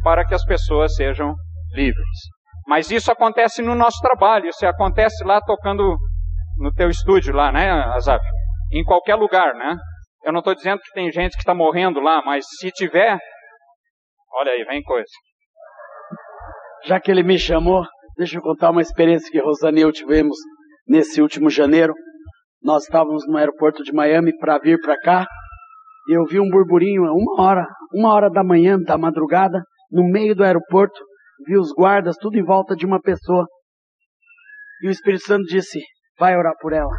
para 0.02 0.24
que 0.24 0.34
as 0.34 0.44
pessoas 0.44 0.94
sejam 0.94 1.34
livres. 1.72 2.18
Mas 2.66 2.90
isso 2.90 3.12
acontece 3.12 3.60
no 3.60 3.74
nosso 3.74 4.00
trabalho, 4.00 4.48
isso 4.48 4.66
acontece 4.66 5.24
lá 5.24 5.40
tocando 5.42 5.96
no 6.58 6.72
teu 6.72 6.88
estúdio 6.88 7.34
lá, 7.34 7.52
né, 7.52 7.70
Azaf? 7.94 8.24
Em 8.72 8.82
qualquer 8.82 9.14
lugar, 9.14 9.54
né? 9.54 9.76
Eu 10.26 10.32
não 10.32 10.40
estou 10.40 10.56
dizendo 10.56 10.80
que 10.80 10.92
tem 10.92 11.12
gente 11.12 11.34
que 11.34 11.38
está 11.38 11.54
morrendo 11.54 12.00
lá, 12.00 12.20
mas 12.26 12.44
se 12.58 12.72
tiver, 12.72 13.16
olha 14.32 14.50
aí, 14.50 14.64
vem 14.64 14.82
coisa. 14.82 15.06
Já 16.84 16.98
que 16.98 17.12
ele 17.12 17.22
me 17.22 17.38
chamou, 17.38 17.84
deixa 18.16 18.38
eu 18.38 18.42
contar 18.42 18.70
uma 18.70 18.82
experiência 18.82 19.30
que 19.30 19.38
Rosane 19.38 19.78
e 19.78 19.82
eu 19.82 19.92
tivemos 19.92 20.36
nesse 20.84 21.22
último 21.22 21.48
janeiro. 21.48 21.94
Nós 22.60 22.82
estávamos 22.82 23.24
no 23.28 23.36
aeroporto 23.36 23.84
de 23.84 23.92
Miami 23.92 24.36
para 24.36 24.58
vir 24.58 24.80
para 24.80 24.98
cá 24.98 25.28
e 26.08 26.18
eu 26.18 26.24
vi 26.24 26.40
um 26.40 26.50
burburinho 26.50 27.04
uma 27.04 27.42
hora, 27.44 27.66
uma 27.94 28.12
hora 28.12 28.28
da 28.28 28.42
manhã, 28.42 28.80
da 28.80 28.98
madrugada, 28.98 29.62
no 29.92 30.02
meio 30.02 30.34
do 30.34 30.42
aeroporto, 30.42 31.00
vi 31.46 31.56
os 31.56 31.72
guardas 31.72 32.16
tudo 32.16 32.36
em 32.36 32.44
volta 32.44 32.74
de 32.74 32.84
uma 32.84 33.00
pessoa. 33.00 33.46
E 34.82 34.88
o 34.88 34.90
Espírito 34.90 35.24
Santo 35.24 35.44
disse: 35.44 35.80
vai 36.18 36.36
orar 36.36 36.54
por 36.60 36.72
ela. 36.72 36.90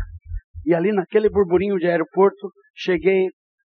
E 0.66 0.74
ali 0.74 0.94
naquele 0.94 1.30
burburinho 1.30 1.78
de 1.78 1.88
aeroporto, 1.88 2.50
cheguei 2.78 3.30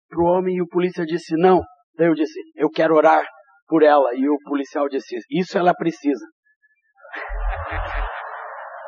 pro 0.09 0.25
homem 0.25 0.57
e 0.57 0.63
o 0.63 0.69
polícia 0.69 1.05
disse: 1.05 1.35
não. 1.37 1.63
Daí 1.97 2.09
eu 2.09 2.15
disse: 2.15 2.39
eu 2.55 2.69
quero 2.71 2.95
orar 2.95 3.27
por 3.67 3.83
ela. 3.83 4.15
E 4.15 4.29
o 4.29 4.37
policial 4.45 4.89
disse: 4.89 5.17
isso 5.31 5.57
ela 5.57 5.75
precisa. 5.75 6.25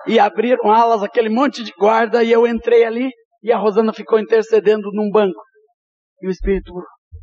E 0.06 0.18
abriram 0.18 0.70
alas, 0.70 1.02
aquele 1.02 1.28
monte 1.28 1.62
de 1.62 1.72
guarda, 1.72 2.22
e 2.22 2.32
eu 2.32 2.46
entrei 2.46 2.84
ali, 2.84 3.08
e 3.42 3.52
a 3.52 3.56
Rosana 3.56 3.92
ficou 3.92 4.18
intercedendo 4.18 4.90
num 4.92 5.10
banco. 5.10 5.40
E 6.20 6.26
o 6.26 6.30
Espírito 6.30 6.72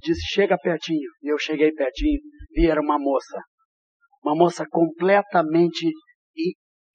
disse: 0.02 0.22
chega 0.34 0.58
pertinho. 0.58 1.10
E 1.22 1.32
eu 1.32 1.38
cheguei 1.38 1.72
pertinho, 1.72 2.20
e 2.56 2.68
era 2.68 2.82
uma 2.82 2.98
moça 2.98 3.42
uma 4.24 4.36
moça 4.36 4.66
completamente 4.70 5.92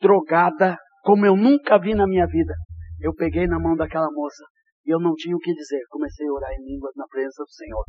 drogada, 0.00 0.76
como 1.02 1.24
eu 1.26 1.36
nunca 1.36 1.78
vi 1.78 1.94
na 1.94 2.06
minha 2.06 2.26
vida. 2.26 2.54
Eu 3.00 3.14
peguei 3.14 3.46
na 3.46 3.58
mão 3.58 3.74
daquela 3.74 4.08
moça 4.12 4.44
e 4.84 4.94
eu 4.94 5.00
não 5.00 5.14
tinha 5.14 5.36
o 5.36 5.38
que 5.38 5.52
dizer. 5.52 5.80
Comecei 5.88 6.26
a 6.26 6.32
orar 6.32 6.50
em 6.52 6.64
línguas 6.64 6.92
na 6.96 7.06
presença 7.06 7.42
do 7.42 7.50
Senhor. 7.50 7.84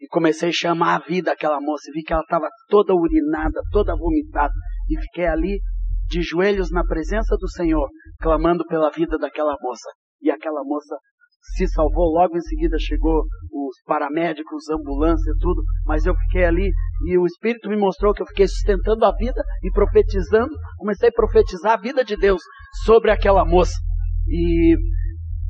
E 0.00 0.06
comecei 0.06 0.50
a 0.50 0.52
chamar 0.52 0.96
a 0.96 1.06
vida 1.06 1.30
daquela 1.30 1.60
moça. 1.60 1.90
E 1.90 1.92
vi 1.92 2.02
que 2.02 2.12
ela 2.12 2.22
estava 2.22 2.48
toda 2.68 2.94
urinada, 2.94 3.60
toda 3.72 3.96
vomitada. 3.96 4.54
E 4.88 5.00
fiquei 5.00 5.26
ali, 5.26 5.60
de 6.08 6.22
joelhos 6.22 6.70
na 6.70 6.84
presença 6.84 7.36
do 7.36 7.48
Senhor, 7.48 7.88
clamando 8.20 8.64
pela 8.66 8.90
vida 8.90 9.18
daquela 9.18 9.56
moça. 9.60 9.90
E 10.22 10.30
aquela 10.30 10.62
moça 10.64 10.96
se 11.56 11.66
salvou, 11.68 12.12
logo 12.12 12.36
em 12.36 12.40
seguida 12.40 12.76
chegou 12.78 13.22
os 13.52 13.82
paramédicos, 13.84 14.68
ambulância, 14.70 15.32
tudo, 15.40 15.62
mas 15.84 16.04
eu 16.04 16.14
fiquei 16.14 16.44
ali 16.44 16.70
e 17.06 17.18
o 17.18 17.26
Espírito 17.26 17.68
me 17.68 17.76
mostrou 17.76 18.12
que 18.12 18.22
eu 18.22 18.26
fiquei 18.26 18.46
sustentando 18.46 19.04
a 19.04 19.12
vida 19.12 19.42
e 19.62 19.70
profetizando, 19.70 20.54
comecei 20.76 21.08
a 21.08 21.12
profetizar 21.12 21.72
a 21.72 21.80
vida 21.80 22.04
de 22.04 22.16
Deus 22.16 22.42
sobre 22.84 23.10
aquela 23.10 23.44
moça. 23.44 23.74
E 24.28 24.76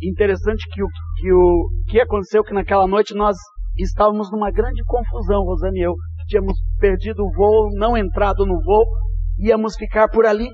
interessante 0.02 0.64
que 0.72 0.82
o 0.82 0.88
que, 1.16 1.32
o, 1.32 1.68
que 1.88 2.00
aconteceu 2.00 2.44
que 2.44 2.54
naquela 2.54 2.86
noite 2.86 3.14
nós 3.14 3.36
estávamos 3.76 4.30
numa 4.30 4.50
grande 4.50 4.82
confusão, 4.84 5.44
Rosane 5.44 5.80
e 5.80 5.82
eu, 5.82 5.94
tínhamos 6.26 6.58
perdido 6.78 7.24
o 7.24 7.32
voo, 7.32 7.70
não 7.72 7.96
entrado 7.96 8.44
no 8.44 8.60
voo, 8.62 8.84
íamos 9.38 9.76
ficar 9.76 10.08
por 10.08 10.26
ali, 10.26 10.48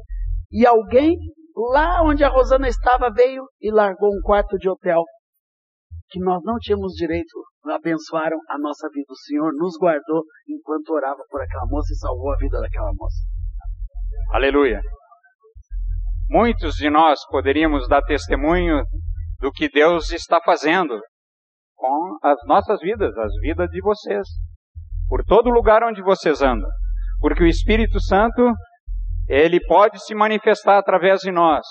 e 0.53 0.67
alguém 0.67 1.17
lá 1.57 2.03
onde 2.03 2.25
a 2.25 2.29
Rosana 2.29 2.69
estava 2.69 3.11
veio 3.11 3.45
e 3.61 3.71
largou 3.71 4.11
um 4.11 4.21
quarto 4.23 4.57
de 4.59 4.69
hotel 4.69 5.03
que 6.09 6.21
nós 6.21 6.43
não 6.45 6.57
tínhamos 6.59 6.93
direito, 6.93 7.43
abençoaram 7.67 8.39
a 8.49 8.59
nossa 8.59 8.89
vida. 8.93 9.07
O 9.11 9.17
Senhor 9.17 9.53
nos 9.55 9.77
guardou 9.81 10.23
enquanto 10.49 10.91
orava 10.91 11.23
por 11.29 11.41
aquela 11.41 11.67
moça 11.67 11.93
e 11.93 11.97
salvou 11.97 12.33
a 12.33 12.37
vida 12.37 12.61
daquela 12.61 12.93
moça. 12.95 13.17
Aleluia. 14.31 14.81
Muitos 16.29 16.75
de 16.77 16.89
nós 16.89 17.19
poderíamos 17.29 17.89
dar 17.89 18.03
testemunho 18.03 18.85
do 19.41 19.51
que 19.53 19.69
Deus 19.69 20.11
está 20.11 20.41
fazendo 20.41 21.01
com 21.77 22.19
as 22.23 22.39
nossas 22.47 22.81
vidas, 22.81 23.17
as 23.19 23.33
vidas 23.41 23.69
de 23.71 23.81
vocês, 23.81 24.27
por 25.09 25.25
todo 25.25 25.51
lugar 25.51 25.83
onde 25.83 26.03
vocês 26.03 26.41
andam. 26.41 26.69
Porque 27.21 27.43
o 27.43 27.47
Espírito 27.47 28.01
Santo, 28.01 28.53
ele 29.29 29.61
pode 29.67 29.99
se 30.05 30.15
manifestar 30.15 30.79
através 30.79 31.21
de 31.21 31.31
nós. 31.31 31.67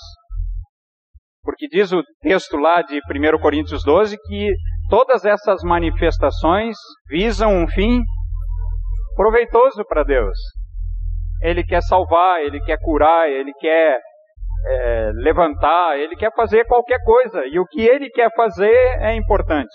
Porque 1.43 1.67
diz 1.67 1.91
o 1.91 2.01
texto 2.21 2.57
lá 2.57 2.81
de 2.81 2.99
1 2.99 3.39
Coríntios 3.41 3.83
12 3.83 4.17
que 4.17 4.53
todas 4.89 5.25
essas 5.25 5.61
manifestações 5.63 6.77
visam 7.09 7.51
um 7.51 7.67
fim 7.67 8.01
proveitoso 9.15 9.83
para 9.85 10.03
Deus. 10.03 10.37
Ele 11.41 11.63
quer 11.63 11.81
salvar, 11.81 12.41
ele 12.41 12.61
quer 12.61 12.77
curar, 12.79 13.29
ele 13.29 13.53
quer 13.55 13.99
é, 14.65 15.11
levantar, 15.15 15.97
ele 15.97 16.15
quer 16.15 16.33
fazer 16.35 16.65
qualquer 16.65 16.99
coisa. 17.03 17.45
E 17.45 17.59
o 17.59 17.65
que 17.65 17.81
ele 17.81 18.09
quer 18.09 18.29
fazer 18.35 18.75
é 18.99 19.15
importante. 19.15 19.73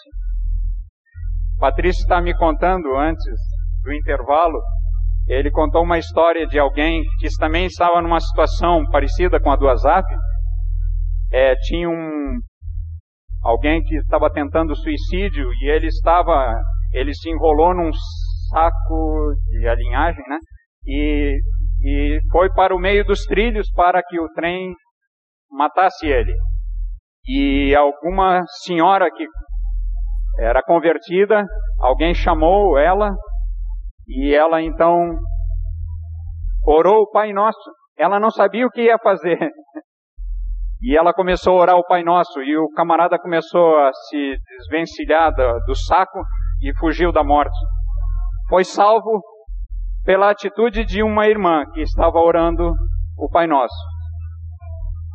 Patrício 1.59 2.03
está 2.03 2.21
me 2.21 2.35
contando 2.37 2.95
antes 2.97 3.35
do 3.83 3.93
intervalo, 3.93 4.61
ele 5.27 5.51
contou 5.51 5.83
uma 5.83 5.99
história 5.99 6.47
de 6.47 6.59
alguém 6.59 7.03
que 7.19 7.29
também 7.39 7.67
estava 7.67 8.01
numa 8.01 8.21
situação 8.21 8.85
parecida 8.91 9.39
com 9.41 9.51
a 9.51 9.57
do 9.57 9.69
Azap, 9.69 10.07
é, 11.31 11.55
tinha 11.57 11.89
um 11.89 12.39
alguém 13.43 13.83
que 13.83 13.97
estava 13.97 14.31
tentando 14.31 14.75
suicídio 14.75 15.49
e 15.63 15.71
ele 15.71 15.87
estava, 15.87 16.61
ele 16.93 17.15
se 17.15 17.31
enrolou 17.31 17.75
num 17.75 17.91
saco 18.51 19.35
de 19.51 19.69
alinhagem, 19.69 20.23
né? 20.29 20.39
E, 20.87 21.39
e 21.83 22.19
foi 22.31 22.51
para 22.53 22.75
o 22.75 22.79
meio 22.79 23.05
dos 23.05 23.25
trilhos 23.25 23.71
para 23.73 24.03
que 24.03 24.21
o 24.21 24.29
trem 24.33 24.75
matasse 25.51 26.07
ele. 26.07 26.35
E 27.27 27.75
alguma 27.77 28.43
senhora 28.65 29.11
que 29.11 29.27
era 30.39 30.63
convertida, 30.63 31.45
alguém 31.81 32.15
chamou 32.15 32.79
ela 32.79 33.15
e 34.07 34.35
ela 34.35 34.63
então 34.63 35.19
orou 36.65 37.03
o 37.03 37.11
Pai 37.11 37.33
Nosso. 37.33 37.71
Ela 37.99 38.19
não 38.19 38.31
sabia 38.31 38.67
o 38.67 38.71
que 38.71 38.83
ia 38.83 38.99
fazer. 38.99 39.39
E 40.81 40.97
ela 40.97 41.13
começou 41.13 41.59
a 41.59 41.63
orar 41.63 41.77
o 41.77 41.85
Pai 41.85 42.05
Nosso, 42.05 42.41
e 42.41 42.57
o 42.57 42.69
camarada 42.77 43.19
começou 43.19 43.77
a 43.79 43.91
se 43.93 44.37
desvencilhar 44.59 45.35
do, 45.35 45.59
do 45.67 45.75
saco, 45.75 46.21
e 46.63 46.73
fugiu 46.79 47.11
da 47.11 47.25
morte. 47.25 47.59
Foi 48.49 48.63
salvo 48.63 49.21
pela 50.09 50.31
atitude 50.31 50.87
de 50.87 51.03
uma 51.03 51.27
irmã 51.27 51.67
que 51.75 51.83
estava 51.83 52.19
orando 52.19 52.73
o 53.19 53.29
Pai 53.29 53.47
Nosso. 53.47 53.77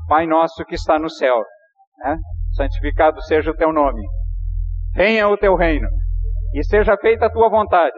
Pai 0.07 0.27
Nosso 0.27 0.63
que 0.65 0.75
está 0.75 0.99
no 0.99 1.09
céu, 1.09 1.35
né? 1.97 2.15
santificado 2.55 3.19
seja 3.23 3.49
o 3.49 3.55
teu 3.55 3.73
nome. 3.73 4.03
Venha 4.93 5.27
o 5.27 5.35
teu 5.35 5.55
reino 5.55 5.87
e 6.53 6.63
seja 6.63 6.95
feita 6.97 7.25
a 7.25 7.29
tua 7.31 7.49
vontade. 7.49 7.97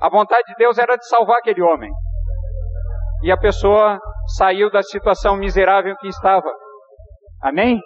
A 0.00 0.08
vontade 0.08 0.46
de 0.46 0.54
Deus 0.54 0.78
era 0.78 0.96
de 0.96 1.06
salvar 1.08 1.36
aquele 1.40 1.60
homem. 1.60 1.92
E 3.22 3.30
a 3.30 3.36
pessoa 3.36 4.00
saiu 4.38 4.70
da 4.70 4.82
situação 4.82 5.36
miserável 5.36 5.94
que 5.96 6.08
estava. 6.08 6.50
Amém? 7.42 7.78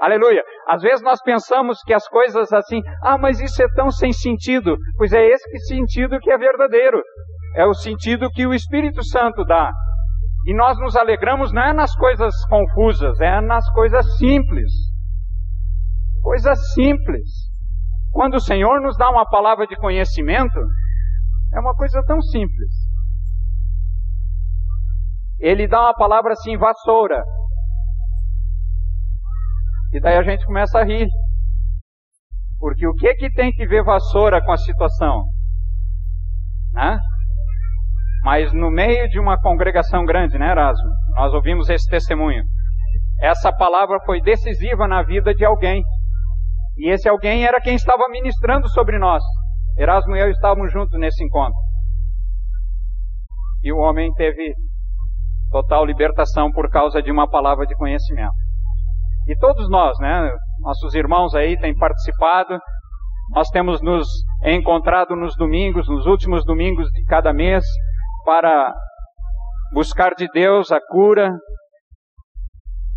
Aleluia. 0.00 0.44
Às 0.68 0.82
vezes 0.82 1.02
nós 1.02 1.20
pensamos 1.20 1.82
que 1.82 1.92
as 1.92 2.06
coisas 2.06 2.52
assim, 2.52 2.80
ah, 3.02 3.18
mas 3.18 3.40
isso 3.40 3.60
é 3.60 3.66
tão 3.74 3.90
sem 3.90 4.12
sentido. 4.12 4.76
Pois 4.96 5.12
é 5.12 5.26
esse 5.26 5.58
sentido 5.66 6.20
que 6.20 6.30
é 6.30 6.38
verdadeiro. 6.38 7.02
É 7.54 7.66
o 7.66 7.74
sentido 7.74 8.30
que 8.30 8.46
o 8.46 8.54
Espírito 8.54 9.04
Santo 9.04 9.44
dá. 9.44 9.72
E 10.46 10.54
nós 10.54 10.78
nos 10.78 10.96
alegramos 10.96 11.52
não 11.52 11.62
é 11.62 11.72
nas 11.72 11.94
coisas 11.94 12.34
confusas, 12.46 13.20
é 13.20 13.40
nas 13.40 13.68
coisas 13.72 14.16
simples. 14.16 14.70
Coisas 16.22 16.72
simples. 16.72 17.28
Quando 18.12 18.34
o 18.34 18.40
Senhor 18.40 18.80
nos 18.80 18.96
dá 18.96 19.10
uma 19.10 19.28
palavra 19.28 19.66
de 19.66 19.76
conhecimento, 19.76 20.58
é 21.52 21.60
uma 21.60 21.74
coisa 21.74 22.02
tão 22.06 22.20
simples. 22.22 22.72
Ele 25.38 25.66
dá 25.66 25.80
uma 25.80 25.94
palavra 25.94 26.32
assim, 26.32 26.56
vassoura. 26.56 27.22
E 29.92 30.00
daí 30.00 30.16
a 30.16 30.22
gente 30.22 30.44
começa 30.44 30.78
a 30.78 30.84
rir. 30.84 31.08
Porque 32.58 32.86
o 32.86 32.94
que 32.94 33.14
que 33.14 33.32
tem 33.32 33.50
que 33.50 33.66
ver 33.66 33.82
vassoura 33.82 34.44
com 34.44 34.52
a 34.52 34.56
situação? 34.56 35.24
Né? 36.72 36.98
Mas 38.22 38.52
no 38.52 38.70
meio 38.70 39.08
de 39.08 39.18
uma 39.18 39.38
congregação 39.38 40.04
grande, 40.04 40.38
né, 40.38 40.50
Erasmo? 40.50 40.90
Nós 41.14 41.32
ouvimos 41.32 41.68
esse 41.70 41.88
testemunho. 41.88 42.42
Essa 43.20 43.52
palavra 43.52 43.98
foi 44.04 44.20
decisiva 44.20 44.86
na 44.86 45.02
vida 45.02 45.34
de 45.34 45.44
alguém. 45.44 45.82
E 46.76 46.90
esse 46.90 47.08
alguém 47.08 47.44
era 47.44 47.60
quem 47.60 47.74
estava 47.74 48.08
ministrando 48.10 48.68
sobre 48.68 48.98
nós. 48.98 49.22
Erasmo 49.76 50.16
e 50.16 50.20
eu 50.20 50.30
estávamos 50.30 50.72
juntos 50.72 50.98
nesse 50.98 51.24
encontro. 51.24 51.58
E 53.62 53.72
o 53.72 53.78
homem 53.78 54.12
teve 54.14 54.54
total 55.50 55.84
libertação 55.84 56.50
por 56.50 56.70
causa 56.70 57.02
de 57.02 57.10
uma 57.10 57.28
palavra 57.28 57.66
de 57.66 57.74
conhecimento. 57.74 58.32
E 59.26 59.36
todos 59.36 59.68
nós, 59.68 59.98
né? 59.98 60.30
Nossos 60.60 60.94
irmãos 60.94 61.34
aí 61.34 61.58
têm 61.58 61.76
participado. 61.76 62.58
Nós 63.34 63.48
temos 63.48 63.80
nos 63.82 64.06
encontrado 64.44 65.14
nos 65.14 65.36
domingos, 65.36 65.88
nos 65.88 66.06
últimos 66.06 66.44
domingos 66.44 66.88
de 66.90 67.04
cada 67.04 67.32
mês, 67.32 67.64
para 68.24 68.74
buscar 69.72 70.14
de 70.14 70.26
Deus 70.32 70.72
a 70.72 70.80
cura, 70.80 71.30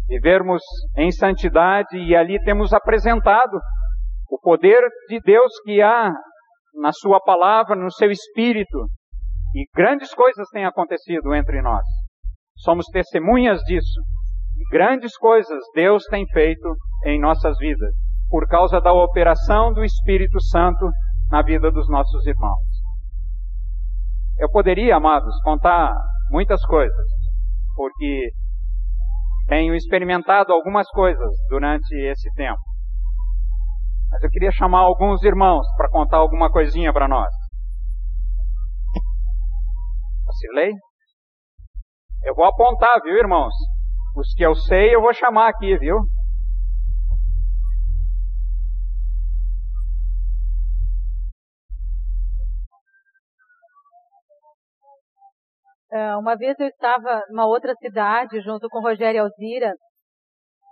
vivermos 0.07 0.61
em 0.97 1.11
santidade 1.11 1.97
e 1.97 2.15
ali 2.15 2.41
temos 2.43 2.73
apresentado 2.73 3.59
o 4.29 4.39
poder 4.39 4.81
de 5.07 5.19
Deus 5.21 5.51
que 5.63 5.81
há 5.81 6.11
na 6.75 6.91
Sua 6.91 7.19
palavra, 7.19 7.75
no 7.75 7.91
seu 7.91 8.09
espírito. 8.09 8.87
E 9.55 9.65
grandes 9.75 10.13
coisas 10.13 10.47
têm 10.49 10.65
acontecido 10.65 11.33
entre 11.35 11.61
nós. 11.61 11.85
Somos 12.57 12.87
testemunhas 12.87 13.61
disso. 13.61 14.01
Grandes 14.71 15.15
coisas 15.17 15.59
Deus 15.75 16.03
tem 16.05 16.25
feito 16.27 16.75
em 17.05 17.19
nossas 17.19 17.57
vidas, 17.59 17.93
por 18.29 18.47
causa 18.47 18.79
da 18.79 18.91
operação 18.91 19.73
do 19.73 19.83
Espírito 19.83 20.41
Santo 20.41 20.89
na 21.29 21.41
vida 21.43 21.71
dos 21.71 21.87
nossos 21.89 22.25
irmãos. 22.25 22.72
Eu 24.37 24.49
poderia, 24.49 24.95
amados, 24.95 25.35
contar 25.43 25.93
muitas 26.29 26.63
coisas, 26.65 27.07
porque 27.75 28.31
tenho 29.47 29.75
experimentado 29.75 30.51
algumas 30.51 30.87
coisas 30.89 31.29
durante 31.49 31.93
esse 31.95 32.33
tempo. 32.33 32.59
Mas 34.11 34.23
eu 34.23 34.29
queria 34.29 34.51
chamar 34.51 34.79
alguns 34.79 35.23
irmãos 35.23 35.65
para 35.75 35.89
contar 35.89 36.17
alguma 36.17 36.51
coisinha 36.51 36.91
para 36.93 37.07
nós. 37.07 37.33
Vacilei? 40.25 40.71
Eu 42.23 42.35
vou 42.35 42.45
apontar, 42.45 43.01
viu, 43.03 43.17
irmãos? 43.17 43.53
Os 44.15 44.33
que 44.35 44.43
eu 44.43 44.55
sei 44.55 44.95
eu 44.95 45.01
vou 45.01 45.13
chamar 45.13 45.49
aqui, 45.49 45.77
viu? 45.77 45.97
Uma 56.19 56.35
vez 56.35 56.59
eu 56.59 56.67
estava 56.67 57.21
numa 57.29 57.45
outra 57.45 57.73
cidade 57.75 58.41
junto 58.41 58.67
com 58.69 58.81
Rogério 58.81 59.21
Alzira 59.21 59.73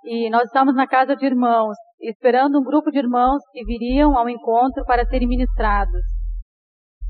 e 0.04 0.30
nós 0.32 0.44
estávamos 0.44 0.76
na 0.76 0.88
casa 0.88 1.16
de 1.16 1.26
irmãos, 1.26 1.76
esperando 2.02 2.60
um 2.60 2.64
grupo 2.64 2.90
de 2.90 2.98
irmãos 2.98 3.42
que 3.52 3.64
viriam 3.64 4.18
ao 4.18 4.28
encontro 4.28 4.84
para 4.86 5.06
serem 5.06 5.28
ministrados. 5.28 6.02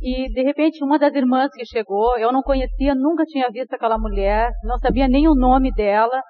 E 0.02 0.28
de 0.34 0.44
repente 0.44 0.84
uma 0.84 1.00
das 1.00 1.14
irmãs 1.14 1.52
que 1.54 1.66
chegou, 1.66 2.18
eu 2.18 2.32
não 2.32 2.42
conhecia, 2.42 2.94
nunca 2.94 3.24
tinha 3.24 3.50
visto 3.50 3.74
aquela 3.74 3.98
mulher, 3.98 4.52
não 4.64 4.78
sabia 4.78 5.08
nem 5.08 5.28
o 5.30 5.36
nome 5.36 5.72
dela. 5.72 6.22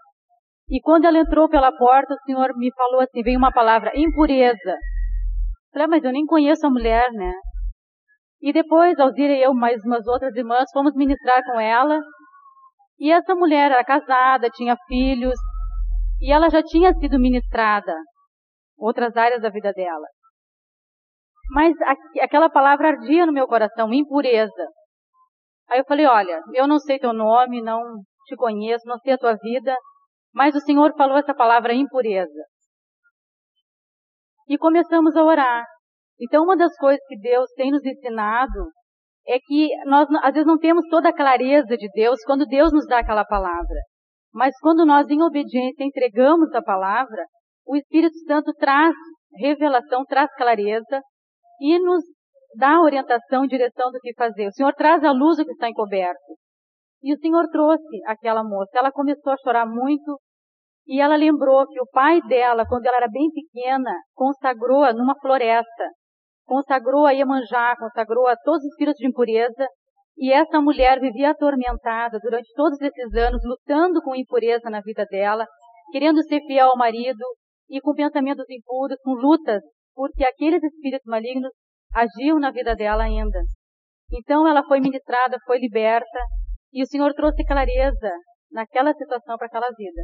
E 0.70 0.80
quando 0.82 1.06
ela 1.06 1.18
entrou 1.18 1.50
pela 1.50 1.76
porta, 1.76 2.14
o 2.14 2.26
Senhor 2.26 2.56
me 2.56 2.72
falou 2.76 3.02
assim, 3.02 3.24
veio 3.24 3.40
uma 3.40 3.52
palavra, 3.52 3.92
impureza. 3.96 4.78
Falei, 5.74 5.86
ah, 5.86 5.88
mas 5.88 6.04
eu 6.04 6.12
nem 6.12 6.26
conheço 6.26 6.68
a 6.68 6.70
mulher, 6.70 7.12
né? 7.14 7.34
E 8.42 8.52
depois, 8.52 9.00
Alzira 9.00 9.34
e 9.34 9.44
eu, 9.44 9.54
mais 9.54 9.84
umas 9.86 10.08
outras 10.08 10.36
irmãs, 10.36 10.70
fomos 10.74 10.96
ministrar 10.96 11.44
com 11.46 11.60
ela. 11.60 12.00
E 13.00 13.12
essa 13.12 13.36
mulher 13.36 13.72
era 13.72 13.84
casada, 13.84 14.50
tinha 14.50 14.76
filhos, 14.88 15.38
e 16.20 16.32
ela 16.32 16.50
já 16.50 16.62
tinha 16.62 16.94
sido 16.94 17.20
ministrada, 17.20 17.94
outras 18.78 19.16
áreas 19.18 19.42
da 19.42 19.50
vida 19.50 19.72
dela. 19.74 20.08
Mas 21.52 21.76
aquela 22.22 22.50
palavra 22.50 22.90
ardia 22.90 23.26
no 23.26 23.34
meu 23.34 23.48
coração, 23.48 23.94
impureza. 23.94 24.68
Aí 25.70 25.80
eu 25.80 25.86
falei, 25.86 26.06
olha, 26.06 26.42
eu 26.54 26.68
não 26.68 26.80
sei 26.80 27.00
teu 27.00 27.14
nome, 27.14 27.62
não 27.62 27.82
te 28.26 28.36
conheço, 28.36 28.88
não 28.88 28.98
sei 29.00 29.14
a 29.14 29.18
tua 29.18 29.36
vida, 29.36 29.76
mas 30.34 30.56
o 30.56 30.60
Senhor 30.60 30.94
falou 30.96 31.18
essa 31.18 31.34
palavra 31.34 31.74
impureza. 31.74 32.44
E 34.48 34.58
começamos 34.58 35.16
a 35.16 35.24
orar. 35.24 35.66
Então, 36.20 36.44
uma 36.44 36.56
das 36.56 36.76
coisas 36.78 37.02
que 37.08 37.18
Deus 37.18 37.50
tem 37.56 37.72
nos 37.72 37.86
ensinado 37.86 38.72
é 39.28 39.40
que 39.40 39.70
nós, 39.86 40.08
às 40.24 40.34
vezes, 40.34 40.48
não 40.48 40.58
temos 40.58 40.88
toda 40.90 41.10
a 41.10 41.16
clareza 41.16 41.78
de 41.78 41.88
Deus 41.94 42.20
quando 42.26 42.46
Deus 42.46 42.72
nos 42.72 42.88
dá 42.88 43.00
aquela 43.00 43.26
palavra. 43.26 43.80
Mas 44.34 44.58
quando 44.60 44.86
nós, 44.86 45.10
em 45.10 45.22
obediência, 45.22 45.84
entregamos 45.84 46.54
a 46.54 46.62
palavra, 46.62 47.26
o 47.66 47.76
Espírito 47.76 48.18
Santo 48.26 48.54
traz 48.54 48.96
revelação, 49.36 50.04
traz 50.06 50.34
clareza 50.36 51.02
e 51.60 51.80
nos 51.80 52.04
dá 52.58 52.82
orientação, 52.82 53.48
direção 53.48 53.92
do 53.92 54.00
que 54.00 54.14
fazer. 54.14 54.48
O 54.48 54.54
Senhor 54.54 54.74
traz 54.74 55.04
a 55.04 55.12
luz 55.12 55.38
do 55.38 55.46
que 55.46 55.52
está 55.52 55.70
encoberto. 55.70 56.36
E 57.04 57.14
o 57.14 57.18
Senhor 57.18 57.48
trouxe 57.50 58.02
aquela 58.06 58.44
moça. 58.44 58.78
Ela 58.78 58.92
começou 58.92 59.34
a 59.34 59.38
chorar 59.44 59.66
muito 59.66 60.20
e 60.88 61.00
ela 61.00 61.16
lembrou 61.16 61.66
que 61.68 61.80
o 61.82 61.88
pai 61.92 62.22
dela, 62.24 62.66
quando 62.68 62.86
ela 62.86 62.98
era 62.98 63.08
bem 63.08 63.30
pequena, 63.32 63.92
consagrou-a 64.14 64.94
numa 64.94 65.16
floresta 65.20 65.90
consagrou 66.52 67.06
a 67.06 67.14
Iemanjá, 67.14 67.78
consagrou 67.78 68.28
a 68.28 68.36
todos 68.36 68.62
os 68.66 68.76
filhos 68.76 68.96
de 68.96 69.08
impureza, 69.08 69.66
e 70.18 70.34
essa 70.34 70.60
mulher 70.60 71.00
vivia 71.00 71.32
atormentada 71.32 72.20
durante 72.22 72.52
todos 72.54 72.78
esses 72.82 73.14
anos, 73.16 73.42
lutando 73.46 74.02
com 74.02 74.14
impureza 74.14 74.70
na 74.70 74.82
vida 74.82 75.06
dela, 75.10 75.46
querendo 75.94 76.22
ser 76.24 76.42
fiel 76.42 76.68
ao 76.68 76.78
marido 76.78 77.24
e 77.70 77.80
com 77.80 77.94
pensamentos 77.94 78.44
impuros, 78.50 78.98
com 79.02 79.12
lutas, 79.12 79.64
porque 79.96 80.26
aqueles 80.26 80.62
espíritos 80.62 81.06
malignos 81.06 81.54
agiam 81.94 82.38
na 82.38 82.52
vida 82.52 82.76
dela 82.76 83.04
ainda. 83.04 83.40
Então 84.12 84.46
ela 84.46 84.62
foi 84.66 84.82
ministrada, 84.82 85.38
foi 85.46 85.58
liberta, 85.58 86.20
e 86.74 86.84
o 86.84 86.86
Senhor 86.86 87.14
trouxe 87.14 87.46
clareza 87.46 88.12
naquela 88.52 88.94
situação 88.94 89.38
para 89.38 89.48
aquela 89.48 89.70
vida. 89.78 90.02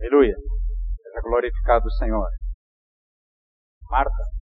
Aleluia. 0.00 0.34
Seja 0.34 1.20
glorificado 1.22 1.84
o 1.84 1.90
Senhor. 1.90 2.28
Marta. 3.90 4.41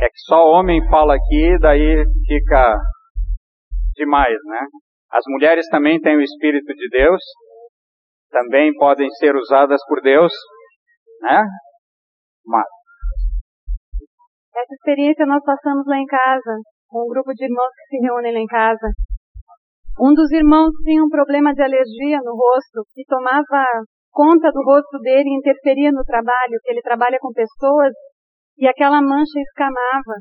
É 0.00 0.06
que 0.08 0.20
só 0.26 0.46
homem 0.46 0.80
fala 0.88 1.14
aqui, 1.14 1.58
daí 1.60 2.04
fica 2.26 2.76
demais, 3.94 4.38
né? 4.46 4.60
As 5.10 5.24
mulheres 5.28 5.66
também 5.68 6.00
têm 6.00 6.16
o 6.16 6.22
Espírito 6.22 6.72
de 6.72 6.88
Deus, 6.90 7.20
também 8.30 8.72
podem 8.74 9.08
ser 9.18 9.34
usadas 9.34 9.80
por 9.88 10.00
Deus, 10.00 10.32
né? 11.20 11.42
Mas. 12.46 12.66
Essa 14.54 14.74
experiência 14.74 15.26
nós 15.26 15.42
passamos 15.44 15.86
lá 15.86 15.98
em 15.98 16.06
casa, 16.06 16.60
com 16.88 17.04
um 17.04 17.08
grupo 17.08 17.32
de 17.32 17.44
irmãos 17.44 17.72
que 17.76 17.96
se 17.96 18.02
reúnem 18.04 18.32
lá 18.32 18.40
em 18.40 18.46
casa. 18.46 18.88
Um 20.00 20.14
dos 20.14 20.30
irmãos 20.30 20.70
tinha 20.84 21.02
um 21.02 21.08
problema 21.08 21.52
de 21.52 21.62
alergia 21.62 22.20
no 22.22 22.36
rosto 22.36 22.86
e 22.96 23.04
tomava 23.04 23.66
conta 24.12 24.50
do 24.52 24.62
rosto 24.62 24.98
dele 24.98 25.36
interferia 25.38 25.90
no 25.90 26.04
trabalho, 26.04 26.58
que 26.62 26.70
ele 26.70 26.82
trabalha 26.82 27.18
com 27.20 27.32
pessoas, 27.32 27.92
e 28.58 28.66
aquela 28.66 29.00
mancha 29.00 29.38
escamava. 29.40 30.18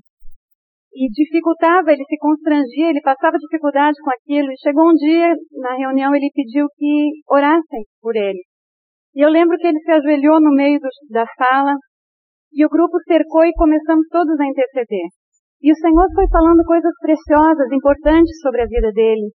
E 0.93 1.09
dificultava, 1.09 1.91
ele 1.91 2.05
se 2.05 2.17
constrangia, 2.17 2.89
ele 2.89 3.01
passava 3.01 3.37
dificuldade 3.37 3.97
com 4.01 4.09
aquilo. 4.09 4.51
E 4.51 4.61
chegou 4.61 4.89
um 4.89 4.93
dia, 4.93 5.33
na 5.61 5.75
reunião, 5.75 6.15
ele 6.15 6.29
pediu 6.33 6.67
que 6.75 7.09
orassem 7.27 7.83
por 8.01 8.15
ele. 8.15 8.41
E 9.15 9.21
eu 9.21 9.29
lembro 9.29 9.57
que 9.57 9.67
ele 9.67 9.79
se 9.79 9.91
ajoelhou 9.91 10.39
no 10.39 10.53
meio 10.53 10.79
do, 10.79 10.87
da 11.09 11.25
sala, 11.37 11.73
e 12.53 12.65
o 12.65 12.69
grupo 12.69 12.97
cercou 13.07 13.43
e 13.45 13.53
começamos 13.53 14.07
todos 14.09 14.39
a 14.39 14.45
interceder. 14.45 15.09
E 15.61 15.71
o 15.71 15.75
Senhor 15.75 16.07
foi 16.13 16.27
falando 16.29 16.63
coisas 16.63 16.93
preciosas, 17.01 17.71
importantes 17.71 18.39
sobre 18.41 18.61
a 18.61 18.67
vida 18.67 18.91
dele. 18.91 19.33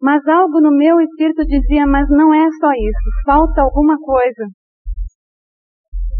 Mas 0.00 0.26
algo 0.26 0.60
no 0.60 0.76
meu 0.76 1.00
espírito 1.00 1.46
dizia, 1.46 1.86
mas 1.86 2.08
não 2.10 2.34
é 2.34 2.46
só 2.60 2.70
isso, 2.74 3.24
falta 3.24 3.62
alguma 3.62 3.96
coisa. 3.98 4.46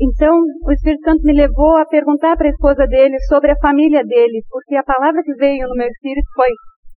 Então, 0.03 0.35
o 0.66 0.73
Espírito 0.73 1.05
Santo 1.05 1.23
me 1.23 1.33
levou 1.33 1.77
a 1.77 1.87
perguntar 1.87 2.37
para 2.37 2.49
a 2.49 2.51
esposa 2.51 2.85
dele 2.89 3.16
sobre 3.29 3.53
a 3.53 3.61
família 3.62 4.03
dele, 4.03 4.43
porque 4.51 4.74
a 4.74 4.83
palavra 4.83 5.23
que 5.23 5.33
veio 5.35 5.69
no 5.69 5.77
meu 5.77 5.87
espírito 5.87 6.27
foi 6.35 6.51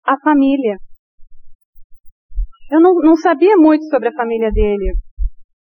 a 0.07 0.17
família. 0.21 0.75
Eu 2.71 2.81
não, 2.81 2.95
não 2.95 3.15
sabia 3.15 3.55
muito 3.57 3.85
sobre 3.85 4.09
a 4.09 4.13
família 4.13 4.49
dele. 4.49 4.93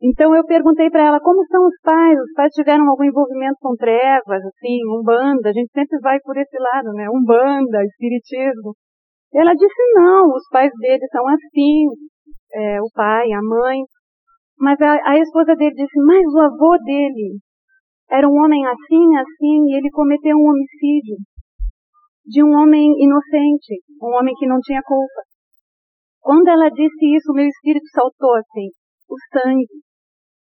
Então 0.00 0.34
eu 0.34 0.44
perguntei 0.44 0.88
para 0.88 1.06
ela 1.06 1.20
como 1.20 1.44
são 1.46 1.66
os 1.66 1.76
pais. 1.82 2.18
Os 2.18 2.32
pais 2.32 2.52
tiveram 2.54 2.88
algum 2.88 3.04
envolvimento 3.04 3.56
com 3.60 3.76
trevas, 3.76 4.42
assim, 4.44 4.80
umbanda. 4.88 5.50
A 5.50 5.52
gente 5.52 5.70
sempre 5.72 5.98
vai 6.00 6.18
por 6.20 6.38
esse 6.38 6.56
lado, 6.58 6.92
né? 6.92 7.06
Umbanda, 7.10 7.84
espiritismo. 7.84 8.72
Ela 9.34 9.52
disse 9.52 9.82
não, 9.94 10.28
os 10.32 10.48
pais 10.50 10.70
dele 10.80 11.06
são 11.12 11.26
assim, 11.28 11.86
é, 12.54 12.80
o 12.80 12.88
pai, 12.94 13.32
a 13.32 13.42
mãe. 13.42 13.82
Mas 14.58 14.80
a, 14.80 15.12
a 15.12 15.18
esposa 15.18 15.54
dele 15.54 15.74
disse, 15.74 15.98
mas 16.04 16.24
o 16.32 16.40
avô 16.40 16.76
dele 16.84 17.38
era 18.10 18.28
um 18.28 18.32
homem 18.32 18.64
assim, 18.66 19.16
assim, 19.16 19.66
e 19.68 19.76
ele 19.76 19.90
cometeu 19.90 20.36
um 20.36 20.48
homicídio 20.48 21.16
de 22.24 22.42
um 22.42 22.52
homem 22.54 22.90
inocente, 22.98 23.82
um 24.02 24.14
homem 24.14 24.34
que 24.34 24.46
não 24.46 24.58
tinha 24.60 24.82
culpa. 24.82 25.22
Quando 26.20 26.48
ela 26.48 26.68
disse 26.70 27.14
isso, 27.14 27.32
meu 27.32 27.46
espírito 27.46 27.86
saltou 27.92 28.34
assim, 28.34 28.68
o 29.08 29.16
sangue. 29.32 29.66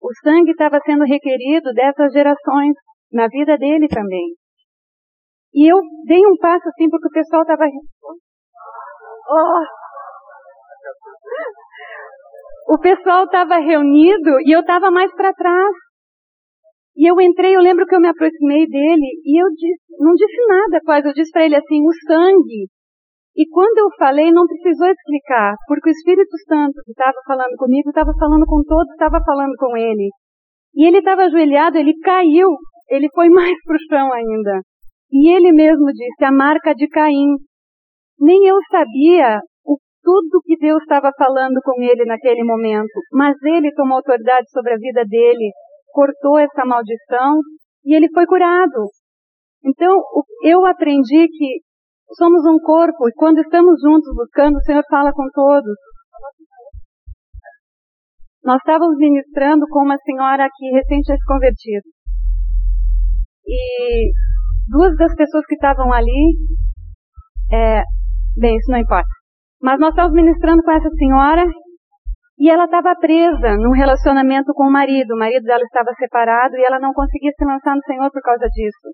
O 0.03 0.09
sangue 0.25 0.51
estava 0.51 0.81
sendo 0.85 1.05
requerido 1.05 1.73
dessas 1.73 2.13
gerações 2.13 2.75
na 3.13 3.29
vida 3.29 3.57
dele 3.57 3.87
também. 3.87 4.35
E 5.53 5.71
eu 5.71 5.79
dei 6.07 6.25
um 6.27 6.37
passo 6.39 6.69
assim 6.69 6.89
porque 6.89 7.09
o 7.09 7.13
pessoal 7.13 7.43
estava. 7.43 7.65
Oh. 9.29 9.81
O 12.71 12.79
pessoal 12.79 13.25
estava 13.25 13.59
reunido 13.59 14.39
e 14.47 14.55
eu 14.55 14.61
estava 14.61 14.91
mais 14.91 15.13
para 15.15 15.35
trás. 15.35 15.75
E 16.97 17.11
eu 17.11 17.21
entrei, 17.21 17.57
eu 17.57 17.61
lembro 17.61 17.85
que 17.87 17.95
eu 17.95 18.01
me 18.01 18.09
aproximei 18.09 18.67
dele 18.67 19.09
e 19.25 19.43
eu 19.43 19.49
disse, 19.49 19.97
não 19.99 20.15
disse 20.15 20.47
nada 20.47 20.81
quase, 20.85 21.09
eu 21.09 21.15
disse 21.15 21.33
para 21.33 21.45
ele 21.47 21.57
assim, 21.57 21.81
o 21.83 21.93
sangue 22.07 22.69
e 23.37 23.49
quando 23.49 23.79
eu 23.79 23.89
falei, 23.99 24.31
não 24.31 24.47
precisou 24.47 24.89
explicar, 24.89 25.55
porque 25.67 25.89
o 25.89 25.93
Espírito 25.93 26.37
Santo 26.49 26.75
que 26.85 26.91
estava 26.91 27.17
falando 27.27 27.57
comigo, 27.57 27.89
estava 27.89 28.13
falando 28.19 28.45
com 28.45 28.61
todos, 28.67 28.91
estava 28.91 29.19
falando 29.25 29.55
com 29.57 29.77
ele. 29.77 30.11
E 30.75 30.87
ele 30.87 30.99
estava 30.99 31.23
ajoelhado, 31.23 31.79
ele 31.79 31.97
caiu, 32.01 32.49
ele 32.89 33.09
foi 33.15 33.29
mais 33.31 33.57
para 33.65 33.77
o 33.77 33.79
chão 33.89 34.13
ainda. 34.13 34.61
E 35.13 35.35
ele 35.35 35.53
mesmo 35.53 35.87
disse, 35.87 36.25
a 36.25 36.33
marca 36.33 36.75
de 36.75 36.89
Caim. 36.89 37.37
Nem 38.19 38.47
eu 38.47 38.57
sabia 38.71 39.41
tudo 40.11 40.43
que 40.45 40.57
Deus 40.57 40.83
estava 40.83 41.11
falando 41.17 41.61
com 41.63 41.81
ele 41.83 42.05
naquele 42.05 42.43
momento, 42.43 43.01
mas 43.13 43.37
ele 43.43 43.73
tomou 43.75 43.97
autoridade 43.97 44.51
sobre 44.51 44.75
a 44.75 44.79
vida 44.79 45.05
dele, 45.05 45.53
cortou 45.93 46.39
essa 46.39 46.65
maldição 46.65 47.39
e 47.85 47.95
ele 47.95 48.09
foi 48.13 48.27
curado. 48.27 48.87
Então, 49.65 50.03
eu 50.45 50.65
aprendi 50.65 51.29
que 51.29 51.61
Somos 52.17 52.45
um 52.45 52.59
corpo 52.59 53.09
e 53.09 53.13
quando 53.13 53.39
estamos 53.39 53.81
juntos 53.81 54.13
buscando, 54.17 54.57
o 54.57 54.63
Senhor 54.63 54.83
fala 54.91 55.13
com 55.13 55.29
todos. 55.33 55.77
Nós 58.43 58.57
estávamos 58.57 58.97
ministrando 58.97 59.65
com 59.69 59.85
uma 59.85 59.97
senhora 59.99 60.49
que 60.53 60.83
tinha 60.89 61.17
se 61.17 61.25
convertido. 61.25 61.87
E 63.47 64.11
duas 64.69 64.97
das 64.97 65.15
pessoas 65.15 65.47
que 65.47 65.55
estavam 65.55 65.93
ali, 65.93 66.35
é, 67.53 67.83
bem, 68.37 68.57
isso 68.57 68.73
não 68.73 68.79
importa. 68.79 69.09
Mas 69.63 69.79
nós 69.79 69.91
estávamos 69.91 70.17
ministrando 70.17 70.63
com 70.63 70.73
essa 70.73 70.89
senhora 70.91 71.45
e 72.39 72.49
ela 72.49 72.65
estava 72.65 72.97
presa 72.97 73.57
num 73.57 73.73
relacionamento 73.73 74.53
com 74.55 74.65
o 74.65 74.73
marido. 74.73 75.13
O 75.13 75.19
marido 75.19 75.45
dela 75.45 75.63
estava 75.63 75.93
separado 75.99 76.57
e 76.57 76.65
ela 76.65 76.81
não 76.81 76.93
conseguia 76.95 77.33
se 77.37 77.45
lançar 77.45 77.77
no 77.77 77.83
Senhor 77.83 78.11
por 78.11 78.23
causa 78.23 78.47
disso. 78.47 78.89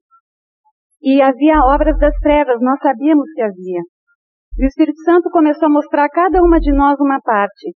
E 1.00 1.22
havia 1.22 1.60
obras 1.60 1.96
das 1.98 2.14
trevas, 2.18 2.60
nós 2.60 2.80
sabíamos 2.80 3.30
que 3.34 3.42
havia. 3.42 3.80
E 4.58 4.64
o 4.64 4.66
Espírito 4.66 4.98
Santo 5.04 5.30
começou 5.30 5.66
a 5.66 5.72
mostrar 5.72 6.06
a 6.06 6.10
cada 6.10 6.42
uma 6.42 6.58
de 6.58 6.72
nós 6.72 6.98
uma 6.98 7.20
parte. 7.20 7.72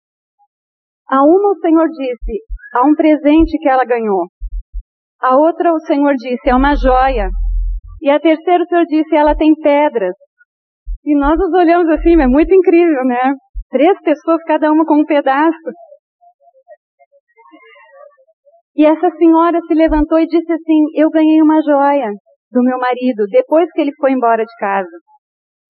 A 1.09 1.23
uma 1.23 1.53
o 1.53 1.61
Senhor 1.61 1.87
disse, 1.89 2.43
há 2.75 2.85
um 2.85 2.95
presente 2.95 3.57
que 3.59 3.69
ela 3.69 3.85
ganhou. 3.85 4.27
A 5.23 5.37
outra 5.37 5.73
o 5.73 5.79
Senhor 5.81 6.15
disse, 6.15 6.49
é 6.49 6.55
uma 6.55 6.75
joia. 6.75 7.29
E 8.01 8.11
a 8.11 8.19
terceira 8.19 8.65
o 8.65 8.67
Senhor 8.67 8.85
disse, 8.87 9.15
ela 9.15 9.37
tem 9.37 9.55
pedras. 9.55 10.15
E 11.05 11.15
nós 11.17 11.39
nos 11.39 11.53
olhamos 11.53 11.89
assim, 11.91 12.21
é 12.21 12.27
muito 12.27 12.55
incrível, 12.55 13.05
né? 13.05 13.35
Três 13.71 13.99
pessoas, 14.03 14.43
cada 14.45 14.71
uma 14.73 14.85
com 14.85 15.01
um 15.01 15.05
pedaço. 15.05 15.71
E 18.77 18.85
essa 18.85 19.11
senhora 19.17 19.61
se 19.67 19.75
levantou 19.75 20.19
e 20.19 20.27
disse 20.27 20.53
assim, 20.53 20.85
eu 20.95 21.11
ganhei 21.11 21.41
uma 21.43 21.61
joia 21.63 22.11
do 22.51 22.63
meu 22.63 22.79
marido 22.79 23.25
depois 23.31 23.71
que 23.73 23.81
ele 23.81 23.93
foi 24.01 24.13
embora 24.13 24.45
de 24.45 24.57
casa. 24.59 24.97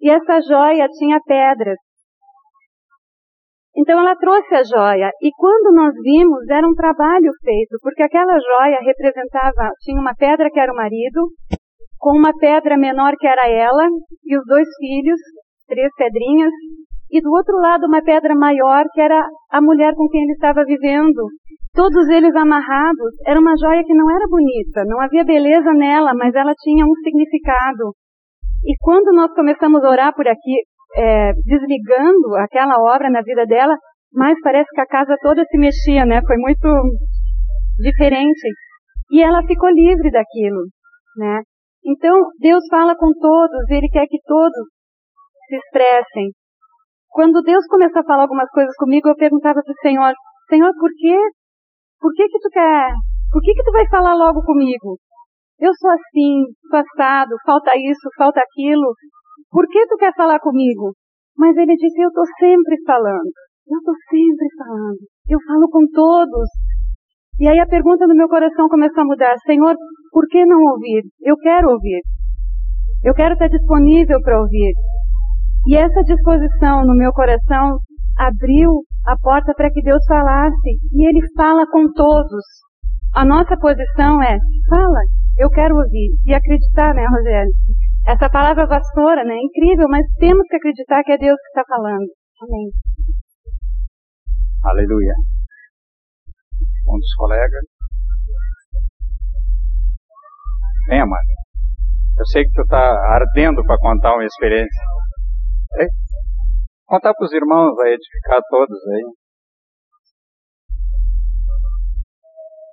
E 0.00 0.10
essa 0.10 0.40
joia 0.40 0.86
tinha 0.98 1.18
pedras. 1.26 1.76
Então 3.76 4.00
ela 4.00 4.16
trouxe 4.16 4.54
a 4.54 4.62
joia 4.64 5.10
e 5.22 5.30
quando 5.36 5.74
nós 5.74 5.94
vimos 6.02 6.48
era 6.50 6.66
um 6.66 6.74
trabalho 6.74 7.30
feito, 7.42 7.76
porque 7.80 8.02
aquela 8.02 8.38
joia 8.38 8.80
representava, 8.80 9.70
tinha 9.80 10.00
uma 10.00 10.14
pedra 10.14 10.50
que 10.50 10.58
era 10.58 10.72
o 10.72 10.76
marido, 10.76 11.28
com 12.00 12.16
uma 12.16 12.32
pedra 12.32 12.76
menor 12.78 13.12
que 13.18 13.26
era 13.26 13.46
ela 13.46 13.86
e 14.24 14.36
os 14.36 14.44
dois 14.46 14.66
filhos, 14.80 15.20
três 15.68 15.92
pedrinhas, 15.96 16.50
e 17.12 17.20
do 17.20 17.30
outro 17.30 17.56
lado 17.60 17.86
uma 17.86 18.02
pedra 18.02 18.34
maior 18.34 18.84
que 18.94 19.00
era 19.00 19.20
a 19.50 19.60
mulher 19.60 19.92
com 19.94 20.08
quem 20.08 20.22
ele 20.22 20.32
estava 20.32 20.64
vivendo, 20.64 21.28
todos 21.74 22.08
eles 22.08 22.34
amarrados. 22.34 23.12
Era 23.26 23.38
uma 23.38 23.54
joia 23.60 23.84
que 23.84 23.94
não 23.94 24.08
era 24.10 24.26
bonita, 24.28 24.84
não 24.86 25.00
havia 25.00 25.24
beleza 25.24 25.72
nela, 25.74 26.12
mas 26.14 26.34
ela 26.34 26.54
tinha 26.62 26.84
um 26.84 26.94
significado. 27.04 27.92
E 28.64 28.74
quando 28.80 29.14
nós 29.14 29.32
começamos 29.34 29.84
a 29.84 29.90
orar 29.90 30.14
por 30.14 30.26
aqui, 30.26 30.56
é, 30.96 31.32
desligando 31.44 32.34
aquela 32.38 32.76
obra 32.80 33.10
na 33.10 33.22
vida 33.22 33.44
dela, 33.44 33.76
mais 34.12 34.38
parece 34.42 34.68
que 34.70 34.80
a 34.80 34.86
casa 34.86 35.16
toda 35.20 35.44
se 35.44 35.58
mexia, 35.58 36.04
né? 36.04 36.20
Foi 36.26 36.36
muito 36.36 36.68
diferente. 37.78 38.48
E 39.10 39.22
ela 39.22 39.42
ficou 39.42 39.68
livre 39.70 40.10
daquilo, 40.10 40.62
né? 41.16 41.42
Então, 41.84 42.16
Deus 42.38 42.64
fala 42.70 42.94
com 42.96 43.10
todos, 43.12 43.70
Ele 43.70 43.88
quer 43.88 44.06
que 44.06 44.18
todos 44.24 44.68
se 45.48 45.56
expressem. 45.56 46.30
Quando 47.08 47.42
Deus 47.42 47.66
começou 47.66 48.00
a 48.00 48.04
falar 48.04 48.22
algumas 48.22 48.48
coisas 48.50 48.74
comigo, 48.76 49.08
eu 49.08 49.16
perguntava 49.16 49.60
para 49.62 49.72
o 49.72 49.82
Senhor, 49.82 50.12
Senhor, 50.48 50.72
por 50.78 50.90
que 50.90 51.16
por 52.00 52.12
que 52.14 52.26
que 52.28 52.38
tu 52.40 52.48
quer? 52.48 52.92
Por 53.30 53.42
que 53.42 53.52
que 53.52 53.62
tu 53.62 53.72
vai 53.72 53.86
falar 53.88 54.14
logo 54.14 54.42
comigo? 54.42 54.96
Eu 55.60 55.72
sou 55.74 55.90
assim, 55.90 56.48
sou 56.70 56.80
assado, 56.80 57.36
falta 57.44 57.72
isso, 57.76 58.08
falta 58.16 58.40
aquilo. 58.40 58.94
Por 59.50 59.68
que 59.68 59.86
tu 59.86 59.96
quer 59.96 60.14
falar 60.16 60.40
comigo? 60.40 60.94
Mas 61.36 61.56
ele 61.56 61.76
disse, 61.76 62.00
eu 62.00 62.08
estou 62.08 62.24
sempre 62.38 62.76
falando. 62.86 63.30
Eu 63.68 63.78
estou 63.78 63.94
sempre 64.08 64.48
falando. 64.56 64.98
Eu 65.28 65.38
falo 65.46 65.68
com 65.68 65.84
todos. 65.92 66.48
E 67.38 67.46
aí 67.46 67.60
a 67.60 67.66
pergunta 67.66 68.06
no 68.06 68.16
meu 68.16 68.28
coração 68.28 68.68
começou 68.68 69.02
a 69.02 69.06
mudar. 69.06 69.36
Senhor, 69.44 69.76
por 70.10 70.26
que 70.28 70.44
não 70.44 70.58
ouvir? 70.72 71.02
Eu 71.22 71.36
quero 71.36 71.70
ouvir. 71.70 72.00
Eu 73.02 73.14
quero 73.14 73.34
estar 73.34 73.48
disponível 73.48 74.20
para 74.22 74.40
ouvir. 74.40 74.72
E 75.66 75.76
essa 75.76 76.02
disposição 76.02 76.84
no 76.84 76.94
meu 76.94 77.12
coração 77.12 77.78
abriu 78.18 78.82
a 79.06 79.16
porta 79.18 79.52
para 79.54 79.70
que 79.70 79.82
Deus 79.82 80.04
falasse. 80.06 80.70
E 80.92 81.08
Ele 81.08 81.20
fala 81.36 81.66
com 81.70 81.90
todos. 81.92 82.44
A 83.14 83.24
nossa 83.24 83.56
posição 83.56 84.22
é, 84.22 84.38
fala, 84.68 85.00
eu 85.38 85.48
quero 85.50 85.74
ouvir. 85.76 86.10
E 86.26 86.34
acreditar, 86.34 86.94
né, 86.94 87.04
Rogério? 87.06 87.52
Essa 88.06 88.30
palavra 88.30 88.66
vassoura, 88.66 89.24
né, 89.24 89.34
é 89.34 89.42
incrível, 89.42 89.86
mas 89.88 90.06
temos 90.18 90.46
que 90.48 90.56
acreditar 90.56 91.02
que 91.02 91.12
é 91.12 91.18
Deus 91.18 91.36
que 91.36 91.48
está 91.48 91.64
falando. 91.68 92.06
Amém. 92.42 92.70
Aleluia. 94.64 95.14
Um 96.88 96.98
dos 96.98 97.14
colegas. 97.14 97.79
Vem, 100.90 101.00
amado. 101.00 101.22
Eu 102.18 102.26
sei 102.32 102.42
que 102.42 102.50
tu 102.50 102.62
está 102.62 102.76
ardendo 103.14 103.62
para 103.64 103.78
contar 103.78 104.12
uma 104.12 104.24
experiência. 104.24 104.82
É? 105.78 105.86
Contar 106.84 107.14
para 107.14 107.26
os 107.26 107.32
irmãos 107.32 107.78
a 107.78 107.88
edificar 107.90 108.40
todos 108.50 108.76
aí. 108.88 109.04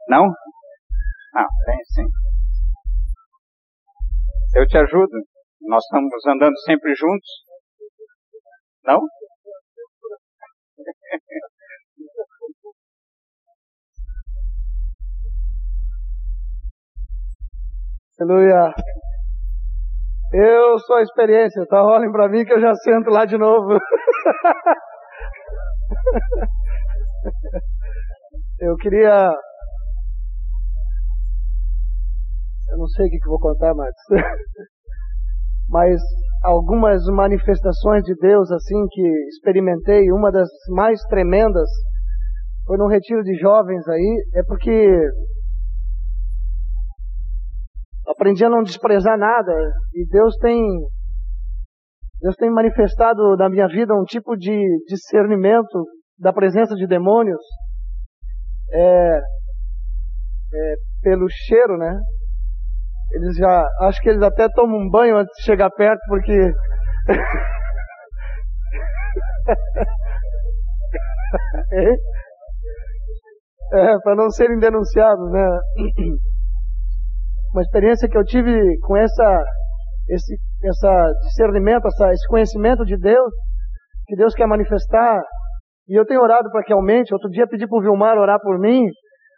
Não? 0.09 0.23
Não, 0.23 1.45
tem 1.65 1.77
sim. 1.93 2.07
Eu 4.55 4.65
te 4.65 4.79
ajudo. 4.79 5.13
Nós 5.61 5.83
estamos 5.83 6.25
andando 6.25 6.57
sempre 6.65 6.95
juntos. 6.95 7.29
Não? 8.83 8.99
Aleluia. 18.19 18.73
Eu 20.33 20.79
sou 20.79 20.95
a 20.95 21.03
experiência, 21.03 21.63
tá? 21.67 21.83
Olhem 21.83 22.11
para 22.11 22.27
mim 22.27 22.43
que 22.43 22.51
eu 22.51 22.59
já 22.59 22.73
sento 22.73 23.11
lá 23.11 23.25
de 23.25 23.37
novo. 23.37 23.77
eu 28.59 28.75
queria. 28.77 29.31
Eu 32.71 32.77
não 32.79 32.87
sei 32.87 33.05
o 33.05 33.09
que, 33.09 33.19
vou 33.27 33.39
contar, 33.39 33.75
mas. 33.75 33.93
mas 35.69 36.01
algumas 36.43 37.05
manifestações 37.13 38.03
de 38.03 38.15
Deus, 38.15 38.51
assim, 38.51 38.83
que 38.89 39.07
experimentei, 39.27 40.11
uma 40.11 40.31
das 40.31 40.49
mais 40.69 40.99
tremendas, 41.03 41.69
foi 42.65 42.77
num 42.77 42.87
retiro 42.87 43.21
de 43.21 43.35
jovens 43.35 43.87
aí, 43.87 44.25
é 44.33 44.41
porque 44.41 45.07
aprendi 48.07 48.45
a 48.45 48.49
não 48.49 48.63
desprezar 48.63 49.17
nada. 49.17 49.53
E 49.93 50.07
Deus 50.07 50.35
tem, 50.37 50.59
Deus 52.21 52.35
tem 52.35 52.49
manifestado 52.49 53.35
na 53.37 53.49
minha 53.49 53.67
vida 53.67 53.93
um 53.93 54.03
tipo 54.03 54.35
de 54.35 54.59
discernimento 54.87 55.85
da 56.19 56.33
presença 56.33 56.75
de 56.75 56.87
demônios. 56.87 57.41
É, 58.71 59.21
é, 60.53 60.75
pelo 61.01 61.27
cheiro, 61.29 61.77
né? 61.77 61.99
Eles 63.11 63.35
já, 63.37 63.65
acho 63.81 64.01
que 64.01 64.09
eles 64.09 64.21
até 64.21 64.49
tomam 64.49 64.79
um 64.79 64.89
banho 64.89 65.17
antes 65.17 65.33
de 65.37 65.43
chegar 65.43 65.69
perto, 65.71 65.99
porque 66.07 66.33
é, 71.71 71.93
é 73.73 73.97
para 74.03 74.15
não 74.15 74.29
serem 74.29 74.59
denunciados, 74.59 75.31
né? 75.31 75.59
Uma 77.53 77.61
experiência 77.61 78.07
que 78.09 78.17
eu 78.17 78.23
tive 78.23 78.77
com 78.81 78.95
essa, 78.97 79.43
esse 80.09 80.35
essa 80.63 81.11
discernimento, 81.23 81.87
essa, 81.87 82.11
esse 82.11 82.27
conhecimento 82.27 82.83
de 82.83 82.97
Deus, 82.97 83.33
que 84.07 84.15
Deus 84.15 84.33
quer 84.33 84.47
manifestar. 84.47 85.21
E 85.87 85.97
eu 85.97 86.05
tenho 86.05 86.21
orado 86.21 86.49
para 86.51 86.63
que 86.63 86.73
aumente. 86.73 87.13
Outro 87.13 87.29
dia 87.29 87.47
pedi 87.47 87.67
para 87.67 87.77
o 87.77 87.81
Vilmar 87.81 88.17
orar 88.17 88.39
por 88.41 88.59
mim. 88.59 88.85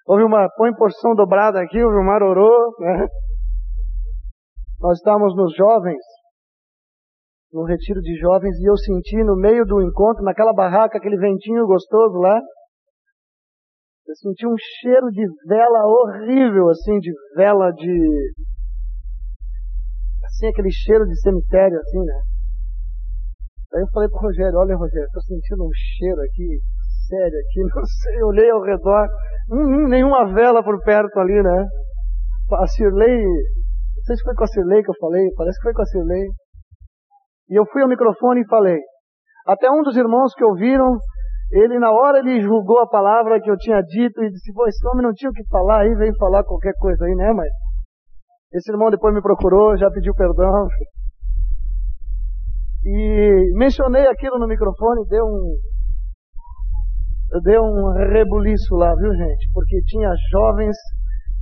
Houve 0.07 0.23
uma, 0.23 0.49
põe 0.57 0.73
porção 0.73 1.13
dobrada 1.13 1.61
aqui, 1.61 1.83
o 1.83 1.91
Vilmar 1.91 2.23
orou. 2.23 2.73
Né? 2.79 3.07
Nós 4.79 4.97
estávamos 4.97 5.35
nos 5.35 5.53
jovens, 5.55 6.01
no 7.53 7.65
retiro 7.65 7.99
de 8.01 8.15
jovens, 8.17 8.57
e 8.59 8.65
eu 8.65 8.77
senti 8.77 9.23
no 9.23 9.35
meio 9.35 9.65
do 9.65 9.81
encontro, 9.81 10.23
naquela 10.23 10.53
barraca, 10.53 10.97
aquele 10.97 11.17
ventinho 11.17 11.67
gostoso 11.67 12.17
lá, 12.17 12.41
eu 14.09 14.15
senti 14.15 14.47
um 14.47 14.55
cheiro 14.57 15.07
de 15.11 15.23
vela 15.45 15.85
horrível, 15.85 16.69
assim, 16.69 16.97
de 16.97 17.11
vela 17.35 17.71
de. 17.71 18.33
Assim, 20.25 20.47
aquele 20.47 20.71
cheiro 20.71 21.05
de 21.05 21.19
cemitério, 21.21 21.77
assim, 21.77 21.99
né? 21.99 22.21
Aí 23.75 23.81
eu 23.81 23.87
falei 23.93 24.09
pro 24.09 24.19
Rogério, 24.19 24.57
olha 24.57 24.75
Rogério, 24.75 25.07
tô 25.13 25.21
sentindo 25.21 25.63
um 25.63 25.69
cheiro 25.73 26.19
aqui, 26.21 26.57
sério 27.07 27.37
aqui, 27.37 27.61
não 27.69 27.85
sei, 27.85 28.21
eu 28.21 28.27
olhei 28.27 28.49
ao 28.49 28.63
redor, 28.63 29.07
hum, 29.51 29.61
hum, 29.61 29.87
nenhuma 29.87 30.33
vela 30.33 30.63
por 30.63 30.81
perto 30.83 31.19
ali, 31.19 31.43
né? 31.43 31.67
A 32.51 32.65
Cirlei, 32.65 33.21
não 33.21 34.03
sei 34.05 34.15
se 34.15 34.23
foi 34.23 34.33
com 34.33 34.43
a 34.43 34.47
Cirlei 34.47 34.81
que 34.81 34.89
eu 34.89 34.97
falei, 34.99 35.29
parece 35.37 35.59
que 35.59 35.63
foi 35.65 35.73
com 35.73 35.83
a 35.83 35.85
Cirlei. 35.85 36.25
E 37.47 37.59
eu 37.59 37.65
fui 37.67 37.83
ao 37.83 37.87
microfone 37.87 38.41
e 38.41 38.47
falei. 38.47 38.79
Até 39.45 39.69
um 39.69 39.83
dos 39.83 39.95
irmãos 39.95 40.33
que 40.33 40.43
ouviram 40.43 40.97
ele 41.51 41.79
na 41.79 41.91
hora 41.91 42.19
ele 42.19 42.41
julgou 42.41 42.79
a 42.79 42.87
palavra 42.87 43.39
que 43.41 43.49
eu 43.49 43.57
tinha 43.57 43.81
dito 43.81 44.21
e 44.23 44.29
disse, 44.29 44.53
pô, 44.53 44.67
esse 44.67 44.85
homem 44.87 45.03
não 45.03 45.13
tinha 45.13 45.29
o 45.29 45.33
que 45.33 45.43
falar 45.47 45.81
aí, 45.81 45.95
veio 45.95 46.15
falar 46.17 46.43
qualquer 46.43 46.73
coisa 46.79 47.05
aí, 47.05 47.15
né, 47.15 47.33
mas 47.33 47.49
esse 48.53 48.71
irmão 48.71 48.89
depois 48.89 49.13
me 49.13 49.21
procurou, 49.21 49.77
já 49.77 49.89
pediu 49.91 50.13
perdão. 50.15 50.67
E 52.83 53.51
mencionei 53.55 54.07
aquilo 54.07 54.39
no 54.39 54.47
microfone, 54.47 55.05
deu 55.07 55.25
um 55.25 55.55
deu 57.43 57.61
um 57.61 57.91
rebuliço 58.11 58.75
lá, 58.75 58.95
viu 58.95 59.13
gente? 59.13 59.51
Porque 59.53 59.79
tinha 59.85 60.11
jovens 60.31 60.75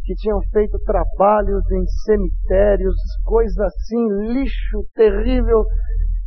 que 0.03 0.15
tinham 0.15 0.39
feito 0.51 0.77
trabalhos 0.85 1.63
em 1.71 1.85
cemitérios, 2.05 2.95
coisas 3.23 3.57
assim, 3.57 4.33
lixo 4.33 4.83
terrível 4.95 5.63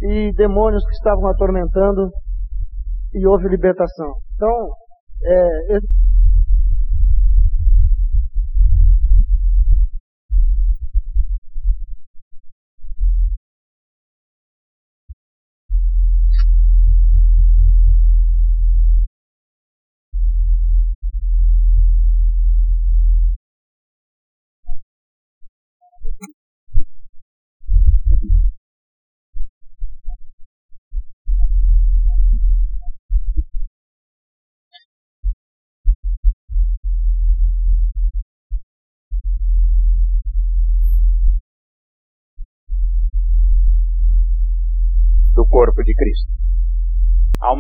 e 0.00 0.32
demônios 0.34 0.84
que 0.84 0.92
estavam 0.92 1.26
atormentando 1.26 2.10
e 3.12 3.26
houve 3.26 3.48
libertação. 3.48 4.12
Então, 4.34 4.70
é, 5.24 5.78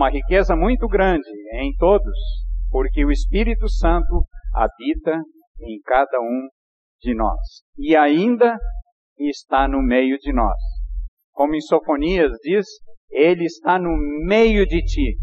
uma 0.00 0.08
riqueza 0.08 0.56
muito 0.56 0.88
grande 0.88 1.28
em 1.56 1.74
todos, 1.76 2.16
porque 2.70 3.04
o 3.04 3.10
Espírito 3.10 3.68
Santo 3.68 4.24
habita 4.54 5.20
em 5.60 5.78
cada 5.84 6.18
um 6.22 6.48
de 7.02 7.14
nós 7.14 7.38
e 7.76 7.94
ainda 7.94 8.58
está 9.18 9.68
no 9.68 9.82
meio 9.82 10.16
de 10.16 10.32
nós. 10.32 10.56
Como 11.32 11.54
em 11.54 11.60
Sofonias 11.60 12.32
diz, 12.42 12.66
ele 13.10 13.44
está 13.44 13.78
no 13.78 13.90
meio 14.24 14.64
de 14.64 14.82
ti. 14.82 15.18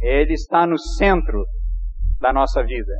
Ele 0.00 0.34
está 0.34 0.64
no 0.64 0.78
centro 0.78 1.44
da 2.20 2.32
nossa 2.32 2.62
vida 2.62 2.92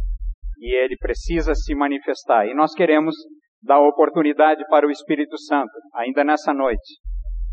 e 0.59 0.75
ele 0.75 0.97
precisa 0.97 1.55
se 1.55 1.73
manifestar. 1.73 2.49
E 2.49 2.55
nós 2.55 2.75
queremos 2.75 3.15
dar 3.63 3.79
oportunidade 3.79 4.65
para 4.69 4.89
o 4.89 4.91
Espírito 4.91 5.39
Santo, 5.39 5.73
ainda 5.95 6.25
nessa 6.25 6.53
noite, 6.53 6.99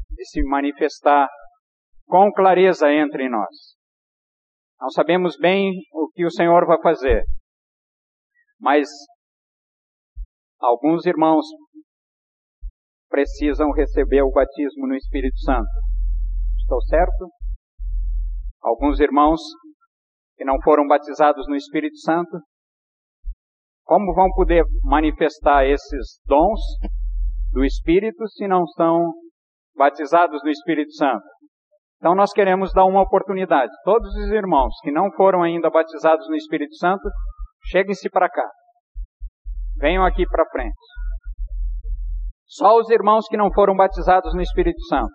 de 0.09 0.25
se 0.25 0.41
manifestar 0.41 1.29
com 2.13 2.31
clareza 2.31 2.93
entre 2.93 3.27
nós. 3.27 3.75
Não 4.79 4.87
sabemos 4.91 5.35
bem 5.35 5.71
o 5.91 6.11
que 6.13 6.23
o 6.23 6.29
Senhor 6.29 6.63
vai 6.67 6.79
fazer, 6.79 7.23
mas 8.59 8.87
alguns 10.59 11.07
irmãos 11.07 11.43
precisam 13.09 13.71
receber 13.71 14.21
o 14.21 14.29
batismo 14.29 14.85
no 14.85 14.93
Espírito 14.93 15.39
Santo. 15.39 15.67
Estou 16.59 16.79
certo? 16.83 17.31
Alguns 18.61 18.99
irmãos 18.99 19.41
que 20.37 20.45
não 20.45 20.61
foram 20.61 20.85
batizados 20.85 21.47
no 21.47 21.55
Espírito 21.55 21.97
Santo, 21.97 22.37
como 23.83 24.13
vão 24.13 24.29
poder 24.35 24.63
manifestar 24.83 25.65
esses 25.65 26.21
dons 26.27 26.61
do 27.51 27.65
Espírito 27.65 28.27
se 28.27 28.47
não 28.47 28.65
estão 28.65 29.11
batizados 29.75 30.43
no 30.43 30.51
Espírito 30.51 30.91
Santo. 30.91 31.32
Então 32.03 32.13
nós 32.13 32.33
queremos 32.33 32.73
dar 32.73 32.83
uma 32.83 33.01
oportunidade. 33.01 33.71
Todos 33.85 34.13
os 34.13 34.27
irmãos 34.27 34.73
que 34.83 34.91
não 34.91 35.09
foram 35.13 35.41
ainda 35.41 35.69
batizados 35.69 36.27
no 36.27 36.35
Espírito 36.35 36.75
Santo, 36.75 37.09
cheguem-se 37.71 38.09
para 38.09 38.27
cá. 38.27 38.45
Venham 39.77 40.03
aqui 40.03 40.25
para 40.27 40.45
frente. 40.49 40.75
Só 42.45 42.77
os 42.77 42.89
irmãos 42.89 43.25
que 43.29 43.37
não 43.37 43.49
foram 43.53 43.73
batizados 43.73 44.33
no 44.33 44.41
Espírito 44.41 44.81
Santo. 44.89 45.13